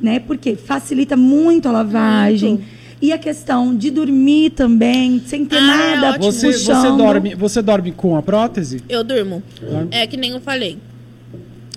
né? 0.00 0.18
Porque 0.18 0.56
facilita 0.56 1.14
muito 1.14 1.68
a 1.68 1.72
lavagem. 1.72 2.54
Muito. 2.54 2.78
E 3.02 3.12
a 3.12 3.18
questão 3.18 3.76
de 3.76 3.90
dormir 3.90 4.50
também, 4.50 5.22
sem 5.26 5.44
ter 5.44 5.58
Ah, 5.58 5.60
nada 5.60 6.08
ótimo. 6.12 6.32
Você, 6.32 6.52
você, 6.52 6.90
dorme, 6.96 7.34
você 7.34 7.60
dorme 7.60 7.92
com 7.92 8.16
a 8.16 8.22
prótese? 8.22 8.82
Eu 8.88 9.04
durmo. 9.04 9.42
Dorme? 9.60 9.88
É 9.90 10.06
que 10.06 10.16
nem 10.16 10.30
eu 10.30 10.40
falei. 10.40 10.78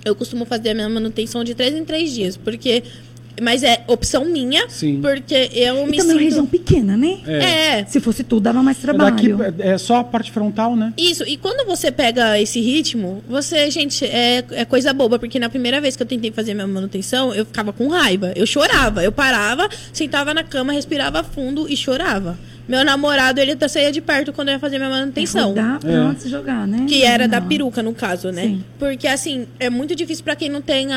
Eu 0.02 0.14
costumo 0.14 0.46
fazer 0.46 0.70
a 0.70 0.74
minha 0.74 0.88
manutenção 0.88 1.44
de 1.44 1.54
três 1.54 1.74
em 1.74 1.84
três 1.84 2.12
dias, 2.12 2.34
porque. 2.34 2.82
Mas 3.40 3.62
é 3.62 3.82
opção 3.86 4.24
minha, 4.26 4.68
Sim. 4.68 5.00
porque 5.00 5.50
eu 5.54 5.86
E 5.86 5.90
me 5.90 5.96
também 5.96 6.12
sinto. 6.16 6.18
região 6.24 6.46
pequena, 6.46 6.96
né? 6.96 7.18
É. 7.26 7.84
Se 7.86 7.98
fosse 8.00 8.22
tudo, 8.22 8.42
dava 8.42 8.62
mais 8.62 8.78
É 8.78 8.80
trabalho. 8.82 9.36
Daqui, 9.38 9.62
é 9.62 9.78
só 9.78 9.96
a 9.96 10.04
parte 10.04 10.30
frontal, 10.30 10.76
né? 10.76 10.92
Isso, 10.98 11.24
e 11.26 11.36
quando 11.36 11.66
você 11.66 11.90
pega 11.90 12.38
esse 12.40 12.60
ritmo, 12.60 13.22
você, 13.28 13.70
gente, 13.70 14.04
é, 14.04 14.44
é 14.50 14.64
coisa 14.64 14.92
boba, 14.92 15.18
porque 15.18 15.38
na 15.38 15.48
primeira 15.48 15.80
vez 15.80 15.96
que 15.96 16.02
eu 16.02 16.06
tentei 16.06 16.30
fazer 16.30 16.52
minha 16.54 16.66
manutenção, 16.66 17.34
eu 17.34 17.44
ficava 17.46 17.72
com 17.72 17.88
raiva. 17.88 18.32
Eu 18.36 18.46
chorava. 18.46 19.02
Eu 19.02 19.12
parava, 19.12 19.68
sentava 19.92 20.34
na 20.34 20.44
cama, 20.44 20.72
respirava 20.72 21.22
fundo 21.24 21.66
e 21.68 21.76
chorava. 21.76 22.38
Meu 22.68 22.84
namorado, 22.84 23.40
ele 23.40 23.52
até 23.52 23.66
saía 23.66 23.90
de 23.90 24.00
perto 24.00 24.32
quando 24.32 24.48
eu 24.48 24.54
ia 24.54 24.58
fazer 24.60 24.78
minha 24.78 24.88
manutenção. 24.88 25.48
Rodar 25.48 25.80
pra 25.80 26.12
É. 26.12 26.14
se 26.14 26.28
jogar, 26.28 26.66
né? 26.66 26.86
Que 26.88 27.02
era 27.02 27.26
da 27.26 27.40
Não. 27.40 27.48
peruca, 27.48 27.82
no 27.82 27.92
caso, 27.92 28.30
né? 28.30 28.42
Sim. 28.42 28.64
Porque, 28.78 29.06
assim, 29.08 29.46
é 29.58 29.68
muito 29.68 29.94
difícil 29.96 30.22
pra 30.22 30.36
quem 30.36 30.48
não 30.48 30.62
tem 30.62 30.92
a, 30.92 30.96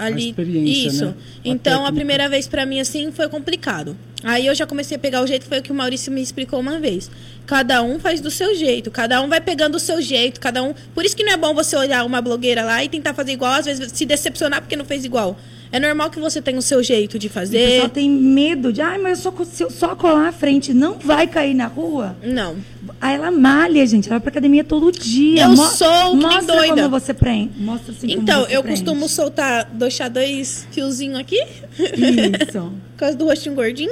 a- 0.00 0.04
ali. 0.06 0.30
experiência, 0.30 0.88
Isso. 0.88 1.04
né? 1.06 1.14
A 1.44 1.48
Então, 1.48 1.86
a 1.86 1.92
primeira 1.92 2.28
vez 2.28 2.48
pra 2.48 2.66
mim, 2.66 2.80
assim, 2.80 3.12
foi 3.12 3.28
complicado. 3.28 3.96
Aí 4.24 4.46
eu 4.46 4.54
já 4.54 4.66
comecei 4.66 4.96
a 4.96 5.00
pegar 5.00 5.22
o 5.22 5.26
jeito, 5.26 5.46
foi 5.46 5.58
o 5.58 5.62
que 5.62 5.72
o 5.72 5.74
Maurício 5.74 6.12
me 6.12 6.20
explicou 6.22 6.60
uma 6.60 6.78
vez. 6.78 7.10
Cada 7.46 7.82
um 7.82 7.98
faz 7.98 8.20
do 8.20 8.30
seu 8.30 8.54
jeito, 8.54 8.90
cada 8.90 9.20
um 9.20 9.28
vai 9.28 9.40
pegando 9.40 9.74
o 9.76 9.80
seu 9.80 10.00
jeito, 10.00 10.40
cada 10.40 10.62
um. 10.62 10.72
Por 10.94 11.04
isso 11.04 11.16
que 11.16 11.24
não 11.24 11.32
é 11.32 11.36
bom 11.36 11.52
você 11.54 11.74
olhar 11.76 12.04
uma 12.04 12.20
blogueira 12.20 12.62
lá 12.64 12.84
e 12.84 12.88
tentar 12.88 13.14
fazer 13.14 13.32
igual, 13.32 13.52
às 13.54 13.64
vezes 13.66 13.90
se 13.92 14.04
decepcionar 14.06 14.60
porque 14.60 14.76
não 14.76 14.84
fez 14.84 15.04
igual. 15.04 15.36
É 15.72 15.80
normal 15.80 16.10
que 16.10 16.20
você 16.20 16.42
tenha 16.42 16.58
o 16.58 16.62
seu 16.62 16.82
jeito 16.82 17.18
de 17.18 17.28
E 17.28 17.30
o 17.30 17.32
fazer. 17.32 17.66
pessoal 17.66 17.88
tem 17.88 18.10
medo 18.10 18.70
de, 18.72 18.82
ai, 18.82 18.98
mas 18.98 19.24
eu 19.24 19.32
só, 19.32 19.44
se 19.44 19.62
eu 19.64 19.70
só 19.70 19.96
colar 19.96 20.28
a 20.28 20.32
frente, 20.32 20.74
não 20.74 20.98
vai 20.98 21.26
cair 21.26 21.54
na 21.54 21.66
rua? 21.66 22.14
Não. 22.22 22.56
Aí 23.00 23.14
ela 23.14 23.30
malha, 23.30 23.86
gente. 23.86 24.06
Ela 24.06 24.16
vai 24.18 24.20
pra 24.20 24.30
academia 24.30 24.62
todo 24.62 24.92
dia. 24.92 25.44
Eu 25.44 25.56
sou 25.56 26.10
que 26.10 26.16
Mostra 26.26 26.56
doida. 26.56 26.74
como 26.74 26.88
você 26.90 27.14
prende. 27.14 27.58
Mostra 27.58 27.90
assim 27.92 28.06
como 28.08 28.20
Então, 28.22 28.44
você 28.44 28.54
eu 28.56 28.62
prende. 28.62 28.82
costumo 28.82 29.08
soltar, 29.08 29.64
deixar 29.72 30.08
dois 30.10 30.68
fiozinhos 30.70 31.18
aqui. 31.18 31.42
Isso. 31.78 32.60
Por 32.60 32.98
causa 32.98 33.16
do 33.16 33.24
rostinho 33.24 33.54
gordinho. 33.54 33.90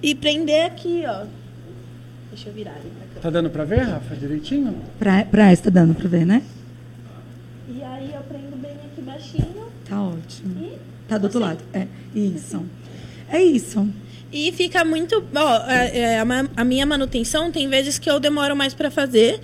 E 0.00 0.14
prender 0.14 0.66
aqui, 0.66 1.02
ó. 1.06 1.24
Deixa 2.30 2.50
eu 2.50 2.52
virar 2.54 2.70
ali 2.72 2.90
pra 2.98 3.14
cá. 3.14 3.20
Tá 3.20 3.30
dando 3.30 3.50
pra 3.50 3.64
ver, 3.64 3.80
Rafa, 3.80 4.14
direitinho? 4.14 4.76
Pra, 4.98 5.24
pra 5.24 5.50
essa 5.50 5.64
tá 5.64 5.70
dando 5.70 5.92
pra 5.94 6.08
ver, 6.08 6.24
né? 6.24 6.40
E 7.68 7.82
aí 7.82 8.10
eu 8.14 8.20
prendo 8.22 8.56
bem 8.60 8.70
aqui 8.72 9.00
baixinho. 9.02 9.63
Tá 9.88 10.00
ótimo. 10.00 10.64
E 10.64 10.94
Tá 11.08 11.18
do 11.18 11.24
outro 11.24 11.38
lado. 11.40 11.58
É, 11.72 11.86
isso. 12.14 12.64
É 13.28 13.42
isso. 13.42 13.86
E 14.32 14.50
fica 14.52 14.84
muito. 14.84 15.22
Ó, 15.34 15.70
é, 15.70 15.98
é, 15.98 16.24
a, 16.56 16.64
minha 16.64 16.86
manutenção 16.86 17.52
tem 17.52 17.68
vezes 17.68 17.98
que 17.98 18.10
eu 18.10 18.18
demoro 18.18 18.56
mais 18.56 18.74
pra 18.74 18.90
fazer. 18.90 19.40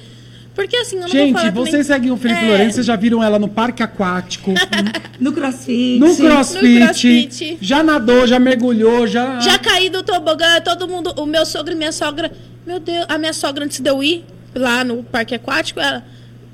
Porque 0.54 0.76
assim, 0.76 0.96
eu 0.96 1.02
não 1.02 1.08
vou 1.08 1.16
Gente, 1.16 1.32
falar 1.32 1.50
vocês 1.52 1.70
também... 1.70 1.84
seguem 1.84 2.10
o 2.10 2.16
Felipe 2.16 2.44
É. 2.44 2.48
Lourenço, 2.48 2.74
vocês 2.74 2.86
já 2.86 2.96
viram 2.96 3.22
ela 3.22 3.38
no 3.38 3.48
parque 3.48 3.82
aquático, 3.82 4.52
No 5.20 5.32
crossfit. 5.32 5.98
no 6.00 6.16
crossfit, 6.16 6.66
No 6.66 6.86
crossfit. 6.86 7.58
já 7.60 7.82
nadou, 7.84 8.26
já 8.26 8.38
mergulhou, 8.38 9.06
já... 9.06 9.38
Já 9.38 9.58
caí 9.58 9.88
do 9.88 10.02
tobogã, 10.02 10.60
todo 10.60 10.88
mundo. 10.88 11.14
O 11.16 11.24
meu 11.24 11.46
sogro 11.46 11.72
e 11.72 11.76
minha 11.76 11.92
sogra. 11.92 12.32
Meu 12.66 12.80
Deus, 12.80 13.06
a 13.08 13.16
minha 13.16 13.32
sogra, 13.32 13.64
antes 13.64 13.78
de 13.80 13.88
eu 13.88 14.02
ir 14.02 14.24
lá 14.54 14.82
no 14.82 15.04
parque 15.04 15.34
aquático, 15.34 15.78
ela. 15.78 16.04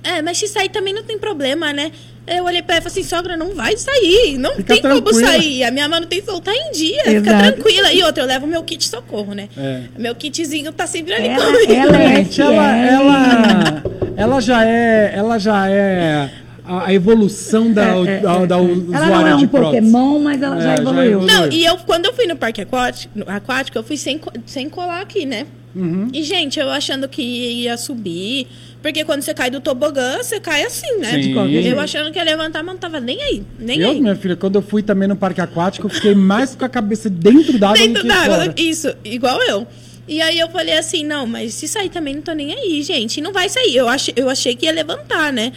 É, 0.04 0.20
mas 0.20 0.36
se 0.38 0.46
sair 0.46 0.68
também 0.68 0.92
não 0.92 1.02
tem 1.02 1.18
problema, 1.18 1.72
né? 1.72 1.90
Eu 2.26 2.44
olhei 2.44 2.60
pra 2.62 2.76
ela 2.76 2.80
e 2.80 2.88
falei 2.90 3.00
assim, 3.00 3.08
sogra, 3.08 3.36
não 3.36 3.54
vai 3.54 3.76
sair. 3.76 4.36
Não 4.38 4.54
Fica 4.56 4.74
tem 4.74 4.82
como 4.82 5.00
tranquila. 5.02 5.30
sair. 5.30 5.62
A 5.64 5.70
minha 5.70 5.88
manutenção 5.88 6.40
tá 6.40 6.52
em 6.52 6.72
dia. 6.72 7.04
Fica 7.04 7.16
Exato. 7.18 7.52
tranquila. 7.52 7.92
E 7.92 8.02
outra, 8.02 8.22
eu 8.22 8.26
levo 8.26 8.46
meu 8.46 8.62
kit 8.64 8.88
socorro, 8.88 9.32
né? 9.34 9.48
É. 9.56 9.82
Meu 9.96 10.14
kitzinho 10.14 10.72
tá 10.72 10.86
sempre 10.86 11.14
ali 11.14 11.28
Ela, 11.28 11.44
comigo. 11.44 11.72
ela 11.72 12.02
é 12.02 12.16
Gente, 12.16 12.40
ela, 12.42 12.76
ela, 12.76 13.82
ela 14.16 14.40
já 14.40 14.64
é, 14.66 15.12
ela 15.14 15.38
já 15.38 15.68
é 15.70 16.30
a, 16.66 16.92
evolução 16.92 17.72
da, 17.72 17.82
É, 17.84 18.00
é, 18.16 18.20
da, 18.20 18.32
é, 18.42 18.46
da 18.46 18.56
é. 18.56 18.60
usuária 18.60 19.04
Ela 19.06 19.20
não 19.20 19.26
é 19.28 19.36
de 19.36 19.44
um 19.44 19.48
prótese. 19.48 19.82
Pokémon, 19.82 20.18
mas 20.18 20.42
ela 20.42 20.56
É, 20.56 20.60
já 20.60 20.66
já 20.76 20.82
evoluiu. 20.82 21.04
evoluiu. 21.22 21.32
Não, 21.32 21.48
e 21.52 21.64
eu, 21.64 21.76
quando 21.78 22.06
eu 22.06 22.12
fui 22.12 22.26
no 22.26 22.34
parque 22.36 22.60
aquático, 22.60 23.12
no 23.16 23.24
aquático 23.30 23.78
eu 23.78 23.84
fui 23.84 23.96
sem, 23.96 24.20
sem 24.46 24.68
colar 24.68 25.00
aqui, 25.00 25.24
né? 25.24 25.46
Uhum. 25.76 26.08
E, 26.12 26.22
gente, 26.22 26.58
eu 26.58 26.70
achando 26.70 27.06
que 27.06 27.22
ia 27.22 27.76
subir. 27.76 28.48
Porque 28.82 29.04
quando 29.04 29.22
você 29.22 29.34
cai 29.34 29.50
do 29.50 29.60
tobogã, 29.60 30.18
você 30.18 30.38
cai 30.38 30.62
assim, 30.62 30.98
né? 30.98 31.10
Sim. 31.12 31.20
De 31.20 31.32
qualquer 31.32 31.64
Eu 31.66 31.80
achando 31.80 32.12
que 32.12 32.18
ia 32.18 32.24
levantar, 32.24 32.62
mas 32.62 32.74
não 32.74 32.80
tava 32.80 33.00
nem 33.00 33.20
aí. 33.20 33.42
Nem 33.58 33.80
Eu, 33.80 33.90
aí. 33.90 34.00
minha 34.00 34.14
filha, 34.14 34.36
quando 34.36 34.56
eu 34.56 34.62
fui 34.62 34.82
também 34.82 35.08
no 35.08 35.16
parque 35.16 35.40
aquático, 35.40 35.86
eu 35.86 35.90
fiquei 35.90 36.14
mais 36.14 36.54
com 36.54 36.64
a 36.64 36.68
cabeça 36.68 37.10
dentro 37.10 37.58
d'água 37.58 37.76
do 37.78 37.82
Dentro 37.82 38.02
que 38.02 38.08
d'água. 38.08 38.36
fora. 38.36 38.54
Isso, 38.56 38.94
igual 39.04 39.42
eu. 39.42 39.66
E 40.06 40.20
aí 40.22 40.38
eu 40.38 40.48
falei 40.50 40.76
assim, 40.78 41.04
não, 41.04 41.26
mas 41.26 41.52
se 41.54 41.66
sair 41.66 41.88
também 41.88 42.14
não 42.14 42.22
tô 42.22 42.32
nem 42.32 42.54
aí, 42.54 42.80
gente. 42.82 43.20
Não 43.20 43.32
vai 43.32 43.48
sair. 43.48 43.74
Eu 43.74 43.88
achei, 43.88 44.14
eu 44.16 44.28
achei 44.30 44.54
que 44.54 44.66
ia 44.66 44.72
levantar, 44.72 45.32
né? 45.32 45.52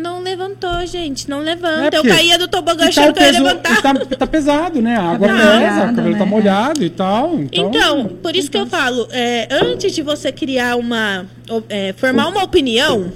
Não 0.00 0.22
levantou, 0.22 0.84
gente. 0.86 1.28
Não 1.28 1.40
levanta. 1.40 1.96
É, 1.96 1.98
eu 1.98 2.02
caía 2.04 2.38
do 2.38 2.48
tobogã 2.48 2.84
tá, 2.84 2.88
achando 2.88 3.10
o 3.10 3.14
que 3.14 3.20
eu 3.22 3.26
ia 3.26 3.32
levantar. 3.32 3.82
tá, 3.82 3.94
tá 3.94 4.26
pesado, 4.26 4.80
né? 4.82 4.96
A 4.96 5.02
água 5.12 5.28
Tá 5.28 5.34
pesa, 5.34 5.44
molhado, 5.52 5.92
o 5.92 5.96
cabelo 5.96 6.12
tá 6.18 6.24
né? 6.24 6.30
molhado 6.30 6.84
e 6.84 6.90
tal. 6.90 7.40
Então, 7.52 7.68
Então, 7.68 8.06
por 8.22 8.34
isso 8.34 8.50
que 8.50 8.58
eu 8.58 8.66
falo, 8.66 9.06
é, 9.10 9.48
antes 9.50 9.94
de 9.94 10.02
você 10.02 10.32
criar 10.32 10.76
uma. 10.76 11.26
é, 11.68 11.92
formar 11.96 12.28
uma 12.28 12.42
opinião, 12.42 13.12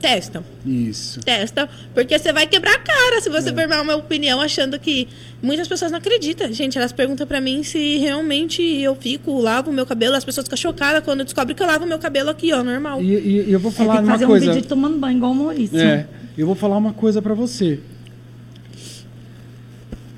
testa. 0.00 0.44
Isso. 0.64 1.20
Testa, 1.20 1.68
porque 1.94 2.18
você 2.18 2.32
vai 2.32 2.46
quebrar 2.46 2.74
a 2.74 2.78
cara 2.78 3.20
se 3.20 3.28
você 3.28 3.52
formar 3.52 3.82
uma 3.82 3.96
opinião 3.96 4.40
achando 4.40 4.78
que 4.78 5.08
muitas 5.42 5.66
pessoas 5.68 5.90
não 5.90 5.98
acreditam. 5.98 6.52
Gente, 6.52 6.76
elas 6.78 6.92
perguntam 6.92 7.26
pra 7.26 7.40
mim 7.40 7.62
se 7.62 7.98
realmente 7.98 8.62
eu 8.62 8.94
fico, 8.94 9.38
lavo 9.40 9.72
meu 9.72 9.86
cabelo. 9.86 10.14
As 10.14 10.24
pessoas 10.24 10.44
ficam 10.46 10.56
chocadas 10.56 11.02
quando 11.04 11.24
descobrem 11.24 11.56
que 11.56 11.62
eu 11.62 11.66
lavo 11.66 11.86
meu 11.86 11.98
cabelo 11.98 12.30
aqui, 12.30 12.52
ó, 12.52 12.62
normal. 12.62 13.00
E, 13.02 13.14
e- 13.14 13.44
e 13.48 13.52
eu 13.52 13.58
vou 13.60 13.70
É, 13.72 13.74
falar 13.74 13.94
tem 13.94 14.02
que 14.02 14.08
uma 14.08 14.12
fazer 14.14 14.26
coisa. 14.26 14.50
um 14.50 14.54
vídeo 14.54 14.68
tomando 14.68 14.98
banho, 14.98 15.16
igual 15.16 15.32
o 15.32 15.34
Maurício. 15.34 15.78
É, 15.78 16.06
eu 16.36 16.46
vou 16.46 16.54
falar 16.54 16.76
uma 16.76 16.92
coisa 16.92 17.20
pra 17.22 17.34
você. 17.34 17.80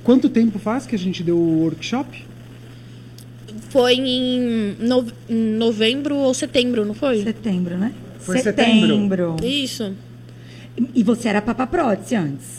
Quanto 0.02 0.28
tempo 0.28 0.58
faz 0.58 0.86
que 0.86 0.94
a 0.94 0.98
gente 0.98 1.22
deu 1.22 1.36
o 1.36 1.62
workshop? 1.64 2.26
Foi 3.70 3.94
em, 3.94 4.76
no- 4.80 5.06
em 5.28 5.34
novembro 5.56 6.16
ou 6.16 6.32
setembro, 6.32 6.84
não 6.86 6.94
foi? 6.94 7.22
Setembro, 7.22 7.76
né? 7.76 7.92
Foi 8.32 8.38
setembro. 8.42 9.36
Isso. 9.42 9.92
E 10.94 11.02
você 11.02 11.28
era 11.28 11.42
papa 11.42 11.66
prótese 11.66 12.14
antes. 12.14 12.58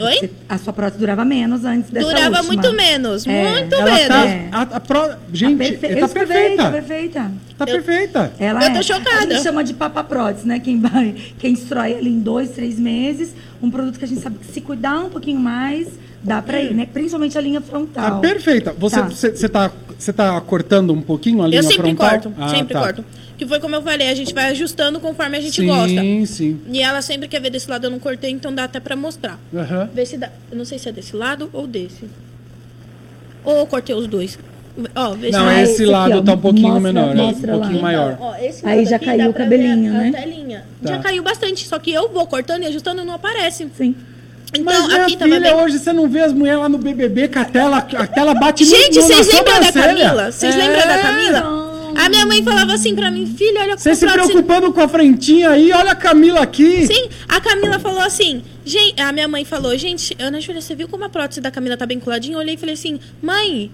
Oi? 0.00 0.14
Você- 0.14 0.30
a 0.48 0.56
sua 0.58 0.72
prótese 0.72 0.98
durava 1.00 1.24
menos 1.24 1.64
antes 1.64 1.90
dessa 1.90 2.06
Durava 2.06 2.36
última. 2.38 2.44
muito 2.44 2.72
menos, 2.72 3.26
É, 3.26 3.50
muito 3.50 3.74
Ela 3.74 3.84
menos. 3.94 4.06
tá. 4.08 4.24
É. 4.26 4.48
A, 4.52 4.60
a 4.62 4.80
pro- 4.80 5.10
gente, 5.32 5.58
perfe- 5.58 5.88
tá 5.88 5.92
eu 5.92 6.06
escrevi, 6.06 6.32
perfeita. 6.32 6.62
Tá 6.62 6.70
perfeita. 6.70 7.32
Tá 7.58 7.66
perfeita. 7.66 8.32
Ela 8.38 8.64
Eu 8.64 8.72
tô 8.74 8.78
é. 8.78 8.82
chocada. 8.84 9.16
A 9.16 9.20
gente 9.34 9.42
chama 9.42 9.64
de 9.64 9.74
papa 9.74 10.04
prótese, 10.04 10.46
né? 10.46 10.60
Quem 10.60 10.78
vai, 10.80 11.14
quem 11.40 11.52
destrói 11.52 11.94
ali 11.94 12.10
em 12.10 12.20
dois, 12.20 12.50
três 12.50 12.78
meses, 12.78 13.34
um 13.62 13.70
produto 13.70 13.98
que 13.98 14.04
a 14.04 14.08
gente 14.08 14.20
sabe 14.20 14.38
que 14.38 14.46
se 14.52 14.60
cuidar 14.60 14.98
um 15.00 15.10
pouquinho 15.10 15.40
mais, 15.40 15.88
dá 16.22 16.40
pra 16.40 16.60
ir, 16.62 16.74
né? 16.74 16.86
Principalmente 16.92 17.36
a 17.36 17.40
linha 17.40 17.60
Tá 17.60 17.66
frontal. 17.66 18.20
perfeita. 18.20 18.72
Você 18.78 18.96
Tá. 18.96 19.08
você 19.08 19.48
tá, 19.48 19.72
você 19.98 20.12
tá 20.12 20.40
cortando 20.40 20.92
um 20.92 21.00
pouquinho 21.02 21.42
a 21.42 21.48
linha 21.48 21.58
Eu 21.60 21.62
sempre 21.64 21.82
frontal? 21.82 22.10
corto, 22.10 22.32
Ah, 22.38 22.48
sempre 22.48 22.72
tá. 22.74 22.80
corto. 22.80 23.04
Que 23.36 23.46
foi 23.46 23.60
como 23.60 23.74
eu 23.76 23.82
falei, 23.82 24.08
a 24.10 24.14
gente 24.14 24.34
vai 24.34 24.50
ajustando 24.50 24.98
conforme 24.98 25.36
a 25.36 25.40
gente 25.40 25.60
sim, 25.60 25.66
gosta. 25.66 26.00
Sim, 26.26 26.60
E 26.70 26.82
ela 26.82 27.00
sempre 27.00 27.28
quer 27.28 27.40
ver 27.40 27.50
desse 27.50 27.70
lado, 27.70 27.84
eu 27.86 27.90
não 27.90 28.00
cortei, 28.00 28.30
então 28.30 28.52
dá 28.52 28.64
até 28.64 28.80
pra 28.80 28.96
mostrar. 28.96 29.38
Aham. 29.54 29.88
Vê 29.94 30.04
se 30.04 30.16
dá. 30.16 30.30
Eu 30.50 30.58
não 30.58 30.64
sei 30.64 30.76
se 30.78 30.88
é 30.88 30.92
desse 30.92 31.14
lado 31.14 31.48
ou 31.52 31.64
desse. 31.66 32.04
Ou 33.44 33.56
eu 33.58 33.66
cortei 33.66 33.94
os 33.94 34.06
dois. 34.08 34.36
Ó, 34.94 35.10
vê 35.14 35.30
Não, 35.30 35.46
Ah, 35.48 35.62
esse 35.62 35.72
esse 35.72 35.84
lado 35.86 36.12
aqui, 36.12 36.20
ó. 36.20 36.22
tá 36.22 36.32
um 36.34 36.38
pouquinho 36.38 36.68
Mostra- 36.68 36.92
menor, 36.92 37.14
mostra 37.14 37.52
um 37.52 37.56
lá. 37.56 37.60
pouquinho 37.62 37.82
maior. 37.82 38.16
Ó, 38.20 38.34
esse 38.36 38.66
Aí 38.66 38.84
já 38.86 38.96
aqui 38.96 39.04
caiu 39.06 39.30
o 39.30 39.34
cabelinho, 39.34 39.92
né? 39.92 40.12
Tá. 40.82 40.88
Já 40.92 40.98
caiu 40.98 41.22
bastante, 41.22 41.66
só 41.66 41.78
que 41.78 41.92
eu 41.92 42.08
vou 42.08 42.26
cortando 42.26 42.62
e 42.62 42.66
ajustando 42.66 43.04
não 43.04 43.14
aparece. 43.14 43.66
Sim. 43.76 43.94
Então 44.54 44.64
Mas 44.64 44.86
minha 44.86 45.02
aqui 45.04 45.16
tava 45.16 45.30
filha, 45.32 45.54
bem. 45.54 45.62
hoje 45.64 45.78
você 45.78 45.92
não 45.92 46.08
vê 46.08 46.20
as 46.20 46.32
mulheres 46.32 46.60
lá 46.60 46.68
no 46.68 46.78
BBB 46.78 47.28
com 47.28 47.38
a 47.38 47.44
tela, 47.44 47.78
a 47.78 48.06
tela 48.06 48.34
bate 48.34 48.64
no 48.64 48.70
Gente, 48.70 48.94
no- 48.96 49.02
na 49.02 49.06
vocês 49.08 49.26
lembram 49.32 49.60
da. 49.60 49.72
Camila? 49.72 50.32
Vocês 50.32 50.54
É. 50.54 50.58
lembram 50.58 50.86
da 50.88 50.98
Camila? 50.98 51.68
A 51.96 52.08
minha 52.08 52.24
mãe 52.26 52.42
falava 52.42 52.72
assim 52.74 52.94
pra 52.94 53.10
mim, 53.10 53.26
filha, 53.26 53.60
olha 53.60 53.76
Você 53.76 53.94
se 53.94 54.06
preocupando 54.06 54.72
com 54.72 54.80
a 54.80 54.86
frentinha 54.88 55.50
aí, 55.50 55.72
olha 55.72 55.90
a 55.90 55.94
Camila 55.96 56.40
aqui. 56.40 56.86
Sim, 56.86 57.08
a 57.28 57.40
Camila 57.40 57.78
falou 57.80 58.00
assim, 58.00 58.42
gente, 58.64 59.00
a 59.02 59.10
minha 59.12 59.26
mãe 59.26 59.44
falou, 59.44 59.76
gente, 59.76 60.16
Ana 60.18 60.40
Júlia, 60.40 60.60
você 60.62 60.74
viu 60.76 60.86
como 60.88 61.04
a 61.04 61.08
prótese 61.08 61.40
da 61.40 61.50
Camila 61.50 61.76
tá 61.76 61.84
bem 61.86 61.98
coladinha? 61.98 62.36
Eu 62.36 62.38
olhei 62.38 62.54
e 62.54 62.56
falei 62.56 62.74
assim, 62.74 63.00
mãe, 63.20 63.70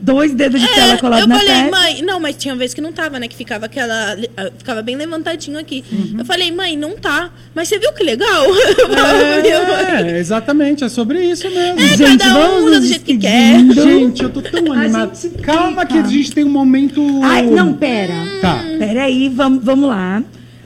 Dois 0.00 0.32
dedos 0.32 0.60
de 0.60 0.68
tela 0.68 0.94
É, 0.94 0.96
colados 0.96 1.24
eu 1.24 1.28
na 1.28 1.38
falei, 1.38 1.54
testa. 1.54 1.70
mãe, 1.70 2.02
não, 2.02 2.20
mas 2.20 2.36
tinha 2.36 2.54
vez 2.54 2.72
que 2.72 2.80
não 2.80 2.92
tava, 2.92 3.18
né? 3.18 3.26
Que 3.26 3.34
ficava 3.34 3.66
aquela. 3.66 4.16
ah, 4.36 4.50
Ficava 4.56 4.80
bem 4.80 4.94
levantadinho 4.96 5.58
aqui. 5.58 5.84
Uhum. 5.90 6.16
Eu 6.20 6.24
falei, 6.24 6.52
mãe, 6.52 6.76
não 6.76 6.96
tá. 6.96 7.30
Mas 7.54 7.68
você 7.68 7.78
viu 7.80 7.92
que 7.92 8.04
legal? 8.04 8.44
Eu. 9.44 10.06
É, 10.06 10.18
exatamente, 10.18 10.84
é 10.84 10.88
sobre 10.88 11.20
isso 11.24 11.48
mesmo. 11.50 11.80
É, 11.80 11.96
Gente, 11.96 12.18
cada 12.18 12.50
um 12.50 12.64
usa 12.66 12.80
do 12.80 12.86
jeito 12.86 13.04
que 13.04 13.18
quer. 13.18 13.58
Gente, 13.72 14.22
eu 14.22 14.30
tô 14.30 14.40
tão 14.40 14.72
animado. 14.72 15.12
Calma 15.42 15.84
que 15.84 15.98
a 15.98 16.02
gente 16.04 16.32
tem 16.32 16.44
um 16.44 16.50
momento. 16.50 17.02
Ai, 17.24 17.42
não, 17.46 17.74
pera. 17.74 18.14
Tá. 18.40 18.62
Pera 18.78 19.04
aí, 19.04 19.28
vamos, 19.28 19.64
vamos 19.64 19.88
lá. 19.88 20.22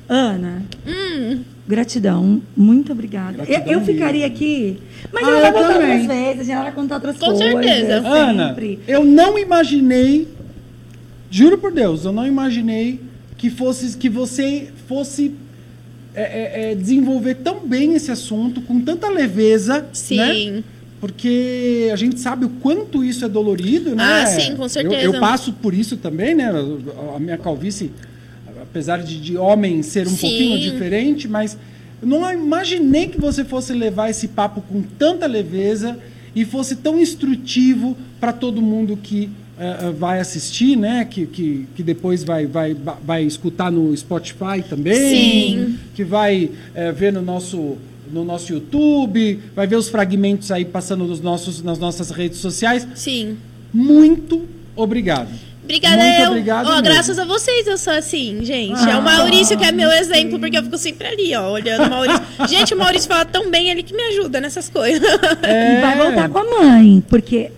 Ana, 0.09 0.63
Hum, 0.87 1.41
gratidão. 1.73 2.43
Muito 2.55 2.93
obrigada. 2.93 3.45
Gratidão 3.45 3.73
eu, 3.73 3.81
eu 3.81 3.85
ficaria 3.85 4.27
aqui, 4.27 4.77
mas 5.13 5.25
Ah, 5.25 5.31
ela 5.31 5.39
eu 5.39 5.43
vai 5.43 5.53
voltar 5.53 5.73
também. 5.75 6.01
outras 6.01 6.17
vezes, 6.19 6.41
a 6.41 6.45
gente 6.45 6.63
vai 6.63 6.73
contar 6.73 6.95
outras 6.97 7.17
Com 7.17 7.27
coisas. 7.27 7.47
certeza. 7.47 8.07
Ana, 8.07 8.49
sempre. 8.49 8.79
eu 8.87 9.05
não 9.05 9.39
imaginei, 9.39 10.29
juro 11.31 11.57
por 11.57 11.73
Deus, 11.73 12.05
eu 12.05 12.13
não 12.13 12.27
imaginei 12.27 13.01
que 13.39 13.49
fosse 13.49 13.97
que 13.97 14.09
você 14.09 14.69
fosse 14.87 15.35
é, 16.15 16.23
é, 16.23 16.73
é, 16.73 16.75
desenvolver 16.75 17.37
tão 17.37 17.67
bem 17.67 17.95
esse 17.95 18.11
assunto 18.11 18.61
com 18.61 18.79
tanta 18.81 19.09
leveza, 19.09 19.87
sim. 19.95 20.17
né? 20.17 20.63
Porque 21.01 21.89
a 21.93 21.97
gente 21.97 22.21
sabe 22.21 22.45
o 22.45 22.49
quanto 22.49 23.03
isso 23.03 23.25
é 23.25 23.29
dolorido, 23.29 23.97
né? 23.97 24.05
Ah, 24.05 24.27
sim, 24.27 24.55
com 24.55 24.69
certeza. 24.69 25.03
Eu, 25.03 25.15
eu 25.15 25.21
passo 25.21 25.53
por 25.55 25.75
isso 25.75 25.97
também, 25.97 26.35
né? 26.35 26.53
A 27.17 27.19
minha 27.19 27.37
calvície, 27.39 27.91
apesar 28.73 29.03
de, 29.03 29.21
de 29.21 29.37
homem 29.37 29.83
ser 29.83 30.07
um 30.07 30.11
Sim. 30.11 30.17
pouquinho 30.17 30.59
diferente, 30.59 31.29
mas 31.29 31.59
eu 32.01 32.09
não 32.09 32.33
imaginei 32.33 33.07
que 33.07 33.21
você 33.21 33.45
fosse 33.45 33.75
levar 33.75 34.09
esse 34.09 34.29
papo 34.29 34.63
com 34.63 34.83
tanta 34.83 35.27
leveza 35.27 35.99
e 36.35 36.43
fosse 36.47 36.77
tão 36.77 36.99
instrutivo 36.99 37.95
para 38.19 38.33
todo 38.33 38.63
mundo 38.63 38.97
que 38.97 39.29
eh, 39.59 39.93
vai 39.97 40.19
assistir, 40.19 40.75
né? 40.75 41.05
Que, 41.05 41.27
que, 41.27 41.69
que 41.77 41.83
depois 41.83 42.25
vai, 42.25 42.47
vai, 42.47 42.75
vai 43.05 43.23
escutar 43.25 43.71
no 43.71 43.95
Spotify 43.95 44.65
também, 44.67 44.97
Sim. 44.97 45.79
que 45.95 46.03
vai 46.03 46.51
eh, 46.75 46.91
ver 46.93 47.13
no 47.13 47.21
nosso 47.21 47.77
no 48.11 48.25
nosso 48.25 48.53
YouTube, 48.53 49.39
vai 49.57 49.67
ver 49.67 49.77
os 49.77 49.89
fragmentos 49.89 50.51
aí 50.51 50.67
passando 50.67 51.07
nos 51.07 51.21
nossos, 51.21 51.63
nas 51.63 51.79
nossas 51.79 52.11
redes 52.11 52.39
sociais. 52.39 52.87
Sim. 52.95 53.39
Muito 53.73 54.47
obrigado. 54.77 55.31
Obrigada, 55.65 55.97
Muito 55.97 56.21
eu. 56.23 56.29
obrigado 56.31 56.67
Ó, 56.69 56.83
graças 56.83 57.19
a 57.19 57.25
vocês 57.25 57.67
eu 57.67 57.79
sou 57.79 57.93
assim, 57.93 58.41
gente. 58.43 58.81
é 58.89 58.93
Ah. 58.93 58.99
o 58.99 59.03
Maurício 59.03 59.57
que 59.57 59.65
é 59.65 59.71
meu 59.73 59.91
exemplo, 59.91 60.39
porque 60.39 60.59
eu 60.59 60.63
fico 60.65 60.77
sempre 60.77 61.07
ali, 61.07 61.35
ó, 61.37 61.51
olhando 61.53 61.87
o 61.87 61.91
Maurício. 61.91 62.21
Gente, 62.49 62.75
o 62.75 62.79
Maurício 62.79 63.09
fala 63.09 63.25
tão 63.25 63.49
bem, 63.51 63.71
ele 63.71 63.83
que 63.83 63.95
me 63.95 64.03
ajuda 64.03 64.41
nessas 64.41 64.69
coisas. 64.69 65.03
É. 65.43 65.79
E 65.79 65.81
vai 65.81 65.97
voltar 65.97 66.29
com 66.29 66.39
a 66.39 66.45
mãe, 66.45 67.03
porque 67.09 67.51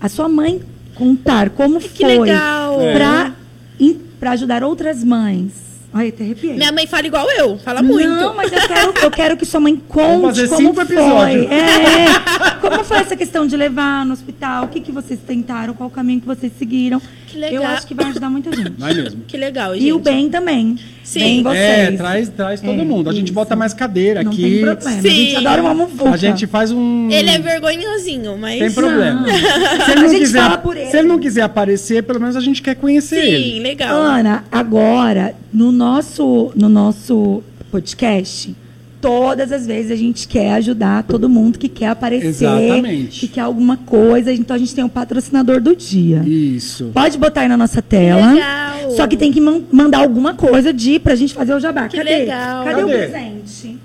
a 0.00 0.08
sua 0.08 0.28
mãe 0.28 0.60
contar 0.94 1.50
como 1.50 1.80
Que 1.80 1.88
foi 2.04 2.18
legal. 2.18 2.78
pra, 2.94 3.32
in- 3.80 4.00
pra 4.20 4.30
ajudar 4.32 4.62
outras 4.62 5.02
mães. 5.02 5.66
Ai, 5.92 6.08
até 6.08 6.22
arrepiei. 6.22 6.54
Minha 6.54 6.70
mãe 6.70 6.86
fala 6.86 7.06
igual 7.06 7.26
eu, 7.30 7.56
fala 7.58 7.82
muito. 7.82 8.06
Não, 8.08 8.34
mas 8.36 8.52
eu 8.52 8.60
quero, 8.68 8.94
eu 9.04 9.10
quero 9.10 9.36
que 9.38 9.46
sua 9.46 9.58
mãe 9.58 9.72
Vamos 9.88 10.20
conte 10.20 10.40
fazer 10.40 10.48
como 10.48 10.68
cinco 10.68 10.74
foi. 10.74 10.84
episódios. 10.84 11.46
É, 11.50 12.54
como 12.60 12.84
foi 12.84 12.98
essa 12.98 13.16
questão 13.16 13.46
de 13.46 13.56
levar 13.56 14.04
no 14.04 14.12
hospital? 14.12 14.64
O 14.64 14.68
que, 14.68 14.80
que 14.80 14.92
vocês 14.92 15.18
tentaram? 15.26 15.72
Qual 15.74 15.88
o 15.88 15.92
caminho 15.92 16.20
que 16.20 16.26
vocês 16.26 16.52
seguiram? 16.58 17.00
Que 17.30 17.38
legal. 17.38 17.62
Eu 17.62 17.68
acho 17.68 17.86
que 17.86 17.94
vai 17.94 18.06
ajudar 18.06 18.30
muita 18.30 18.54
gente. 18.56 18.72
Vai 18.78 18.94
mesmo. 18.94 19.22
Que 19.26 19.36
legal, 19.36 19.74
gente. 19.74 19.86
E 19.86 19.92
o 19.92 19.98
bem 19.98 20.30
também. 20.30 20.76
Sim. 21.04 21.20
Bem 21.20 21.42
vocês. 21.42 21.58
É, 21.58 21.90
traz, 21.92 22.28
traz 22.30 22.60
todo 22.60 22.80
É, 22.80 22.84
mundo. 22.84 23.08
A 23.08 23.12
gente 23.12 23.24
isso. 23.26 23.32
bota 23.34 23.54
mais 23.56 23.72
cadeira 23.74 24.22
Não 24.22 24.30
aqui. 24.32 24.42
tem 24.42 24.60
problema. 24.62 24.90
A 24.98 25.00
gente 25.02 25.30
Sim. 25.30 25.36
adora 25.36 25.62
uma 25.62 25.74
muvuca. 25.74 26.10
A 26.10 26.16
gente 26.16 26.46
faz 26.46 26.70
um. 26.70 27.08
Ele 27.10 27.30
é 27.30 27.38
vergonhosinho, 27.38 28.36
mas. 28.38 28.58
Tem 28.58 28.70
problema. 28.72 29.20
Não. 29.20 29.28
Se 29.28 29.90
ele, 29.90 29.92
A 29.92 30.02
não 30.02 30.08
gente 30.08 30.18
quiser, 30.20 30.42
fala 30.42 30.58
por 30.58 30.76
ele. 30.76 30.90
se 30.90 30.96
ele 30.96 31.08
não 31.08 31.18
quiser 31.18 31.42
aparecer, 31.42 32.02
pelo 32.02 32.20
menos 32.20 32.36
a 32.36 32.40
gente 32.40 32.60
quer 32.62 32.74
conhecer 32.76 33.20
Sim, 33.22 33.28
ele. 33.28 33.60
legal. 33.60 33.94
Ana, 33.96 34.44
agora, 34.50 35.34
no 35.52 35.70
nosso, 35.72 36.52
no 36.56 36.68
nosso 36.68 37.42
podcast, 37.70 38.54
todas 39.00 39.52
as 39.52 39.66
vezes 39.66 39.90
a 39.90 39.96
gente 39.96 40.26
quer 40.28 40.52
ajudar 40.54 41.02
todo 41.04 41.28
mundo 41.28 41.58
que 41.58 41.68
quer 41.68 41.86
aparecer, 41.88 42.26
Exatamente. 42.28 43.20
que 43.20 43.28
quer 43.28 43.42
alguma 43.42 43.76
coisa. 43.76 44.32
Então 44.32 44.54
a 44.54 44.58
gente 44.58 44.74
tem 44.74 44.84
o 44.84 44.88
patrocinador 44.88 45.60
do 45.60 45.74
dia. 45.76 46.22
Isso. 46.26 46.90
Pode 46.94 47.16
botar 47.18 47.42
aí 47.42 47.48
na 47.48 47.56
nossa 47.56 47.80
tela. 47.82 48.32
legal. 48.32 48.90
Só 48.96 49.06
que 49.06 49.16
tem 49.16 49.30
que 49.32 49.40
man- 49.40 49.62
mandar 49.70 49.98
alguma 49.98 50.34
coisa 50.34 50.72
de 50.72 50.98
pra 50.98 51.14
gente 51.14 51.34
fazer 51.34 51.54
o 51.54 51.60
jabá. 51.60 51.88
Que 51.88 51.96
Cadê? 51.98 52.10
legal. 52.18 52.64
Cadê, 52.64 52.82
o 52.82 52.86
Cadê? 52.86 52.98
presente? 53.08 53.78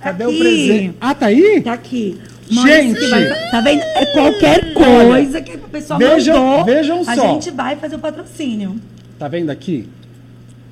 Cadê 0.00 0.24
Aqui. 0.24 0.34
o 0.34 0.38
presente? 0.38 0.94
Ah, 1.00 1.14
tá 1.14 1.26
aí? 1.26 1.60
Tá 1.60 1.72
aqui. 1.72 2.18
Gente! 2.50 2.98
que 3.00 3.06
vai- 3.08 3.50
tá 3.50 3.60
vendo? 3.60 3.82
É 3.82 4.06
qualquer 4.06 4.72
coisa 4.72 5.40
que 5.42 5.54
o 5.56 5.58
pessoal 5.68 5.98
Vejam- 5.98 6.42
mandou. 6.46 6.64
vejam 6.64 7.00
A 7.06 7.14
só. 7.14 7.28
gente 7.34 7.50
vai 7.50 7.76
fazer 7.76 7.96
o 7.96 7.98
patrocínio. 7.98 8.76
Tá 9.18 9.28
vendo 9.28 9.50
aqui? 9.50 9.86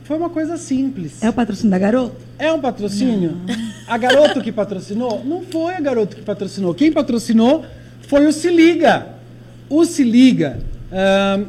Foi 0.06 0.16
uma 0.16 0.30
coisa 0.30 0.56
simples. 0.56 1.20
É 1.20 1.28
o 1.28 1.32
patrocínio 1.32 1.70
da 1.72 1.78
garota? 1.78 2.14
É 2.38 2.52
um 2.52 2.60
patrocínio? 2.60 3.36
A 3.88 3.98
garoto 3.98 4.40
que 4.40 4.52
patrocinou? 4.52 5.24
Não 5.24 5.42
foi 5.42 5.74
a 5.74 5.80
garoto 5.80 6.14
que 6.14 6.22
patrocinou. 6.22 6.74
Quem 6.74 6.92
patrocinou 6.92 7.64
foi 8.02 8.26
o 8.26 8.32
Se 8.32 8.48
Liga. 8.48 9.08
O 9.68 9.84
Se 9.84 10.04
Liga, 10.04 10.58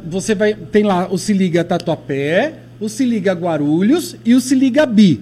você 0.04 0.34
vai. 0.34 0.54
Tem 0.54 0.82
lá 0.82 1.08
o 1.08 1.16
Se 1.16 1.32
Liga 1.32 1.62
Tatuapé, 1.62 2.54
o 2.80 2.88
Se 2.88 3.04
Liga 3.04 3.32
Guarulhos 3.32 4.16
e 4.24 4.34
o 4.34 4.40
Se 4.40 4.56
Liga 4.56 4.84
Bi. 4.86 5.20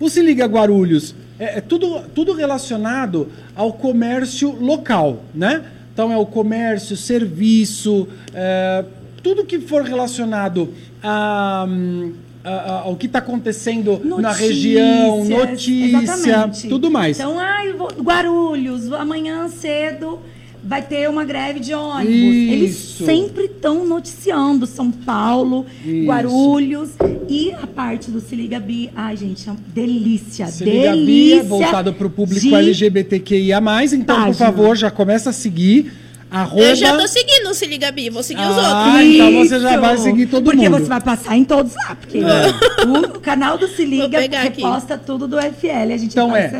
O 0.00 0.08
Se 0.08 0.22
Liga 0.22 0.46
Guarulhos 0.46 1.14
é, 1.38 1.58
é 1.58 1.60
tudo, 1.60 2.00
tudo 2.14 2.32
relacionado 2.32 3.28
ao 3.54 3.72
comércio 3.72 4.52
local, 4.52 5.24
né? 5.34 5.62
Então 5.92 6.10
é 6.10 6.16
o 6.16 6.24
comércio, 6.24 6.96
serviço, 6.96 8.08
é, 8.32 8.84
tudo 9.22 9.44
que 9.44 9.58
for 9.58 9.82
relacionado 9.82 10.72
a, 11.02 11.66
hum, 11.68 12.12
a- 12.44 12.48
a- 12.50 12.80
ao 12.82 12.96
que 12.96 13.06
está 13.06 13.18
acontecendo 13.18 14.00
na 14.20 14.32
região, 14.32 15.24
notícia, 15.24 15.98
exatamente. 16.02 16.68
tudo 16.68 16.90
mais. 16.90 17.18
Então, 17.18 17.38
ai, 17.38 17.72
Guarulhos, 18.00 18.92
amanhã 18.92 19.48
cedo 19.48 20.18
vai 20.64 20.82
ter 20.82 21.08
uma 21.08 21.24
greve 21.24 21.60
de 21.60 21.72
ônibus. 21.72 22.12
Eles 22.12 22.70
Isso. 22.76 23.04
sempre 23.06 23.44
estão 23.44 23.86
noticiando 23.86 24.66
São 24.66 24.90
Paulo, 24.90 25.64
Isso. 25.84 26.06
Guarulhos 26.06 26.90
e 27.28 27.52
a 27.52 27.66
parte 27.66 28.10
do 28.10 28.20
Se 28.20 28.34
Liga 28.34 28.58
Bi. 28.58 28.90
Ai, 28.94 29.16
gente, 29.16 29.48
é 29.48 29.52
uma 29.52 29.60
delícia. 29.72 30.46
Se 30.48 30.64
liga 30.64 30.90
delícia. 30.90 31.36
Bia, 31.36 31.42
voltado 31.44 31.92
para 31.92 32.06
o 32.06 32.10
público 32.10 32.54
LGBTQIA+. 32.54 33.60
Então, 33.92 34.16
por 34.16 34.24
página. 34.26 34.34
favor, 34.34 34.76
já 34.76 34.90
começa 34.90 35.30
a 35.30 35.32
seguir. 35.32 35.92
Arroba... 36.30 36.62
Eu 36.62 36.74
já 36.76 36.96
tô 36.96 37.08
seguindo 37.08 37.48
o 37.48 37.54
Se 37.54 37.64
Liga 37.66 37.90
Bi, 37.90 38.10
vou 38.10 38.22
seguir 38.22 38.42
os 38.42 38.48
outros. 38.48 38.64
Ah, 38.66 39.02
então 39.02 39.32
você 39.32 39.60
já 39.60 39.80
vai 39.80 39.96
seguir 39.96 40.26
todo 40.26 40.44
porque 40.44 40.68
mundo. 40.68 40.80
você 40.82 40.86
vai 40.88 41.00
passar 41.00 41.36
em 41.36 41.44
todos 41.44 41.74
lá. 41.74 41.96
Porque 41.98 42.18
o, 42.20 43.16
o 43.16 43.20
canal 43.20 43.56
do 43.56 43.66
Se 43.68 43.84
Liga 43.84 44.18
aqui. 44.18 44.60
reposta 44.62 44.98
tudo 44.98 45.26
do 45.26 45.38
FL. 45.38 45.92
A 45.92 45.96
gente 45.96 46.10
Então 46.12 46.36
é 46.36 46.50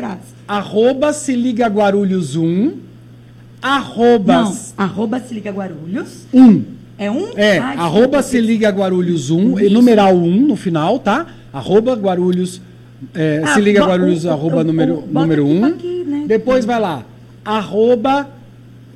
arroba 0.47 1.13
se 1.13 1.35
liga 1.35 1.67
Guarulhos 1.67 2.35
1, 2.35 2.73
arroba 3.61 4.41
Não, 4.41 4.57
arroba 4.77 5.19
Se 5.19 5.33
Liga 5.33 5.51
Guarulhos. 5.51 6.25
1. 6.33 6.63
É 6.97 7.09
um? 7.11 7.29
É, 7.35 7.59
Ai, 7.59 7.77
arroba 7.77 8.21
se 8.21 8.41
liga 8.41 8.69
Guarulhos 8.69 9.29
1, 9.29 9.59
e 9.59 9.69
numeral 9.69 10.15
1 10.17 10.47
no 10.47 10.55
final, 10.55 10.99
tá? 10.99 11.27
Arroba 11.53 11.93
Guarulhos, 11.93 12.59
é, 13.13 13.41
Ah, 13.45 13.53
se 13.53 13.61
liga 13.61 13.85
Guarulhos, 13.85 14.25
o- 14.25 14.29
arroba 14.31 14.57
o- 14.57 14.63
número, 14.65 14.95
o- 14.95 15.01
bota 15.03 15.19
número 15.21 15.43
aqui 15.45 15.53
1. 15.53 15.59
pra 15.59 15.69
aqui, 15.69 16.03
né? 16.05 16.23
Depois 16.27 16.65
vai 16.65 16.79
lá, 16.79 17.03
arroba 17.45 18.27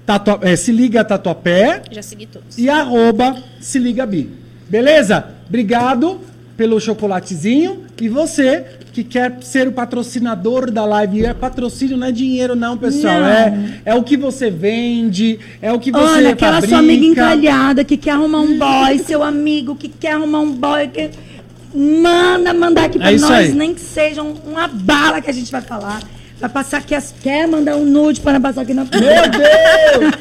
tatua, 0.05 0.39
é, 0.41 0.55
se 0.55 0.71
liga 0.71 1.03
Tatuapé 1.03 1.81
Já 1.91 2.01
segui 2.01 2.25
todos. 2.25 2.57
e 2.57 2.69
arroba 2.69 3.35
se 3.59 3.79
liga 3.79 4.05
Bi. 4.05 4.29
Beleza? 4.69 5.25
Obrigado 5.47 6.19
pelo 6.57 6.79
chocolatezinho. 6.79 7.83
E 8.01 8.09
você 8.09 8.65
que 8.91 9.03
quer 9.03 9.37
ser 9.41 9.67
o 9.67 9.71
patrocinador 9.71 10.69
da 10.69 10.85
live, 10.85 11.25
é 11.25 11.33
patrocínio, 11.33 11.97
não 11.97 12.07
é 12.07 12.11
dinheiro 12.11 12.55
não, 12.55 12.77
pessoal. 12.77 13.21
Não. 13.21 13.27
É, 13.27 13.81
é 13.85 13.95
o 13.95 14.03
que 14.03 14.15
você 14.17 14.51
vende, 14.51 15.39
é 15.61 15.71
o 15.73 15.79
que 15.79 15.91
você 15.91 16.03
Olha, 16.03 16.29
aquela 16.31 16.53
fabrica. 16.55 16.75
sua 16.75 16.79
amiga 16.79 17.05
encalhada 17.05 17.83
que 17.83 17.97
quer 17.97 18.11
arrumar 18.11 18.41
um 18.41 18.57
boy, 18.57 18.99
seu 18.99 19.23
amigo 19.23 19.75
que 19.75 19.87
quer 19.87 20.11
arrumar 20.13 20.41
um 20.41 20.51
boy, 20.51 20.87
que... 20.89 21.09
manda 21.75 22.53
mandar 22.53 22.85
aqui 22.85 22.99
pra 22.99 23.11
É 23.11 23.17
nós, 23.17 23.31
aí. 23.31 23.53
nem 23.53 23.73
que 23.73 23.81
seja 23.81 24.21
um- 24.21 24.35
uma 24.45 24.67
bala 24.67 25.21
que 25.21 25.29
a 25.29 25.33
gente 25.33 25.51
vai 25.51 25.61
falar. 25.61 26.01
Vai 26.43 26.49
passar 26.49 26.79
aqui, 26.79 26.93
as... 26.93 27.15
quer 27.23 27.47
mandar 27.47 27.77
um 27.77 27.85
nude 27.85 28.19
para 28.19 28.37
passar 28.37 28.63
aqui 28.63 28.73
na 28.73 28.83
Meu 28.83 28.91
Deus! 28.99 30.13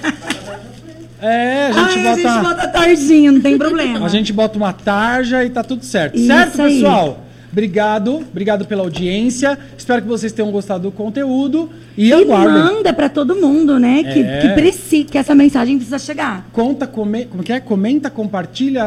É, 1.21 1.67
a 1.67 1.73
gente 1.73 1.99
Ai, 1.99 2.03
bota. 2.05 2.11
a 2.11 2.15
gente 2.35 2.43
bota 2.45 2.69
tardinho, 2.69 3.33
não 3.33 3.41
tem 3.41 3.59
problema. 3.59 4.07
A 4.07 4.09
gente 4.09 4.33
bota 4.33 4.57
uma 4.57 4.73
tarja 4.73 5.45
e 5.45 5.51
tá 5.51 5.65
tudo 5.65 5.85
certo. 5.85 6.17
Isso 6.17 6.29
certo, 6.29 6.63
aí. 6.63 6.75
pessoal? 6.77 7.25
Obrigado, 7.51 8.17
obrigado 8.31 8.65
pela 8.67 8.83
audiência. 8.83 9.59
Espero 9.77 10.01
que 10.03 10.07
vocês 10.09 10.31
tenham 10.33 10.51
gostado 10.53 10.85
do 10.85 10.93
conteúdo. 10.93 11.69
E, 11.99 12.07
E 12.09 12.13
aguardem. 12.13 12.53
manda 12.55 12.93
pra 12.93 13.09
todo 13.09 13.35
mundo, 13.35 13.81
né? 13.81 14.05
Que, 14.05 14.21
É. 14.21 14.39
que, 14.43 14.49
preci- 14.51 15.05
que 15.05 15.19
essa 15.19 15.35
mensagem 15.35 15.75
precisa 15.77 15.99
chegar. 15.99 16.49
Conta, 16.53 16.87
come, 16.87 17.25
como 17.27 17.43
que 17.43 17.53
é? 17.53 17.59
Comenta, 17.59 18.09
compartilha, 18.11 18.83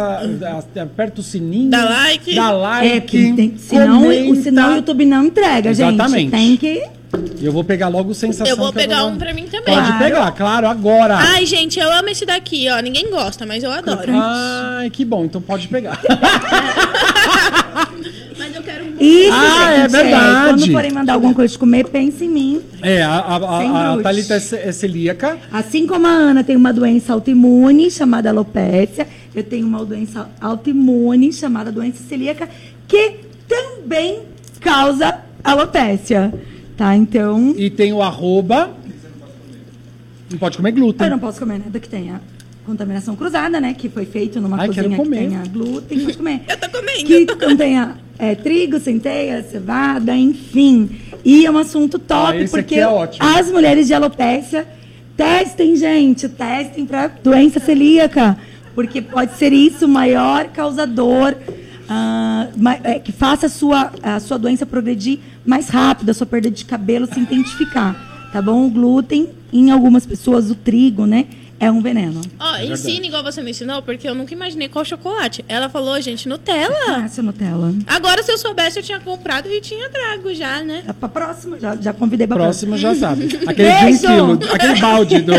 aperta 0.82 1.20
o 1.20 1.24
sininho. 1.24 1.70
Dá 1.70 1.84
like. 1.84 2.34
Dá 2.34 2.52
like. 2.52 2.88
é, 2.88 2.99
tem, 3.36 3.57
senão, 3.57 4.02
comenta. 4.03 4.41
senão 4.41 4.72
o 4.72 4.76
YouTube 4.78 5.06
não 5.06 5.26
entrega, 5.26 5.70
Exatamente. 5.70 6.32
gente. 6.32 6.32
Tem 6.32 6.57
que. 6.57 6.84
Eu 7.41 7.51
vou 7.51 7.63
pegar 7.63 7.87
logo 7.87 8.13
sensação. 8.13 8.47
Eu 8.47 8.57
vou 8.57 8.71
pegar 8.73 9.01
vou- 9.01 9.11
um 9.11 9.17
pra 9.17 9.33
mim 9.33 9.43
também. 9.45 9.73
Pode 9.75 9.87
Claro. 9.87 10.03
pegar, 10.03 10.31
claro, 10.31 10.67
agora. 10.67 11.15
Ai, 11.17 11.45
gente, 11.45 11.79
eu 11.79 11.91
amo 11.91 12.09
esse 12.09 12.25
daqui, 12.25 12.67
ó. 12.69 12.79
Ninguém 12.79 13.09
gosta, 13.09 13.45
mas 13.45 13.63
eu 13.63 13.71
adoro. 13.71 14.11
Ai, 14.13 14.89
que 14.89 15.03
bom, 15.05 15.25
então 15.25 15.41
pode 15.41 15.67
pegar. 15.67 15.99
Mas 18.37 18.53
eu 18.53 18.61
quero 18.63 18.83
muito. 18.85 19.01
Isso, 19.01 19.31
Ah, 19.33 19.71
é 19.73 19.81
gente. 19.83 19.91
verdade. 19.91 20.49
quando 20.59 20.71
forem 20.71 20.91
mandar 20.91 21.13
alguma 21.13 21.33
coisa 21.33 21.51
de 21.51 21.57
comer, 21.57 21.85
pense 21.87 22.25
em 22.25 22.29
mim. 22.29 22.61
É, 22.81 23.01
a, 23.01 23.11
a, 23.11 23.35
a- 23.37 23.93
a. 23.93 23.97
Thalita 24.03 24.33
é, 24.35 24.67
é 24.67 24.71
celíaca. 24.71 25.37
Assim 25.51 25.87
como 25.87 26.05
a 26.05 26.09
Ana 26.09 26.43
tem 26.43 26.55
uma 26.55 26.73
doença 26.73 27.13
autoimune 27.13 27.89
chamada 27.89 28.29
alopécia, 28.29 29.07
eu 29.33 29.43
tenho 29.43 29.65
uma 29.65 29.83
doença 29.85 30.29
autoimune 30.41 31.31
chamada 31.31 31.71
doença 31.71 32.03
celíaca 32.07 32.49
que 32.87 33.21
também 33.47 34.19
causa 34.59 35.15
alopécia. 35.43 36.33
Tá? 36.77 36.95
Então, 36.95 37.53
E 37.57 37.69
tem 37.69 37.93
o 37.93 38.02
arroba. 38.02 38.72
Não 40.30 40.38
pode 40.38 40.57
comer 40.57 40.72
glúten. 40.72 41.06
eu 41.06 41.11
não 41.11 41.19
posso 41.19 41.39
comer 41.39 41.60
nada 41.60 41.80
que 41.80 41.88
tenha 41.88 42.19
contaminação 42.65 43.15
cruzada, 43.15 43.60
né? 43.61 43.73
Que 43.77 43.88
foi 43.88 44.06
feito 44.06 44.41
numa 44.41 44.60
Ai, 44.60 44.68
cozinha 44.68 44.89
que 44.89 44.95
comer. 44.95 45.18
tenha 45.30 45.43
glúten, 45.45 45.99
pode 45.99 46.18
comer. 46.18 46.41
Eu 46.49 46.57
tô 46.57 46.69
comendo. 46.69 47.06
que 47.06 47.26
contenha 47.45 47.95
é, 48.18 48.34
trigo, 48.35 48.80
centeia, 48.80 49.43
cevada, 49.43 50.15
enfim. 50.15 50.89
E 51.23 51.45
é 51.45 51.52
um 51.52 51.57
assunto 51.57 51.97
top, 51.99 52.34
Ah, 52.38 52.41
esse 52.41 52.52
porque 52.52 52.76
aqui 52.76 52.80
é 52.84 52.88
ótimo. 52.88 53.26
as 53.26 53.52
mulheres 53.52 53.88
de 53.88 53.93
alopécia 53.93 54.68
testem, 55.15 55.76
gente, 55.76 56.27
testem 56.27 56.85
para 56.85 57.07
doença 57.07 57.60
celíaca, 57.60 58.38
porque 58.73 59.02
pode 59.02 59.38
ser 59.38 59.53
isso 59.53 59.85
o 59.85 59.89
maior 59.89 60.47
causador 60.49 61.35
ah, 61.90 62.48
é, 62.84 62.99
que 62.99 63.12
faça 63.12 63.45
a 63.45 63.49
sua, 63.49 63.91
a 64.02 64.20
sua 64.20 64.38
doença 64.38 64.66
progredir 64.66 65.20
mais 65.45 65.70
rápido, 65.70 66.10
a 66.10 66.14
sua 66.14 66.26
perda 66.26 66.49
de 66.49 66.66
cabelo 66.66 67.06
se 67.12 67.20
intensificar, 67.20 68.30
tá 68.32 68.41
bom? 68.41 68.66
O 68.66 68.70
glúten, 68.70 69.30
em 69.53 69.72
algumas 69.72 70.06
pessoas, 70.06 70.49
o 70.49 70.56
trigo, 70.56 71.06
né, 71.06 71.26
é 71.60 71.72
um 71.72 71.82
veneno. 71.82 72.22
Ó, 72.40 72.56
É 72.56 72.66
ensina 72.66 73.06
igual 73.06 73.24
você 73.24 73.41
me 73.41 73.52
ensinou, 73.52 73.82
porque 73.82 74.07
eu 74.07 74.14
nunca 74.14 74.34
imaginei 74.34 74.68
qual 74.68 74.84
chocolate. 74.84 75.44
Ela 75.48 75.70
falou, 75.70 75.99
gente, 76.02 76.28
Nutella. 76.28 76.76
Ah, 77.03 77.07
seu 77.07 77.24
Nutella. 77.24 77.74
Agora, 77.88 78.22
se 78.24 78.32
eu 78.32 78.38
soubesse, 78.38 78.78
eu 78.80 78.84
tinha 78.84 78.99
comprado 78.99 79.48
e 79.48 79.62
tinha 79.62 79.90
trago 79.90 80.34
já, 80.34 80.62
né? 80.62 80.84
Tá 80.86 80.94
pra 80.94 81.07
próxima, 81.07 81.57
já, 81.60 81.76
já 81.78 81.94
convidei 81.94 82.28
pra 82.28 82.36
próxima. 82.36 82.78
Próximo 82.78 82.94
já 82.94 83.07
sabe. 83.07 83.40
Aquele 83.48 83.70
de 83.70 83.76
um 83.76 83.82
Beijo! 83.86 84.38
quilo, 84.38 84.53
aquele 84.53 84.80
balde 84.82 85.22
do. 85.22 85.34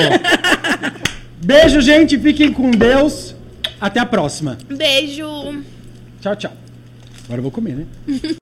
Beijo, 1.44 1.80
gente. 1.80 2.18
Fiquem 2.18 2.52
com 2.52 2.70
Deus. 2.70 3.34
Até 3.80 4.00
a 4.00 4.06
próxima. 4.06 4.56
Beijo. 4.68 5.26
Tchau, 6.26 6.34
tchau. 6.34 6.52
Agora 7.26 7.38
eu 7.38 7.42
vou 7.42 7.52
comer, 7.52 7.76
né? 7.76 7.86